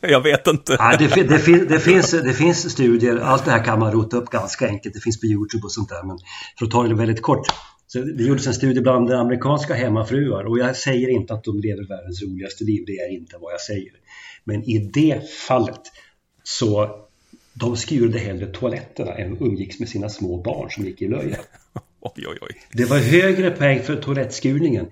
jag 0.00 0.20
vet 0.20 0.46
inte. 0.46 0.76
Ja, 0.78 0.96
det, 0.98 1.14
det, 1.14 1.22
det, 1.68 1.78
finns, 1.80 2.10
det 2.10 2.34
finns 2.34 2.72
studier, 2.72 3.16
allt 3.16 3.44
det 3.44 3.50
här 3.50 3.64
kan 3.64 3.78
man 3.78 3.92
rota 3.92 4.16
upp 4.16 4.30
ganska 4.30 4.68
enkelt. 4.68 4.94
Det 4.94 5.00
finns 5.00 5.20
på 5.20 5.26
Youtube 5.26 5.64
och 5.64 5.72
sånt 5.72 5.88
där. 5.88 6.02
Men 6.02 6.18
för 6.58 6.66
att 6.66 6.70
ta 6.70 6.82
det 6.82 6.94
väldigt 6.94 7.22
kort. 7.22 7.46
Så 7.86 7.98
det 7.98 8.24
gjordes 8.24 8.46
en 8.46 8.54
studie 8.54 8.80
bland 8.80 9.12
amerikanska 9.12 9.74
hemmafruar 9.74 10.44
och 10.44 10.58
jag 10.58 10.76
säger 10.76 11.08
inte 11.08 11.34
att 11.34 11.44
de 11.44 11.60
lever 11.60 11.88
världens 11.88 12.22
roligaste 12.22 12.64
liv. 12.64 12.84
Det 12.86 12.92
är 12.92 13.12
inte 13.12 13.36
vad 13.40 13.52
jag 13.52 13.60
säger. 13.60 13.92
Men 14.44 14.62
i 14.62 14.78
det 14.78 15.30
fallet 15.48 15.80
så 16.42 16.90
de 17.54 17.76
skurade 17.76 18.18
hellre 18.18 18.46
toaletterna 18.46 19.14
än 19.14 19.36
umgicks 19.40 19.78
med 19.78 19.88
sina 19.88 20.08
små 20.08 20.42
barn 20.42 20.70
som 20.70 20.84
gick 20.84 21.02
i 21.02 21.08
löja. 21.08 21.38
Oj, 22.00 22.24
oj, 22.28 22.38
oj. 22.40 22.60
Det 22.72 22.84
var 22.84 22.98
högre 22.98 23.50
poäng 23.50 23.82
för 23.82 23.96
toalettskurningen. 23.96 24.86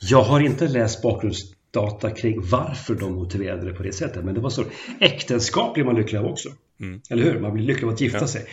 Jag 0.00 0.22
har 0.22 0.40
inte 0.40 0.68
läst 0.68 1.02
bakgrundsdata 1.02 2.10
kring 2.10 2.40
varför 2.50 2.94
de 2.94 3.14
motiverade 3.14 3.66
det 3.66 3.72
på 3.72 3.82
det 3.82 3.92
sättet. 3.92 4.24
Men 4.24 4.34
det 4.34 4.40
var 4.40 4.50
så. 4.50 4.64
Äktenskap 5.00 5.74
blir 5.74 5.84
man 5.84 5.94
lycklig 5.94 6.18
av 6.18 6.26
också. 6.26 6.48
Mm. 6.80 7.00
Eller 7.10 7.22
hur? 7.22 7.40
Man 7.40 7.52
blir 7.52 7.64
lycklig 7.64 7.86
av 7.86 7.94
att 7.94 8.00
gifta 8.00 8.18
ja. 8.20 8.26
sig. 8.26 8.44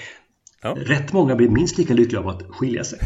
Ja. 0.62 0.76
Rätt 0.78 1.14
många 1.14 1.36
blir 1.36 1.50
minst 1.50 1.78
lika 1.78 1.94
lyckliga 1.94 2.22
av 2.22 2.28
att 2.28 2.44
skilja 2.50 2.84
sig. 2.84 3.00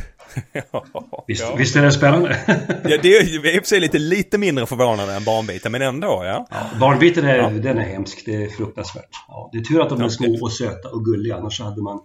ja, 0.72 0.86
visst, 1.28 1.42
ja. 1.42 1.56
visst 1.56 1.76
är 1.76 1.82
det 1.82 1.92
spännande? 1.92 2.38
ja, 2.84 2.98
det 3.02 3.18
är 3.18 3.56
i 3.56 3.60
och 3.60 3.64
för 3.64 3.68
sig 3.68 3.80
lite, 3.80 4.00
lite 4.00 4.38
mindre 4.38 4.66
förvånande 4.66 5.14
än 5.14 5.24
barnbiten, 5.24 5.72
men 5.72 5.82
ändå. 5.82 6.22
Ja. 6.26 6.48
ja 6.50 6.80
barnbiten 6.80 7.26
är, 7.26 7.52
den 7.52 7.78
är 7.78 7.86
hemsk. 7.86 8.24
Det 8.26 8.44
är 8.44 8.50
fruktansvärt. 8.50 9.10
Ja, 9.28 9.50
det 9.52 9.58
är 9.58 9.64
tur 9.64 9.82
att 9.82 9.90
de 9.90 10.02
är 10.02 10.10
små 10.10 10.38
och 10.42 10.54
söta 10.54 10.90
och 10.90 11.06
gulliga, 11.06 11.36
annars 11.36 11.62
hade 11.62 11.82
man 11.82 12.00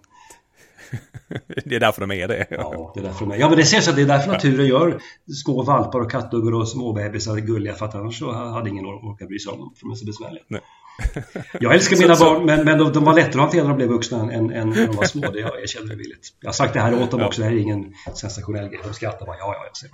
det 1.65 1.75
är 1.75 1.79
därför 1.79 2.01
de 2.01 2.11
är 2.11 2.27
det. 2.27 2.47
Ja, 2.49 2.91
det 2.93 2.99
är 2.99 3.03
därför 3.03 3.25
de 3.25 3.31
är. 3.31 3.37
Ja, 3.37 3.49
men 3.49 3.57
det 3.57 3.65
ser 3.65 3.81
så 3.81 3.89
att 3.89 3.95
det 3.95 4.01
är 4.01 4.05
därför 4.05 4.31
naturen 4.31 4.65
gör 4.65 4.99
små 5.43 5.63
valpar 5.63 5.99
och 5.99 6.11
kattuggar 6.11 6.53
och 6.53 6.67
småbebisar 6.67 7.37
gulliga 7.37 7.73
för 7.73 7.85
att 7.85 7.95
annars 7.95 8.19
så 8.19 8.31
hade 8.31 8.69
ingen 8.69 8.85
orkat 8.85 9.27
bry 9.27 9.39
sig 9.39 9.51
om 9.51 9.59
dem 9.59 9.73
för 9.75 9.85
de 9.85 9.91
är 9.91 9.95
så 9.95 10.05
besvärliga. 10.05 10.43
Nej. 10.47 10.61
Jag 11.59 11.73
älskar 11.73 11.97
mina 11.97 12.15
så, 12.15 12.25
barn, 12.25 12.45
men, 12.45 12.65
men 12.65 12.77
de, 12.77 12.93
de, 12.93 13.03
var 13.03 13.13
lättare 13.13 13.31
att 13.31 13.39
hantera 13.39 13.63
när 13.63 13.69
de 13.69 13.77
blev 13.77 13.89
vuxna 13.89 14.17
än, 14.17 14.51
än 14.51 14.69
när 14.69 14.87
de 14.87 14.95
var 14.95 15.05
små. 15.05 15.31
Det 15.31 15.39
jag 15.39 15.61
erkänner 15.63 15.95
villigt. 15.95 16.27
Jag 16.41 16.47
har 16.47 16.53
sagt 16.53 16.73
det 16.73 16.79
här 16.79 17.01
åt 17.01 17.11
dem 17.11 17.21
också, 17.21 17.41
det 17.41 17.47
här 17.47 17.53
är 17.53 17.59
ingen 17.59 17.93
sensationell 18.15 18.67
grej. 18.67 18.79
De 18.83 18.93
skrattar 18.93 19.25
bara, 19.25 19.37
ja, 19.39 19.55
ja, 19.57 19.65
jag 19.67 19.77
ser. 19.77 19.89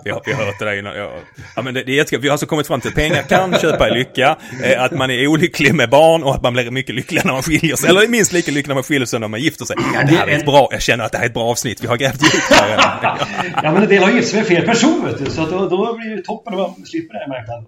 vi, 0.04 0.10
har, 0.10 0.22
vi 0.26 0.32
har 0.32 0.44
hört 0.44 0.58
det 0.58 0.64
där 0.64 0.78
innan. 0.78 0.96
Ja, 0.96 1.12
ja 1.56 1.62
men 1.62 1.74
det, 1.74 1.82
det 1.82 1.92
är 1.92 1.96
jättekul. 1.96 2.20
Vi 2.20 2.28
har 2.28 2.32
alltså 2.32 2.46
kommit 2.46 2.66
fram 2.66 2.80
till 2.80 2.88
att 2.88 2.94
pengar 2.94 3.22
kan 3.22 3.54
köpa 3.58 3.88
lycka, 3.88 4.36
eh, 4.62 4.82
att 4.82 4.92
man 4.92 5.10
är 5.10 5.26
olycklig 5.26 5.74
med 5.74 5.90
barn 5.90 6.22
och 6.22 6.34
att 6.34 6.42
man 6.42 6.52
blir 6.52 6.70
mycket 6.70 6.94
lyckligare 6.94 7.26
när 7.26 7.32
man 7.32 7.42
skiljer 7.42 7.76
sig. 7.76 7.90
Eller 7.90 8.08
minst 8.08 8.32
lika 8.32 8.50
lycklig 8.50 8.68
när 8.68 8.74
man 8.74 8.84
skiljer 8.84 9.06
sig 9.06 9.20
när 9.20 9.28
man 9.28 9.40
gifter 9.40 9.64
sig. 9.64 9.76
Ja, 9.94 10.02
det 10.08 10.16
här 10.16 10.26
är 10.26 10.38
ett 10.38 10.46
bra, 10.46 10.68
jag 10.70 10.82
känner 10.82 11.04
att 11.04 11.12
det 11.12 11.18
här 11.18 11.24
är 11.24 11.28
ett 11.28 11.34
bra 11.34 11.44
avsnitt. 11.44 11.82
Vi 11.82 11.86
har 11.86 11.96
grävt 11.96 12.22
djupt 12.22 12.52
här. 12.52 12.68
ja, 13.62 13.72
men 13.72 13.82
en 13.82 13.88
del 13.88 14.02
har 14.02 14.10
gift 14.10 14.28
sig 14.28 14.38
med 14.38 14.48
fel 14.48 14.66
person, 14.66 15.04
vet 15.04 15.24
du. 15.24 15.30
Så 15.30 15.46
då, 15.46 15.68
då 15.68 15.96
blir 15.96 16.16
det 16.16 16.22
toppen 16.22 16.54
om 16.54 16.60
man 16.60 16.86
slipper 16.86 17.14
det 17.14 17.20
här 17.20 17.28
märknaden. 17.28 17.64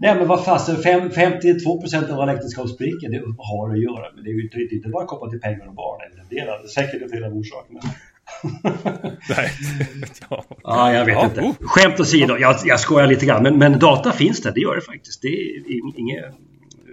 Nej 0.00 0.14
men 0.14 0.28
vad 0.28 0.44
fasen, 0.44 0.82
52 1.12 1.80
procent 1.80 2.10
av 2.10 2.20
alla 2.20 2.34
äktenskap 2.34 2.68
spricker. 2.68 3.08
Det 3.08 3.22
har 3.38 3.70
att 3.72 3.82
göra 3.82 4.12
med 4.14 4.24
det 4.24 4.30
är 4.30 4.34
ju 4.34 4.42
inte, 4.42 4.74
inte 4.74 4.88
bara 4.88 5.06
kopplat 5.06 5.30
till 5.30 5.40
pengar 5.40 5.66
och 5.66 5.74
barn. 5.74 6.00
Det 6.30 6.38
är 6.38 6.66
säkert 6.66 7.02
en 7.02 7.08
del 7.08 7.24
av 7.24 7.36
orsakerna. 7.36 7.80
Nej. 9.28 9.50
ja. 10.30 10.44
ja, 10.62 10.92
jag 10.92 11.04
vet 11.04 11.14
ja, 11.14 11.24
inte. 11.24 11.40
Oh. 11.40 11.54
Skämt 11.60 12.00
åsido, 12.00 12.36
jag, 12.38 12.56
jag 12.64 12.80
skojar 12.80 13.06
lite 13.06 13.26
grann. 13.26 13.42
Men, 13.42 13.58
men 13.58 13.78
data 13.78 14.12
finns 14.12 14.42
det, 14.42 14.50
det 14.50 14.60
gör 14.60 14.74
det 14.74 14.80
faktiskt. 14.80 15.22
Det 15.22 15.28
är 15.28 15.98
inget 15.98 16.24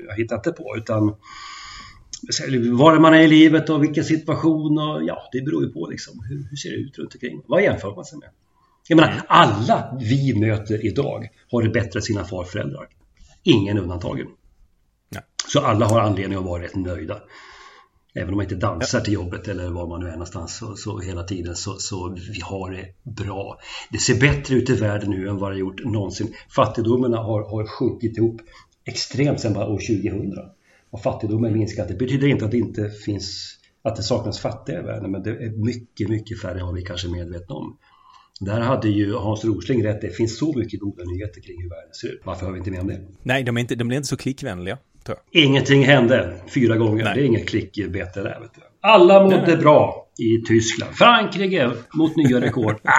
jag 0.07 0.15
hittar 0.15 0.35
inte 0.35 0.51
på. 0.51 0.77
Utan 0.77 1.15
var 2.77 2.99
man 2.99 3.13
är 3.13 3.21
i 3.21 3.27
livet 3.27 3.69
och 3.69 3.83
vilken 3.83 4.03
situation 4.03 4.77
och 4.77 5.03
ja, 5.03 5.29
det 5.31 5.41
beror 5.41 5.63
ju 5.63 5.71
på 5.71 5.87
liksom. 5.87 6.23
Hur, 6.29 6.47
hur 6.49 6.57
ser 6.57 6.69
det 6.69 6.75
ut 6.75 6.97
runt 6.97 7.13
omkring? 7.13 7.41
Vad 7.47 7.63
jämför 7.63 7.95
man 7.95 8.05
sig 8.05 8.19
med? 8.19 8.29
Jag 8.87 8.95
menar, 8.95 9.21
alla 9.27 9.97
vi 9.99 10.39
möter 10.39 10.85
idag 10.85 11.27
har 11.51 11.63
det 11.63 11.69
bättre 11.69 11.99
än 11.99 12.03
sina 12.03 12.23
farföräldrar. 12.23 12.87
Ingen 13.43 13.77
undantagen. 13.77 14.27
Ja. 15.09 15.21
Så 15.47 15.59
alla 15.59 15.85
har 15.85 15.99
anledning 15.99 16.37
att 16.37 16.45
vara 16.45 16.63
rätt 16.63 16.75
nöjda. 16.75 17.21
Även 18.15 18.29
om 18.29 18.35
man 18.35 18.43
inte 18.43 18.55
dansar 18.55 18.99
till 18.99 19.13
jobbet 19.13 19.47
eller 19.47 19.69
var 19.69 19.87
man 19.87 19.99
nu 19.99 20.07
är 20.07 20.11
någonstans 20.11 20.57
så, 20.57 20.75
så 20.75 20.99
hela 20.99 21.23
tiden 21.23 21.55
så, 21.55 21.75
så 21.79 22.09
vi 22.33 22.41
har 22.41 22.71
det 22.71 22.87
bra. 23.03 23.59
Det 23.91 23.97
ser 23.97 24.19
bättre 24.19 24.55
ut 24.55 24.69
i 24.69 24.75
världen 24.75 25.09
nu 25.09 25.29
än 25.29 25.37
vad 25.37 25.51
det 25.51 25.57
gjort 25.57 25.85
någonsin. 25.85 26.33
Fattigdomen 26.55 27.13
har, 27.13 27.49
har 27.49 27.65
sjunkit 27.65 28.17
ihop 28.17 28.41
extremt 28.85 29.39
sedan 29.39 29.53
bara 29.53 29.67
år 29.67 29.79
2000. 29.79 30.33
Och 30.89 31.01
fattigdomen 31.01 31.53
minskat. 31.53 31.87
Det 31.87 31.93
betyder 31.93 32.27
inte 32.27 32.45
att 32.45 32.51
det 32.51 32.57
inte 32.57 32.89
finns 32.89 33.57
att 33.81 33.95
det 33.95 34.03
saknas 34.03 34.39
fattiga 34.39 34.79
i 34.79 34.83
världen 34.83 35.11
men 35.11 35.23
det 35.23 35.29
är 35.29 35.65
mycket, 35.65 36.09
mycket 36.09 36.41
färre 36.41 36.63
vad 36.63 36.75
vi 36.75 36.81
kanske 36.81 37.07
medvetna 37.07 37.55
om. 37.55 37.77
Där 38.39 38.59
hade 38.59 38.89
ju 38.89 39.13
Hans 39.13 39.45
Rosling 39.45 39.85
rätt. 39.85 40.01
Det 40.01 40.09
finns 40.09 40.37
så 40.37 40.57
mycket 40.57 40.79
goda 40.79 41.03
nyheter 41.03 41.41
kring 41.41 41.61
hur 41.61 41.69
världen 41.69 41.93
ser 41.93 42.07
ut. 42.07 42.21
Varför 42.23 42.45
har 42.45 42.53
vi 42.53 42.57
inte 42.57 42.71
med 42.71 42.79
om 42.79 42.87
det? 42.87 43.01
Nej, 43.23 43.43
de 43.43 43.57
är 43.57 43.61
inte, 43.61 43.75
de 43.75 43.91
är 43.91 43.95
inte 43.95 44.07
så 44.07 44.17
klickvänliga. 44.17 44.77
Ingenting 45.31 45.85
hände 45.85 46.35
fyra 46.47 46.77
gånger. 46.77 47.03
Nej. 47.03 47.13
Det 47.15 47.21
är 47.21 47.25
inget 47.25 47.49
klickbete 47.49 48.21
där. 48.21 48.39
Vet 48.41 48.53
du. 48.55 48.61
Alla 48.81 49.23
mådde 49.23 49.47
Nej. 49.47 49.57
bra 49.57 50.07
i 50.19 50.47
Tyskland. 50.47 50.95
Frankrike 50.95 51.71
mot 51.93 52.15
nya 52.15 52.41
rekord. 52.41 52.75
ah. 52.83 52.91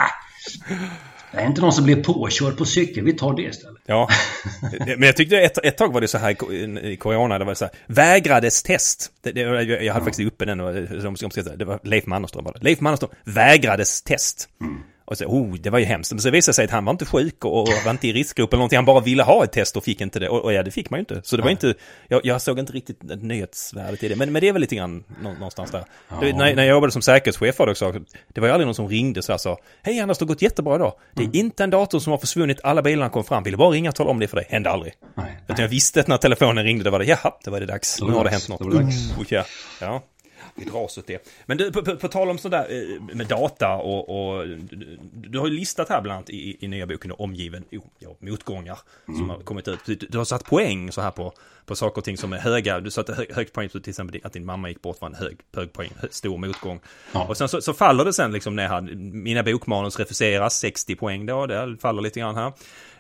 Det 1.33 1.39
är 1.39 1.47
inte 1.47 1.61
någon 1.61 1.73
som 1.73 1.85
blev 1.85 2.03
påkörd 2.03 2.57
på 2.57 2.65
cykel. 2.65 3.05
Vi 3.05 3.13
tar 3.13 3.37
det 3.37 3.43
istället. 3.43 3.83
Ja, 3.87 4.09
men 4.79 5.03
jag 5.03 5.17
tyckte 5.17 5.39
ett, 5.39 5.65
ett 5.65 5.79
tag 5.79 5.93
var 5.93 6.01
det 6.01 6.09
så 6.09 6.19
här 6.19 6.37
i 6.85 6.97
corona. 6.97 7.39
Det 7.39 7.45
var 7.45 7.55
så 7.55 7.65
här, 7.65 7.75
vägrades 7.87 8.63
test. 8.63 9.13
Det, 9.23 9.33
det, 9.33 9.41
jag 9.41 9.57
hade 9.57 9.85
ja. 9.85 9.95
faktiskt 9.95 10.29
uppe 10.29 10.45
den. 10.45 10.61
Och, 10.61 10.75
det 10.75 11.65
var 11.65 11.81
Leif 11.83 12.07
Mannerström 12.07 12.45
var 12.45 12.53
det. 12.53 12.65
Leif 12.65 12.81
Mannerström 12.81 13.11
vägrades 13.25 14.03
test. 14.03 14.49
Mm. 14.61 14.83
Och 15.07 15.19
så, 15.19 15.25
oh, 15.25 15.55
det 15.55 15.71
var 15.71 15.79
ju 15.79 15.85
hemskt. 15.85 16.13
Men 16.13 16.21
så 16.21 16.31
visade 16.31 16.51
det 16.51 16.55
sig 16.55 16.65
att 16.65 16.71
han 16.71 16.85
var 16.85 16.91
inte 16.93 17.05
sjuk 17.05 17.45
och, 17.45 17.61
och 17.63 17.69
var 17.85 17.91
inte 17.91 18.09
i 18.09 18.13
riskgrupp 18.13 18.53
eller 18.53 18.59
någonting. 18.59 18.77
Han 18.77 18.85
bara 18.85 19.01
ville 19.01 19.23
ha 19.23 19.45
ett 19.45 19.53
test 19.53 19.77
och 19.77 19.85
fick 19.85 20.01
inte 20.01 20.19
det. 20.19 20.29
Och, 20.29 20.45
och 20.45 20.53
ja, 20.53 20.63
det 20.63 20.71
fick 20.71 20.91
man 20.91 20.99
ju 20.99 21.01
inte. 21.01 21.21
Så 21.25 21.37
det 21.37 21.43
var 21.43 21.51
inte, 21.51 21.75
jag, 22.09 22.21
jag 22.25 22.43
såg 22.43 22.59
inte 22.59 22.73
riktigt 22.73 23.03
nyhetsvärdet 23.03 24.03
i 24.03 24.09
det. 24.09 24.17
Men, 24.17 24.33
men 24.33 24.41
det 24.41 24.49
är 24.49 24.53
väl 24.53 24.61
lite 24.61 24.77
grann 24.77 25.05
någonstans 25.23 25.71
där. 25.71 25.85
Ja. 26.09 26.17
Det, 26.21 26.33
när, 26.33 26.55
när 26.55 26.63
jag 26.63 26.71
jobbade 26.71 26.93
som 26.93 27.03
säkerhetschef 27.03 27.59
var 27.59 27.67
det 27.67 27.73
också, 27.73 27.93
det 28.29 28.41
var 28.41 28.49
ju 28.49 28.55
aldrig 28.55 28.67
någon 28.67 28.75
som 28.75 28.89
ringde 28.89 29.23
så 29.23 29.33
här 29.33 29.39
sa, 29.39 29.59
hej 29.83 30.01
Anders, 30.01 30.19
det 30.19 30.25
har 30.25 30.29
gått 30.29 30.43
jättebra 30.43 30.77
idag. 30.77 30.93
Det 31.15 31.23
är 31.23 31.25
mm. 31.25 31.37
inte 31.37 31.65
en 31.65 31.71
dator 31.71 31.99
som 31.99 32.11
har 32.11 32.19
försvunnit, 32.19 32.61
alla 32.63 32.83
bilarna 32.83 33.11
kom 33.11 33.25
fram. 33.25 33.43
Ville 33.43 33.57
bara 33.57 33.71
ringa 33.71 33.89
och 33.89 33.95
tala 33.95 34.11
om 34.11 34.19
det 34.19 34.29
för 34.29 34.37
dig. 34.37 34.47
Hände 34.49 34.71
aldrig. 34.71 34.93
Nej, 35.15 35.39
Utan 35.49 35.63
jag 35.63 35.69
visste 35.69 36.01
att 36.01 36.09
när 36.09 36.17
telefonen 36.17 36.65
ringde, 36.65 36.85
det 36.85 36.91
var 36.91 36.99
det, 36.99 37.05
jaha, 37.05 37.33
det 37.45 37.51
var 37.51 37.61
det 37.61 37.67
dags. 37.67 38.01
Nu 38.01 38.13
har 38.13 38.25
det 38.25 38.31
hänt 38.31 38.49
något. 38.49 38.71
Det 38.71 38.77
oh, 38.77 39.27
ja. 39.29 39.45
ja 39.81 40.03
vi 40.57 40.65
dras 40.65 40.99
åt 40.99 41.07
det. 41.07 41.29
Men 41.47 41.57
du, 41.57 41.73
på, 41.73 41.83
på, 41.83 41.97
på 41.97 42.09
tal 42.09 42.31
om 42.31 42.39
sådär 42.39 42.67
eh, 42.71 43.17
med 43.17 43.27
data 43.27 43.75
och, 43.75 44.09
och 44.09 44.47
du 45.13 45.39
har 45.39 45.47
ju 45.47 45.53
listat 45.53 45.89
här 45.89 46.01
bland 46.01 46.17
annat 46.17 46.31
i, 46.31 46.65
i 46.65 46.69
nya 46.69 46.87
boken 46.87 47.13
omgiven 47.19 47.65
oh, 47.73 47.83
ja, 47.99 48.17
motgångar 48.19 48.79
mm. 49.09 49.19
som 49.19 49.31
har 49.31 49.39
kommit 49.39 49.69
ut. 49.69 50.05
Du 50.11 50.19
har 50.19 50.25
satt 50.25 50.45
poäng 50.45 50.93
så 50.93 51.01
här 51.01 51.11
på, 51.11 51.33
på 51.67 51.77
saker 51.77 51.99
och 51.99 52.05
ting 52.05 52.17
som 52.17 52.33
är 52.33 52.39
höga. 52.39 52.81
Du 52.81 52.91
satte 52.91 53.15
hö, 53.15 53.25
högt 53.31 53.53
poäng, 53.53 53.69
till 53.69 53.89
exempel 53.89 54.21
att 54.25 54.33
din 54.33 54.45
mamma 54.45 54.69
gick 54.69 54.83
bort 54.83 55.01
var 55.01 55.09
en 55.09 55.15
hög, 55.15 55.39
hög 55.55 55.73
poäng, 55.73 55.91
stor 56.11 56.39
motgång. 56.39 56.81
Ja. 57.13 57.27
Och 57.27 57.37
sen 57.37 57.49
så, 57.49 57.61
så, 57.61 57.73
faller 57.73 58.05
det 58.05 58.13
sen 58.13 58.33
liksom 58.33 58.57
ner 58.57 58.69
här. 58.69 58.81
Mina 58.97 59.43
bokmanus 59.43 59.99
refuseras, 59.99 60.59
60 60.59 60.97
poäng 60.97 61.27
då, 61.27 61.47
det 61.47 61.77
faller 61.81 62.03
lite 62.03 62.21
grann 62.21 62.35
här. 62.35 62.53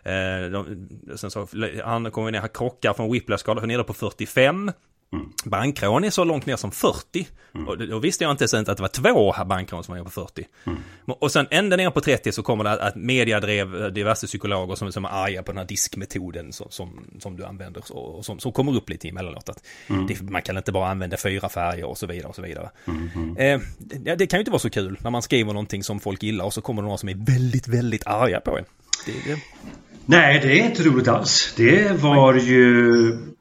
Eh, 0.06 0.50
de, 0.50 0.88
sen 1.16 1.30
så 1.30 1.48
han 1.84 2.10
kommer 2.10 2.30
ner 2.30 2.40
här, 2.40 2.48
krockar 2.48 2.92
från 2.92 3.12
whiplash-skala, 3.12 3.66
nere 3.66 3.84
på 3.84 3.94
45. 3.94 4.72
Mm. 5.12 5.26
Bankrån 5.44 6.04
är 6.04 6.10
så 6.10 6.24
långt 6.24 6.46
ner 6.46 6.56
som 6.56 6.70
40. 6.70 7.28
Mm. 7.54 7.68
Och 7.68 7.78
då 7.78 7.98
visste 7.98 8.24
jag 8.24 8.30
inte 8.30 8.42
ens 8.42 8.68
att 8.68 8.76
det 8.76 8.80
var 8.80 8.88
två 8.88 9.44
bankrån 9.44 9.84
som 9.84 9.96
var 9.96 10.04
på 10.04 10.10
40. 10.10 10.46
Mm. 10.64 10.78
Och 11.06 11.32
sen 11.32 11.46
ända 11.50 11.76
ner 11.76 11.90
på 11.90 12.00
30 12.00 12.32
så 12.32 12.42
kommer 12.42 12.64
det 12.64 12.70
att 12.70 12.96
media 12.96 13.40
drev 13.40 13.92
diverse 13.92 14.26
psykologer 14.26 14.74
som, 14.74 14.92
som 14.92 15.04
är 15.04 15.08
arga 15.08 15.42
på 15.42 15.52
den 15.52 15.58
här 15.58 15.64
diskmetoden 15.64 16.52
som, 16.52 16.66
som, 16.70 17.10
som 17.18 17.36
du 17.36 17.44
använder 17.44 17.92
och 17.92 18.24
som, 18.24 18.38
som 18.38 18.52
kommer 18.52 18.76
upp 18.76 18.88
lite 18.88 19.08
emellanåt. 19.08 19.48
Att 19.48 19.66
mm. 19.86 20.06
det, 20.06 20.20
man 20.20 20.42
kan 20.42 20.56
inte 20.56 20.72
bara 20.72 20.90
använda 20.90 21.16
fyra 21.16 21.48
färger 21.48 21.84
och 21.84 21.98
så 21.98 22.06
vidare 22.06 22.28
och 22.28 22.34
så 22.34 22.42
vidare. 22.42 22.70
Mm. 22.86 23.36
Eh, 23.36 23.60
det, 23.78 24.14
det 24.14 24.26
kan 24.26 24.38
ju 24.38 24.40
inte 24.40 24.50
vara 24.50 24.58
så 24.58 24.70
kul 24.70 24.98
när 25.00 25.10
man 25.10 25.22
skriver 25.22 25.52
någonting 25.52 25.82
som 25.82 26.00
folk 26.00 26.22
gillar 26.22 26.44
och 26.44 26.54
så 26.54 26.60
kommer 26.60 26.82
det 26.82 26.86
några 26.86 26.98
som 26.98 27.08
är 27.08 27.26
väldigt, 27.26 27.68
väldigt 27.68 28.06
arga 28.06 28.40
på 28.40 28.58
en. 28.58 28.64
Det, 29.06 29.12
det... 29.12 29.40
Nej, 30.06 30.40
det 30.40 30.60
är 30.60 30.66
inte 30.66 30.82
roligt 30.82 31.08
alls. 31.08 31.54
Det 31.56 32.02
var 32.02 32.34
ju... 32.34 33.35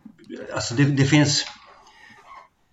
Alltså 0.54 0.76
det, 0.76 0.84
det 0.84 1.06
finns... 1.06 1.46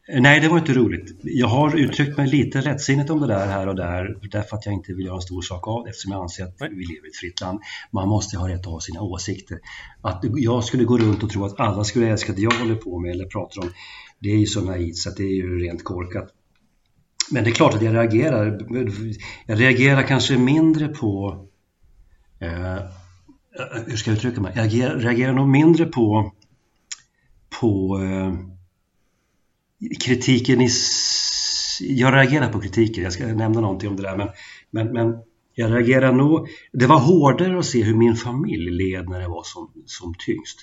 Nej, 0.09 0.41
det 0.41 0.49
var 0.49 0.59
inte 0.59 0.73
roligt. 0.73 1.21
Jag 1.23 1.47
har 1.47 1.77
uttryckt 1.77 2.17
mig 2.17 2.27
lite 2.27 2.61
lättsinnigt 2.61 3.11
om 3.11 3.21
det 3.21 3.27
där 3.27 3.47
här 3.47 3.69
och 3.69 3.77
där 3.77 4.17
därför 4.33 4.57
att 4.57 4.67
jag 4.67 4.75
inte 4.75 4.93
vill 4.93 5.07
göra 5.07 5.17
en 5.17 5.23
stor 5.23 5.43
sak 5.43 5.69
av 5.69 5.85
det 5.85 5.91
eftersom 5.91 6.13
jag 6.13 6.23
anser 6.23 6.45
att 6.45 6.55
vi 6.61 6.67
lever 6.69 7.07
i 7.07 7.11
ett 7.11 7.17
fritt 7.17 7.41
land. 7.41 7.61
Man 7.91 8.09
måste 8.09 8.39
ha 8.39 8.49
rätt 8.49 8.61
att 8.61 8.67
ha 8.67 8.81
sina 8.81 9.01
åsikter. 9.03 9.59
Att 10.03 10.21
jag 10.23 10.65
skulle 10.65 10.85
gå 10.85 10.99
runt 10.99 11.23
och 11.23 11.31
tro 11.31 11.45
att 11.45 11.61
alla 11.61 11.85
skulle 11.85 12.09
älska 12.09 12.33
det 12.33 12.43
jag 12.43 12.55
håller 12.55 12.75
på 12.75 12.99
med 12.99 13.11
eller 13.11 13.25
pratar 13.25 13.63
om, 13.63 13.71
det 14.19 14.29
är 14.29 14.39
ju 14.39 14.47
så 14.47 14.61
naivt 14.61 14.97
så 14.97 15.09
att 15.09 15.17
det 15.17 15.25
är 15.25 15.35
ju 15.35 15.59
rent 15.59 15.85
korkat. 15.85 16.29
Men 17.31 17.45
det 17.45 17.51
är 17.51 17.55
klart 17.55 17.75
att 17.75 17.83
jag 17.83 17.95
reagerar. 17.95 18.59
Jag 19.47 19.61
reagerar 19.61 20.03
kanske 20.03 20.39
mindre 20.39 20.89
på 20.89 21.39
eh, 22.41 22.79
hur 23.87 23.97
ska 23.97 24.11
jag 24.11 24.17
uttrycka 24.17 24.41
mig? 24.41 24.53
Jag 24.57 25.05
reagerar, 25.05 25.33
nog 25.33 25.49
mindre 25.49 25.87
på 25.87 26.33
på 27.63 28.01
eh, 28.03 28.35
kritiken 30.01 30.61
i... 30.61 30.69
Jag 31.81 32.15
reagerar 32.15 32.53
på 32.53 32.61
kritiken, 32.61 33.05
jag 33.05 33.13
ska 33.13 33.27
nämna 33.27 33.61
någonting 33.61 33.89
om 33.89 33.97
det 33.97 34.03
där 34.03 34.17
men, 34.17 34.29
men, 34.71 34.93
men 34.93 35.17
jag 35.55 35.73
reagerar 35.73 36.13
nog... 36.13 36.49
Det 36.73 36.87
var 36.87 36.99
hårdare 36.99 37.59
att 37.59 37.67
se 37.67 37.83
hur 37.83 37.95
min 37.95 38.17
familj 38.17 38.71
led 38.71 39.09
när 39.09 39.21
det 39.21 39.29
var 39.29 39.43
som, 39.45 39.71
som 39.87 40.15
tyngst. 40.27 40.59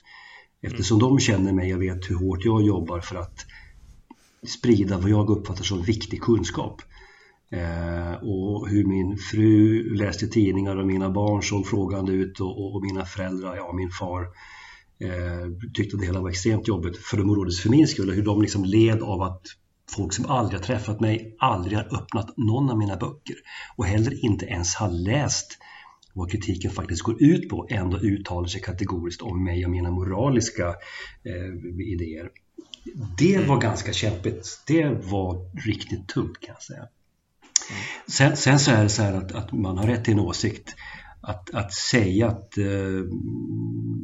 Eftersom 0.62 1.00
de 1.00 1.20
känner 1.20 1.54
mig 1.54 1.76
och 1.76 1.82
vet 1.82 2.10
hur 2.10 2.16
hårt 2.16 2.46
jag 2.46 2.62
jobbar 2.62 3.00
för 3.00 3.16
att 3.16 3.46
sprida 4.48 4.98
vad 4.98 5.10
jag 5.10 5.30
uppfattar 5.30 5.64
som 5.64 5.82
viktig 5.82 6.22
kunskap. 6.22 6.82
Eh, 7.52 8.14
och 8.14 8.70
hur 8.70 8.86
min 8.86 9.18
fru 9.18 9.84
läste 9.96 10.28
tidningar 10.28 10.76
och 10.76 10.88
mina 10.88 11.10
barn 11.10 11.44
såg 11.44 11.68
frågande 11.68 12.12
ut 12.12 12.40
och, 12.40 12.76
och 12.76 12.84
mina 12.84 13.06
föräldrar, 13.06 13.56
ja 13.56 13.74
min 13.74 13.90
far 13.90 14.28
eh, 15.04 15.72
tyckte 15.74 15.98
det 15.98 16.06
hela 16.06 16.22
var 16.22 16.30
extremt 16.30 16.68
jobbigt 16.68 16.98
för 16.98 17.18
de 17.18 17.30
oroades 17.30 17.60
för 17.60 17.70
min 17.70 17.88
skull. 17.88 18.12
Hur 18.12 18.24
de 18.24 18.42
liksom 18.42 18.66
led 18.66 19.02
av 19.02 19.22
att 19.22 19.42
folk 19.96 20.14
som 20.14 20.26
aldrig 20.26 20.60
har 20.60 20.66
träffat 20.66 21.00
mig 21.00 21.36
aldrig 21.40 21.78
har 21.78 21.86
öppnat 21.96 22.38
någon 22.38 22.70
av 22.70 22.78
mina 22.78 22.96
böcker 22.96 23.36
och 23.76 23.86
heller 23.86 24.26
inte 24.26 24.46
ens 24.46 24.76
har 24.76 24.90
läst 24.90 25.58
vad 26.14 26.32
kritiken 26.32 26.72
faktiskt 26.72 27.02
går 27.02 27.24
ut 27.24 27.50
på 27.50 27.68
ändå 27.70 27.98
uttalar 27.98 28.48
sig 28.48 28.62
kategoriskt 28.62 29.22
om 29.22 29.44
mig 29.44 29.66
och 29.66 29.72
mina 29.72 29.92
moraliska 29.92 30.68
eh, 31.24 31.82
idéer. 31.94 32.30
Det 33.18 33.38
var 33.38 33.56
mm. 33.56 33.60
ganska 33.60 33.94
kämpigt. 33.94 34.64
Det 34.68 34.90
var 34.90 35.66
riktigt 35.66 36.08
tungt 36.08 36.40
kan 36.40 36.54
jag 36.54 36.64
säga. 36.64 36.88
Sen, 38.08 38.38
sen, 38.38 38.60
så 38.60 38.72
är 38.72 38.84
det 38.84 38.90
så 38.90 39.02
här 39.02 39.14
att, 39.14 39.32
att 39.32 39.52
man 39.52 39.78
har 39.78 39.88
rätt 39.88 40.06
till 40.06 40.14
en 40.14 40.20
åsikt 40.20 40.76
att, 41.22 41.56
att 41.56 41.74
säga 41.74 42.28
att 42.28 42.58
eh, 42.58 43.04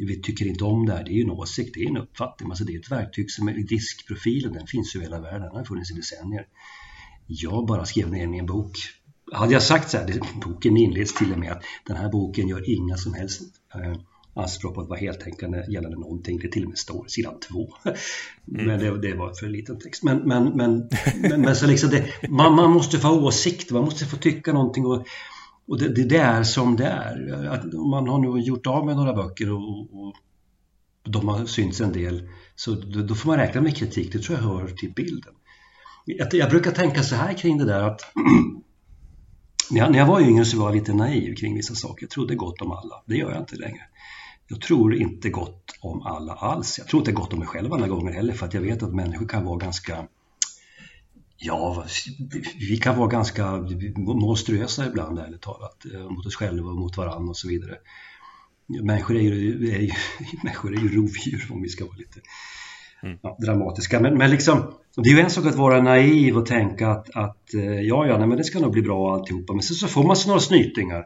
vi 0.07 0.22
tycker 0.24 0.45
inte 0.45 0.63
om 0.63 0.86
det 0.86 0.93
här, 0.93 1.03
det 1.03 1.11
är 1.11 1.16
ju 1.16 1.22
en 1.22 1.32
åsikt, 1.32 1.74
det 1.74 1.84
är 1.84 1.89
en 1.89 1.97
uppfattning. 1.97 2.49
Alltså 2.49 2.63
det 2.63 2.76
är 2.76 2.80
ett 2.80 2.91
verktyg 2.91 3.32
som 3.32 3.47
är 3.47 3.53
diskprofilen, 3.53 4.53
den 4.53 4.68
finns 4.68 4.95
ju 4.95 4.99
i 4.99 5.03
hela 5.03 5.20
världen, 5.20 5.41
den 5.41 5.55
har 5.55 5.63
funnits 5.63 5.91
i 5.91 5.93
decennier. 5.93 6.47
Jag 7.28 7.66
bara 7.66 7.86
skrev 7.86 8.09
ner 8.09 8.20
den 8.20 8.34
i 8.34 8.38
en 8.38 8.45
bok. 8.45 8.78
Hade 9.32 9.53
jag 9.53 9.63
sagt 9.63 9.89
så 9.89 9.97
här, 9.97 10.20
boken 10.45 10.78
inleds 10.78 11.13
till 11.13 11.34
och 11.34 11.39
med 11.39 11.51
att 11.51 11.63
den 11.88 11.97
här 11.97 12.09
boken 12.09 12.47
gör 12.47 12.70
inga 12.70 12.97
som 12.97 13.13
helst 13.13 13.41
eh, 13.76 13.95
anspråk 14.36 14.76
på 14.76 14.82
att 14.82 14.89
vara 14.89 14.99
heltänkande 14.99 15.66
gällande 15.70 15.97
någonting. 15.97 16.39
Det 16.39 16.51
till 16.51 16.63
och 16.63 16.70
med 16.70 16.78
står 16.78 17.05
sidan 17.07 17.39
två. 17.39 17.70
Mm. 17.86 18.68
Men 18.68 18.80
det, 18.80 19.01
det, 19.01 19.16
var 19.16 19.34
för 19.34 19.47
liten 19.47 19.80
text. 19.80 20.03
Men, 20.03 20.18
men, 20.18 20.43
men, 20.43 20.89
men, 21.16 21.41
men 21.41 21.55
så 21.55 21.68
liksom 21.68 21.89
det, 21.89 22.30
man, 22.30 22.55
man 22.55 22.72
måste 22.72 22.99
få 22.99 23.09
åsikter, 23.09 23.74
man 23.74 23.84
måste 23.84 24.05
få 24.05 24.18
tycka 24.18 24.53
någonting. 24.53 24.86
Och, 24.86 25.05
och 25.68 25.80
det, 25.80 25.89
det, 25.89 26.03
det, 26.03 26.18
är 26.18 26.43
som 26.43 26.76
det 26.76 26.86
är. 26.86 27.45
Att 27.47 27.74
man 27.74 28.07
har 28.07 28.20
nu 28.20 28.39
gjort 28.39 28.68
av 28.68 28.86
med 28.86 28.95
några 28.95 29.13
böcker 29.13 29.51
och, 29.51 29.80
och 29.80 30.16
de 31.03 31.28
har 31.28 31.45
synts 31.45 31.82
en 31.82 31.91
del. 31.91 32.30
Så 32.55 32.72
då, 32.72 33.01
då, 33.01 33.16
får 33.16 33.30
man 33.30 33.38
räkna 33.38 33.61
med 33.61 33.78
kritik, 33.78 34.13
det 34.13 34.20
tror 34.20 34.38
jag 34.38 34.45
hör 34.45 34.68
till 34.68 34.93
bilden. 34.93 35.34
Jag, 36.05 36.34
jag 36.34 36.49
brukar 36.49 36.72
tänka 36.72 37.03
så 37.03 37.16
här 37.16 37.34
kring 37.34 37.57
det 37.57 37.66
där 37.66 37.82
att 37.82 38.01
när, 39.72 39.80
jag, 39.80 39.91
när 39.91 39.99
jag 39.99 40.05
var 40.05 40.22
yngre 40.22 40.45
så 40.45 40.59
var 40.59 40.66
jag 40.66 40.76
lite 40.76 40.93
naiv 40.93 41.36
kring 41.36 41.55
vissa 41.55 41.76
saker. 41.76 42.03
Jag 42.03 42.09
trodde 42.09 42.36
gott 42.36 42.61
om 42.61 42.72
alla. 42.72 43.03
Det 43.05 43.16
gör 43.16 43.32
jag 43.32 43.41
inte 43.41 43.55
längre. 43.55 43.82
Jag 44.47 44.61
tror 44.61 44.95
inte 44.95 45.30
gott 45.30 45.78
om 45.82 46.01
alla 46.01 46.34
alls. 46.34 46.78
Jag 46.78 46.88
tror 46.88 47.01
inte 47.01 47.11
gott 47.11 47.34
om 47.34 47.39
mig 47.39 47.47
själv 47.47 47.74
alla 47.74 47.88
gånger 47.88 48.11
heller 48.11 48.34
för 48.34 48.45
att 48.45 48.53
jag 48.53 48.61
vet 48.61 48.84
att 48.84 48.93
människor 48.93 49.28
kan 49.28 49.45
vara 49.45 49.57
ganska 49.57 50.07
Ja, 51.38 51.86
vi 52.69 52.77
kan 52.77 52.97
vara 52.97 53.07
ganska 53.07 53.65
monstruösa 53.95 54.88
ibland 54.88 55.19
ärligt 55.19 55.41
talat 55.41 55.86
eh, 55.93 56.09
mot 56.09 56.25
oss 56.25 56.36
själva 56.36 56.69
och 56.69 56.77
mot 56.77 56.97
varandra 56.97 57.29
och 57.29 57.38
så 57.38 57.47
vidare. 57.47 57.75
Människor 58.83 59.15
är 59.15 59.21
ju, 59.21 59.69
är 59.71 59.79
ju, 59.79 59.91
människor 60.43 60.75
är 60.75 60.81
ju 60.81 60.95
rovdjur 60.95 61.47
om 61.51 61.61
vi 61.61 61.69
ska 61.69 61.86
vara 61.86 61.97
lite 61.97 62.19
mm. 63.03 63.17
ja, 63.21 63.38
dramatiska. 63.45 63.99
Men, 63.99 64.17
men 64.17 64.31
liksom, 64.31 64.73
det 64.95 65.09
är 65.09 65.13
ju 65.13 65.19
en 65.19 65.29
sak 65.29 65.45
att 65.45 65.55
vara 65.55 65.81
naiv 65.81 66.38
och 66.38 66.45
tänka 66.45 66.89
att, 66.89 67.15
att 67.15 67.53
eh, 67.53 67.81
ja, 67.81 68.07
ja, 68.07 68.17
nej, 68.17 68.27
men 68.27 68.38
det 68.38 68.43
ska 68.43 68.59
nog 68.59 68.71
bli 68.71 68.81
bra 68.81 69.13
alltihopa. 69.13 69.53
Men 69.53 69.61
sen 69.61 69.75
så 69.75 69.88
får 69.88 70.03
man 70.03 70.15
sig 70.15 70.27
några 70.27 70.41
snytingar. 70.41 71.05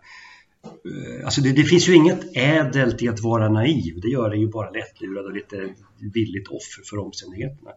Eh, 0.63 1.25
alltså 1.25 1.41
det, 1.41 1.51
det, 1.51 1.63
finns 1.63 1.89
ju 1.89 1.95
inget 1.95 2.37
ädelt 2.37 3.01
i 3.01 3.09
att 3.09 3.21
vara 3.21 3.49
naiv. 3.49 3.99
Det 4.01 4.07
gör 4.07 4.29
det 4.29 4.37
ju 4.37 4.47
bara 4.47 4.69
lättlurad 4.69 5.25
och 5.25 5.33
lite 5.33 5.69
villigt 6.13 6.47
offer 6.47 6.83
för 6.89 6.97
omständigheterna. 6.97 7.71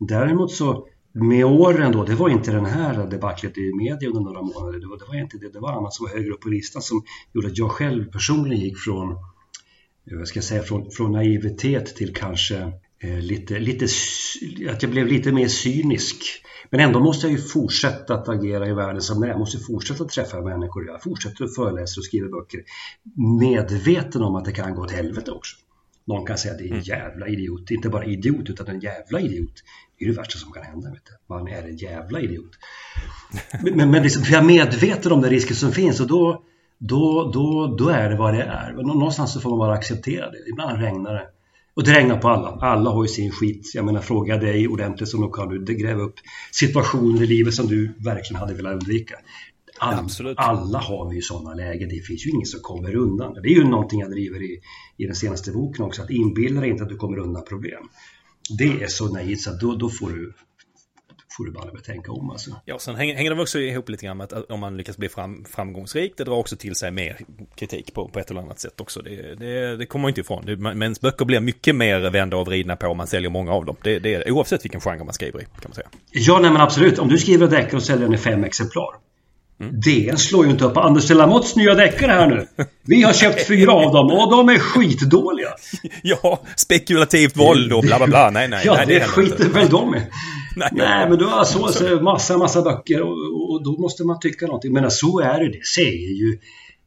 Däremot 0.00 0.52
så 0.52 0.88
med 1.16 1.44
åren 1.44 1.92
då, 1.92 2.04
det 2.04 2.14
var 2.14 2.28
inte 2.28 2.52
den 2.52 2.66
här 2.66 3.06
debaclet 3.06 3.58
i 3.58 3.72
media 3.74 4.08
under 4.08 4.20
några 4.20 4.42
månader, 4.42 4.78
det 4.80 4.86
var, 4.86 4.98
det 4.98 5.04
var 5.08 5.14
inte 5.14 5.38
det, 5.38 5.48
det 5.52 5.60
var 5.60 5.72
annat 5.72 5.94
som 5.94 6.06
var 6.06 6.12
högre 6.12 6.32
upp 6.32 6.40
på 6.40 6.48
listan 6.48 6.82
som 6.82 7.02
gjorde 7.32 7.48
att 7.48 7.58
jag 7.58 7.70
själv 7.70 8.10
personligen 8.10 8.64
gick 8.64 8.78
från, 8.78 9.12
eh, 9.12 10.18
vad 10.18 10.28
ska 10.28 10.36
jag 10.36 10.44
säga, 10.44 10.62
från, 10.62 10.90
från 10.90 11.12
naivitet 11.12 11.96
till 11.96 12.14
kanske 12.14 12.72
eh, 12.98 13.18
lite, 13.18 13.58
lite, 13.58 13.86
att 14.70 14.82
jag 14.82 14.90
blev 14.90 15.06
lite 15.06 15.32
mer 15.32 15.48
cynisk. 15.48 16.16
Men 16.70 16.80
ändå 16.80 17.00
måste 17.00 17.26
jag 17.26 17.32
ju 17.32 17.38
fortsätta 17.38 18.14
att 18.14 18.28
agera 18.28 18.68
i 18.68 18.72
världen 18.72 19.02
som 19.02 19.20
det 19.20 19.26
är. 19.26 19.30
Jag 19.30 19.38
måste 19.38 19.58
fortsätta 19.58 20.04
träffa 20.04 20.40
människor. 20.40 20.86
Jag 20.86 21.02
fortsätter 21.02 21.44
att 21.44 21.54
föreläsa 21.54 22.00
och 22.00 22.04
skriva 22.04 22.28
böcker. 22.28 22.60
Medveten 23.40 24.22
om 24.22 24.36
att 24.36 24.44
det 24.44 24.52
kan 24.52 24.74
gå 24.74 24.82
åt 24.82 24.90
helvete 24.90 25.30
också. 25.30 25.56
Någon 26.06 26.26
kan 26.26 26.38
säga 26.38 26.52
att 26.52 26.58
det 26.58 26.64
är 26.64 26.66
en 26.66 26.72
mm. 26.72 26.84
jävla 26.84 27.28
idiot. 27.28 27.70
Inte 27.70 27.88
bara 27.88 28.04
idiot 28.04 28.50
utan 28.50 28.66
en 28.66 28.80
jävla 28.80 29.20
idiot. 29.20 29.54
Det 29.98 30.04
är 30.04 30.08
det 30.08 30.16
värsta 30.16 30.38
som 30.38 30.52
kan 30.52 30.62
hända. 30.62 30.90
Vet 30.90 31.04
du. 31.04 31.34
Man 31.34 31.48
är 31.48 31.62
en 31.62 31.76
jävla 31.76 32.20
idiot. 32.20 32.50
Men, 33.62 33.90
men 33.90 34.02
liksom, 34.02 34.22
jag 34.30 34.42
är 34.42 34.46
medveten 34.46 35.12
om 35.12 35.20
den 35.20 35.30
risken 35.30 35.56
som 35.56 35.72
finns 35.72 36.00
och 36.00 36.06
då, 36.06 36.42
då, 36.78 37.30
då, 37.34 37.76
då 37.78 37.88
är 37.88 38.10
det 38.10 38.16
vad 38.16 38.34
det 38.34 38.42
är. 38.42 38.72
Någonstans 38.72 39.32
så 39.32 39.40
får 39.40 39.50
man 39.50 39.58
bara 39.58 39.74
acceptera 39.74 40.30
det. 40.30 40.38
Ibland 40.50 40.80
regnar 40.80 41.14
det. 41.14 41.26
Och 41.74 41.84
det 41.84 41.92
regnar 41.92 42.18
på 42.18 42.28
alla. 42.28 42.48
Alla 42.48 42.90
har 42.90 43.04
ju 43.04 43.08
sin 43.08 43.30
skit. 43.30 43.70
Jag 43.74 43.84
menar, 43.84 44.00
fråga 44.00 44.36
dig 44.36 44.68
ordentligt 44.68 45.08
så 45.08 45.20
nog 45.20 45.34
kan 45.34 45.48
du 45.48 45.74
gräva 45.74 46.02
upp 46.02 46.14
situationer 46.52 47.22
i 47.22 47.26
livet 47.26 47.54
som 47.54 47.66
du 47.66 47.92
verkligen 47.98 48.40
hade 48.40 48.54
velat 48.54 48.72
undvika. 48.72 49.14
All, 49.78 50.08
alla 50.36 50.78
har 50.78 51.10
vi 51.10 51.16
ju 51.16 51.22
sådana 51.22 51.54
lägen. 51.54 51.88
Det 51.88 52.00
finns 52.00 52.26
ju 52.26 52.30
ingen 52.30 52.46
som 52.46 52.60
kommer 52.60 52.96
undan. 52.96 53.34
Det 53.34 53.48
är 53.48 53.54
ju 53.54 53.64
någonting 53.64 54.00
jag 54.00 54.10
driver 54.10 54.42
i, 54.42 54.60
i 54.96 55.06
den 55.06 55.14
senaste 55.14 55.52
boken 55.52 55.84
också. 55.84 56.02
Att 56.02 56.10
inbilla 56.10 56.60
dig 56.60 56.70
inte 56.70 56.82
att 56.82 56.88
du 56.88 56.96
kommer 56.96 57.18
undan 57.18 57.44
problem 57.44 57.88
det 58.50 58.82
är 58.82 58.86
så 58.86 59.12
naivt 59.12 59.40
så 59.40 59.50
att 59.50 59.60
då, 59.60 59.74
då 59.74 59.90
får 59.90 60.10
du 60.10 60.32
får 61.36 61.44
du 61.44 61.52
bara 61.52 61.80
tänka 61.80 62.12
om 62.12 62.30
alltså. 62.30 62.50
Ja, 62.64 62.78
sen 62.78 62.94
hänger, 62.94 63.14
hänger 63.14 63.34
det 63.34 63.42
också 63.42 63.58
ihop 63.58 63.88
lite 63.88 64.06
grann 64.06 64.16
med 64.16 64.32
att 64.32 64.50
om 64.50 64.60
man 64.60 64.76
lyckas 64.76 64.96
bli 64.96 65.08
fram, 65.08 65.44
framgångsrik, 65.44 66.12
det 66.16 66.24
drar 66.24 66.36
också 66.36 66.56
till 66.56 66.74
sig 66.74 66.90
mer 66.90 67.18
kritik 67.54 67.94
på, 67.94 68.08
på 68.08 68.18
ett 68.18 68.30
eller 68.30 68.40
annat 68.40 68.60
sätt 68.60 68.80
också. 68.80 69.02
Det, 69.02 69.34
det, 69.34 69.76
det 69.76 69.86
kommer 69.86 70.02
man 70.02 70.08
inte 70.08 70.20
ifrån. 70.20 70.46
Det, 70.46 70.56
men 70.56 70.94
böcker 71.02 71.24
blir 71.24 71.40
mycket 71.40 71.76
mer 71.76 72.10
vända 72.10 72.36
och 72.36 72.46
vridna 72.46 72.76
på 72.76 72.86
om 72.86 72.96
man 72.96 73.06
säljer 73.06 73.30
många 73.30 73.52
av 73.52 73.64
dem. 73.64 73.76
Det, 73.82 73.98
det 73.98 74.30
oavsett 74.30 74.64
vilken 74.64 74.80
genre 74.80 75.04
man 75.04 75.14
skriver 75.14 75.40
i, 75.40 75.44
kan 75.44 75.62
man 75.64 75.74
säga. 75.74 75.88
Ja, 76.10 76.38
nej 76.42 76.50
men 76.50 76.60
absolut. 76.60 76.98
Om 76.98 77.08
du 77.08 77.18
skriver 77.18 77.48
deckare 77.48 77.76
och 77.76 77.82
säljer 77.82 78.04
den 78.04 78.14
i 78.14 78.18
fem 78.18 78.44
exemplar. 78.44 78.90
Mm. 79.60 79.80
DN 79.80 80.18
slår 80.18 80.44
ju 80.44 80.50
inte 80.50 80.64
upp 80.64 80.76
Anders 80.76 81.10
Lamottes 81.10 81.56
nya 81.56 81.74
deckare 81.74 82.12
här 82.12 82.26
nu. 82.26 82.46
Vi 82.82 83.02
har 83.02 83.12
köpt 83.12 83.46
fyra 83.46 83.72
av 83.72 83.92
dem 83.92 84.10
och 84.10 84.30
de 84.30 84.48
är 84.48 84.58
skitdåliga. 84.58 85.48
Ja, 86.02 86.42
spekulativt 86.56 87.36
våld 87.36 87.72
och 87.72 87.82
bla 87.82 87.96
bla 87.96 88.06
bla. 88.06 88.30
Nej, 88.30 88.48
nej. 88.48 88.62
Ja, 88.64 88.74
nej, 88.74 88.86
det, 88.86 88.94
det 88.94 89.04
skiter 89.04 89.48
väl 89.48 89.68
de 89.68 89.94
i. 89.94 89.98
Nej, 90.56 90.68
nej, 90.72 91.08
men 91.08 91.18
du 91.18 91.24
har 91.24 91.44
så, 91.44 91.68
så 91.68 92.00
massa, 92.02 92.38
massa 92.38 92.62
böcker 92.62 93.02
och, 93.02 93.50
och, 93.50 93.64
då 93.64 93.72
måste 93.80 94.04
man 94.04 94.20
tycka 94.20 94.46
någonting. 94.46 94.72
Men 94.72 94.90
så 94.90 95.20
är 95.20 95.38
det. 95.38 95.48
Det 95.48 95.66
säger 95.66 96.08
ju 96.08 96.38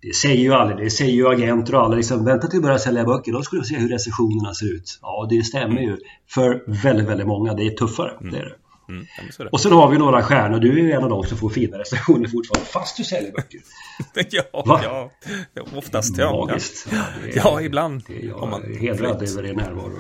Det 0.02 0.16
säger 0.16 0.42
ju 0.42 0.54
alla, 0.54 0.76
det 0.76 0.90
säger 0.90 1.14
ju 1.14 1.28
agenter 1.28 1.76
och 1.76 1.82
alla 1.82 1.96
liksom, 1.96 2.26
vänta 2.26 2.48
till 2.48 2.58
att 2.58 2.64
börja 2.64 2.80
sälja 2.80 3.04
böcker, 3.04 3.32
då 3.32 3.42
skulle 3.42 3.62
du 3.62 3.66
se 3.66 3.76
hur 3.76 3.90
recensionerna 3.90 4.54
ser 4.54 4.74
ut. 4.74 5.00
Ja, 5.02 5.28
det 5.30 5.44
stämmer 5.44 5.82
ju. 5.82 5.98
För 6.30 6.64
väldigt, 6.84 7.08
väldigt 7.08 7.28
många, 7.28 7.54
det 7.54 7.64
är 7.64 7.70
tuffare. 7.70 8.12
Det 8.32 8.38
är 8.38 8.42
det. 8.42 8.56
Mm, 8.90 9.06
och 9.52 9.62
sen 9.62 9.72
har 9.72 9.90
vi 9.90 9.98
några 9.98 10.24
stjärnor. 10.24 10.60
Du 10.60 10.80
är 10.80 10.84
ju 10.84 10.92
en 10.92 11.04
av 11.04 11.10
dem 11.10 11.24
som 11.24 11.38
får 11.38 11.50
fina 11.50 11.78
recensioner 11.78 12.28
fortfarande 12.28 12.70
fast 12.70 12.98
du 12.98 13.04
säljer 13.04 13.32
böcker. 13.32 13.62
ja, 14.54 15.12
ja, 15.54 15.66
oftast 15.76 16.18
ja. 16.18 16.32
Magiskt. 16.32 16.88
Ja, 16.92 16.98
är, 16.98 17.38
ja 17.38 17.62
ibland. 17.62 18.04
Det 18.08 18.20
är 18.20 18.28
jag 18.28 18.44
om 18.44 18.50
man 18.50 18.78
hedrad 18.80 19.24
över 19.30 19.44
din 19.44 19.56
närvaro. 19.56 20.00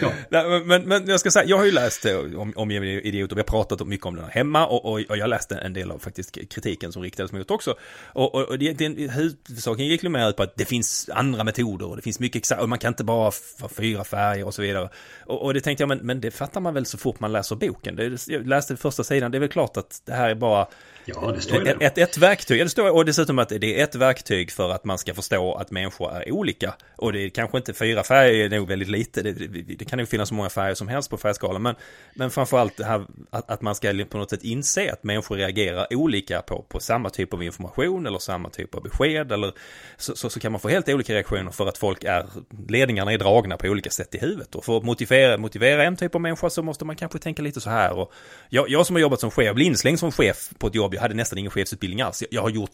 ja. 0.00 0.12
Nej, 0.28 0.64
men, 0.64 0.82
men 0.82 1.08
jag 1.08 1.20
ska 1.20 1.30
säga, 1.30 1.44
jag 1.48 1.56
har 1.56 1.64
ju 1.64 1.72
läst 1.72 2.04
eh, 2.04 2.16
om, 2.16 2.52
om 2.56 2.70
idioter. 2.70 3.36
Vi 3.36 3.40
har 3.40 3.46
pratat 3.46 3.86
mycket 3.86 4.06
om 4.06 4.16
den 4.16 4.24
här 4.24 4.32
hemma 4.32 4.66
och, 4.66 4.84
och, 4.84 5.00
och 5.08 5.16
jag 5.16 5.28
läste 5.28 5.56
en 5.56 5.72
del 5.72 5.90
av 5.90 5.98
faktiskt 5.98 6.38
kritiken 6.50 6.92
som 6.92 7.02
riktades 7.02 7.32
mot 7.32 7.50
också. 7.50 7.74
Och, 8.04 8.34
och, 8.34 8.42
och 8.42 8.58
det, 8.58 8.72
det, 8.72 8.88
huvudsaken 8.88 9.86
gick 9.86 10.02
ju 10.02 10.08
mer 10.08 10.28
ut 10.28 10.36
på 10.36 10.42
att 10.42 10.56
det 10.56 10.64
finns 10.64 11.10
andra 11.12 11.44
metoder 11.44 11.86
och 11.88 11.96
det 11.96 12.02
finns 12.02 12.20
mycket 12.20 12.50
och 12.60 12.68
man 12.68 12.78
kan 12.78 12.88
inte 12.88 13.04
bara 13.04 13.32
ha 13.60 13.68
fyra 13.68 14.04
färger 14.04 14.46
och 14.46 14.54
så 14.54 14.62
vidare. 14.62 14.88
Och, 15.26 15.42
och 15.42 15.54
det 15.54 15.60
tänkte 15.60 15.82
jag, 15.82 15.88
men, 15.88 15.98
men 15.98 16.20
det 16.20 16.30
fattar 16.30 16.60
man 16.60 16.74
väl 16.74 16.86
så 16.86 16.98
fort 16.98 17.13
man 17.20 17.32
läser 17.32 17.56
boken. 17.56 17.96
Det, 17.96 18.28
jag 18.28 18.46
läste 18.46 18.76
första 18.76 19.04
sidan, 19.04 19.30
det 19.30 19.38
är 19.38 19.40
väl 19.40 19.48
klart 19.48 19.76
att 19.76 20.02
det 20.04 20.12
här 20.12 20.30
är 20.30 20.34
bara 20.34 20.66
Ja, 21.06 21.32
det 21.34 21.40
står 21.40 21.64
ju 21.64 21.70
ett, 21.70 21.82
ett, 21.82 21.98
ett 21.98 22.18
verktyg. 22.18 22.60
Det 22.60 22.68
står, 22.68 22.90
och 22.90 23.04
dessutom 23.04 23.38
att 23.38 23.48
det 23.48 23.80
är 23.80 23.84
ett 23.84 23.94
verktyg 23.94 24.50
för 24.50 24.70
att 24.70 24.84
man 24.84 24.98
ska 24.98 25.14
förstå 25.14 25.54
att 25.54 25.70
människor 25.70 26.12
är 26.16 26.32
olika. 26.32 26.74
Och 26.96 27.12
det 27.12 27.20
är 27.24 27.28
kanske 27.28 27.58
inte 27.58 27.74
fyra 27.74 28.02
färger, 28.02 28.44
är 28.44 28.58
nog 28.58 28.68
väldigt 28.68 28.88
lite. 28.88 29.22
Det, 29.22 29.32
det, 29.32 29.62
det 29.78 29.84
kan 29.84 29.98
nog 29.98 30.08
finnas 30.08 30.28
så 30.28 30.34
många 30.34 30.48
färger 30.48 30.74
som 30.74 30.88
helst 30.88 31.10
på 31.10 31.16
färgskalan. 31.16 31.62
Men, 31.62 31.74
men 32.14 32.30
framförallt 32.30 32.76
det 32.76 32.84
här 32.84 33.06
att, 33.30 33.50
att, 33.50 33.62
man 33.62 33.74
ska 33.74 34.04
på 34.10 34.18
något 34.18 34.30
sätt 34.30 34.44
inse 34.44 34.92
att 34.92 35.04
människor 35.04 35.36
reagerar 35.36 35.86
olika 35.90 36.42
på, 36.42 36.62
på 36.68 36.80
samma 36.80 37.10
typ 37.10 37.34
av 37.34 37.42
information 37.42 38.06
eller 38.06 38.18
samma 38.18 38.50
typ 38.50 38.74
av 38.74 38.82
besked. 38.82 39.32
Eller 39.32 39.52
så, 39.96 40.16
så, 40.16 40.30
så, 40.30 40.40
kan 40.40 40.52
man 40.52 40.60
få 40.60 40.68
helt 40.68 40.88
olika 40.88 41.14
reaktioner 41.14 41.50
för 41.50 41.66
att 41.66 41.78
folk 41.78 42.04
är, 42.04 42.26
ledningarna 42.68 43.12
är 43.12 43.18
dragna 43.18 43.56
på 43.56 43.66
olika 43.66 43.90
sätt 43.90 44.14
i 44.14 44.18
huvudet. 44.18 44.54
Och 44.54 44.64
för 44.64 44.76
att 44.76 44.84
motivera, 44.84 45.38
motivera 45.38 45.84
en 45.84 45.96
typ 45.96 46.14
av 46.14 46.20
människa 46.20 46.50
så 46.50 46.62
måste 46.62 46.84
man 46.84 46.96
kanske 46.96 47.18
tänka 47.18 47.42
lite 47.42 47.60
så 47.60 47.70
här. 47.70 47.92
Och 47.92 48.12
jag, 48.48 48.68
jag 48.68 48.86
som 48.86 48.96
har 48.96 49.00
jobbat 49.00 49.20
som 49.20 49.30
chef, 49.30 49.54
blir 49.54 49.66
inslängd 49.66 49.98
som 49.98 50.12
chef 50.12 50.50
på 50.58 50.66
ett 50.66 50.74
jobb 50.74 50.93
jag 50.94 51.00
hade 51.00 51.14
nästan 51.14 51.38
ingen 51.38 51.50
chefsutbildning 51.50 52.00
alls. 52.00 52.22
Jag, 52.22 52.28
jag, 52.32 52.42
har 52.42 52.50
gjort, 52.50 52.70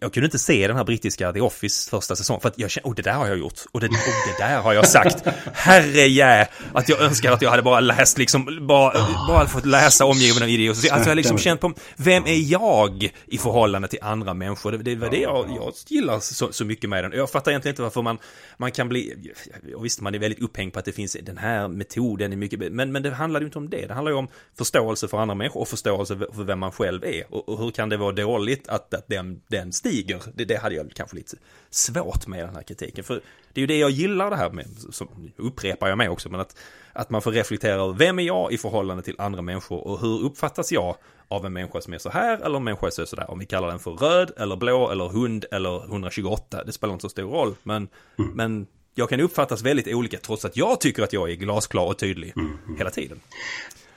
jag 0.00 0.12
kunde 0.12 0.24
inte 0.24 0.38
se 0.38 0.68
den 0.68 0.76
här 0.76 0.84
brittiska 0.84 1.32
The 1.32 1.40
Office 1.40 1.90
första 1.90 2.16
säsong 2.16 2.40
för 2.40 2.48
att 2.48 2.58
jag 2.58 2.70
kände, 2.70 2.88
oh 2.88 2.94
det 2.94 3.02
där 3.02 3.12
har 3.12 3.26
jag 3.26 3.38
gjort 3.38 3.60
och 3.72 3.80
det, 3.80 3.86
oh, 3.86 3.92
det 4.38 4.44
där 4.44 4.60
har 4.60 4.72
jag 4.72 4.88
sagt. 4.88 5.24
Herre 5.52 6.48
att 6.72 6.88
jag 6.88 7.00
önskar 7.00 7.32
att 7.32 7.42
jag 7.42 7.50
hade 7.50 7.62
bara 7.62 7.80
läst 7.80 8.18
liksom, 8.18 8.66
bara, 8.66 8.92
bara 9.28 9.46
fått 9.46 9.66
läsa 9.66 10.04
omgivningen 10.04 10.42
av 10.42 10.48
idioter. 10.48 10.92
Alltså 10.92 11.08
jag 11.08 11.10
har 11.10 11.14
liksom 11.14 11.38
känt 11.38 11.60
på, 11.60 11.72
vem 11.96 12.26
är 12.26 12.52
jag 12.52 13.10
i 13.26 13.38
förhållande 13.38 13.88
till 13.88 13.98
andra 14.02 14.34
människor? 14.34 14.72
Det, 14.72 14.78
det 14.78 14.96
var 14.96 15.10
det 15.10 15.20
jag, 15.20 15.50
jag 15.56 15.72
gillar 15.88 16.20
så, 16.20 16.52
så 16.52 16.64
mycket 16.64 16.90
med 16.90 17.04
den. 17.04 17.12
Jag 17.12 17.30
fattar 17.30 17.50
egentligen 17.50 17.72
inte 17.72 17.82
varför 17.82 18.02
man, 18.02 18.18
man 18.56 18.72
kan 18.72 18.88
bli, 18.88 19.32
och 19.76 19.84
visst 19.84 20.00
man 20.00 20.14
är 20.14 20.18
väldigt 20.18 20.42
upphängd 20.42 20.72
på 20.72 20.78
att 20.78 20.84
det 20.84 20.92
finns 20.92 21.16
den 21.22 21.38
här 21.38 21.68
metoden 21.68 22.32
är 22.32 22.36
mycket, 22.36 22.72
men, 22.72 22.92
men 22.92 23.02
det 23.02 23.10
handlar 23.10 23.40
ju 23.40 23.46
inte 23.46 23.58
om 23.58 23.70
det. 23.70 23.86
Det 23.86 23.94
handlar 23.94 24.12
ju 24.12 24.18
om 24.18 24.28
förståelse 24.58 25.08
för 25.08 25.18
andra 25.18 25.34
människor 25.34 25.60
och 25.60 25.68
förståelse 25.68 26.16
för 26.16 26.44
vem 26.44 26.58
man 26.58 26.72
själv 26.72 27.04
är. 27.04 27.34
Och, 27.34 27.53
och 27.54 27.64
hur 27.64 27.70
kan 27.70 27.88
det 27.88 27.96
vara 27.96 28.12
dåligt 28.12 28.68
att, 28.68 28.94
att 28.94 29.08
den, 29.08 29.42
den 29.48 29.72
stiger. 29.72 30.22
Det, 30.34 30.44
det 30.44 30.56
hade 30.56 30.74
jag 30.74 30.90
kanske 30.94 31.16
lite 31.16 31.36
svårt 31.70 32.26
med 32.26 32.46
den 32.46 32.54
här 32.54 32.62
kritiken. 32.62 33.04
För 33.04 33.14
det 33.52 33.60
är 33.60 33.62
ju 33.62 33.66
det 33.66 33.78
jag 33.78 33.90
gillar 33.90 34.30
det 34.30 34.36
här 34.36 34.50
med, 34.50 34.66
som 34.90 35.08
upprepar 35.36 35.88
jag 35.88 35.98
mig 35.98 36.08
också, 36.08 36.28
men 36.28 36.40
att, 36.40 36.56
att 36.92 37.10
man 37.10 37.22
får 37.22 37.32
reflektera 37.32 37.82
över 37.82 37.92
vem 37.92 38.18
är 38.18 38.22
jag 38.22 38.52
i 38.52 38.58
förhållande 38.58 39.02
till 39.02 39.14
andra 39.18 39.42
människor 39.42 39.86
och 39.86 40.00
hur 40.00 40.24
uppfattas 40.24 40.72
jag 40.72 40.96
av 41.28 41.46
en 41.46 41.52
människa 41.52 41.80
som 41.80 41.92
är 41.92 41.98
så 41.98 42.10
här 42.10 42.38
eller 42.40 42.56
en 42.56 42.64
människa 42.64 42.90
som 42.90 43.02
är 43.02 43.06
så 43.06 43.16
där. 43.16 43.30
Om 43.30 43.38
vi 43.38 43.46
kallar 43.46 43.68
den 43.68 43.78
för 43.78 43.90
röd 43.90 44.30
eller 44.36 44.56
blå 44.56 44.90
eller 44.90 45.08
hund 45.08 45.44
eller 45.50 45.84
128, 45.84 46.64
det 46.64 46.72
spelar 46.72 46.94
inte 46.94 47.02
så 47.02 47.08
stor 47.08 47.30
roll. 47.30 47.54
Men, 47.62 47.88
mm. 48.18 48.30
men 48.34 48.66
jag 48.94 49.08
kan 49.08 49.20
uppfattas 49.20 49.62
väldigt 49.62 49.88
olika 49.88 50.18
trots 50.18 50.44
att 50.44 50.56
jag 50.56 50.80
tycker 50.80 51.02
att 51.02 51.12
jag 51.12 51.30
är 51.30 51.34
glasklar 51.34 51.84
och 51.84 51.98
tydlig 51.98 52.32
mm. 52.36 52.58
hela 52.78 52.90
tiden. 52.90 53.20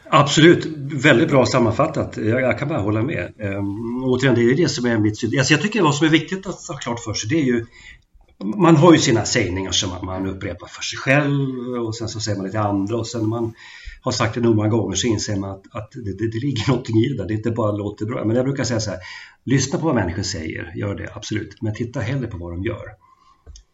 Absolut, 0.09 0.65
väldigt 1.03 1.29
bra 1.29 1.45
sammanfattat. 1.45 2.17
Jag, 2.17 2.41
jag 2.41 2.59
kan 2.59 2.67
bara 2.67 2.79
hålla 2.79 3.01
med. 3.01 3.33
Um, 3.39 4.03
återigen, 4.03 4.35
det 4.35 4.41
är 4.41 4.55
det 4.55 4.69
som 4.69 4.85
är 4.85 4.97
mitt... 4.97 5.23
Alltså 5.37 5.53
jag 5.53 5.61
tycker 5.61 5.81
vad 5.81 5.95
som 5.95 6.07
är 6.07 6.11
viktigt 6.11 6.47
att 6.47 6.67
ha 6.67 6.77
klart 6.77 6.99
för 6.99 7.13
sig, 7.13 7.29
det 7.29 7.35
är 7.35 7.45
ju... 7.45 7.65
Man 8.43 8.75
har 8.75 8.93
ju 8.93 8.99
sina 8.99 9.25
sägningar 9.25 9.71
som 9.71 10.05
man 10.05 10.27
upprepar 10.27 10.67
för 10.67 10.83
sig 10.83 10.99
själv 10.99 11.85
och 11.85 11.95
sen 11.95 12.09
så 12.09 12.19
säger 12.19 12.37
man 12.37 12.45
det 12.45 12.51
till 12.51 12.59
andra 12.59 12.97
och 12.97 13.07
sen 13.07 13.21
när 13.21 13.27
man 13.27 13.53
har 14.01 14.11
sagt 14.11 14.35
det 14.35 14.41
nog 14.41 14.55
många 14.55 14.69
gånger 14.69 14.95
så 14.95 15.07
inser 15.07 15.35
man 15.35 15.49
att, 15.49 15.75
att 15.75 15.91
det, 15.91 16.17
det, 16.17 16.31
det, 16.31 16.39
ligger 16.39 16.69
någonting 16.69 16.95
i 16.97 17.09
det 17.09 17.17
där. 17.17 17.27
Det 17.27 17.33
inte 17.33 17.51
bara 17.51 17.71
låter 17.71 18.05
bra. 18.05 18.25
Men 18.25 18.35
jag 18.35 18.45
brukar 18.45 18.63
säga 18.63 18.79
så 18.79 18.91
här, 18.91 18.99
lyssna 19.43 19.79
på 19.79 19.85
vad 19.85 19.95
människor 19.95 20.23
säger, 20.23 20.73
gör 20.75 20.95
det 20.95 21.09
absolut. 21.13 21.61
Men 21.61 21.73
titta 21.73 21.99
hellre 21.99 22.27
på 22.27 22.37
vad 22.37 22.51
de 22.51 22.63
gör. 22.63 22.85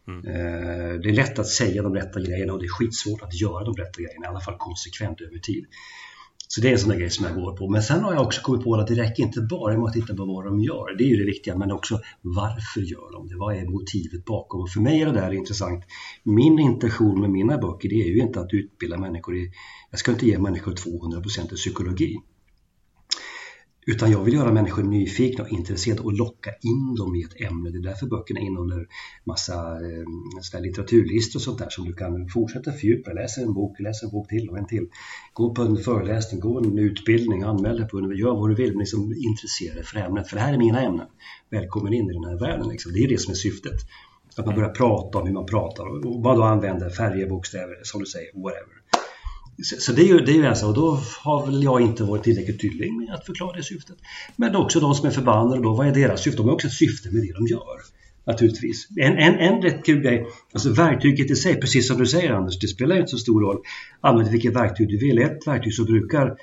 Mm. 0.08 0.26
Eh, 0.26 1.00
det 1.00 1.08
är 1.08 1.12
lätt 1.12 1.38
att 1.38 1.48
säga 1.48 1.82
de 1.82 1.94
rätta 1.94 2.20
grejerna 2.20 2.52
och 2.52 2.58
det 2.58 2.64
är 2.64 2.78
skitsvårt 2.78 3.22
att 3.22 3.40
göra 3.40 3.64
de 3.64 3.74
rätta 3.74 4.02
grejerna, 4.02 4.26
i 4.26 4.28
alla 4.28 4.40
fall 4.40 4.56
konsekvent 4.58 5.20
över 5.20 5.38
tid. 5.38 5.66
Så 6.54 6.60
det 6.60 6.68
är 6.68 6.72
en 6.72 6.78
sån 6.78 6.88
där 6.88 6.96
grej 6.96 7.10
som 7.10 7.26
jag 7.26 7.34
går 7.34 7.56
på. 7.56 7.70
Men 7.70 7.82
sen 7.82 8.04
har 8.04 8.12
jag 8.12 8.22
också 8.22 8.40
kommit 8.42 8.64
på 8.64 8.74
att 8.74 8.86
det 8.86 8.94
räcker 8.94 9.22
inte 9.22 9.40
bara 9.40 9.76
med 9.78 9.84
att 9.84 9.92
titta 9.92 10.14
på 10.14 10.24
vad 10.24 10.44
de 10.44 10.60
gör. 10.60 10.96
Det 10.98 11.04
är 11.04 11.08
ju 11.08 11.16
det 11.16 11.24
viktiga, 11.24 11.56
men 11.56 11.72
också 11.72 12.00
varför 12.20 12.80
gör 12.80 13.12
de 13.12 13.28
det? 13.28 13.36
Vad 13.36 13.56
är 13.56 13.64
motivet 13.68 14.24
bakom? 14.24 14.60
Och 14.60 14.70
för 14.70 14.80
mig 14.80 15.02
är 15.02 15.06
det 15.06 15.12
där 15.12 15.32
intressant. 15.32 15.84
Min 16.22 16.58
intention 16.58 17.20
med 17.20 17.30
mina 17.30 17.58
böcker, 17.58 17.88
det 17.88 17.94
är 17.94 18.08
ju 18.08 18.18
inte 18.18 18.40
att 18.40 18.54
utbilda 18.54 18.98
människor 18.98 19.36
i... 19.36 19.50
Jag 19.90 20.00
ska 20.00 20.10
inte 20.10 20.26
ge 20.26 20.38
människor 20.38 20.72
200% 20.72 21.52
i 21.52 21.56
psykologi. 21.56 22.18
Utan 23.86 24.10
jag 24.10 24.24
vill 24.24 24.34
göra 24.34 24.52
människor 24.52 24.82
nyfikna 24.82 25.44
och 25.44 25.50
intresserade 25.50 26.02
och 26.02 26.12
locka 26.12 26.50
in 26.50 26.94
dem 26.94 27.16
i 27.16 27.22
ett 27.22 27.50
ämne. 27.50 27.70
Det 27.70 27.78
är 27.78 27.82
därför 27.82 28.06
böckerna 28.06 28.40
innehåller 28.40 28.86
massa 29.24 29.54
eh, 30.54 30.60
litteraturlistor 30.60 31.38
och 31.38 31.42
sånt 31.42 31.58
där 31.58 31.68
som 31.70 31.84
du 31.84 31.92
kan 31.92 32.28
fortsätta 32.28 32.72
fördjupa. 32.72 33.12
Läs 33.12 33.38
en 33.38 33.54
bok, 33.54 33.80
läs 33.80 34.02
en 34.02 34.10
bok 34.10 34.28
till 34.28 34.48
och 34.50 34.58
en 34.58 34.66
till. 34.66 34.88
Gå 35.32 35.54
på 35.54 35.62
en 35.62 35.76
föreläsning, 35.76 36.40
gå 36.40 36.58
en 36.58 36.78
utbildning, 36.78 37.42
anmäl 37.42 37.76
dig 37.76 37.88
på 37.88 37.98
en, 37.98 38.16
gör 38.16 38.34
vad 38.34 38.50
du 38.50 38.54
vill, 38.54 38.70
men 38.70 38.78
liksom 38.78 39.14
intressera 39.16 39.74
dig 39.74 39.84
för 39.84 39.98
ämnet. 39.98 40.28
För 40.28 40.36
det 40.36 40.42
här 40.42 40.52
är 40.52 40.58
mina 40.58 40.80
ämnen. 40.80 41.06
Välkommen 41.50 41.94
in 41.94 42.10
i 42.10 42.12
den 42.12 42.24
här 42.24 42.38
världen. 42.38 42.68
Liksom. 42.68 42.92
Det 42.92 42.98
är 42.98 43.08
det 43.08 43.20
som 43.20 43.30
är 43.30 43.36
syftet. 43.36 43.80
Att 44.36 44.46
man 44.46 44.54
börjar 44.54 44.70
prata 44.70 45.18
om 45.18 45.26
hur 45.26 45.34
man 45.34 45.46
pratar 45.46 45.84
och 45.86 46.22
vad 46.22 46.36
då 46.36 46.42
använder 46.42 46.90
färger, 46.90 47.28
bokstäver, 47.28 47.80
som 47.82 48.00
du 48.00 48.06
säger, 48.06 48.42
whatever. 48.42 48.83
Så 49.62 49.92
det 49.92 50.02
är 50.02 50.06
ju, 50.06 50.18
det 50.18 50.32
är 50.32 50.36
ju 50.36 50.44
en 50.44 50.56
sak, 50.56 50.68
och 50.68 50.74
då 50.74 51.00
har 51.22 51.46
väl 51.46 51.62
jag 51.62 51.80
inte 51.80 52.04
varit 52.04 52.22
tillräckligt 52.22 52.60
tydlig 52.60 52.92
med 52.92 53.14
att 53.14 53.26
förklara 53.26 53.56
det 53.56 53.62
syftet. 53.62 53.96
Men 54.36 54.56
också 54.56 54.80
de 54.80 54.94
som 54.94 55.06
är 55.06 55.10
förbannade 55.10 55.62
då, 55.62 55.74
vad 55.74 55.86
är 55.86 55.92
deras 55.92 56.22
syfte? 56.22 56.36
De 56.36 56.46
har 56.46 56.54
också 56.54 56.66
ett 56.66 56.72
syfte 56.72 57.10
med 57.10 57.22
det 57.22 57.32
de 57.32 57.46
gör. 57.46 57.80
Naturligtvis. 58.26 58.88
En, 58.96 59.18
en, 59.18 59.34
en 59.34 59.62
rätt 59.62 59.84
kul 59.84 60.00
grej, 60.02 60.26
alltså 60.52 60.72
verktyget 60.72 61.30
i 61.30 61.36
sig, 61.36 61.60
precis 61.60 61.88
som 61.88 61.98
du 61.98 62.06
säger 62.06 62.30
Anders, 62.30 62.58
det 62.58 62.68
spelar 62.68 62.94
ju 62.94 63.00
inte 63.00 63.10
så 63.10 63.18
stor 63.18 63.40
roll. 63.40 63.58
Använd 64.00 64.30
vilket 64.30 64.56
verktyg 64.56 64.88
du 64.88 64.98
vill. 64.98 65.18
Ett 65.18 65.46
verktyg 65.46 65.74
som 65.74 65.84
brukar 65.84 66.36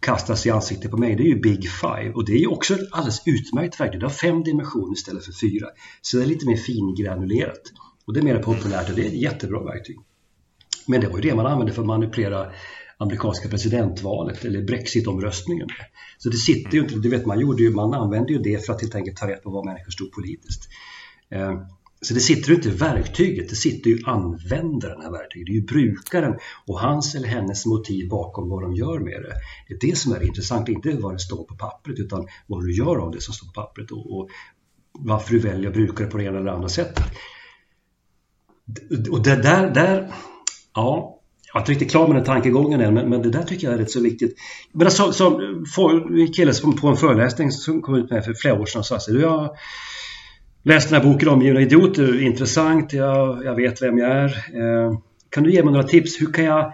kastas 0.00 0.46
i 0.46 0.50
ansiktet 0.50 0.90
på 0.90 0.96
mig, 0.96 1.16
det 1.16 1.22
är 1.22 1.26
ju 1.26 1.40
Big 1.40 1.70
Five. 1.70 2.12
Och 2.14 2.24
det 2.24 2.32
är 2.32 2.38
ju 2.38 2.46
också 2.46 2.74
ett 2.74 2.88
alldeles 2.90 3.22
utmärkt 3.26 3.80
verktyg. 3.80 4.00
Det 4.00 4.06
har 4.06 4.10
fem 4.10 4.42
dimensioner 4.42 4.92
istället 4.92 5.24
för 5.24 5.32
fyra. 5.32 5.66
Så 6.02 6.16
det 6.16 6.22
är 6.22 6.26
lite 6.26 6.46
mer 6.46 6.56
fingranulerat. 6.56 7.62
Och 8.06 8.14
det 8.14 8.20
är 8.20 8.24
mer 8.24 8.38
populärt 8.38 8.90
och 8.90 8.96
det 8.96 9.02
är 9.02 9.06
ett 9.06 9.20
jättebra 9.20 9.64
verktyg. 9.64 9.96
Men 10.86 11.00
det 11.00 11.08
var 11.08 11.16
ju 11.16 11.22
det 11.22 11.34
man 11.34 11.46
använde 11.46 11.72
för 11.72 11.82
att 11.82 11.86
manipulera 11.86 12.52
amerikanska 12.98 13.48
presidentvalet 13.48 14.44
eller 14.44 14.62
brexitomröstningen. 14.62 15.68
Så 16.18 16.28
det 16.28 16.36
sitter 16.36 16.74
ju 16.74 16.80
inte, 16.80 16.94
det 16.94 17.08
vet 17.08 17.26
man 17.26 17.40
gjorde 17.40 17.62
ju, 17.62 17.70
man 17.70 17.94
använde 17.94 18.32
ju 18.32 18.38
det 18.38 18.66
för 18.66 18.72
att 18.72 18.80
helt 18.80 18.94
enkelt 18.94 19.16
ta 19.16 19.28
rätt 19.28 19.42
på 19.42 19.50
vad 19.50 19.64
människor 19.64 19.90
stod 19.90 20.12
politiskt. 20.12 20.68
Eh, 21.30 21.60
så 22.00 22.14
det 22.14 22.20
sitter 22.20 22.48
ju 22.48 22.54
inte 22.54 22.68
i 22.68 22.72
verktyget, 22.72 23.48
det 23.48 23.56
sitter 23.56 23.90
ju 23.90 23.98
användaren 24.04 25.06
av 25.06 25.12
verktyget. 25.12 25.46
Det 25.46 25.52
är 25.52 25.54
ju 25.54 25.62
brukaren 25.64 26.38
och 26.66 26.80
hans 26.80 27.14
eller 27.14 27.28
hennes 27.28 27.66
motiv 27.66 28.08
bakom 28.08 28.48
vad 28.48 28.62
de 28.62 28.74
gör 28.74 28.98
med 28.98 29.22
det. 29.22 29.34
Det 29.68 29.74
är 29.74 29.90
det 29.90 29.96
som 29.96 30.12
är 30.12 30.22
intressant, 30.26 30.68
inte 30.68 30.92
vad 30.92 31.14
det 31.14 31.18
står 31.18 31.44
på 31.44 31.54
pappret 31.54 31.98
utan 31.98 32.26
vad 32.46 32.64
du 32.64 32.76
gör 32.76 32.96
av 32.96 33.10
det 33.10 33.20
som 33.20 33.34
står 33.34 33.46
på 33.46 33.52
pappret 33.52 33.90
och, 33.90 34.18
och 34.18 34.28
varför 34.98 35.32
du 35.32 35.38
väljer 35.38 35.68
att 35.68 35.74
bruka 35.74 36.04
det 36.04 36.10
på 36.10 36.18
det 36.18 36.24
ena 36.24 36.38
eller 36.38 36.50
andra 36.50 36.68
sättet. 36.68 37.04
Och 39.10 39.22
det 39.22 39.42
där, 39.42 39.70
där 39.70 40.12
Ja, 40.74 41.20
jag 41.52 41.56
är 41.56 41.62
inte 41.62 41.72
riktigt 41.72 41.90
klar 41.90 42.08
med 42.08 42.16
den 42.16 42.24
tankegången 42.24 42.80
än, 42.80 42.94
men, 42.94 43.08
men, 43.08 43.22
det 43.22 43.30
där 43.30 43.42
tycker 43.42 43.66
jag 43.66 43.74
är 43.74 43.78
rätt 43.78 43.90
så 43.90 44.00
viktigt. 44.00 44.36
Men 44.72 44.86
alltså, 44.86 45.12
för, 45.74 46.20
en 46.20 46.32
kille 46.32 46.54
som 46.54 46.76
på 46.76 46.88
en 46.88 46.96
föreläsning 46.96 47.50
som 47.50 47.82
kom 47.82 47.94
ut 47.94 48.10
med 48.10 48.24
för 48.24 48.34
flera 48.34 48.60
år 48.60 48.66
sedan 48.66 48.78
och 48.78 48.86
sa 48.86 48.96
att 48.96 49.08
jag 49.08 49.30
har 49.30 49.56
läst 50.62 50.90
den 50.90 51.02
här 51.02 51.12
boken 51.12 51.28
Omgivna 51.28 51.60
idioter, 51.60 52.22
intressant, 52.22 52.92
jag, 52.92 53.44
jag 53.44 53.54
vet 53.54 53.82
vem 53.82 53.98
jag 53.98 54.10
är. 54.10 54.28
Eh, 54.28 54.98
kan 55.30 55.44
du 55.44 55.52
ge 55.52 55.62
mig 55.62 55.72
några 55.72 55.88
tips? 55.88 56.20
Hur 56.20 56.32
kan 56.32 56.44
jag 56.44 56.72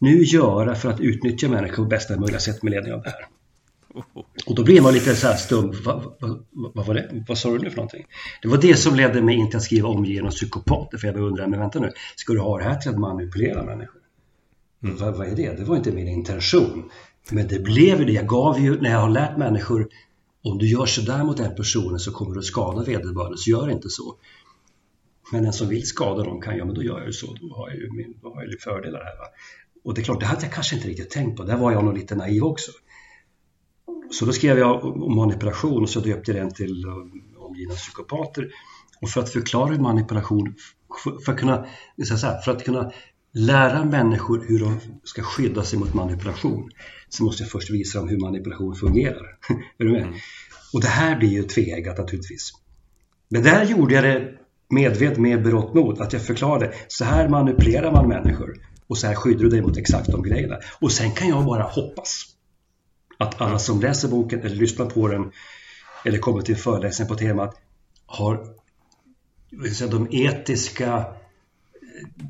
nu 0.00 0.22
göra 0.22 0.74
för 0.74 0.90
att 0.90 1.00
utnyttja 1.00 1.48
människor 1.48 1.82
på 1.82 1.88
bästa 1.88 2.20
möjliga 2.20 2.40
sätt 2.40 2.62
med 2.62 2.70
ledning 2.70 2.92
av 2.92 3.02
det 3.02 3.10
här? 3.10 3.37
Och 4.46 4.54
då 4.54 4.64
blir 4.64 4.80
man 4.80 4.94
lite 4.94 5.16
så 5.16 5.26
här 5.26 5.36
stum. 5.36 5.72
Vad, 5.84 6.16
vad, 6.20 6.44
vad, 6.74 6.86
var 6.86 6.94
det? 6.94 7.24
Vad 7.28 7.38
sa 7.38 7.50
du 7.52 7.58
nu 7.58 7.70
för 7.70 7.76
någonting? 7.76 8.06
Det 8.42 8.48
var 8.48 8.58
det 8.58 8.76
som 8.76 8.94
ledde 8.94 9.22
mig 9.22 9.36
in 9.36 9.50
till 9.50 9.56
att 9.56 9.62
skriva 9.62 9.88
om 9.88 10.04
genom 10.04 10.30
psykopater. 10.30 10.98
För 10.98 11.06
jag 11.06 11.16
undrar, 11.16 11.46
men 11.46 11.60
vänta 11.60 11.80
nu, 11.80 11.92
ska 12.16 12.32
du 12.32 12.40
ha 12.40 12.58
det 12.58 12.64
här 12.64 12.76
till 12.76 12.90
att 12.90 12.98
manipulera 12.98 13.64
människor? 13.64 14.00
Mm. 14.82 14.96
Vad, 14.96 15.16
vad 15.16 15.26
är 15.28 15.36
det? 15.36 15.52
Det 15.52 15.64
var 15.64 15.76
inte 15.76 15.92
min 15.92 16.08
intention. 16.08 16.90
Men 17.30 17.48
det 17.48 17.58
blev 17.58 17.98
ju 17.98 18.04
det. 18.04 18.12
Jag 18.12 18.26
gav 18.26 18.60
ju, 18.60 18.80
när 18.80 18.90
jag 18.90 18.98
har 18.98 19.10
lärt 19.10 19.36
människor 19.36 19.88
om 20.42 20.58
du 20.58 20.66
gör 20.68 20.86
sådär 20.86 21.24
mot 21.24 21.36
den 21.36 21.54
personen 21.54 21.98
så 21.98 22.12
kommer 22.12 22.34
du 22.34 22.38
att 22.38 22.44
skada 22.44 22.82
vederbörande, 22.82 23.38
så 23.38 23.50
gör 23.50 23.70
inte 23.70 23.88
så. 23.88 24.14
Men 25.32 25.42
den 25.42 25.52
som 25.52 25.68
vill 25.68 25.86
skada 25.86 26.24
dem 26.24 26.40
kan, 26.40 26.56
ja 26.56 26.64
men 26.64 26.74
då 26.74 26.82
gör 26.82 26.98
jag 26.98 27.06
ju 27.06 27.12
så, 27.12 27.26
då 27.40 27.54
har 27.54 27.68
jag 27.68 27.78
ju, 27.78 27.90
min, 27.92 28.18
då 28.22 28.34
har 28.34 28.42
jag 28.42 28.50
ju 28.50 28.58
fördelar 28.58 28.98
här. 28.98 29.18
Va? 29.18 29.24
Och 29.84 29.94
det 29.94 30.00
är 30.00 30.04
klart, 30.04 30.20
det 30.20 30.26
hade 30.26 30.42
jag 30.42 30.52
kanske 30.52 30.76
inte 30.76 30.88
riktigt 30.88 31.10
tänkt 31.10 31.36
på, 31.36 31.44
där 31.44 31.56
var 31.56 31.72
jag 31.72 31.84
nog 31.84 31.98
lite 31.98 32.14
naiv 32.14 32.44
också. 32.44 32.72
Så 34.10 34.24
då 34.24 34.32
skrev 34.32 34.58
jag 34.58 34.84
om 34.84 35.16
manipulation 35.16 35.82
och 35.82 35.88
så 35.88 36.00
döpte 36.00 36.32
jag 36.32 36.40
den 36.40 36.54
till 36.54 36.84
omgivna 37.36 37.74
psykopater. 37.74 38.48
Och 39.00 39.10
för 39.10 39.20
att 39.20 39.32
förklara 39.32 39.78
manipulation, 39.78 40.54
för 41.24 41.32
att 41.32 41.38
kunna, 41.38 41.66
för 42.44 42.50
att 42.50 42.64
kunna 42.64 42.92
lära 43.32 43.84
människor 43.84 44.44
hur 44.48 44.60
de 44.60 44.80
ska 45.04 45.22
skydda 45.22 45.62
sig 45.62 45.78
mot 45.78 45.94
manipulation 45.94 46.70
så 47.08 47.24
måste 47.24 47.42
jag 47.42 47.50
först 47.50 47.70
visa 47.70 47.98
dem 47.98 48.08
hur 48.08 48.18
manipulation 48.18 48.74
fungerar. 48.74 49.38
är 49.78 49.84
du 49.84 49.92
med? 49.92 50.02
Mm. 50.02 50.14
Och 50.72 50.80
det 50.80 50.88
här 50.88 51.18
blir 51.18 51.28
ju 51.28 51.42
tveeggat 51.42 51.98
naturligtvis. 51.98 52.50
Men 53.28 53.42
där 53.42 53.64
gjorde 53.64 53.94
jag 53.94 54.04
det 54.04 54.28
medvetet 54.70 55.18
med 55.18 55.42
berått 55.42 55.74
mod, 55.74 56.00
att 56.00 56.12
jag 56.12 56.22
förklarade 56.22 56.72
så 56.88 57.04
här 57.04 57.28
manipulerar 57.28 57.92
man 57.92 58.08
människor 58.08 58.54
och 58.86 58.98
så 58.98 59.06
här 59.06 59.14
skyddar 59.14 59.42
du 59.42 59.48
dig 59.48 59.62
mot 59.62 59.76
exakt 59.76 60.12
de 60.12 60.22
grejerna. 60.22 60.56
Och 60.80 60.92
sen 60.92 61.12
kan 61.12 61.28
jag 61.28 61.44
bara 61.44 61.62
hoppas 61.62 62.24
att 63.18 63.40
alla 63.40 63.58
som 63.58 63.80
läser 63.80 64.08
boken 64.08 64.40
eller 64.40 64.56
lyssnar 64.56 64.86
på 64.86 65.08
den 65.08 65.32
eller 66.04 66.18
kommer 66.18 66.42
till 66.42 66.56
föreläsning 66.56 67.08
på 67.08 67.14
temat 67.14 67.60
har 68.06 68.54
de 69.90 70.08
etiska 70.10 71.04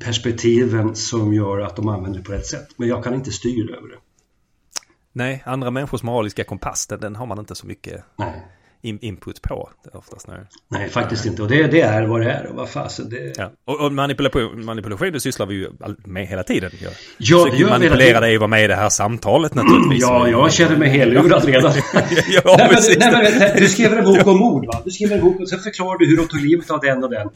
perspektiven 0.03 0.95
som 0.95 1.33
gör 1.33 1.59
att 1.59 1.75
de 1.75 1.87
använder 1.87 2.19
det 2.19 2.25
på 2.25 2.31
rätt 2.31 2.45
sätt. 2.45 2.67
Men 2.77 2.87
jag 2.87 3.03
kan 3.03 3.13
inte 3.13 3.31
styra 3.31 3.77
över 3.77 3.87
det. 3.87 3.97
Nej, 5.11 5.43
andra 5.45 5.71
människors 5.71 6.03
moraliska 6.03 6.43
kompass, 6.43 6.87
den, 6.87 6.99
den 6.99 7.15
har 7.15 7.25
man 7.25 7.39
inte 7.39 7.55
så 7.55 7.67
mycket 7.67 8.03
Nej. 8.17 8.47
Input 8.81 9.41
på. 9.41 9.69
Oftast 9.93 10.27
när... 10.27 10.47
Nej, 10.67 10.89
faktiskt 10.89 11.25
inte. 11.25 11.41
Och 11.41 11.47
det, 11.47 11.67
det, 11.67 11.81
är 11.81 12.07
vad 12.07 12.21
det 12.21 12.31
är. 12.31 12.47
Och 12.47 12.55
vad 12.55 12.69
fasen 12.69 13.09
det... 13.09 13.33
Ja. 13.37 13.51
Och, 13.65 13.81
och 13.81 13.91
manipulation, 13.91 14.65
manipulation, 14.65 15.11
det 15.11 15.19
sysslar 15.19 15.45
vi 15.45 15.55
ju 15.55 15.69
med 16.05 16.27
hela 16.27 16.43
tiden. 16.43 16.71
Jag 16.81 16.91
ja, 17.17 17.47
det 17.51 17.57
gör 17.57 17.69
manipulera 17.69 18.19
dig 18.19 18.35
och 18.35 18.39
vara 18.39 18.47
med 18.47 18.63
i 18.63 18.67
det 18.67 18.75
här 18.75 18.89
samtalet 18.89 19.55
naturligtvis. 19.55 20.01
Ja, 20.01 20.27
jag 20.27 20.53
känner 20.53 20.77
mig 20.77 20.89
helurad 20.89 21.45
redan. 21.45 21.73
ja, 22.43 22.55
nej, 22.57 22.69
men, 22.71 22.99
nej, 23.11 23.39
men, 23.39 23.61
du 23.61 23.67
skriver 23.67 23.97
en 23.97 24.03
bok 24.03 24.27
om 24.27 24.37
mord, 24.37 24.65
va? 24.65 24.81
Du 24.85 24.91
skriver 24.91 25.15
en 25.15 25.21
bok 25.21 25.39
och 25.39 25.49
sen 25.49 25.59
förklarar 25.59 25.97
du 25.97 26.05
hur 26.05 26.17
de 26.17 26.27
tog 26.27 26.41
livet 26.41 26.71
av 26.71 26.79
den 26.79 27.03
och 27.03 27.09
den. 27.09 27.29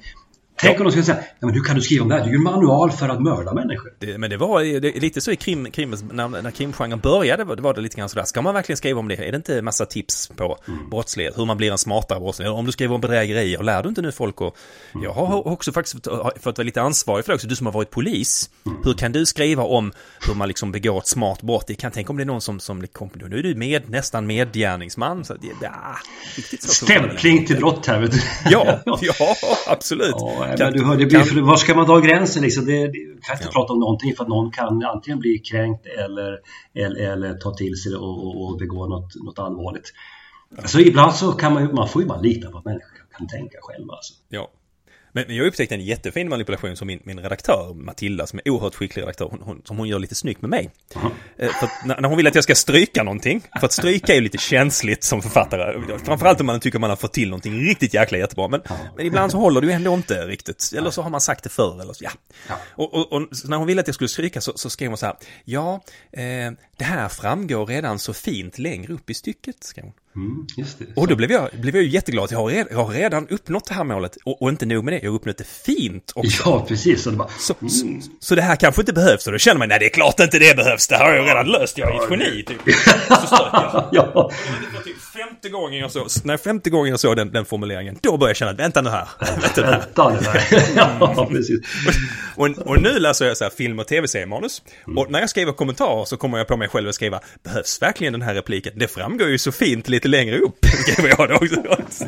Tänk 0.63 0.79
om 0.79 0.83
de 0.83 0.91
skulle 0.91 1.05
säga, 1.05 1.17
ja, 1.39 1.45
men 1.45 1.55
hur 1.55 1.63
kan 1.63 1.75
du 1.75 1.81
skriva 1.81 2.03
om 2.03 2.09
det 2.09 2.15
här? 2.15 2.21
Det 2.21 2.27
är 2.27 2.31
ju 2.31 2.37
en 2.37 2.43
manual 2.43 2.91
för 2.91 3.09
att 3.09 3.21
mörda 3.21 3.53
människor. 3.53 3.93
Det, 3.99 4.17
men 4.17 4.29
det 4.29 4.37
var 4.37 4.79
det, 4.79 5.01
lite 5.01 5.21
så 5.21 5.31
i 5.31 5.35
krim, 5.35 5.71
krim 5.71 5.95
när, 6.11 6.27
när 6.27 6.51
krimgenren 6.51 6.99
började, 6.99 7.43
var 7.43 7.55
det, 7.55 7.61
var 7.61 7.73
det 7.73 7.81
lite 7.81 7.97
grann 7.97 8.09
sådär, 8.09 8.25
ska 8.25 8.41
man 8.41 8.53
verkligen 8.53 8.77
skriva 8.77 8.99
om 8.99 9.07
det? 9.07 9.15
Är 9.15 9.31
det 9.31 9.35
inte 9.35 9.61
massa 9.61 9.85
tips 9.85 10.31
på 10.35 10.57
mm. 10.67 10.89
brottslighet, 10.89 11.37
hur 11.37 11.45
man 11.45 11.57
blir 11.57 11.71
en 11.71 11.77
smartare 11.77 12.19
brottslighet? 12.19 12.53
Om 12.53 12.65
du 12.65 12.71
skriver 12.71 12.95
om 12.95 13.01
bedrägerier, 13.01 13.63
lär 13.63 13.83
du 13.83 13.89
inte 13.89 14.01
nu 14.01 14.11
folk 14.11 14.41
och... 14.41 14.57
Mm. 14.93 15.03
Jag 15.03 15.13
har 15.13 15.47
också 15.47 15.71
faktiskt 15.71 16.07
fått 16.41 16.57
vara 16.57 16.65
lite 16.65 16.81
ansvarig 16.81 17.25
för 17.25 17.31
det 17.31 17.35
också, 17.35 17.47
du 17.47 17.55
som 17.55 17.65
har 17.65 17.73
varit 17.73 17.89
polis. 17.89 18.49
Mm. 18.65 18.77
Hur 18.83 18.93
kan 18.93 19.11
du 19.11 19.25
skriva 19.25 19.63
om 19.63 19.91
hur 20.27 20.35
man 20.35 20.47
liksom 20.47 20.71
begår 20.71 20.97
ett 20.97 21.07
smart 21.07 21.41
brott? 21.41 21.65
Jag 21.67 21.77
kan 21.77 21.91
tänka 21.91 22.09
om 22.09 22.17
det 22.17 22.23
är 22.23 22.25
någon 22.25 22.41
som, 22.41 22.59
som 22.59 22.79
nu 22.79 23.39
är 23.39 23.43
du 23.43 23.55
med, 23.55 23.89
nästan 23.89 24.27
medgärningsman. 24.27 25.25
Så 25.25 25.35
ja, 25.61 25.97
riktigt 26.35 26.63
så 26.63 26.85
Stämpling 26.85 27.45
till 27.45 27.57
brott 27.57 27.85
här 27.85 27.99
vet 27.99 28.11
du. 28.11 28.19
Ja, 28.45 28.79
ja 29.01 29.35
absolut. 29.67 30.15
Ja, 30.17 30.52
kan, 30.57 30.73
du 30.73 30.85
hör, 30.85 30.97
det 30.97 31.05
blir, 31.05 31.19
för, 31.19 31.41
var 31.41 31.55
ska 31.55 31.75
man 31.75 31.85
dra 31.85 31.99
gränsen 31.99 32.43
liksom? 32.43 32.65
Det, 32.65 32.87
det, 32.87 32.99
kan 33.21 33.35
inte 33.35 33.45
ja. 33.45 33.51
prata 33.53 33.73
om 33.73 33.79
någonting 33.79 34.15
för 34.15 34.23
att 34.23 34.29
någon 34.29 34.51
kan 34.51 34.83
antingen 34.83 35.19
bli 35.19 35.39
kränkt 35.39 35.85
eller, 35.85 36.39
eller, 36.73 37.11
eller 37.11 37.33
ta 37.33 37.53
till 37.53 37.75
sig 37.75 37.91
det 37.91 37.97
och, 37.97 38.41
och 38.41 38.57
begå 38.57 38.87
något, 38.87 39.15
något 39.15 39.39
allvarligt. 39.39 39.93
Ja. 40.57 40.67
Så 40.67 40.79
ibland 40.79 41.13
så 41.13 41.31
kan 41.31 41.53
man 41.53 41.63
ju, 41.63 41.73
man 41.73 41.87
får 41.87 42.01
ju 42.01 42.07
bara 42.07 42.21
lita 42.21 42.49
på 42.49 42.57
att 42.57 42.65
människor 42.65 42.89
kan 43.17 43.27
tänka 43.27 43.57
själva. 43.61 43.93
Alltså. 43.93 44.13
Ja, 44.29 44.49
men, 45.15 45.35
jag 45.35 45.47
upptäckte 45.47 45.75
en 45.75 45.81
jättefin 45.81 46.29
manipulation 46.29 46.75
som 46.75 46.87
min, 46.87 46.99
min 47.03 47.19
redaktör, 47.19 47.73
Matilda, 47.73 48.27
som 48.27 48.39
är 48.45 48.51
oerhört 48.51 48.75
skicklig 48.75 49.01
redaktör, 49.01 49.27
hon, 49.31 49.41
hon, 49.41 49.61
som 49.65 49.77
hon 49.77 49.87
gör 49.87 49.99
lite 49.99 50.15
snyggt 50.15 50.41
med 50.41 50.49
mig. 50.49 50.69
Mm. 50.95 51.11
För 51.37 51.87
när, 51.87 52.01
när, 52.01 52.09
hon 52.09 52.17
vill 52.17 52.27
att 52.27 52.35
jag 52.35 52.43
ska 52.43 52.55
stryka 52.55 53.03
någonting, 53.03 53.41
för 53.59 53.65
att 53.65 53.71
stryka 53.71 54.11
är 54.11 54.15
ju 54.15 54.21
lite 54.21 54.37
känsligt 54.37 55.03
som 55.03 55.21
författare, 55.21 55.97
framförallt 56.05 56.39
om 56.39 56.45
man 56.45 56.59
tycker 56.59 56.79
man 56.79 56.89
har 56.89 56.97
fått 56.97 57.13
till 57.13 57.29
någonting 57.29 57.67
riktigt 57.67 57.93
jäkla 57.93 58.17
jättebra, 58.17 58.47
men, 58.47 58.61
mm. 58.61 58.81
men 58.97 59.05
ibland 59.05 59.31
så 59.31 59.37
håller 59.37 59.61
det 59.61 59.67
ju 59.67 59.73
ändå 59.73 59.93
inte 59.93 60.27
riktigt, 60.27 60.73
eller 60.77 60.91
så 60.91 61.01
har 61.01 61.09
man 61.09 61.21
sagt 61.21 61.43
det 61.43 61.49
förr, 61.49 61.81
eller 61.81 61.93
så, 61.93 62.03
ja. 62.03 62.11
ja. 62.47 62.55
Och, 62.69 62.93
och, 62.93 63.13
och 63.13 63.27
när 63.45 63.57
hon 63.57 63.67
ville 63.67 63.81
att 63.81 63.87
jag 63.87 63.95
skulle 63.95 64.09
stryka 64.09 64.41
så, 64.41 64.51
så 64.55 64.69
skrev 64.69 64.89
hon 64.89 64.97
så 64.97 65.05
här, 65.05 65.15
ja, 65.45 65.81
eh, 66.11 66.51
det 66.77 66.83
här 66.83 67.09
framgår 67.09 67.65
redan 67.65 67.99
så 67.99 68.13
fint 68.13 68.59
längre 68.59 68.93
upp 68.93 69.09
i 69.09 69.13
stycket, 69.13 69.63
skrev 69.63 69.85
hon. 69.85 69.93
Mm, 70.15 70.47
och 70.95 71.07
då 71.07 71.15
blev 71.15 71.31
jag, 71.31 71.49
blev 71.53 71.75
jag 71.75 71.85
jätteglad 71.85 72.25
att 72.25 72.31
jag 72.31 72.39
har, 72.39 72.47
redan, 72.47 72.67
jag 72.71 72.83
har 72.83 72.93
redan 72.93 73.27
uppnått 73.27 73.65
det 73.65 73.73
här 73.73 73.83
målet. 73.83 74.17
Och, 74.25 74.41
och, 74.41 74.49
inte 74.49 74.65
nog 74.65 74.83
med 74.83 74.93
det, 74.93 74.99
jag 75.03 75.09
har 75.09 75.15
uppnått 75.15 75.37
det 75.37 75.47
fint 75.47 76.11
också. 76.15 76.43
Ja, 76.45 76.65
precis. 76.67 77.03
Så 77.03 77.09
det, 77.09 77.17
bara, 77.17 77.29
så, 77.39 77.55
mm. 77.61 77.69
så, 77.69 78.09
så, 78.19 78.35
det 78.35 78.41
här 78.41 78.55
kanske 78.55 78.81
inte 78.81 78.93
behövs. 78.93 79.27
Och 79.27 79.31
då 79.33 79.39
känner 79.39 79.59
man, 79.59 79.69
nej 79.69 79.79
det 79.79 79.85
är 79.85 79.89
klart 79.89 80.19
inte 80.19 80.39
det 80.39 80.55
behövs. 80.55 80.87
Det 80.87 80.95
här 80.95 81.05
har 81.05 81.13
jag 81.15 81.27
redan 81.27 81.47
löst. 81.47 81.77
Jag 81.77 81.95
är 81.95 82.03
ett 82.03 82.09
geni, 82.11 82.43
typ. 82.43 82.75
Så 83.07 83.27
stök 83.27 83.53
jag. 83.53 83.89
ja. 83.91 84.31
Femte 85.43 85.57
gången 85.57 85.79
jag 85.79 85.91
såg, 85.91 86.07
när 86.23 86.37
femte 86.37 86.69
gången 86.69 86.89
jag 86.89 86.99
såg 86.99 87.15
den, 87.15 87.31
den 87.31 87.45
formuleringen, 87.45 87.97
då 88.01 88.17
började 88.17 88.29
jag 88.29 88.37
känna, 88.37 88.51
här. 88.51 88.57
Vänta 88.57 88.81
nu 88.81 88.89
här. 88.89 89.05
Vänta 89.41 90.09
nu 90.09 90.19
här. 90.25 90.73
ja, 91.15 91.27
precis. 91.31 91.59
och, 92.35 92.49
och, 92.49 92.81
nu 92.81 92.99
läser 92.99 93.25
jag 93.25 93.37
så 93.37 93.43
här 93.43 93.51
film 93.51 93.79
och 93.79 93.87
tv-seriemanus. 93.87 94.61
Mm. 94.87 94.97
Och 94.97 95.11
när 95.11 95.19
jag 95.19 95.29
skriver 95.29 95.51
kommentarer 95.51 96.05
så 96.05 96.17
kommer 96.17 96.37
jag 96.37 96.47
på 96.47 96.57
mig 96.57 96.67
själv 96.67 96.89
att 96.89 96.95
skriva, 96.95 97.19
behövs 97.43 97.81
verkligen 97.81 98.13
den 98.13 98.21
här 98.21 98.33
repliken? 98.33 98.73
Det 98.75 98.87
framgår 98.87 99.29
ju 99.29 99.37
så 99.37 99.51
fint 99.51 99.89
lite 99.89 100.07
längre 100.07 100.37
upp. 100.37 100.65
skriver 100.65 101.09
jag 101.17 101.29
då 101.29 101.35
också. 101.35 102.05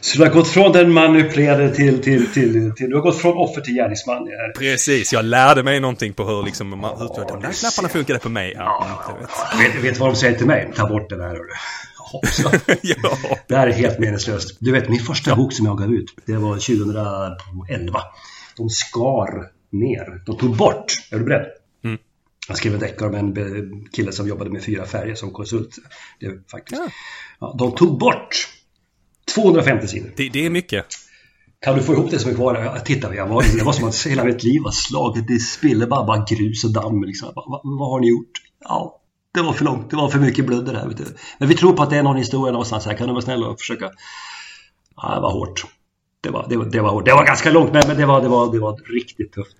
så 0.00 0.18
du 0.18 0.24
har 0.24 0.30
gått 0.30 0.48
från 0.48 0.72
den 0.72 0.92
manipulerade 0.92 1.74
till, 1.74 2.02
till, 2.02 2.32
till, 2.32 2.72
till, 2.76 2.90
du 2.90 2.94
har 2.94 3.02
gått 3.02 3.18
från 3.18 3.36
offer 3.36 3.60
till 3.60 3.74
gärningsman. 3.74 4.28
Här. 4.28 4.52
Precis, 4.52 5.12
jag 5.12 5.24
lärde 5.24 5.62
mig 5.62 5.80
någonting 5.80 6.12
på 6.12 6.24
hur 6.24 6.42
liksom, 6.42 6.72
hur, 6.72 7.28
de 7.28 7.40
där 7.42 7.52
knapparna 7.52 7.88
funkade 7.88 8.18
på 8.18 8.28
mig. 8.28 8.52
Ja, 8.56 8.86
ja, 9.08 9.16
vet. 9.58 9.84
Vet, 9.84 9.98
vad 9.98 10.08
de 10.08 10.16
säger 10.16 10.38
till 10.38 10.46
mig? 10.46 10.72
Ta 10.76 10.88
bort 10.88 11.10
den 11.10 11.20
här. 11.20 11.38
Också. 12.14 12.50
ja. 12.82 13.18
Det 13.48 13.56
här 13.56 13.66
är 13.66 13.72
helt 13.72 13.98
meningslöst. 13.98 14.56
Du 14.60 14.72
vet, 14.72 14.88
min 14.88 15.00
första 15.00 15.30
ja. 15.30 15.36
bok 15.36 15.52
som 15.52 15.66
jag 15.66 15.78
gav 15.78 15.94
ut, 15.94 16.14
det 16.26 16.36
var 16.36 16.54
2011. 16.54 18.00
De 18.56 18.68
skar 18.70 19.50
ner, 19.70 20.22
de 20.26 20.38
tog 20.38 20.56
bort, 20.56 20.92
är 21.10 21.18
du 21.18 21.24
beredd? 21.24 21.46
Mm. 21.84 21.98
Jag 22.48 22.56
skrev 22.56 22.74
en 22.74 22.80
deckare 22.80 23.08
om 23.08 23.14
en 23.14 23.88
kille 23.92 24.12
som 24.12 24.28
jobbade 24.28 24.50
med 24.50 24.62
fyra 24.62 24.86
färger 24.86 25.14
som 25.14 25.30
konsult. 25.30 25.78
Det 26.20 26.50
faktiskt. 26.50 26.82
Ja. 26.84 26.90
Ja, 27.40 27.56
de 27.58 27.74
tog 27.74 27.98
bort 27.98 28.48
250 29.34 29.88
sidor. 29.88 30.10
Det, 30.16 30.28
det, 30.28 30.46
är 30.46 30.50
mycket. 30.50 30.84
Kan 31.60 31.76
du 31.76 31.82
få 31.82 31.92
ihop 31.92 32.10
det 32.10 32.18
som 32.18 32.30
är 32.30 32.34
kvar? 32.34 32.80
Titta, 32.84 33.14
jag 33.14 33.26
var, 33.26 33.44
det 33.58 33.64
var 33.64 33.72
som 33.72 33.88
att 33.88 34.06
hela 34.06 34.24
mitt 34.24 34.42
liv 34.42 34.62
var 34.62 34.70
slaget 34.70 35.30
i 35.30 35.86
bara 35.86 36.24
grus 36.28 36.64
och 36.64 36.72
damm. 36.72 37.04
Liksom. 37.04 37.32
Vad, 37.34 37.60
vad 37.64 37.90
har 37.90 38.00
ni 38.00 38.08
gjort? 38.08 38.30
Ja, 38.60 39.00
det 39.34 39.42
var 39.42 39.52
för 39.52 39.64
långt, 39.64 39.90
det 39.90 39.96
var 39.96 40.08
för 40.08 40.18
mycket 40.18 40.46
blöder 40.46 40.74
här. 40.74 40.88
Vet 40.88 40.96
du. 40.96 41.04
Men 41.38 41.48
vi 41.48 41.54
tror 41.54 41.72
på 41.72 41.82
att 41.82 41.90
det 41.90 41.96
är 41.96 42.02
någon 42.02 42.16
historia 42.16 42.52
någonstans 42.52 42.86
här. 42.86 42.94
Kan 42.94 43.06
du 43.06 43.12
vara 43.12 43.22
snäll 43.22 43.44
och 43.44 43.58
försöka? 43.58 43.90
Ja, 44.96 45.14
det 45.14 45.20
var 45.20 45.30
hårt. 45.30 45.64
Det 46.20 46.30
var, 46.30 46.46
det 46.48 46.56
var, 46.56 46.64
det 46.64 46.80
var 46.80 46.90
hårt. 46.90 47.04
Det 47.04 47.12
var 47.14 47.24
ganska 47.24 47.50
långt, 47.50 47.72
men 47.72 47.96
det 47.96 48.06
var, 48.06 48.22
det 48.22 48.28
var, 48.28 48.52
det 48.52 48.58
var 48.58 48.76
riktigt 48.94 49.32
tufft. 49.32 49.56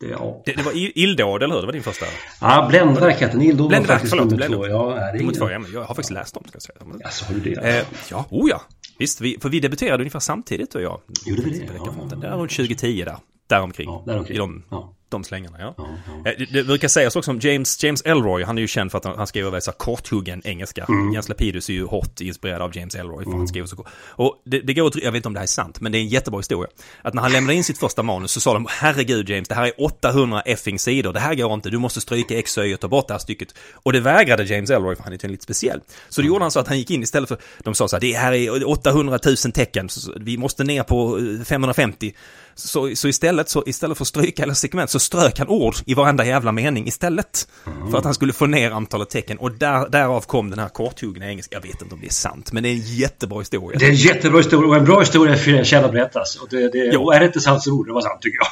Det, 0.00 0.06
ja. 0.06 0.42
det, 0.44 0.52
det 0.52 0.62
var 0.62 0.72
illdåd, 0.74 1.42
eller 1.42 1.54
hur? 1.54 1.60
Det 1.60 1.66
var 1.66 1.72
din 1.72 1.82
första? 1.82 2.06
Ja, 2.40 2.66
Bländverk 2.68 3.20
hette 3.20 3.32
den. 3.32 3.42
Illdåd 3.42 3.72
var 3.72 3.80
faktiskt 3.80 4.10
förlåt, 4.10 4.30
nummer 4.30 4.46
två. 4.46 4.66
Ja, 4.66 4.96
är 4.96 5.12
det 5.12 5.18
nummer 5.18 5.32
två, 5.32 5.50
ja, 5.50 5.58
men 5.58 5.72
jag 5.72 5.80
har 5.80 5.86
faktiskt 5.86 6.10
läst 6.10 6.34
dem, 6.34 6.44
ska 6.48 6.56
jag 6.56 6.62
säga. 6.62 6.78
Alltså, 7.04 7.24
har 7.24 7.34
du 7.34 7.40
det? 7.40 7.78
Eh, 7.78 7.84
ja, 8.10 8.24
oh 8.30 8.50
ja. 8.50 8.62
Visst, 8.98 9.20
vi, 9.20 9.38
för 9.40 9.48
vi 9.48 9.60
debuterade 9.60 10.02
ungefär 10.02 10.20
samtidigt 10.20 10.70
du 10.70 10.78
och 10.78 10.84
jag. 10.84 11.00
Gjorde 11.26 11.42
vi 11.42 11.50
det? 11.50 11.64
Ja, 11.64 11.72
ja, 11.76 11.92
ja. 12.10 12.16
Där 12.16 12.36
runt 12.36 12.50
2010 12.50 13.04
där. 13.04 13.16
Däromkring. 13.46 13.88
Ja, 13.88 14.02
däromkring. 14.06 14.36
I 14.36 14.38
de, 14.38 14.64
ja 14.70 14.94
de 15.08 15.24
slängarna, 15.24 15.56
ja. 15.60 15.74
ja, 15.76 15.88
ja. 16.24 16.30
Eh, 16.30 16.46
det, 16.52 16.64
brukar 16.64 16.88
sägas 16.88 17.16
också 17.16 17.30
om 17.30 17.38
James, 17.40 17.84
James 17.84 18.02
Elroy, 18.02 18.44
han 18.44 18.58
är 18.58 18.62
ju 18.62 18.68
känd 18.68 18.90
för 18.90 18.98
att 18.98 19.04
han, 19.04 19.18
han 19.18 19.26
skriver 19.26 19.50
väldigt 19.50 19.64
så 19.64 19.72
korthuggen 19.72 20.42
engelska. 20.44 20.84
Mm. 20.88 21.12
Jens 21.12 21.28
Lapidus 21.28 21.68
är 21.68 21.72
ju 21.72 21.84
hårt 21.84 22.20
inspirerad 22.20 22.62
av 22.62 22.76
James 22.76 22.94
Elroy, 22.94 23.24
för 23.24 23.30
mm. 23.30 23.38
han 23.38 23.48
skriver 23.48 23.66
så 23.66 23.86
Och 24.08 24.42
det, 24.44 24.60
det 24.60 24.74
går 24.74 24.92
jag 25.02 25.12
vet 25.12 25.16
inte 25.16 25.28
om 25.28 25.34
det 25.34 25.40
här 25.40 25.44
är 25.44 25.48
sant, 25.48 25.80
men 25.80 25.92
det 25.92 25.98
är 25.98 26.00
en 26.00 26.08
jättebra 26.08 26.38
historia. 26.38 26.70
Att 27.02 27.14
när 27.14 27.22
han 27.22 27.32
lämnade 27.32 27.54
in 27.54 27.64
sitt 27.64 27.78
första 27.78 28.02
manus 28.02 28.30
så 28.30 28.40
sa 28.40 28.54
de, 28.54 28.66
herregud 28.70 29.28
James, 29.28 29.48
det 29.48 29.54
här 29.54 29.66
är 29.66 29.72
800 29.84 30.40
effing 30.40 30.78
sidor, 30.78 31.12
det 31.12 31.20
här 31.20 31.34
går 31.34 31.54
inte, 31.54 31.70
du 31.70 31.78
måste 31.78 32.00
stryka 32.00 32.38
X 32.38 32.58
och 32.58 32.80
ta 32.80 32.88
bort 32.88 33.08
det 33.08 33.14
här 33.14 33.18
stycket. 33.18 33.54
Och 33.72 33.92
det 33.92 34.00
vägrade 34.00 34.44
James 34.44 34.70
Elroy, 34.70 34.96
för 34.96 35.04
han 35.04 35.12
är 35.12 35.16
tydligen 35.16 35.32
lite 35.32 35.44
speciell. 35.44 35.80
Så 36.08 36.20
då 36.20 36.26
gjorde 36.26 36.44
han 36.44 36.50
så 36.50 36.60
att 36.60 36.68
han 36.68 36.78
gick 36.78 36.90
in 36.90 37.02
istället 37.02 37.28
för, 37.28 37.38
de 37.58 37.74
sa 37.74 37.88
så 37.88 37.96
här, 37.96 38.00
det 38.00 38.12
här 38.12 38.32
är 38.32 38.68
800 38.68 39.18
000 39.24 39.36
tecken, 39.36 39.88
vi 40.16 40.36
måste 40.38 40.64
ner 40.64 40.82
på 40.82 41.20
550. 41.44 42.06
Eh, 42.06 42.12
så, 42.54 42.96
så 42.96 43.08
istället, 43.08 43.48
så 43.48 43.62
istället 43.66 43.98
för 43.98 44.04
att 44.04 44.08
stryka 44.08 44.42
hela 44.42 44.54
segment 44.54 44.90
så 44.90 44.97
strök 45.00 45.38
han 45.38 45.48
ord 45.48 45.74
i 45.86 45.94
varenda 45.94 46.24
jävla 46.24 46.52
mening 46.52 46.86
istället. 46.86 47.48
Mm. 47.66 47.90
För 47.90 47.98
att 47.98 48.04
han 48.04 48.14
skulle 48.14 48.32
få 48.32 48.46
ner 48.46 48.70
antalet 48.70 49.10
tecken 49.10 49.38
och 49.38 49.52
där, 49.52 49.88
därav 49.88 50.20
kom 50.20 50.50
den 50.50 50.58
här 50.58 50.68
korthuggna 50.68 51.28
engelska. 51.28 51.56
Jag 51.56 51.62
vet 51.62 51.82
inte 51.82 51.94
om 51.94 52.00
det 52.00 52.06
är 52.06 52.10
sant, 52.10 52.52
men 52.52 52.62
det 52.62 52.68
är 52.68 52.72
en 52.72 52.80
jättebra 52.80 53.38
historia. 53.38 53.78
Det 53.78 53.84
är 53.84 53.90
en 53.90 53.96
jättebra 53.96 54.38
historia 54.38 54.68
och 54.68 54.76
en 54.76 54.84
bra 54.84 55.00
historia 55.00 55.36
förtjänar 55.36 55.84
att 55.84 55.92
berättas. 55.92 56.36
Och, 56.36 56.48
det, 56.50 56.68
det, 56.68 56.96
och 56.96 57.14
är 57.14 57.20
det 57.20 57.26
inte 57.26 57.40
sant 57.40 57.62
så 57.62 57.70
borde 57.70 57.90
det 57.90 57.94
vara 57.94 58.04
sant 58.04 58.22
tycker 58.22 58.38
jag. 58.38 58.48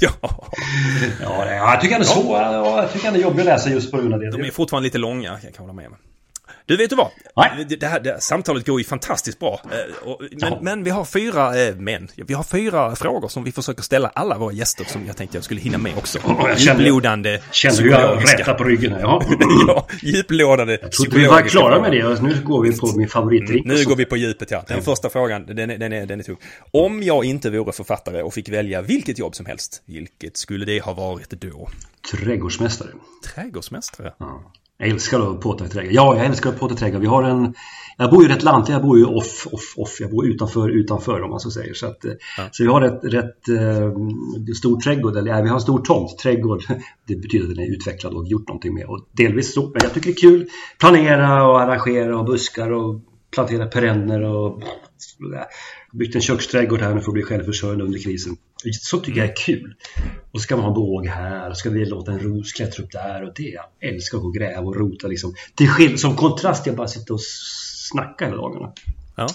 ja. 0.00 0.10
ja, 1.22 1.46
jag 1.46 1.80
tycker 1.80 1.94
han 1.94 2.02
är 2.02 2.06
svår. 2.06 2.36
Ja, 2.36 2.82
jag 2.82 2.92
tycker 2.92 3.06
han 3.06 3.16
är 3.16 3.20
jobbig 3.20 3.40
att 3.40 3.46
läsa 3.46 3.70
just 3.70 3.90
på 3.90 3.96
grund 3.96 4.14
av 4.14 4.20
det. 4.20 4.30
De 4.30 4.42
är 4.42 4.50
fortfarande 4.50 4.86
lite 4.86 4.98
långa, 4.98 5.38
jag 5.42 5.54
kan 5.54 5.62
hålla 5.66 5.72
med. 5.72 5.90
Du, 6.68 6.76
vet 6.76 6.90
du 6.90 6.96
vad? 6.96 7.08
Nej. 7.36 7.64
Det, 7.68 7.76
det 7.76 7.86
här, 7.86 8.00
det, 8.00 8.20
samtalet 8.20 8.66
går 8.66 8.80
ju 8.80 8.84
fantastiskt 8.84 9.38
bra. 9.38 9.60
Eh, 9.64 10.08
och, 10.08 10.20
men, 10.40 10.52
men 10.64 10.84
vi 10.84 10.90
har 10.90 11.04
fyra, 11.04 11.62
eh, 11.62 11.74
men, 11.76 12.08
vi 12.16 12.34
har 12.34 12.42
fyra 12.42 12.96
frågor 12.96 13.28
som 13.28 13.44
vi 13.44 13.52
försöker 13.52 13.82
ställa 13.82 14.08
alla 14.08 14.38
våra 14.38 14.52
gäster 14.52 14.84
som 14.84 15.06
jag 15.06 15.16
tänkte 15.16 15.36
jag 15.36 15.44
skulle 15.44 15.60
hinna 15.60 15.78
med 15.78 15.92
också. 15.98 16.18
jag 16.24 16.58
kände- 16.60 16.82
Djuplodande, 16.82 17.40
Känner 17.50 17.82
hur 17.82 17.90
jag 17.90 18.00
psykologiska. 18.00 18.38
rättar 18.38 18.54
på 18.54 18.64
ryggen 18.64 18.92
här. 18.92 19.00
Ja. 19.00 19.22
ja, 19.68 19.86
djuplodande, 20.02 20.78
Jag 20.82 20.92
trodde 20.92 21.18
vi 21.18 21.26
var 21.26 21.42
klara 21.42 21.80
med 21.82 21.92
det. 21.92 22.04
och 22.04 22.22
Nu 22.22 22.42
går 22.44 22.62
vi 22.62 22.78
på 22.78 22.92
min 22.96 23.08
favoritdrink. 23.08 23.66
Nu 23.66 23.84
går 23.84 23.96
vi 23.96 24.04
på 24.04 24.16
djupet 24.16 24.50
ja. 24.50 24.64
Den 24.68 24.82
första 24.82 25.10
frågan, 25.10 25.46
den 25.46 25.70
är, 25.70 25.78
den, 25.78 25.92
är, 25.92 26.06
den 26.06 26.20
är 26.20 26.24
tung. 26.24 26.36
Om 26.70 27.02
jag 27.02 27.24
inte 27.24 27.50
vore 27.50 27.72
författare 27.72 28.22
och 28.22 28.34
fick 28.34 28.48
välja 28.48 28.82
vilket 28.82 29.18
jobb 29.18 29.34
som 29.34 29.46
helst, 29.46 29.82
vilket 29.86 30.36
skulle 30.36 30.64
det 30.64 30.80
ha 30.84 30.92
varit 30.92 31.30
då? 31.30 31.68
Trädgårdsmästare. 32.12 32.88
Trädgårdsmästare? 33.34 34.12
Ja. 34.18 34.52
Jag 34.78 34.88
älskar 34.88 35.30
att 35.30 35.40
påta 35.40 35.64
i 35.64 35.68
trädgård. 35.68 35.92
Ja, 35.92 36.16
jag 36.16 36.26
älskar 36.26 36.50
att 36.50 36.58
påta 36.58 36.74
i 36.74 36.76
trädgård. 36.76 37.00
Vi 37.00 37.06
har 37.06 37.22
en... 37.22 37.54
Jag 37.96 38.10
bor 38.10 38.22
ju 38.22 38.28
rätt 38.28 38.42
lantigt. 38.42 38.72
Jag 38.72 38.82
bor 38.82 38.98
ju 38.98 39.04
off, 39.04 39.46
off, 39.52 39.74
off. 39.76 40.00
Jag 40.00 40.10
bor 40.10 40.26
utanför, 40.26 40.68
utanför 40.68 41.22
om 41.22 41.30
man 41.30 41.40
så 41.40 41.50
säger. 41.50 41.74
Så, 41.74 41.86
att, 41.86 42.04
eh, 42.04 42.12
så 42.52 42.62
vi 42.62 42.68
har 42.68 42.82
ett 42.82 43.00
rätt 43.02 43.48
eh, 43.48 43.92
stor 44.56 44.80
trädgård. 44.80 45.16
Eller 45.16 45.30
ja, 45.30 45.42
vi 45.42 45.48
har 45.48 45.54
en 45.54 45.60
stor 45.60 45.78
tomt. 45.78 46.18
Trädgård, 46.18 46.62
det 47.06 47.16
betyder 47.16 47.44
att 47.44 47.54
den 47.54 47.64
är 47.64 47.72
utvecklad 47.72 48.14
och 48.14 48.26
gjort 48.26 48.48
någonting 48.48 48.74
med. 48.74 48.86
Och 48.86 49.08
delvis 49.12 49.54
så. 49.54 49.62
Men 49.62 49.80
jag 49.82 49.94
tycker 49.94 50.06
det 50.06 50.16
är 50.18 50.30
kul. 50.30 50.48
Planera 50.78 51.48
och 51.48 51.60
arrangera 51.60 52.18
och 52.18 52.24
buskar 52.24 52.70
och 52.72 53.00
plantera 53.30 53.66
perenner 53.66 54.22
och 54.22 54.62
byggt 55.92 56.14
en 56.14 56.20
köksträdgård 56.20 56.80
här 56.80 56.94
nu 56.94 57.00
för 57.00 57.10
att 57.10 57.14
bli 57.14 57.22
självförsörjande 57.22 57.84
under 57.84 57.98
krisen. 57.98 58.36
Så 58.80 58.98
tycker 58.98 59.20
jag 59.20 59.30
är 59.30 59.36
kul. 59.36 59.74
Och 60.30 60.40
så 60.40 60.42
ska 60.42 60.56
man 60.56 60.64
ha 60.64 60.70
en 60.70 60.74
båg 60.74 61.06
här, 61.06 61.50
och 61.50 61.56
ska 61.56 61.70
vi 61.70 61.86
låta 61.86 62.12
en 62.12 62.18
ros 62.18 62.52
klättra 62.52 62.84
upp 62.84 62.92
där 62.92 63.22
och 63.22 63.32
det. 63.36 63.42
Jag 63.42 63.64
älskar 63.80 64.18
att 64.18 64.34
gräva 64.34 64.66
och 64.66 64.76
rota 64.76 65.08
liksom. 65.08 65.34
Till 65.54 65.98
som 65.98 66.16
kontrast, 66.16 66.66
jag 66.66 66.76
bara 66.76 66.88
sitter 66.88 67.14
och 67.14 67.20
snackar 67.90 68.26
hela 68.26 68.36
dagarna. 68.36 68.72
Ja. 69.16 69.26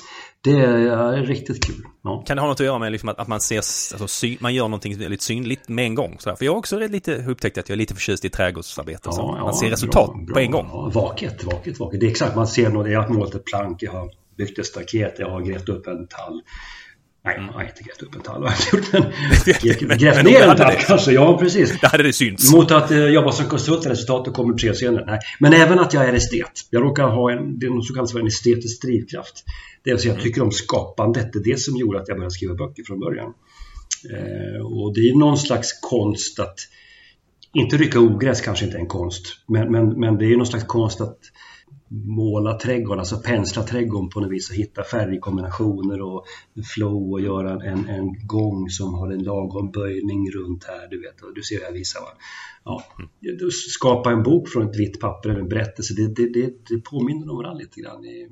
Det 0.42 0.52
är, 0.52 1.26
riktigt 1.26 1.64
kul. 1.66 1.86
Ja. 2.04 2.24
Kan 2.28 2.38
det 2.38 2.42
ha 2.42 2.48
något 2.48 2.60
att 2.60 2.66
göra 2.66 2.80
med 2.80 2.92
liksom 2.92 3.10
att, 3.10 3.20
att 3.20 3.28
man 3.28 3.42
ser, 3.42 3.58
alltså, 3.58 4.08
sy, 4.08 4.38
man 4.40 4.54
gör 4.54 4.64
någonting 4.64 4.98
väldigt 4.98 5.22
synligt 5.22 5.70
med 5.70 5.86
en 5.86 5.96
gång? 5.96 6.16
Sådär. 6.20 6.36
För 6.36 6.46
jag 6.46 6.52
har 6.52 6.58
också 6.58 6.80
lite 6.80 7.26
upptäckt 7.26 7.58
att 7.58 7.70
jag 7.70 7.76
är 7.76 7.78
lite 7.78 7.94
förtjust 7.94 8.26
i 8.26 8.30
trädgårdsarbete. 8.30 9.12
så 9.12 9.22
Ja, 9.22 9.36
ja, 9.38 9.44
man 9.44 9.54
ser 9.54 9.70
resultat 9.70 10.14
bra, 10.14 10.24
bra. 10.26 10.34
på 10.34 10.40
en 10.40 10.52
gång. 10.52 10.68
Ja, 10.72 10.92
vaket, 10.94 11.44
vaket, 11.44 11.80
vaket. 11.80 12.00
Det 12.00 12.06
är 12.06 12.10
exakt, 12.10 12.36
man 12.36 12.48
ser 12.48 12.70
något. 12.70 12.90
Jag 12.90 13.02
har 13.02 13.10
målat 13.10 13.36
ett 13.36 13.46
plank, 13.46 13.84
jag 13.84 13.92
har 13.92 14.12
byggt 14.38 14.60
ett 14.60 14.66
staket, 14.66 15.16
jag 15.18 15.30
har 15.30 15.42
grävt 15.42 15.70
upp 15.70 15.88
en 15.88 16.08
tall. 16.08 16.42
Nej, 17.26 17.36
jag 17.48 17.54
har 17.54 17.64
inte 17.64 17.84
grävt 17.84 18.02
upp 18.02 18.16
en 18.16 18.22
tall. 18.22 18.44
Jag 19.64 20.00
Grävt 20.00 20.24
ner 20.24 20.42
en 20.42 20.58
tall 20.58 20.74
det- 20.74 20.84
kanske, 20.88 21.12
ja 21.12 21.38
precis. 21.38 21.80
Där 21.80 21.88
hade 21.88 22.04
det 22.04 22.14
synts. 22.14 22.54
Mot 22.54 22.72
att 22.72 22.92
eh, 22.92 23.06
jobba 23.06 23.32
som 23.32 23.46
konsult, 23.46 23.86
resultatet 23.86 24.34
kommer 24.34 24.54
tre 24.54 24.74
scener. 24.74 25.06
Nej. 25.06 25.20
Men 25.40 25.54
även 25.54 25.80
att 25.80 25.94
jag 25.94 26.06
är 26.10 26.14
estet. 26.14 26.52
Jag 26.70 26.84
råkar 26.84 27.04
ha 27.08 27.32
en, 27.32 27.60
det 27.60 27.66
som 27.68 27.96
kallas 27.96 28.12
för 28.12 28.20
en 28.20 28.28
estetisk 28.28 28.82
drivkraft. 28.82 29.44
Det 29.84 29.92
vill 29.92 30.00
säga 30.00 30.14
jag 30.14 30.24
tycker 30.24 30.42
om 30.44 30.52
skapandet. 30.52 31.34
Det 31.34 31.40
är 31.40 31.44
det 31.44 31.60
som 31.60 31.78
gjorde 31.78 32.00
att 32.02 32.08
jag 32.08 32.18
började 32.18 32.32
skriva 32.34 32.54
böcker 32.56 32.84
från 32.84 33.00
början. 33.00 33.34
Eh, 34.14 34.66
och 34.66 34.94
det 34.94 35.02
är 35.02 35.18
någon 35.20 35.38
slags 35.38 35.80
konst 35.82 36.40
att 36.40 36.60
inte 37.54 37.78
rycka 37.78 38.00
ogräs 38.00 38.42
kanske 38.42 38.66
inte 38.66 38.78
är 38.78 38.82
en 38.82 38.88
konst, 38.88 39.26
men, 39.48 39.72
men, 39.72 40.00
men 40.00 40.18
det 40.18 40.26
är 40.26 40.38
någon 40.38 40.46
slags 40.48 40.66
konst 40.66 41.02
att 41.02 41.18
måla 41.94 42.54
trädgården, 42.54 43.00
alltså 43.00 43.18
pensla 43.18 43.64
trädgården 43.64 44.10
på 44.10 44.20
något 44.20 44.32
vis 44.32 44.50
och 44.50 44.56
hitta 44.56 44.84
färgkombinationer 44.84 46.02
och 46.02 46.26
flow 46.76 47.12
och 47.12 47.22
göra 47.22 47.52
en, 47.52 47.90
en 47.90 48.28
gång 48.28 48.70
som 48.70 48.94
har 48.94 49.12
en 49.12 49.24
lagom 49.24 49.72
böjning 49.72 50.32
runt 50.32 50.64
här, 50.64 50.88
du 50.88 51.02
vet, 51.02 51.22
och 51.22 51.34
du 51.36 51.44
ser 51.44 51.56
hur 51.56 51.64
jag 51.64 51.72
visar 51.72 52.02
va? 52.02 52.08
Ja. 52.66 52.84
Skapa 53.52 54.12
en 54.12 54.24
bok 54.24 54.50
från 54.50 54.70
ett 54.70 54.80
vitt 54.80 55.00
papper 55.00 55.30
eller 55.30 55.40
en 55.40 55.50
berättelse, 55.50 55.94
det, 55.94 56.08
det, 56.16 56.34
det, 56.34 56.54
det 56.70 56.80
påminner 56.84 57.30
om 57.30 57.38
varandra 57.38 57.60
lite 57.60 57.82
grann 57.82 58.06
i, 58.06 58.30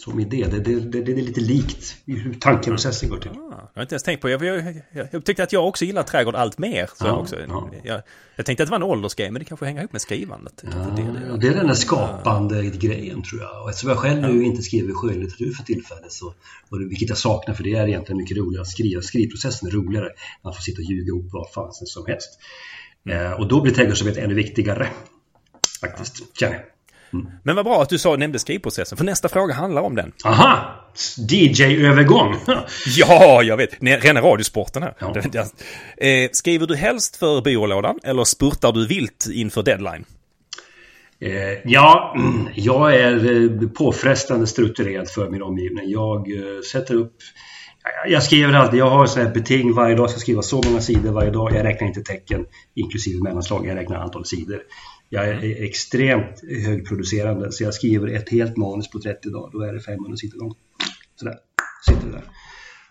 som 0.00 0.20
idé. 0.20 0.46
Det, 0.50 0.60
det, 0.60 0.80
det, 0.80 1.02
det 1.02 1.12
är 1.12 1.16
lite 1.16 1.40
likt 1.40 1.96
hur 2.06 2.34
tankeprocessen 2.34 3.08
går 3.08 3.18
till. 3.18 3.30
Ah, 3.30 3.34
jag 3.74 3.80
har 3.80 3.82
inte 3.82 3.94
ens 3.94 4.02
tänkt 4.02 4.20
på 4.20 4.28
jag, 4.30 4.44
jag, 4.44 4.82
jag, 4.92 5.08
jag 5.10 5.24
tyckte 5.24 5.42
att 5.42 5.52
jag 5.52 5.68
också 5.68 5.84
gillar 5.84 6.02
trädgård 6.02 6.34
allt 6.34 6.58
mer. 6.58 6.86
Så 6.94 7.06
Ja, 7.06 7.12
också. 7.16 7.36
ja. 7.48 7.70
Jag, 7.84 8.02
jag 8.36 8.46
tänkte 8.46 8.62
att 8.62 8.66
det 8.66 8.70
var 8.70 8.76
en 8.76 8.82
åldersgrej, 8.82 9.30
men 9.30 9.38
det 9.40 9.44
kanske 9.44 9.66
hänger 9.66 9.80
ihop 9.80 9.92
med 9.92 10.00
skrivandet. 10.00 10.64
Ja, 10.64 10.70
Det, 10.96 11.02
det, 11.02 11.38
det 11.40 11.48
är 11.48 11.54
den 11.54 11.66
där 11.66 11.74
skapande 11.74 12.62
grejen 12.66 13.22
tror 13.22 13.40
jag. 13.40 13.62
Och 13.62 13.68
eftersom 13.70 13.90
jag 13.90 13.98
själv 13.98 14.20
nu 14.22 14.44
inte 14.44 14.62
skriver 14.62 14.94
skönlitteratur 14.94 15.52
för 15.52 15.64
tillfället, 15.64 16.12
så, 16.12 16.34
och 16.68 16.78
det, 16.78 16.88
vilket 16.88 17.08
jag 17.08 17.18
saknar 17.18 17.54
för 17.54 17.64
det 17.64 17.74
är 17.74 17.88
egentligen 17.88 18.16
mycket 18.16 18.36
roligare 18.36 18.62
att 18.62 18.68
skriva. 18.68 19.02
Skrivprocessen 19.02 19.68
är 19.68 19.72
roligare 19.72 20.06
än 20.06 20.50
att 20.50 20.56
få 20.56 20.62
sitta 20.62 20.78
och 20.78 20.84
ljuga 20.90 21.06
ihop 21.08 21.26
vad 21.32 21.52
fan 21.52 21.72
som 21.72 22.06
helst. 22.06 22.30
Eh, 23.10 23.32
och 23.32 23.48
då 23.48 23.60
blir 23.60 23.72
trädgårdsarbete 23.74 24.20
ännu 24.20 24.34
viktigare. 24.34 24.88
Faktiskt, 25.80 26.38
känner 26.38 26.54
jag. 26.54 26.62
Men 27.42 27.56
vad 27.56 27.64
bra 27.64 27.82
att 27.82 27.88
du 27.88 27.98
sa, 27.98 28.16
nämnde 28.16 28.38
skrivprocessen, 28.38 28.98
för 28.98 29.04
nästa 29.04 29.28
fråga 29.28 29.54
handlar 29.54 29.82
om 29.82 29.94
den. 29.94 30.12
Aha! 30.24 30.76
DJ-övergång! 31.30 32.34
Ja, 32.96 33.42
jag 33.42 33.56
vet. 33.56 33.80
Nej, 33.82 33.98
Rena 34.02 34.20
radiosporten 34.20 34.82
här. 34.82 34.94
Ja. 35.32 35.44
Eh, 36.06 36.28
skriver 36.32 36.66
du 36.66 36.76
helst 36.76 37.16
för 37.16 37.42
byrålådan 37.42 37.98
eller 38.04 38.24
spurtar 38.24 38.72
du 38.72 38.86
vilt 38.86 39.26
inför 39.32 39.62
deadline? 39.62 40.04
Eh, 41.20 41.58
ja, 41.64 42.16
jag 42.54 42.94
är 42.94 43.42
eh, 43.62 43.68
påfrestande 43.68 44.46
strukturerad 44.46 45.08
för 45.10 45.30
min 45.30 45.42
omgivning. 45.42 45.90
Jag 45.90 46.18
eh, 46.32 46.60
sätter 46.72 46.94
upp... 46.94 47.12
jag- 48.04 48.12
Jag 48.12 48.22
skriver 48.22 48.52
alltid, 48.54 48.80
jag 48.80 48.90
har 48.90 49.06
så 49.06 49.20
här 49.20 49.30
beting 49.30 49.74
varje 49.74 49.94
dag, 49.94 50.02
jag 50.04 50.10
ska 50.10 50.20
skriva 50.20 50.42
så 50.42 50.62
många 50.66 50.80
sidor 50.80 51.12
varje 51.12 51.30
dag. 51.30 51.52
Jag 51.54 51.64
räknar 51.64 51.88
inte 51.88 52.02
tecken 52.02 52.46
inklusive 52.74 53.22
mellanslag, 53.22 53.66
jag 53.66 53.76
räknar 53.76 53.96
antal 53.96 54.24
sidor. 54.26 54.60
Jag 55.12 55.28
är 55.28 55.64
extremt 55.64 56.40
högproducerande, 56.66 57.52
så 57.52 57.64
jag 57.64 57.74
skriver 57.74 58.08
ett 58.08 58.28
helt 58.28 58.56
manus 58.56 58.90
på 58.90 59.00
30 59.00 59.30
dagar, 59.30 59.50
då 59.52 59.60
är 59.60 59.72
det 59.72 59.80
500 59.80 60.16
sidor 60.16 60.38
långt. 60.38 60.58
Sådär, 61.16 61.34
sitter 61.86 62.06
det 62.06 62.12
där. 62.12 62.24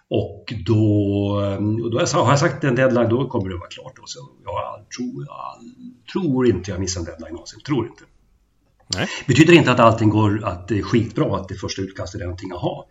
Och 0.10 0.54
då, 0.66 0.84
och 1.84 1.92
då 1.92 2.00
har 2.00 2.30
jag 2.30 2.40
sagt 2.40 2.64
en 2.64 2.76
deadline, 2.76 3.10
då 3.10 3.30
kommer 3.30 3.50
det 3.50 3.58
vara 3.58 3.70
klart. 3.70 4.00
Och 4.00 4.10
så, 4.10 4.20
jag 4.44 4.86
tror, 4.98 5.26
jag 5.28 6.14
tror 6.14 6.48
inte 6.48 6.72
jag 6.72 6.80
missar 6.80 7.00
en 7.00 7.06
deadline 7.06 7.32
någonsin, 7.32 7.60
tror 7.60 7.88
inte. 7.88 8.04
Nej. 8.96 9.08
Betyder 9.28 9.54
inte 9.54 9.72
att 9.72 9.80
allting 9.80 10.10
går 10.10 10.46
att 10.46 10.68
det 10.68 10.78
är 10.78 10.82
skitbra, 10.82 11.36
att 11.36 11.48
det 11.48 11.56
första 11.56 11.82
utkastet 11.82 12.22
är 12.22 12.26
någonting 12.26 12.52
att 12.52 12.62
ha. 12.62 12.88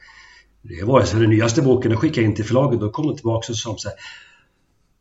Det 0.63 0.85
var 0.85 1.03
så 1.03 1.17
den 1.17 1.31
nyaste 1.31 1.63
boken 1.63 1.91
jag 1.91 2.01
skickade 2.01 2.27
in 2.27 2.35
till 2.35 2.45
förlaget, 2.45 2.81
då 2.81 2.91
kom 2.91 3.07
de 3.07 3.17
tillbaka 3.17 3.53
och 3.53 3.57
sa 3.59 3.77
så 3.77 3.89
här, 3.89 3.99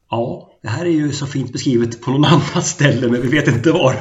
Ja, 0.09 0.49
det 0.61 0.69
här 0.69 0.85
är 0.85 0.89
ju 0.89 1.11
så 1.11 1.25
fint 1.27 1.53
beskrivet 1.53 2.01
på 2.01 2.11
någon 2.11 2.25
annat 2.33 2.65
ställe, 2.65 3.07
men 3.07 3.21
vi 3.21 3.27
vet 3.27 3.47
inte 3.47 3.71
var. 3.71 3.95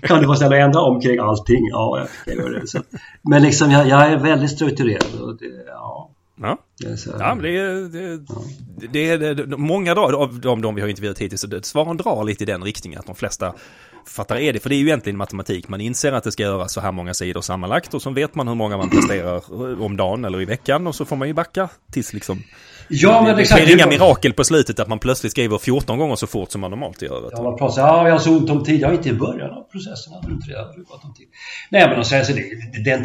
kan 0.02 0.20
du 0.20 0.26
vara 0.26 0.36
snäll 0.36 0.52
och 0.52 0.58
ändra 0.58 0.80
omkring 0.80 1.18
allting? 1.18 1.68
Ja, 1.70 1.98
jag 1.98 2.34
kan 2.36 2.44
göra 2.44 2.60
det. 2.60 2.66
Så. 2.66 2.82
Men 3.22 3.42
liksom, 3.42 3.70
jag, 3.70 3.88
jag 3.88 4.12
är 4.12 4.16
väldigt 4.16 4.50
strukturerad. 4.50 5.20
Och 5.20 5.36
det, 5.36 5.46
ja, 5.66 6.10
Ja. 6.40 6.58
så. 6.96 7.10
Ja, 7.18 7.34
men 7.34 7.42
det 7.42 7.58
är, 7.58 7.88
det, 7.88 8.88
det 8.92 9.10
är 9.10 9.34
det, 9.34 9.56
många 9.56 9.92
av 9.92 10.40
de, 10.40 10.62
de 10.62 10.74
vi 10.74 10.80
har 10.80 10.88
intervjuat 10.88 11.18
hittills, 11.18 11.46
svaren 11.62 11.96
drar 11.96 12.24
lite 12.24 12.44
i 12.44 12.46
den 12.46 12.64
riktningen 12.64 12.98
att 13.00 13.06
de 13.06 13.14
flesta 13.14 13.54
författare 14.06 14.48
är 14.48 14.52
det. 14.52 14.60
För 14.60 14.68
det 14.68 14.74
är 14.74 14.78
ju 14.78 14.86
egentligen 14.86 15.16
matematik. 15.16 15.68
Man 15.68 15.80
inser 15.80 16.12
att 16.12 16.24
det 16.24 16.32
ska 16.32 16.42
göras 16.42 16.72
så 16.72 16.80
här 16.80 16.92
många 16.92 17.14
sidor 17.14 17.40
sammanlagt 17.40 17.94
och 17.94 18.02
så 18.02 18.10
vet 18.10 18.34
man 18.34 18.48
hur 18.48 18.54
många 18.54 18.76
man 18.76 18.90
presterar 18.90 19.42
om 19.82 19.96
dagen 19.96 20.24
eller 20.24 20.40
i 20.40 20.44
veckan 20.44 20.86
och 20.86 20.94
så 20.94 21.04
får 21.04 21.16
man 21.16 21.28
ju 21.28 21.34
backa 21.34 21.68
tills 21.92 22.12
liksom... 22.12 22.42
Ja, 22.88 23.22
men 23.22 23.36
det 23.36 23.42
exakt. 23.42 23.62
sker 23.62 23.74
inga 23.74 23.86
mirakel 23.86 24.32
på 24.32 24.44
slutet 24.44 24.80
att 24.80 24.88
man 24.88 24.98
plötsligt 24.98 25.32
skriver 25.32 25.58
14 25.58 25.98
gånger 25.98 26.16
så 26.16 26.26
fort 26.26 26.50
som 26.50 26.60
man 26.60 26.70
normalt 26.70 27.02
gör. 27.02 27.30
Ja, 27.32 27.42
man 27.42 27.58
pratar 27.58 27.82
ja, 27.82 28.04
jag 28.06 28.14
har 28.14 28.18
så 28.18 28.36
ont 28.36 28.50
om 28.50 28.64
tid. 28.64 28.80
Ja, 28.80 28.92
inte 28.92 29.08
i 29.08 29.12
början 29.12 29.50
av 29.50 29.62
processen 29.72 30.12
hade 30.12 30.28
du 30.28 30.34
inte 30.34 30.46
det. 30.46 30.66
Du 30.76 30.82
gott 30.82 31.04
om 31.04 31.14
tid. 31.14 31.26
Nej, 31.70 31.88
men 31.88 31.98
och 31.98 32.06
sen 32.06 32.24
så 32.24 32.32
det, 32.32 32.42
den, 32.84 33.04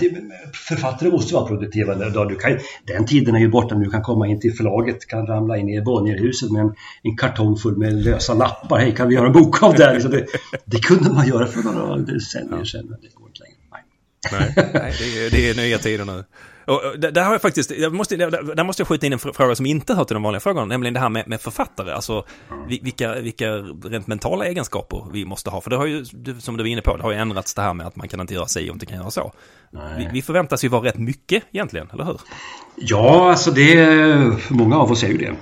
författare 0.67 1.09
måste 1.09 1.33
vara 1.33 1.47
produktiva. 1.47 1.95
Då 1.95 2.25
du 2.25 2.35
kan, 2.35 2.59
den 2.87 3.05
tiden 3.05 3.35
är 3.35 3.39
ju 3.39 3.49
borta 3.49 3.75
när 3.75 3.85
du 3.85 3.91
kan 3.91 4.01
komma 4.01 4.27
in 4.27 4.39
till 4.39 4.53
förlaget, 4.53 5.07
kan 5.07 5.27
ramla 5.27 5.57
in 5.57 5.69
i 5.69 5.81
Bonnierhuset 5.81 6.51
med 6.51 6.61
en, 6.61 6.75
en 7.03 7.17
kartong 7.17 7.57
full 7.57 7.77
med 7.77 7.93
lösa 7.93 8.33
lappar. 8.33 8.79
Hej, 8.79 8.95
kan 8.95 9.07
vi 9.07 9.15
göra 9.15 9.27
en 9.27 9.33
bok 9.33 9.63
av 9.63 9.75
det 9.75 9.83
här? 9.83 9.93
Liksom 9.93 10.11
det, 10.11 10.25
det 10.65 10.79
kunde 10.79 11.09
man 11.13 11.27
göra 11.27 11.47
för 11.47 11.63
några 11.63 11.97
decennier 11.97 12.63
sedan, 12.63 12.85
men 12.89 12.99
det 13.01 13.15
går 13.15 13.27
inte 13.27 13.39
längre. 13.43 13.57
Nej. 13.71 13.83
Nej, 14.31 14.53
nej 14.73 14.93
det, 14.99 15.25
är, 15.25 15.31
det 15.31 15.49
är 15.49 15.55
nya 15.55 15.77
tider 15.77 16.05
nu. 16.05 16.23
Och, 16.67 16.73
och, 16.85 16.99
där 16.99 17.23
har 17.23 17.31
jag 17.31 17.41
faktiskt, 17.41 17.71
jag 17.71 17.93
måste, 17.93 18.15
där, 18.15 18.55
där 18.55 18.63
måste 18.63 18.81
jag 18.81 18.87
skjuta 18.87 19.05
in 19.05 19.13
en 19.13 19.19
fr- 19.19 19.33
fråga 19.33 19.55
som 19.55 19.65
inte 19.65 19.93
hör 19.93 20.03
till 20.03 20.13
de 20.13 20.23
vanliga 20.23 20.39
frågorna, 20.39 20.65
nämligen 20.65 20.93
det 20.93 20.99
här 20.99 21.09
med, 21.09 21.27
med 21.27 21.41
författare. 21.41 21.91
Alltså 21.91 22.25
vi- 22.69 22.79
vilka, 22.83 23.15
vilka 23.15 23.51
rent 23.83 24.07
mentala 24.07 24.45
egenskaper 24.45 25.07
vi 25.13 25.25
måste 25.25 25.49
ha. 25.49 25.61
För 25.61 25.69
det 25.69 25.75
har 25.77 25.85
ju, 25.85 26.05
som 26.39 26.57
du 26.57 26.63
var 26.63 26.69
inne 26.69 26.81
på, 26.81 26.97
det 26.97 27.03
har 27.03 27.11
ju 27.11 27.17
ändrats 27.17 27.53
det 27.53 27.61
här 27.61 27.73
med 27.73 27.87
att 27.87 27.95
man 27.95 28.07
kan 28.07 28.19
inte 28.21 28.33
göra 28.33 28.45
si 28.45 28.69
och 28.69 28.73
inte 28.73 28.85
kan 28.85 28.97
göra 28.97 29.11
så. 29.11 29.33
Vi, 29.97 30.09
vi 30.13 30.21
förväntas 30.21 30.63
ju 30.65 30.67
vara 30.69 30.83
rätt 30.83 30.97
mycket 30.97 31.43
egentligen, 31.51 31.87
eller 31.93 32.03
hur? 32.03 32.19
Ja, 32.75 33.29
alltså 33.29 33.51
det... 33.51 34.49
Många 34.49 34.75
av 34.77 34.91
oss 34.91 35.03
är 35.03 35.07
ju 35.07 35.17
det. 35.17 35.35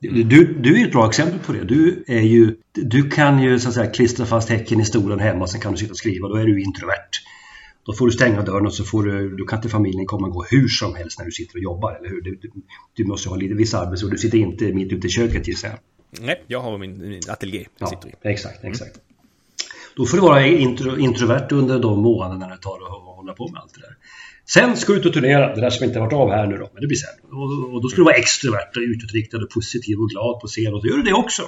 Du, 0.00 0.54
du 0.60 0.80
är 0.82 0.86
ett 0.86 0.92
bra 0.92 1.08
exempel 1.08 1.38
på 1.38 1.52
det. 1.52 1.64
Du, 1.64 2.04
är 2.06 2.20
ju, 2.20 2.54
du 2.74 3.10
kan 3.10 3.42
ju 3.42 3.58
så 3.58 3.68
att 3.68 3.74
säga 3.74 3.90
klistra 3.90 4.26
fast 4.26 4.48
häcken 4.48 4.80
i 4.80 4.84
stolen 4.84 5.20
hemma 5.20 5.40
och 5.40 5.50
sen 5.50 5.60
kan 5.60 5.72
du 5.72 5.78
sitta 5.78 5.90
och 5.90 5.96
skriva. 5.96 6.28
Då 6.28 6.34
är 6.36 6.44
du 6.46 6.62
introvert. 6.62 7.08
Då 7.86 7.92
får 7.92 8.06
du 8.06 8.12
stänga 8.12 8.42
dörren 8.42 8.66
och 8.66 8.74
så 8.74 8.84
får 8.84 9.02
du, 9.02 9.36
du 9.36 9.44
kan 9.44 9.58
inte 9.58 9.68
familjen 9.68 10.06
komma 10.06 10.26
och 10.26 10.32
gå 10.32 10.44
hur 10.50 10.68
som 10.68 10.94
helst 10.94 11.18
när 11.18 11.26
du 11.26 11.32
sitter 11.32 11.56
och 11.56 11.62
jobbar, 11.62 11.94
eller 11.94 12.08
hur? 12.08 12.20
Du, 12.20 12.38
du, 12.42 12.50
du 12.94 13.04
måste 13.04 13.28
ha 13.28 13.36
lite 13.36 13.54
viss 13.54 13.74
arbetsro. 13.74 14.08
Du 14.08 14.18
sitter 14.18 14.38
inte 14.38 14.72
mitt 14.72 14.92
ute 14.92 15.06
i 15.06 15.10
köket 15.10 15.48
gissar 15.48 15.68
jag. 15.68 15.78
Nej, 16.26 16.42
jag 16.46 16.60
har 16.60 16.78
min, 16.78 17.08
min 17.08 17.20
ateljé 17.28 17.60
i. 17.60 17.66
exakt, 18.22 18.64
exakt. 18.64 19.00
Då 19.96 20.06
får 20.06 20.16
du 20.16 20.22
vara 20.22 20.46
intro, 20.46 20.98
introvert 20.98 21.48
under 21.50 21.78
de 21.78 22.02
månaderna 22.02 22.48
det 22.48 22.62
tar 22.62 22.76
att 22.76 23.16
hålla 23.16 23.32
på 23.32 23.48
med 23.48 23.60
allt 23.60 23.74
det 23.74 23.80
där. 23.80 23.96
Sen 24.48 24.76
ska 24.76 24.92
du 24.92 24.98
ut 24.98 25.06
och 25.06 25.12
turnera, 25.12 25.54
det 25.54 25.60
där 25.60 25.70
som 25.70 25.84
inte 25.84 25.98
varit 26.00 26.12
av 26.12 26.30
här 26.30 26.46
nu 26.46 26.56
då, 26.56 26.70
men 26.72 26.80
det 26.80 26.86
blir 26.86 26.98
sen. 26.98 27.30
Och, 27.30 27.74
och 27.74 27.82
då 27.82 27.88
ska 27.88 27.96
du 27.96 28.04
vara 28.04 28.14
extrovert, 28.14 28.76
och 28.76 28.82
utåtriktad, 28.82 29.36
och 29.36 29.50
positiv 29.50 30.00
och 30.00 30.10
glad 30.10 30.40
på 30.40 30.46
scen 30.46 30.74
och 30.74 30.82
då 30.82 30.88
gör 30.88 30.96
du 30.96 31.02
det 31.02 31.12
också. 31.12 31.42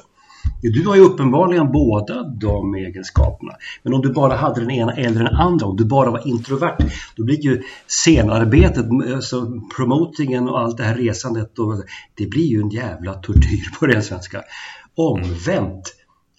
Du 0.63 0.87
har 0.87 0.97
ju 0.97 1.03
uppenbarligen 1.03 1.73
båda 1.73 2.23
de 2.23 2.75
egenskaperna. 2.75 3.53
Men 3.83 3.95
om 3.95 4.01
du 4.01 4.13
bara 4.13 4.37
hade 4.37 4.61
den 4.61 4.71
ena 4.71 4.93
eller 4.93 5.25
den 5.25 5.35
andra, 5.35 5.67
om 5.67 5.77
du 5.77 5.85
bara 5.85 6.11
var 6.11 6.29
introvert, 6.29 6.77
då 7.17 7.25
blir 7.25 7.41
ju 7.41 7.63
scenarbetet, 7.87 8.87
alltså 9.15 9.61
promotingen 9.77 10.49
och 10.49 10.61
allt 10.61 10.77
det 10.77 10.85
här 10.85 10.95
resandet, 10.95 11.59
och, 11.59 11.83
det 12.15 12.27
blir 12.27 12.47
ju 12.47 12.61
en 12.61 12.71
jävla 12.71 13.15
tortyr 13.15 13.79
på 13.79 13.87
ren 13.87 14.03
svenska. 14.03 14.43
Omvänt, 14.95 15.95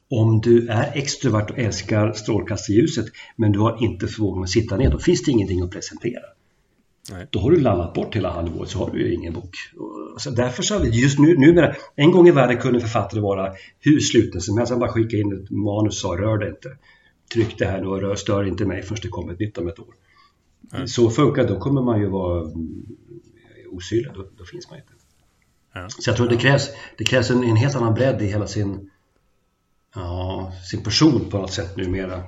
om 0.09 0.41
du 0.41 0.67
är 0.67 0.91
extrovert 0.93 1.49
och 1.49 1.59
älskar 1.59 2.13
strålkastarljuset, 2.13 3.05
men 3.35 3.51
du 3.51 3.59
har 3.59 3.83
inte 3.83 4.07
förmågan 4.07 4.43
att 4.43 4.49
sitta 4.49 4.77
ner, 4.77 4.91
då 4.91 4.99
finns 4.99 5.23
det 5.23 5.31
ingenting 5.31 5.61
att 5.61 5.71
presentera. 5.71 6.23
Nej. 7.11 7.27
Då 7.29 7.39
har 7.39 7.51
du 7.51 7.59
lammat 7.59 7.93
bort 7.93 8.15
hela 8.15 8.31
halvåret 8.31 8.69
så 8.69 8.79
har 8.79 8.91
du 8.91 9.07
ju 9.07 9.13
ingen 9.13 9.33
bok. 9.33 9.55
Så 10.17 10.29
därför 10.29 10.63
så 10.63 10.73
har 10.73 10.81
vi 10.81 11.01
just 11.01 11.19
nu, 11.19 11.37
numera, 11.37 11.75
en 11.95 12.11
gång 12.11 12.27
i 12.27 12.31
världen 12.31 12.57
kunde 12.57 12.79
författare 12.79 13.19
vara 13.21 13.53
hur 13.79 13.99
sluten 13.99 14.41
som 14.41 14.57
helst. 14.57 14.71
Han 14.71 14.79
bara 14.79 14.91
skicka 14.91 15.17
in 15.17 15.33
ett 15.33 15.49
manus 15.49 15.93
och 15.93 15.93
sa 15.93 16.21
rör 16.21 16.37
det 16.37 16.49
inte. 16.49 16.77
Tryck 17.33 17.57
det 17.57 17.65
här 17.65 17.81
nu 17.81 17.87
och 17.87 18.01
rör, 18.01 18.15
stör 18.15 18.43
inte 18.43 18.65
mig 18.65 18.83
förrän 18.83 18.99
det 19.01 19.07
kommer 19.07 19.33
ett 19.33 19.39
nytt 19.39 19.57
om 19.57 19.67
ett 19.67 19.79
år. 19.79 19.93
Så 20.85 21.09
funkar 21.09 21.47
då 21.47 21.59
kommer 21.59 21.81
man 21.81 21.99
ju 21.99 22.07
vara 22.07 22.41
mm, 22.41 22.85
osynlig, 23.71 24.11
då, 24.15 24.25
då 24.37 24.45
finns 24.45 24.69
man 24.69 24.79
inte. 24.79 24.91
Ja. 25.73 25.89
Så 25.89 26.09
jag 26.09 26.17
tror 26.17 26.29
det 26.29 26.37
krävs, 26.37 26.69
det 26.97 27.03
krävs 27.03 27.29
en, 27.29 27.43
en 27.43 27.55
helt 27.55 27.75
annan 27.75 27.93
bredd 27.93 28.21
i 28.21 28.25
hela 28.25 28.47
sin, 28.47 28.89
ja, 29.95 30.53
sin 30.71 30.83
person 30.83 31.29
på 31.29 31.37
något 31.37 31.53
sätt 31.53 31.77
numera. 31.77 32.23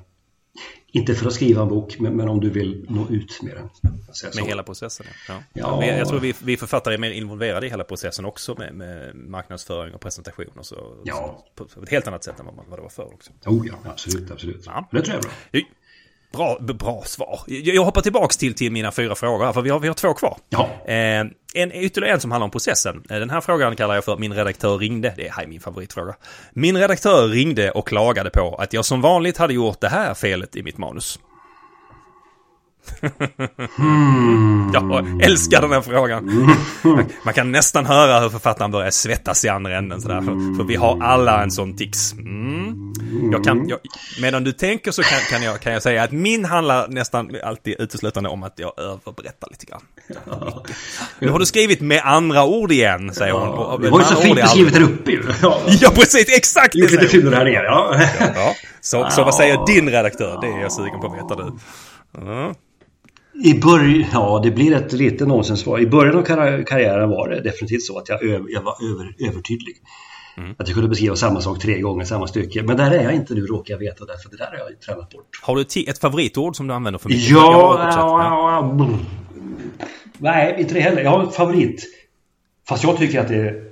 Inte 0.93 1.15
för 1.15 1.27
att 1.27 1.33
skriva 1.33 1.61
en 1.61 1.67
bok, 1.67 1.99
men, 1.99 2.15
men 2.15 2.29
om 2.29 2.39
du 2.39 2.49
vill 2.49 2.85
nå 2.89 3.07
ut 3.09 3.41
med 3.41 3.55
den. 3.55 3.69
Med 4.35 4.45
hela 4.45 4.63
processen. 4.63 5.05
Ja. 5.27 5.33
Ja. 5.53 5.85
Ja. 5.85 5.97
Jag 5.97 6.07
tror 6.07 6.19
vi, 6.19 6.33
vi 6.43 6.57
författare 6.57 6.93
är 6.93 6.97
mer 6.97 7.11
involverade 7.11 7.65
i 7.65 7.69
hela 7.69 7.83
processen 7.83 8.25
också 8.25 8.55
med, 8.57 8.73
med 8.73 9.15
marknadsföring 9.15 9.93
och 9.93 10.01
presentation 10.01 10.51
och 10.57 10.65
så. 10.65 11.01
Ja. 11.03 11.43
Så, 11.57 11.65
på 11.65 11.83
ett 11.83 11.89
helt 11.89 12.07
annat 12.07 12.23
sätt 12.23 12.39
än 12.39 12.45
vad, 12.45 12.55
man, 12.55 12.65
vad 12.69 12.79
det 12.79 12.83
var 12.83 12.89
förr 12.89 13.13
också. 13.13 13.31
Oh 13.45 13.67
ja, 13.67 13.75
absolut, 13.83 14.31
absolut. 14.31 14.63
Ja. 14.65 14.87
Det 14.91 15.01
tror 15.01 15.15
jag 15.15 15.25
är 15.25 15.27
bra. 15.51 15.61
Bra, 16.32 16.57
bra 16.59 17.03
svar. 17.05 17.39
Jag, 17.47 17.84
hoppar 17.84 18.01
tillbaks 18.01 18.38
till, 18.38 18.53
till 18.53 18.71
mina 18.71 18.91
fyra 18.91 19.15
frågor 19.15 19.45
här, 19.45 19.53
för 19.53 19.61
vi 19.61 19.69
har, 19.69 19.79
vi 19.79 19.88
har 19.88 19.95
två 19.95 20.13
kvar. 20.13 20.38
Ja. 20.49 20.69
Eh, 20.86 21.25
en, 21.53 21.71
ytterligare 21.71 22.13
en 22.13 22.19
som 22.19 22.32
handlar 22.32 22.45
om 22.45 22.51
processen. 22.51 23.03
Eh, 23.09 23.19
Den 23.19 23.29
här 23.29 23.41
frågan 23.41 23.75
kallar 23.75 23.95
jag 23.95 24.05
för 24.05 24.17
Min 24.17 24.34
redaktör 24.34 24.77
ringde. 24.77 25.13
Det 25.17 25.32
här 25.32 25.43
är 25.43 25.47
min 25.47 25.59
favoritfråga. 25.59 26.15
Min 26.53 26.77
redaktör 26.77 27.27
ringde 27.27 27.71
och 27.71 27.88
klagade 27.88 28.29
på 28.29 28.55
att 28.55 28.73
jag 28.73 28.86
som 28.86 29.01
vanligt 29.01 29.38
hade 29.38 29.53
gjort 29.53 29.82
det 29.82 29.89
här 29.89 30.13
felet 30.13 30.55
i 30.55 30.63
mitt 30.63 30.77
manus. 30.77 31.19
Jag 34.73 35.21
älskar 35.23 35.61
den 35.61 35.71
här 35.71 35.82
frågan. 35.82 36.25
Man, 36.84 37.05
man 37.25 37.34
kan 37.34 37.51
nästan 37.51 37.86
höra 37.86 38.19
hur 38.19 38.29
författaren 38.29 38.71
börjar 38.71 38.91
svettas 38.91 39.45
i 39.45 39.49
andra 39.49 39.77
änden. 39.77 40.01
Sådär, 40.01 40.21
för, 40.21 40.57
för 40.57 40.63
vi 40.63 40.75
har 40.75 40.99
alla 41.03 41.43
en 41.43 41.51
sån 41.51 41.77
tics. 41.77 42.13
Mm. 42.13 42.93
Jag 43.32 43.43
kan, 43.43 43.67
jag, 43.67 43.79
medan 44.21 44.43
du 44.43 44.51
tänker 44.51 44.91
så 44.91 45.03
kan, 45.03 45.19
kan, 45.32 45.43
jag, 45.43 45.59
kan 45.59 45.73
jag 45.73 45.84
säga 45.84 46.03
att 46.03 46.11
min 46.11 46.45
handlar 46.45 46.88
nästan 46.88 47.29
alltid 47.43 47.75
uteslutande 47.79 48.29
om 48.29 48.43
att 48.43 48.53
jag 48.59 48.79
överberättar 48.79 49.47
lite 49.51 49.65
grann. 49.65 49.82
Nu 51.19 51.29
har 51.29 51.39
du 51.39 51.45
skrivit 51.45 51.82
med 51.82 52.01
andra 52.05 52.45
ord 52.45 52.71
igen, 52.71 53.13
säger 53.13 53.34
hon. 53.34 53.47
Och 53.49 53.82
Det 53.82 53.89
var 53.89 53.99
ju 53.99 54.05
så 54.05 54.15
fint 54.15 54.36
beskrivet 54.36 54.73
aldrig- 54.73 54.73
där 54.73 54.93
uppe 54.93 55.11
ju. 55.11 55.23
Ja. 55.41 55.61
Ja, 55.67 55.89
precis, 55.95 56.38
exakt! 56.38 56.75
Gjort 56.75 56.91
lite 56.91 57.07
fulor 57.07 57.32
här 57.32 57.43
nere, 57.45 57.63
ja. 57.63 57.95
Ja. 58.36 58.53
Så, 58.82 59.09
så 59.11 59.23
vad 59.23 59.36
säger 59.36 59.65
din 59.65 59.89
redaktör? 59.89 60.38
Det 60.41 60.47
är 60.47 60.61
jag 60.61 60.71
sugen 60.71 60.99
på 61.01 61.07
att 61.07 61.17
veta 61.23 61.36
du. 61.36 61.51
Ja. 62.25 62.53
I 63.43 63.59
början, 63.59 64.09
ja 64.13 64.39
det 64.43 64.51
blir 64.51 64.73
ett 64.75 64.93
lite 64.93 65.25
nonsenssvar. 65.25 65.79
I 65.79 65.88
början 65.88 66.17
av 66.17 66.23
karri- 66.25 66.63
karriären 66.63 67.09
var 67.09 67.29
det 67.29 67.41
definitivt 67.41 67.84
så 67.84 67.97
att 67.97 68.09
jag, 68.09 68.19
jag 68.49 68.61
var 68.61 68.91
över, 68.91 69.29
övertydlig. 69.29 69.75
Mm. 70.38 70.51
Att 70.59 70.67
jag 70.67 70.73
kunde 70.75 70.89
beskriva 70.89 71.15
samma 71.15 71.41
sak 71.41 71.59
tre 71.59 71.79
gånger, 71.82 72.05
samma 72.05 72.27
stycke. 72.27 72.63
Men 72.63 72.77
där 72.77 72.91
är 72.91 73.03
jag 73.03 73.13
inte 73.13 73.34
nu 73.34 73.41
råkar 73.45 73.73
jag 73.73 73.79
veta 73.79 74.05
därför 74.05 74.29
det 74.29 74.38
där 74.38 74.45
har 74.45 74.57
jag 74.57 74.82
tränat 74.82 75.09
bort. 75.09 75.39
Har 75.41 75.55
du 75.55 75.61
ett 75.91 75.97
favoritord 75.99 76.55
som 76.55 76.67
du 76.67 76.73
använder 76.73 76.99
för 76.99 77.09
mycket? 77.09 77.29
Ja, 77.29 77.91
ja, 77.95 78.61
ja, 78.61 78.73
brr. 78.75 78.97
Nej, 80.17 80.55
inte 80.59 80.73
det 80.73 80.79
heller. 80.79 81.01
Jag 81.03 81.09
har 81.09 81.19
en 81.23 81.32
favorit. 81.32 81.84
Fast 82.69 82.84
jag 82.84 82.97
tycker 82.97 83.19
att 83.19 83.27
det 83.27 83.36
är 83.36 83.71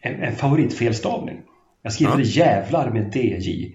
en, 0.00 0.22
en 0.22 0.36
favoritfelstavning. 0.36 1.36
Jag 1.82 1.92
skriver 1.92 2.12
Ja. 2.18 2.20
jävlar 2.20 2.90
med 2.90 3.16
DJ. 3.16 3.74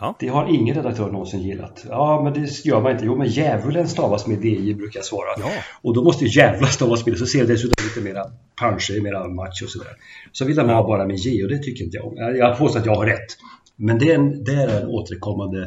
Ja. 0.00 0.16
Det 0.18 0.28
har 0.28 0.54
ingen 0.54 0.74
redaktör 0.74 1.10
någonsin 1.10 1.42
gillat. 1.42 1.84
Ja, 1.88 2.20
men 2.24 2.32
det 2.32 2.64
gör 2.64 2.80
man 2.80 2.92
inte. 2.92 3.04
Jo, 3.04 3.16
men 3.16 3.26
djävulen 3.28 3.88
stavas 3.88 4.26
med 4.26 4.44
DJ 4.44 4.74
brukar 4.74 4.98
jag 4.98 5.04
svara. 5.04 5.28
Ja. 5.38 5.50
Och 5.82 5.94
då 5.94 6.04
måste 6.04 6.24
ju 6.24 6.30
stavas 6.70 7.06
med 7.06 7.14
det. 7.14 7.18
Så 7.18 7.26
ser 7.26 7.38
det 7.46 7.52
dessutom 7.52 7.84
lite 7.84 8.00
mera 8.00 8.24
punch, 8.60 8.90
mera 9.02 9.28
match 9.28 9.62
och 9.62 9.68
sådär. 9.70 9.92
Så 10.32 10.44
vill 10.44 10.56
man 10.56 10.68
ha 10.68 10.82
bara 10.82 11.06
med 11.06 11.16
J 11.16 11.44
och 11.44 11.50
det 11.50 11.58
tycker 11.58 11.84
inte 11.84 11.96
jag 11.96 12.06
om. 12.06 12.16
Jag- 12.16 12.58
påstår 12.58 12.80
att 12.80 12.86
jag 12.86 12.94
har 12.94 13.06
rätt. 13.06 13.36
Men 13.76 13.98
det 13.98 14.10
är 14.10 14.14
en, 14.14 14.44
det 14.44 14.52
är 14.52 14.80
en 14.82 14.88
återkommande 14.88 15.66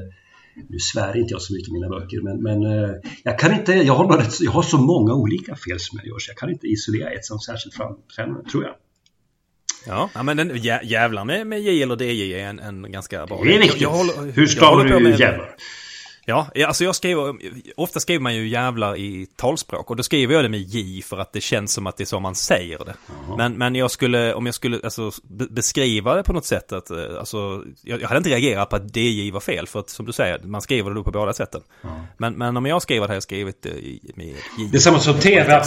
nu 0.70 0.80
svär 0.80 1.18
inte 1.18 1.34
jag 1.34 1.42
så 1.42 1.54
mycket 1.54 1.70
i 1.70 1.74
mina 1.74 1.90
böcker, 1.90 2.22
men, 2.22 2.44
men 2.44 2.66
eh, 2.66 2.96
jag 3.24 3.40
kan 3.40 3.54
inte, 3.54 3.74
jag 3.74 3.94
har, 3.94 4.18
rätt, 4.18 4.42
jag 4.42 4.52
har 4.52 4.62
så 4.62 4.78
många 4.78 5.14
olika 5.14 5.56
fel 5.56 5.80
som 5.80 6.00
jag 6.02 6.08
gör, 6.08 6.20
så 6.20 6.30
jag 6.32 6.38
kan 6.38 6.50
inte 6.50 6.68
isolera 6.68 7.10
ett 7.10 7.26
som 7.26 7.40
särskilt 7.40 7.76
framträdande, 7.76 8.50
tror 8.50 8.64
jag. 8.64 8.74
Ja, 9.88 10.10
ja 10.16 10.24
men 10.24 10.38
den 10.38 10.52
jä- 10.52 10.84
jävlar 10.84 11.26
med, 11.26 11.48
med 11.48 11.62
J 11.62 11.84
eller 11.84 12.02
DJ 12.04 12.34
är 12.34 12.48
en, 12.50 12.60
en 12.60 12.92
ganska 12.92 13.26
bra... 13.26 13.42
Det 13.44 13.56
är 13.56 13.60
viktigt. 13.60 13.82
Jag- 13.82 13.92
jag 13.92 13.98
håller- 13.98 14.32
Hur 14.32 14.48
stavar 14.48 14.84
du 14.84 15.00
med- 15.00 15.20
jävlar? 15.20 15.56
Ja, 16.26 16.48
ja, 16.56 16.68
alltså 16.68 16.84
jag 16.84 16.96
skriver, 16.96 17.36
ofta 17.76 18.00
skriver 18.00 18.22
man 18.22 18.36
ju 18.36 18.48
jävlar 18.48 18.96
i 18.98 19.28
talspråk 19.36 19.90
och 19.90 19.96
då 19.96 20.04
skriver 20.04 20.34
jag 20.34 20.44
det 20.46 20.50
med 20.50 20.60
J 20.60 21.02
för 21.02 21.18
att 21.18 21.34
det 21.34 21.42
känns 21.42 21.74
som 21.74 21.88
att 21.88 21.98
det 21.98 22.04
är 22.04 22.06
så 22.06 22.20
man 22.20 22.36
säger 22.36 22.78
det. 22.86 22.94
Men, 23.38 23.54
men 23.54 23.76
jag 23.76 23.92
skulle, 23.92 24.34
om 24.34 24.46
jag 24.46 24.56
skulle 24.56 24.80
alltså, 24.84 25.12
be- 25.24 25.48
beskriva 25.50 26.16
det 26.16 26.24
på 26.24 26.34
något 26.34 26.46
sätt 26.46 26.72
att, 26.72 26.90
eh, 26.92 26.98
alltså, 27.20 27.64
jag, 27.84 28.02
jag 28.02 28.08
hade 28.08 28.18
inte 28.18 28.30
reagerat 28.30 28.70
på 28.70 28.76
att 28.76 28.96
DJ 28.98 29.32
var 29.32 29.40
fel 29.40 29.68
för 29.68 29.80
att 29.80 29.90
som 29.90 30.06
du 30.06 30.12
säger, 30.12 30.40
man 30.44 30.62
skriver 30.62 30.90
det 30.90 30.96
då 30.96 31.04
på 31.04 31.12
båda 31.12 31.34
sätten. 31.34 31.62
Men, 32.18 32.34
men 32.34 32.58
om 32.58 32.66
jag 32.66 32.82
skriver 32.82 33.02
det 33.02 33.12
här, 33.12 33.16
jag 33.16 33.24
skrivit 33.24 33.62
det 33.62 33.70
i- 33.70 34.12
med 34.16 34.26
J. 34.28 34.36
Det 34.72 34.78
är 34.78 34.80
samma 34.80 35.00
som 35.00 35.14
TV-apparat. 35.20 35.66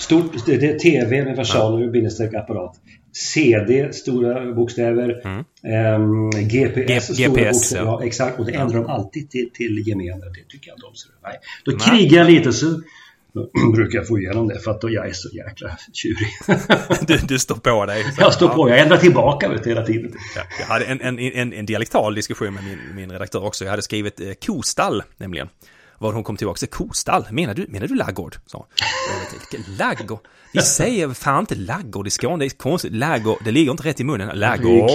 Stort, 0.00 0.46
det 0.46 0.54
är 0.54 0.78
TV 0.78 1.24
med 1.24 1.36
versaler, 1.36 1.88
bindestreck 1.90 2.34
apparat. 2.34 2.74
CD, 3.14 3.92
stora 3.92 4.52
bokstäver. 4.52 5.26
Ehm, 5.26 6.30
GPS, 6.30 7.08
G- 7.08 7.14
stora 7.14 7.28
GPS, 7.28 7.52
bokstäver. 7.56 7.84
ja. 7.84 7.98
Ja, 8.00 8.06
exakt. 8.06 8.38
Och 8.38 8.46
det 8.46 8.52
ändrar 8.54 8.78
de 8.82 8.86
alltid 8.86 9.30
till, 9.30 9.50
till 9.54 9.82
gemene. 9.88 10.24
Det 10.24 10.44
tycker 10.48 10.68
jag 10.68 10.76
inte 10.76 10.86
om. 10.86 10.92
Nej. 11.22 11.38
Då 11.64 11.72
Nej. 11.72 11.80
krigar 11.80 12.18
jag 12.18 12.30
lite 12.30 12.52
så 12.52 12.80
brukar 13.74 13.98
jag 13.98 14.08
få 14.08 14.18
igenom 14.18 14.48
det 14.48 14.58
för 14.60 14.70
att 14.70 14.80
då 14.80 14.90
jag 14.90 15.08
är 15.08 15.12
så 15.12 15.28
jäkla 15.36 15.78
tjurig. 15.92 16.28
Du, 17.06 17.16
du 17.16 17.38
står 17.38 17.54
på 17.54 17.86
dig. 17.86 18.02
Så, 18.02 18.22
jag 18.22 18.34
står 18.34 18.48
på, 18.48 18.68
jag 18.68 18.78
ändrar 18.78 18.96
tillbaka 18.96 19.48
vet, 19.48 19.66
hela 19.66 19.86
tiden. 19.86 20.12
Ja, 20.36 20.42
jag 20.60 20.66
hade 20.66 20.84
en, 20.84 21.00
en, 21.00 21.18
en, 21.18 21.52
en 21.52 21.66
dialektal 21.66 22.14
diskussion 22.14 22.54
med 22.54 22.64
min, 22.64 22.78
min 22.96 23.10
redaktör 23.12 23.44
också. 23.44 23.64
Jag 23.64 23.70
hade 23.70 23.82
skrivit 23.82 24.20
eh, 24.20 24.26
kostall, 24.46 25.02
nämligen. 25.16 25.48
Var 26.04 26.12
hon 26.12 26.24
kom 26.24 26.36
tillbaka, 26.36 26.66
kostall, 26.66 27.26
menar 27.30 27.54
du, 27.54 27.66
menar 27.68 27.86
du 27.86 27.94
laggård? 27.94 28.36
Sa 28.46 28.58
hon. 28.58 28.66
Laggård? 29.78 30.18
Vi 30.52 30.62
säger 30.62 31.14
fan 31.14 31.40
inte 31.40 31.54
laggård 31.54 32.06
i 32.06 32.10
Skåne, 32.10 32.44
det 32.44 32.46
är 32.46 32.50
konstigt. 32.50 32.92
Laggård, 32.92 33.38
det 33.44 33.50
ligger 33.50 33.70
inte 33.70 33.82
rätt 33.82 34.00
i 34.00 34.04
munnen. 34.04 34.38
Laggård, 34.38 34.90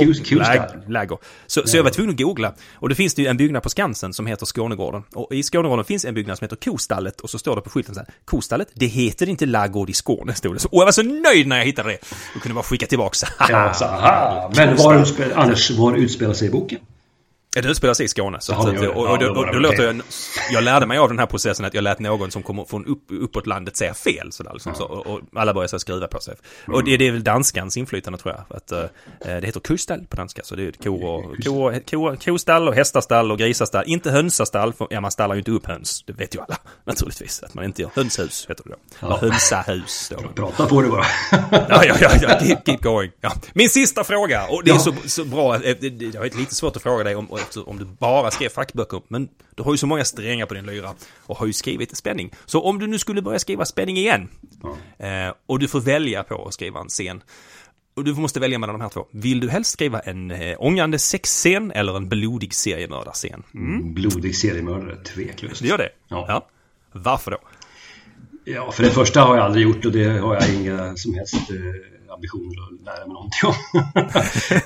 laggård. 0.87 1.19
Så, 1.47 1.67
så 1.67 1.77
jag 1.77 1.83
var 1.83 1.91
tvungen 1.91 2.11
att 2.11 2.17
googla. 2.17 2.53
Och 2.73 2.89
det 2.89 2.95
finns 2.95 3.13
det 3.13 3.21
ju 3.21 3.27
en 3.27 3.37
byggnad 3.37 3.63
på 3.63 3.69
Skansen 3.69 4.13
som 4.13 4.27
heter 4.27 4.45
Skånegården. 4.45 5.03
Och 5.13 5.35
i 5.35 5.43
Skånegården 5.43 5.85
finns 5.85 6.05
en 6.05 6.13
byggnad 6.13 6.37
som 6.37 6.45
heter 6.45 6.71
Kostallet. 6.71 7.21
Och 7.21 7.29
så 7.29 7.39
står 7.39 7.55
det 7.55 7.61
på 7.61 7.69
skylten 7.69 7.95
så 7.95 7.99
här, 7.99 8.09
Kostallet, 8.25 8.67
det 8.73 8.85
heter 8.85 9.29
inte 9.29 9.45
laggård 9.45 9.89
i 9.89 9.93
Skåne, 9.93 10.33
stod 10.33 10.55
det. 10.55 10.59
Så, 10.59 10.69
och 10.69 10.81
jag 10.81 10.85
var 10.85 10.91
så 10.91 11.03
nöjd 11.03 11.47
när 11.47 11.57
jag 11.57 11.65
hittade 11.65 11.89
det. 11.89 11.97
Jag 12.33 12.41
kunde 12.41 12.55
bara 12.55 12.63
skicka 12.63 12.85
tillbaka. 12.85 13.27
Ja, 13.49 13.73
så, 13.73 13.85
aha. 13.85 14.51
Men 14.55 14.77
var 14.77 15.05
Anders, 15.35 15.71
var 15.71 15.95
utspelar 15.95 16.33
sig 16.33 16.47
i 16.47 16.51
boken? 16.51 16.79
Ja, 17.55 17.61
det 17.61 17.69
utspelar 17.69 17.93
sig 17.93 18.05
i 18.05 18.09
Skåne. 18.09 18.37
Så 18.41 18.51
Ja, 18.51 18.69
att, 18.69 18.79
det. 18.79 18.87
och, 18.87 19.03
och, 19.03 19.09
Ja, 19.09 19.17
då, 19.27 19.33
då 19.33 19.45
då 19.51 19.59
låter 19.59 19.83
jag, 19.83 20.01
jag 20.51 20.63
lärde 20.63 20.85
mig 20.85 20.97
av 20.97 21.09
den 21.09 21.19
här 21.19 21.25
processen 21.25 21.65
att 21.65 21.73
jag 21.73 21.83
lät 21.83 21.99
någon 21.99 22.31
som 22.31 22.43
kommer 22.43 22.65
från 22.65 22.85
upp, 22.85 23.03
uppåt 23.09 23.47
landet 23.47 23.77
säga 23.77 23.93
fel. 23.93 24.31
Sådär, 24.31 24.51
liksom, 24.53 24.75
så, 24.75 24.83
och, 24.83 25.07
och 25.07 25.19
alla 25.35 25.53
började 25.53 25.69
så 25.69 25.75
här 25.75 25.79
skruva 25.79 26.07
på 26.07 26.19
sig. 26.19 26.35
Och 26.67 26.83
det, 26.83 26.97
det 26.97 27.07
är 27.07 27.11
väl 27.11 27.23
danskans 27.23 27.77
inflytande 27.77 28.19
tror 28.19 28.35
jag. 28.35 28.57
Att, 28.57 28.71
eh, 28.71 28.83
det 29.19 29.45
heter 29.45 29.59
kustall 29.59 30.05
på 30.09 30.15
danska. 30.15 30.41
Så 30.43 30.55
det 30.55 30.63
är 30.67 30.71
kor 30.71 31.05
och, 31.05 31.23
kor, 31.43 31.79
kor, 31.89 32.15
kostall 32.15 32.67
och 32.67 32.75
hästastall 32.75 33.31
och 33.31 33.37
grisastall. 33.39 33.83
Inte 33.87 34.11
hönsastall, 34.11 34.73
för 34.73 34.87
ja, 34.89 35.01
man 35.01 35.11
stallar 35.11 35.35
ju 35.35 35.39
inte 35.39 35.51
upp 35.51 35.65
höns. 35.65 36.03
Det 36.07 36.13
vet 36.13 36.35
ju 36.35 36.39
alla 36.41 36.57
naturligtvis. 36.85 37.43
Att 37.43 37.53
man 37.53 37.65
inte 37.65 37.81
gör 37.81 37.89
hönshus, 37.95 38.45
heter 38.49 38.63
det 38.63 38.69
då. 38.69 39.07
Eller 39.07 39.17
hönsahus. 39.17 40.11
Då. 40.15 40.27
Prata 40.35 40.65
på 40.65 40.81
det 40.81 40.89
bara. 40.89 41.05
Ja, 41.69 41.83
ja, 41.85 41.95
ja, 42.01 42.09
ja 42.21 42.39
keep, 42.39 42.57
keep 42.65 42.77
going. 42.81 43.11
Ja. 43.21 43.31
Min 43.53 43.69
sista 43.69 44.03
fråga, 44.03 44.47
och 44.47 44.63
det 44.63 44.71
är 44.71 44.75
Ja. 44.75 44.79
så, 44.79 44.93
så 45.05 45.25
bra, 45.25 45.55
eh, 45.55 45.75
det, 45.81 46.17
har 46.17 46.37
lite 46.39 46.55
svårt 46.55 46.75
att 46.75 46.81
fråga 46.83 47.03
dig 47.03 47.15
om, 47.15 47.31
om 47.65 47.79
du 47.79 47.85
bara 47.85 48.31
skrev 48.31 48.49
fackböcker, 48.49 49.01
men 49.07 49.29
du 49.55 49.63
har 49.63 49.71
ju 49.71 49.77
så 49.77 49.87
många 49.87 50.05
strängar 50.05 50.45
på 50.45 50.53
din 50.53 50.65
lyra 50.65 50.93
och 51.25 51.37
har 51.37 51.45
ju 51.45 51.53
skrivit 51.53 51.97
spänning. 51.97 52.31
Så 52.45 52.61
om 52.61 52.79
du 52.79 52.87
nu 52.87 52.99
skulle 52.99 53.21
börja 53.21 53.39
skriva 53.39 53.65
spänning 53.65 53.97
igen, 53.97 54.29
eh, 54.97 55.33
och 55.45 55.59
du 55.59 55.67
får 55.67 55.79
välja 55.79 56.23
på 56.23 56.47
att 56.47 56.53
skriva 56.53 56.79
en 56.79 56.87
scen, 56.87 57.21
och 57.95 58.03
du 58.03 58.13
måste 58.13 58.39
välja 58.39 58.59
mellan 58.59 58.79
de 58.79 58.81
här 58.81 58.89
två. 58.89 59.05
Vill 59.11 59.39
du 59.39 59.49
helst 59.49 59.71
skriva 59.71 59.99
en 59.99 60.31
eh, 60.31 60.55
ångande 60.59 60.99
sexscen 60.99 61.71
eller 61.71 61.97
en 61.97 62.09
blodig 62.09 62.53
seriemördarscen? 62.53 63.43
Mm. 63.53 63.93
Blodig 63.93 64.35
seriemördare, 64.35 64.95
tveklöst. 64.95 65.61
Du 65.61 65.67
gör 65.67 65.77
det? 65.77 65.89
Ja. 66.07 66.47
Varför 66.91 67.31
då? 67.31 67.37
Ja, 68.45 68.71
för 68.71 68.83
det 68.83 68.91
första 68.91 69.21
har 69.21 69.35
jag 69.35 69.45
aldrig 69.45 69.63
gjort 69.63 69.85
och 69.85 69.91
det 69.91 70.19
har 70.19 70.35
jag 70.35 70.53
inga 70.53 70.97
som 70.97 71.13
helst 71.13 71.33
eh, 71.33 71.98
ambitioner 72.19 72.55
att 72.63 72.85
lära 72.85 73.05
mig 73.05 73.13
någonting 73.13 73.49
om. 73.49 73.55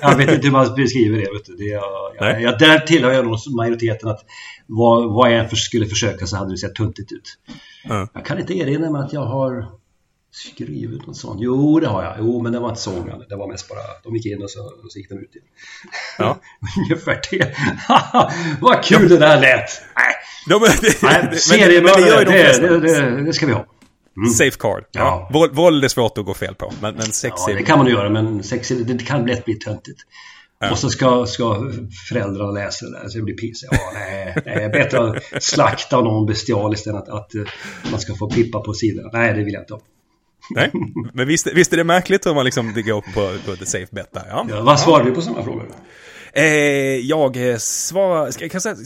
jag 0.00 0.16
vet 0.16 0.30
inte 0.34 0.46
hur 0.46 0.52
man 0.52 0.74
beskriver 0.74 1.18
det. 1.18 1.32
Vet 1.32 1.44
du. 1.44 1.56
det 1.56 1.64
jag, 1.64 2.42
jag, 2.42 2.58
där 2.58 2.78
tillhör 2.78 3.12
jag 3.12 3.24
nog 3.24 3.38
majoriteten 3.56 4.08
att 4.08 4.24
vad, 4.66 5.12
vad 5.12 5.32
jag 5.32 5.38
än 5.38 5.48
för, 5.48 5.56
skulle 5.56 5.86
försöka 5.86 6.26
så 6.26 6.36
hade 6.36 6.50
det 6.50 6.58
sett 6.58 6.74
tuntigt 6.74 7.12
ut. 7.12 7.38
Mm. 7.84 8.08
Jag 8.14 8.24
kan 8.24 8.38
inte 8.38 8.54
erinra 8.54 8.90
mig 8.90 9.02
att 9.02 9.12
jag 9.12 9.26
har 9.26 9.66
skrivit 10.30 11.06
något 11.06 11.16
sånt. 11.16 11.40
Jo, 11.40 11.80
det 11.80 11.86
har 11.86 12.04
jag. 12.04 12.14
Jo, 12.18 12.42
men 12.42 12.52
det 12.52 12.58
var 12.58 12.68
inte 12.68 12.80
så 12.80 12.98
ångande. 13.00 13.26
Det 13.28 13.36
var 13.36 13.48
mest 13.48 13.68
bara, 13.68 13.78
de 14.04 14.16
gick 14.16 14.26
in 14.26 14.42
och 14.42 14.50
så, 14.50 14.60
och 14.60 14.92
så 14.92 14.98
gick 14.98 15.08
de 15.08 15.14
ut 15.14 15.34
igen. 15.34 15.48
Ja. 16.18 16.38
Ungefär 16.78 17.20
det. 17.30 17.54
vad 18.60 18.84
kul 18.84 19.08
det 19.08 19.18
där 19.18 19.40
lät! 19.40 19.70
Nej, 19.96 20.14
De, 20.48 20.60
det, 20.80 21.02
Nej 21.02 21.28
det, 21.30 21.80
det, 22.60 22.80
det, 22.80 23.24
det 23.24 23.32
ska 23.32 23.46
vi 23.46 23.52
ha. 23.52 23.66
Safe 24.36 24.56
card. 24.58 24.84
Ja. 24.92 25.28
Ja. 25.32 25.48
Våld, 25.52 25.84
är 25.84 25.88
svårt 25.88 26.18
att 26.18 26.24
gå 26.24 26.34
fel 26.34 26.54
på, 26.54 26.72
men, 26.80 26.94
men 26.94 27.06
sex 27.06 27.34
Ja, 27.46 27.50
är... 27.50 27.54
det 27.54 27.62
kan 27.62 27.78
man 27.78 27.86
göra, 27.86 28.10
men 28.10 28.42
sex, 28.42 28.68
det, 28.68 28.94
det 28.94 29.04
kan 29.04 29.26
lätt 29.26 29.44
bli 29.44 29.54
töntigt. 29.54 30.00
Och 30.70 30.78
så 30.78 30.90
ska, 30.90 31.26
ska 31.26 31.70
föräldrarna 32.08 32.50
läsa 32.50 32.86
det 32.86 32.92
där, 32.92 33.08
så 33.08 33.18
det 33.18 33.24
blir 33.24 33.34
piss. 33.34 33.64
Ja, 33.70 33.78
nej, 33.94 34.36
nej, 34.46 34.68
bättre 34.68 35.10
att 35.10 35.42
slakta 35.42 36.00
någon 36.00 36.26
bestialiskt 36.26 36.86
än 36.86 36.96
att, 36.96 37.08
att 37.08 37.34
eh, 37.34 37.42
man 37.90 38.00
ska 38.00 38.14
få 38.14 38.30
pippa 38.30 38.60
på 38.60 38.74
sidan. 38.74 39.10
Nej, 39.12 39.34
det 39.34 39.44
vill 39.44 39.54
jag 39.54 39.62
inte 39.62 39.74
ha. 39.74 39.80
Nej, 40.50 40.70
men 41.14 41.28
visst, 41.28 41.46
visst 41.46 41.72
är 41.72 41.76
det 41.76 41.84
märkligt 41.84 42.26
hur 42.26 42.34
man 42.34 42.44
liksom 42.44 42.72
det 42.74 42.82
går 42.82 43.00
på, 43.00 43.50
på 43.50 43.56
the 43.56 43.66
safe 43.66 43.86
bet 43.90 44.12
där, 44.12 44.24
ja. 44.28 44.46
Ja, 44.50 44.62
vad 44.62 44.80
svarar 44.80 45.04
vi 45.04 45.10
på 45.10 45.22
sådana 45.22 45.42
frågor? 45.42 45.66
Eh, 46.36 46.44
jag 47.00 47.36
eh, 47.36 47.56
svarade, 47.56 48.32
svarar, 48.32 48.48
kan 48.48 48.60
säga, 48.60 48.76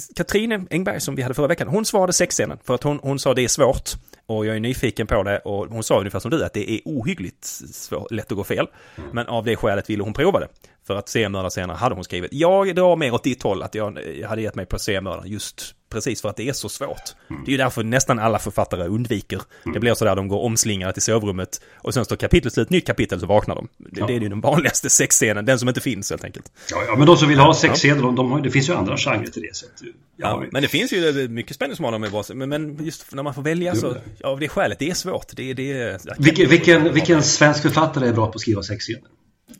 Engberg 0.71 1.01
som 1.01 1.15
vi 1.15 1.23
hade 1.23 1.35
förra 1.35 1.47
veckan, 1.47 1.69
hon 1.69 1.85
svarade 1.85 2.13
sexscenen. 2.13 2.59
För 2.65 2.75
att 2.75 2.83
hon, 2.83 3.01
hon 3.03 3.19
sa 3.19 3.35
det 3.35 3.45
är 3.45 3.49
svårt. 3.49 3.91
Och 4.27 4.47
jag 4.47 4.57
är 4.57 4.61
nyfiken 4.61 5.07
på 5.07 5.23
det 5.23 5.39
och 5.39 5.67
hon 5.67 5.83
sa 5.83 5.99
ungefär 5.99 6.19
som 6.19 6.31
du 6.31 6.45
att 6.45 6.53
det 6.53 6.71
är 6.71 6.81
ohyggligt 6.85 7.45
svår, 7.45 8.09
lätt 8.11 8.33
att 8.33 8.37
gå 8.37 8.45
fel. 8.45 8.67
Men 9.13 9.27
av 9.27 9.45
det 9.45 9.57
skälet 9.57 9.91
ville 9.91 10.03
hon 10.03 10.13
prova 10.13 10.41
det. 10.41 10.49
För 10.89 10.97
att 10.97 11.09
seriemördarscener 11.09 11.75
hade 11.75 11.95
hon 11.95 12.05
skrivit. 12.05 12.33
Jag 12.33 12.75
drar 12.75 12.97
mer 12.97 13.15
åt 13.15 13.25
ditt 13.25 13.43
håll 13.43 13.63
att 13.63 13.75
jag, 13.75 13.99
jag 14.21 14.29
hade 14.29 14.43
gett 14.43 14.55
mig 14.55 14.67
på 14.67 14.79
seriemördaren 14.79 15.29
just 15.29 15.75
precis 15.91 16.23
för 16.23 16.29
att 16.29 16.37
det 16.37 16.49
är 16.49 16.53
så 16.53 16.69
svårt. 16.69 17.03
Det 17.29 17.51
är 17.51 17.51
ju 17.51 17.57
därför 17.57 17.85
nästan 17.85 18.19
alla 18.19 18.39
författare 18.39 18.85
undviker. 18.85 19.41
Det 19.75 19.81
blir 19.81 19.95
sådär 19.95 20.17
de 20.17 20.29
går 20.29 20.41
omslingade 20.41 20.93
till 20.93 21.03
sovrummet 21.03 21.61
och 21.75 21.95
sen 21.95 22.05
står 22.05 22.17
kapitlet 22.17 22.53
slut, 22.53 22.71
nytt 22.71 22.87
kapitel 22.87 23.21
så 23.21 23.27
vaknar 23.27 23.55
de. 23.55 23.69
Det, 23.79 24.07
det 24.07 24.15
är 24.15 24.21
ju 24.21 24.29
den 24.29 24.41
vanligaste 24.41 24.91
sexscenen, 24.91 25.45
den 25.45 25.59
som 25.59 25.69
inte 25.69 25.81
finns 25.81 26.11
helt 26.11 26.25
enkelt. 26.25 26.53
Ja, 26.71 26.83
ja 26.87 26.97
men 26.97 27.07
de 27.07 27.17
som 27.17 27.29
vill 27.29 27.39
ha 27.39 27.55
sexscener, 27.55 28.03
de, 28.03 28.17
de 28.17 28.33
har, 28.33 28.41
det 28.41 28.51
finns 28.51 28.69
ju 28.69 28.75
andra 28.75 28.97
genrer 28.97 29.27
till 29.27 29.43
det. 29.43 29.57
Så 29.57 29.67
att, 29.67 29.73
ja, 29.83 29.89
Ja, 30.17 30.45
men 30.53 30.63
det 30.63 30.69
finns 30.69 30.93
ju 30.93 31.29
mycket 31.29 31.57
spännande 31.57 31.77
som 31.77 31.85
har 31.85 31.93
dem 31.93 32.01
med 32.01 32.25
men, 32.35 32.49
men 32.49 32.85
just 32.85 33.15
när 33.15 33.23
man 33.23 33.35
får 33.35 33.43
välja 33.43 33.75
så, 33.75 33.97
ja, 34.19 34.29
av 34.29 34.41
det 34.41 34.49
skälet, 34.49 34.79
det 34.79 34.91
är 34.91 34.95
svårt. 34.95 35.27
Det, 35.37 35.55
det, 35.55 35.99
vilken, 36.19 36.49
vilken, 36.49 36.95
vilken 36.95 37.23
svensk 37.23 37.63
författare 37.63 38.09
är 38.09 38.13
bra 38.13 38.27
på 38.27 38.33
att 38.33 38.41
skriva 38.41 38.63
sexscener? 38.63 39.03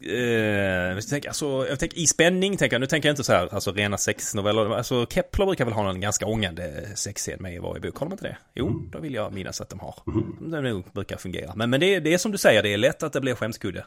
Eh, 0.03 0.99
tänker, 1.11 1.29
alltså, 1.29 1.67
jag 1.69 1.79
tänker 1.79 1.99
i 1.99 2.07
spänning, 2.07 2.57
tänker 2.57 2.75
jag. 2.75 2.81
nu 2.81 2.87
tänker 2.87 3.09
jag 3.09 3.13
inte 3.13 3.25
så 3.25 3.33
här, 3.33 3.55
alltså 3.55 3.73
rena 3.73 3.99
sexnoveller. 3.99 4.77
Alltså 4.77 5.07
Kepler 5.11 5.47
brukar 5.47 5.65
väl 5.65 5.75
ha 5.75 5.91
en 5.91 6.01
ganska 6.01 6.27
ångande 6.27 6.89
sexscen 6.95 7.37
med 7.43 7.55
i 7.55 7.59
varje 7.59 7.81
bok, 7.81 7.97
har 7.97 8.07
de 8.07 8.13
inte 8.13 8.25
det? 8.25 8.37
Jo, 8.55 8.89
då 8.93 8.99
vill 8.99 9.15
jag 9.15 9.33
minnas 9.33 9.61
att 9.61 9.69
de 9.71 9.79
har. 9.81 9.95
De 10.51 10.61
nog 10.61 10.85
brukar 10.93 11.17
fungera. 11.17 11.53
Men, 11.57 11.71
men 11.71 11.81
det, 11.81 12.01
det 12.01 12.15
är 12.15 12.19
som 12.19 12.33
du 12.33 12.39
säger, 12.39 12.63
det 12.63 12.73
är 12.73 12.77
lätt 12.77 13.03
att 13.03 13.13
det 13.13 13.21
blir 13.21 13.35
skämskudde. 13.35 13.85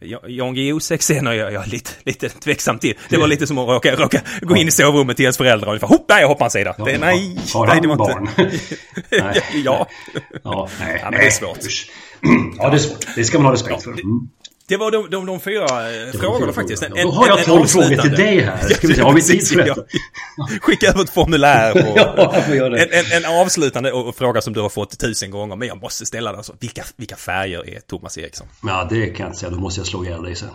Ja- 0.00 0.28
Jan 0.28 0.54
Guillous 0.54 0.84
sexscener 0.84 1.30
är 1.30 1.34
jag, 1.34 1.52
jag 1.52 1.62
är 1.66 1.70
lite, 1.70 1.90
lite 2.02 2.28
tveksam 2.28 2.78
till. 2.78 2.94
Det 3.08 3.16
var 3.16 3.26
lite 3.26 3.46
som 3.46 3.58
att 3.58 3.68
råka, 3.68 3.96
råka 3.96 4.20
gå 4.42 4.56
in 4.56 4.68
i 4.68 4.70
sovrummet 4.70 5.16
till 5.16 5.24
ens 5.24 5.36
föräldrar 5.36 5.66
och 5.66 5.72
ungefär, 5.72 5.86
hopp, 5.88 6.08
där 6.08 6.20
jag 6.20 6.28
hoppar 6.28 6.44
en 6.44 6.50
sida. 6.50 6.74
Det, 6.84 6.98
nej, 6.98 7.38
har 7.54 7.66
nej, 7.66 7.80
det 7.80 7.88
var 7.88 7.96
barn? 7.96 8.28
inte... 8.38 9.42
ja. 9.64 9.86
Ja, 10.44 10.68
nej, 10.80 10.98
Ja, 11.02 11.10
men 11.10 11.10
nej. 11.12 11.20
det 11.20 11.26
är 11.26 11.30
svårt. 11.30 11.58
Ja, 12.58 12.70
det 12.70 12.76
är 12.76 12.78
svårt. 12.78 13.06
Det 13.16 13.24
ska 13.24 13.38
man 13.38 13.46
ha 13.46 13.52
respekt 13.52 13.82
för. 13.82 13.90
Mm. 13.90 14.28
Det 14.70 14.76
var 14.76 14.90
de, 14.90 15.10
de, 15.10 15.26
de 15.26 15.40
fyra 15.40 15.64
eh, 15.64 16.12
frågorna 16.12 16.52
faktiskt. 16.52 16.84
frågor. 16.84 17.02
Då 17.02 17.10
har 17.10 17.28
jag 17.28 17.44
tolv 17.44 17.66
frågor 17.66 17.96
till 18.02 18.10
dig 18.10 18.40
här. 18.40 18.58
Ska 18.68 18.88
vi 18.88 18.94
se, 18.94 19.02
har 19.02 19.12
vi 19.12 19.22
tid 19.22 19.48
för 19.48 19.56
detta? 19.56 19.82
Skicka 20.60 20.86
över 20.88 21.00
ett 21.02 21.10
formulär 21.10 21.72
och 21.76 21.98
Ja, 21.98 22.34
en, 22.56 22.74
en, 22.74 23.24
en 23.24 23.40
avslutande 23.40 23.92
och- 23.92 24.08
och 24.08 24.14
fråga 24.16 24.40
som 24.40 24.52
du 24.52 24.60
har 24.60 24.68
fått 24.68 24.98
tusen 24.98 25.30
gånger. 25.30 25.56
Men 25.56 25.68
jag 25.68 25.82
måste 25.82 26.06
ställa 26.06 26.30
den. 26.30 26.36
Alltså, 26.38 26.52
vilka, 26.60 26.82
vilka 26.96 27.16
färger 27.16 27.68
är 27.76 27.80
Thomas 27.80 28.18
Eriksson? 28.18 28.46
Ja, 28.66 28.86
det 28.90 29.06
kan 29.06 29.24
jag 29.24 29.28
inte 29.28 29.38
säga. 29.38 29.50
Då 29.50 29.58
måste 29.58 29.80
jag 29.80 29.86
slå 29.86 30.04
ihjäl 30.04 30.22
dig 30.22 30.34
sen. 30.34 30.48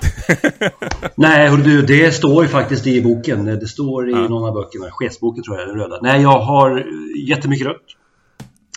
Nej, 1.15 1.57
du, 1.57 1.81
det 1.81 2.11
står 2.11 2.43
ju 2.43 2.49
faktiskt 2.49 2.87
i 2.87 3.01
boken. 3.01 3.45
Det 3.45 3.67
står 3.67 4.09
i 4.09 4.13
någon 4.13 4.47
av 4.49 4.53
böckerna. 4.53 4.85
Chefsboken 4.91 5.43
tror 5.43 5.59
jag, 5.59 5.67
den 5.67 5.75
röda. 5.77 5.99
Nej, 6.01 6.21
jag 6.21 6.39
har 6.39 6.85
jättemycket 7.27 7.67
rött. 7.67 7.81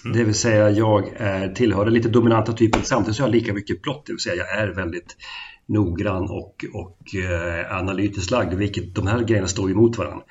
Det 0.04 0.24
vill 0.24 0.34
säga 0.34 0.70
jag 0.70 1.12
är, 1.16 1.48
tillhör 1.48 1.84
den 1.84 1.94
lite 1.94 2.08
dominanta 2.08 2.52
typen 2.52 2.84
samtidigt 2.84 3.16
så 3.16 3.22
har 3.22 3.28
jag 3.28 3.34
lika 3.34 3.52
mycket 3.52 3.82
blått. 3.82 4.06
Det 4.06 4.12
vill 4.12 4.20
säga 4.20 4.34
jag 4.34 4.58
är 4.58 4.68
väldigt 4.68 5.16
noggrann 5.66 6.22
och, 6.22 6.64
och 6.74 7.14
eh, 7.14 7.76
analytiskt 7.78 8.30
lagd. 8.30 8.54
Vilket 8.54 8.94
de 8.94 9.06
här 9.06 9.22
grejerna 9.22 9.48
står 9.48 9.70
emot 9.70 9.98
varandra. 9.98 10.24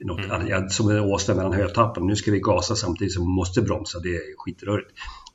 Något, 0.00 0.48
jag, 0.48 0.72
som 0.72 0.90
en 0.90 1.00
åsna 1.00 1.34
mellan 1.34 1.52
hötappen. 1.52 2.06
Nu 2.06 2.16
ska 2.16 2.30
vi 2.30 2.40
gasa 2.40 2.74
samtidigt 2.74 3.14
som 3.14 3.22
vi 3.22 3.28
måste 3.28 3.62
bromsa. 3.62 3.98
Det 3.98 4.08
är 4.08 4.22
skitrörigt. 4.36 4.90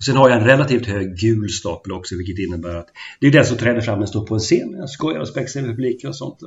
Sen 0.06 0.16
har 0.16 0.30
jag 0.30 0.40
en 0.42 0.48
relativt 0.48 0.86
hög 0.86 1.18
gul 1.18 1.50
stapel 1.50 1.92
också 1.92 2.16
vilket 2.16 2.40
innebär 2.40 2.76
att 2.76 2.88
det 3.20 3.28
är 3.28 3.32
den 3.32 3.46
som 3.46 3.58
träder 3.58 3.82
fram 3.82 3.96
när 3.96 4.02
jag 4.02 4.10
står 4.10 4.26
på 4.26 4.34
en 4.34 4.40
scen. 4.40 4.76
Jag 4.78 4.90
skojar 4.90 5.20
och 5.20 5.28
spexar 5.28 5.62
med 5.62 5.70
publiken 5.70 6.10
och 6.10 6.16
sånt. 6.16 6.40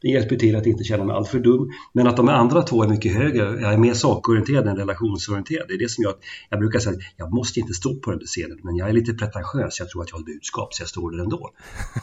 Det 0.00 0.08
hjälper 0.08 0.36
till 0.36 0.56
att 0.56 0.66
inte 0.66 0.84
känna 0.84 1.04
mig 1.04 1.16
alltför 1.16 1.38
dum. 1.38 1.70
Men 1.92 2.06
att 2.06 2.16
de 2.16 2.28
andra 2.28 2.62
två 2.62 2.82
är 2.82 2.88
mycket 2.88 3.14
högre. 3.14 3.60
Jag 3.60 3.72
är 3.72 3.78
mer 3.78 3.94
sakorienterad 3.94 4.68
än 4.68 4.76
relationsorienterad. 4.76 5.68
Det 5.68 5.74
är 5.74 5.78
det 5.78 5.90
som 5.90 6.04
gör 6.04 6.10
att 6.10 6.20
jag 6.50 6.58
brukar 6.58 6.78
säga 6.78 6.96
att 6.96 7.02
jag 7.16 7.32
måste 7.32 7.60
inte 7.60 7.72
stå 7.72 7.94
på 7.94 8.10
den 8.10 8.18
där 8.18 8.26
scenen. 8.26 8.58
Men 8.62 8.76
jag 8.76 8.88
är 8.88 8.92
lite 8.92 9.14
pretentiös. 9.14 9.78
Jag 9.78 9.88
tror 9.88 10.02
att 10.02 10.10
jag 10.10 10.16
har 10.16 10.20
ett 10.20 10.26
budskap 10.26 10.74
så 10.74 10.82
jag 10.82 10.88
står 10.88 11.10
där 11.10 11.22
ändå. 11.22 11.50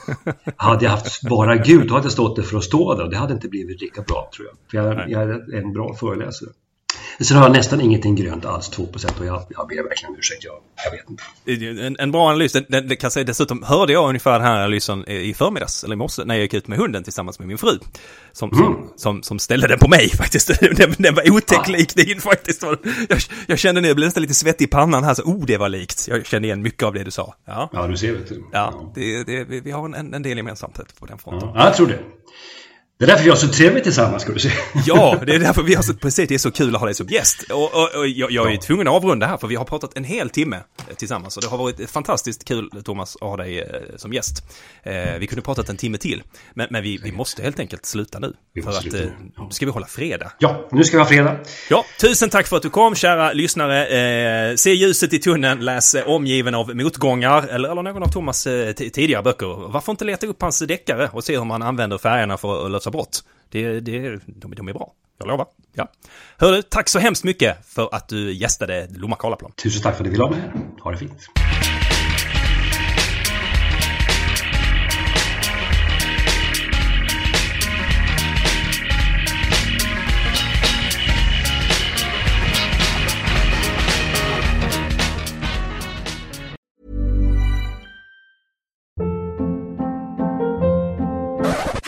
hade 0.55 0.85
jag 0.85 0.91
haft 0.91 1.29
bara 1.29 1.55
gult 1.55 1.87
då 1.87 1.93
hade 1.93 2.05
jag 2.05 2.11
stått 2.11 2.35
där 2.35 2.43
för 2.43 2.57
att 2.57 2.63
stå 2.63 2.95
där. 2.95 3.09
Det 3.09 3.17
hade 3.17 3.33
inte 3.33 3.47
blivit 3.49 3.81
lika 3.81 4.01
bra 4.01 4.29
tror 4.35 4.47
jag. 4.47 4.57
För 4.71 4.77
jag, 4.77 5.09
jag 5.09 5.29
är 5.29 5.55
en 5.55 5.73
bra 5.73 5.93
föreläsare. 5.93 6.49
Sen 7.21 7.37
har 7.37 7.43
jag 7.43 7.51
nästan 7.51 7.81
ingenting 7.81 8.15
grönt 8.15 8.45
alls, 8.45 8.69
2 8.69 8.83
och 8.83 9.25
jag, 9.25 9.45
jag 9.49 9.67
ber 9.67 9.83
verkligen 9.83 10.13
om 10.13 10.19
ursäkt. 10.19 10.43
Jag, 10.43 10.55
jag 10.85 10.91
vet 10.91 11.09
inte. 11.09 11.85
En, 11.85 11.95
en 11.99 12.11
bra 12.11 12.29
analys. 12.29 12.53
Den, 12.53 12.65
den, 12.69 12.87
det 12.87 12.95
kan 12.95 13.11
säga, 13.11 13.23
dessutom 13.23 13.63
hörde 13.63 13.93
jag 13.93 14.09
ungefär 14.09 14.31
den 14.31 14.41
här 14.41 14.55
analysen 14.55 15.09
i 15.09 15.33
förmiddags, 15.33 15.83
eller 15.83 15.93
i 15.93 15.97
morse, 15.97 16.25
när 16.25 16.35
jag 16.35 16.41
gick 16.41 16.53
ut 16.53 16.67
med 16.67 16.79
hunden 16.79 17.03
tillsammans 17.03 17.39
med 17.39 17.47
min 17.47 17.57
fru. 17.57 17.79
Som, 18.31 18.51
som, 18.51 18.89
som, 18.95 19.23
som 19.23 19.39
ställde 19.39 19.67
den 19.67 19.79
på 19.79 19.87
mig 19.87 20.09
faktiskt. 20.17 20.59
Den, 20.59 20.95
den 20.97 21.15
var 21.15 21.31
otäck 21.31 21.67
lik 21.67 21.95
din 21.95 22.21
faktiskt. 22.21 22.63
Jag, 23.09 23.19
jag 23.47 23.59
kände 23.59 23.81
nu, 23.81 23.87
jag 23.87 23.95
blev 23.95 24.07
nästan 24.07 24.21
lite 24.21 24.33
svettig 24.33 24.65
i 24.65 24.67
pannan 24.67 25.03
här, 25.03 25.13
så 25.13 25.23
oh 25.23 25.45
det 25.45 25.57
var 25.57 25.69
likt. 25.69 26.07
Jag 26.07 26.25
kände 26.25 26.47
igen 26.47 26.61
mycket 26.61 26.83
av 26.83 26.93
det 26.93 27.03
du 27.03 27.11
sa. 27.11 27.35
Ja, 27.45 27.69
Ja, 27.73 27.87
du 27.87 27.97
ser 27.97 28.13
vet 28.13 28.29
du. 28.29 28.43
ja 28.51 28.91
det, 28.95 29.23
det, 29.23 29.43
vi 29.43 29.59
vi 29.59 29.71
har 29.71 29.95
en, 29.95 30.13
en 30.13 30.23
del 30.23 30.37
gemensamt 30.37 30.79
på 30.99 31.05
den 31.05 31.17
fronten. 31.17 31.49
Ja, 31.55 31.65
jag 31.65 31.75
tror 31.75 31.87
det. 31.87 31.99
Det 32.99 33.05
är 33.05 33.07
därför 33.07 33.23
vi 33.23 33.29
har 33.29 33.37
så 33.37 33.47
trevligt 33.47 33.83
tillsammans, 33.83 34.23
ska 34.23 34.33
du 34.33 34.39
se. 34.39 34.49
Ja, 34.85 35.19
det 35.25 35.35
är 35.35 35.39
därför 35.39 35.63
vi 35.63 35.75
har 35.75 35.83
så, 35.83 35.93
precis, 35.93 36.29
det 36.29 36.35
är 36.35 36.39
så 36.39 36.51
kul 36.51 36.75
att 36.75 36.81
ha 36.81 36.85
dig 36.85 36.95
som 36.95 37.07
gäst. 37.07 37.43
Och, 37.51 37.73
och, 37.73 37.95
och 37.95 38.07
jag, 38.07 38.31
jag 38.31 38.47
är 38.47 38.51
ju 38.51 38.57
tvungen 38.57 38.87
att 38.87 38.93
avrunda 38.93 39.27
här, 39.27 39.37
för 39.37 39.47
vi 39.47 39.55
har 39.55 39.65
pratat 39.65 39.97
en 39.97 40.03
hel 40.03 40.29
timme 40.29 40.59
eh, 40.89 40.95
tillsammans. 40.95 41.37
Och 41.37 41.43
det 41.43 41.49
har 41.49 41.57
varit 41.57 41.89
fantastiskt 41.89 42.45
kul, 42.45 42.69
Thomas, 42.85 43.15
att 43.15 43.21
ha 43.21 43.37
dig 43.37 43.59
eh, 43.59 43.67
som 43.97 44.13
gäst. 44.13 44.43
Eh, 44.83 44.93
vi 45.19 45.27
kunde 45.27 45.41
pratat 45.41 45.69
en 45.69 45.77
timme 45.77 45.97
till, 45.97 46.23
men, 46.53 46.67
men 46.69 46.83
vi, 46.83 46.97
vi 46.97 47.11
måste 47.11 47.43
helt 47.43 47.59
enkelt 47.59 47.85
sluta 47.85 48.19
nu. 48.19 48.33
För 48.63 48.69
att 48.69 48.85
eh, 48.85 48.91
nu, 48.93 49.11
ja. 49.35 49.49
ska 49.51 49.65
vi 49.65 49.71
hålla 49.71 49.87
fredag. 49.87 50.31
Ja, 50.39 50.67
nu 50.71 50.83
ska 50.83 50.97
vi 50.97 51.03
ha 51.03 51.09
fredag. 51.09 51.35
Ja, 51.69 51.85
tusen 52.01 52.29
tack 52.29 52.47
för 52.47 52.57
att 52.57 52.63
du 52.63 52.69
kom, 52.69 52.95
kära 52.95 53.33
lyssnare. 53.33 53.85
Eh, 54.49 54.55
se 54.55 54.73
ljuset 54.73 55.13
i 55.13 55.19
tunneln, 55.19 55.65
läs 55.65 55.95
eh, 55.95 56.07
Omgiven 56.07 56.55
av 56.55 56.75
motgångar, 56.75 57.47
eller, 57.47 57.69
eller 57.69 57.81
någon 57.83 58.03
av 58.03 58.11
Thomas 58.11 58.43
tidigare 58.75 59.23
böcker. 59.23 59.71
Varför 59.71 59.91
inte 59.91 60.05
leta 60.05 60.27
upp 60.27 60.41
hans 60.41 60.59
deckare 60.59 61.09
och 61.13 61.23
se 61.23 61.37
hur 61.37 61.45
man 61.45 61.61
använder 61.61 61.97
färgerna 61.97 62.37
för 62.37 62.65
att 62.65 62.71
lösa 62.71 62.86
brott? 62.91 63.23
Det, 63.49 63.79
det, 63.79 64.19
de, 64.25 64.55
de 64.55 64.67
är 64.67 64.73
bra, 64.73 64.93
jag 65.17 65.27
lovar. 65.27 65.47
Ja. 65.73 65.87
Hör 66.37 66.51
du, 66.51 66.61
tack 66.61 66.89
så 66.89 66.99
hemskt 66.99 67.23
mycket 67.23 67.65
för 67.65 67.89
att 67.91 68.07
du 68.09 68.33
gästade 68.33 68.87
Lomma 68.95 69.15
Karlaplan. 69.15 69.51
Tusen 69.51 69.81
tack 69.81 69.95
för 69.95 70.03
att 70.03 70.05
du 70.05 70.11
ville 70.11 70.23
ha 70.23 70.31
mig 70.31 70.39
här. 70.39 70.53
Ha 70.83 70.91
det 70.91 70.97
fint. 70.97 71.29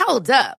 Hold 0.06 0.30
up. 0.30 0.60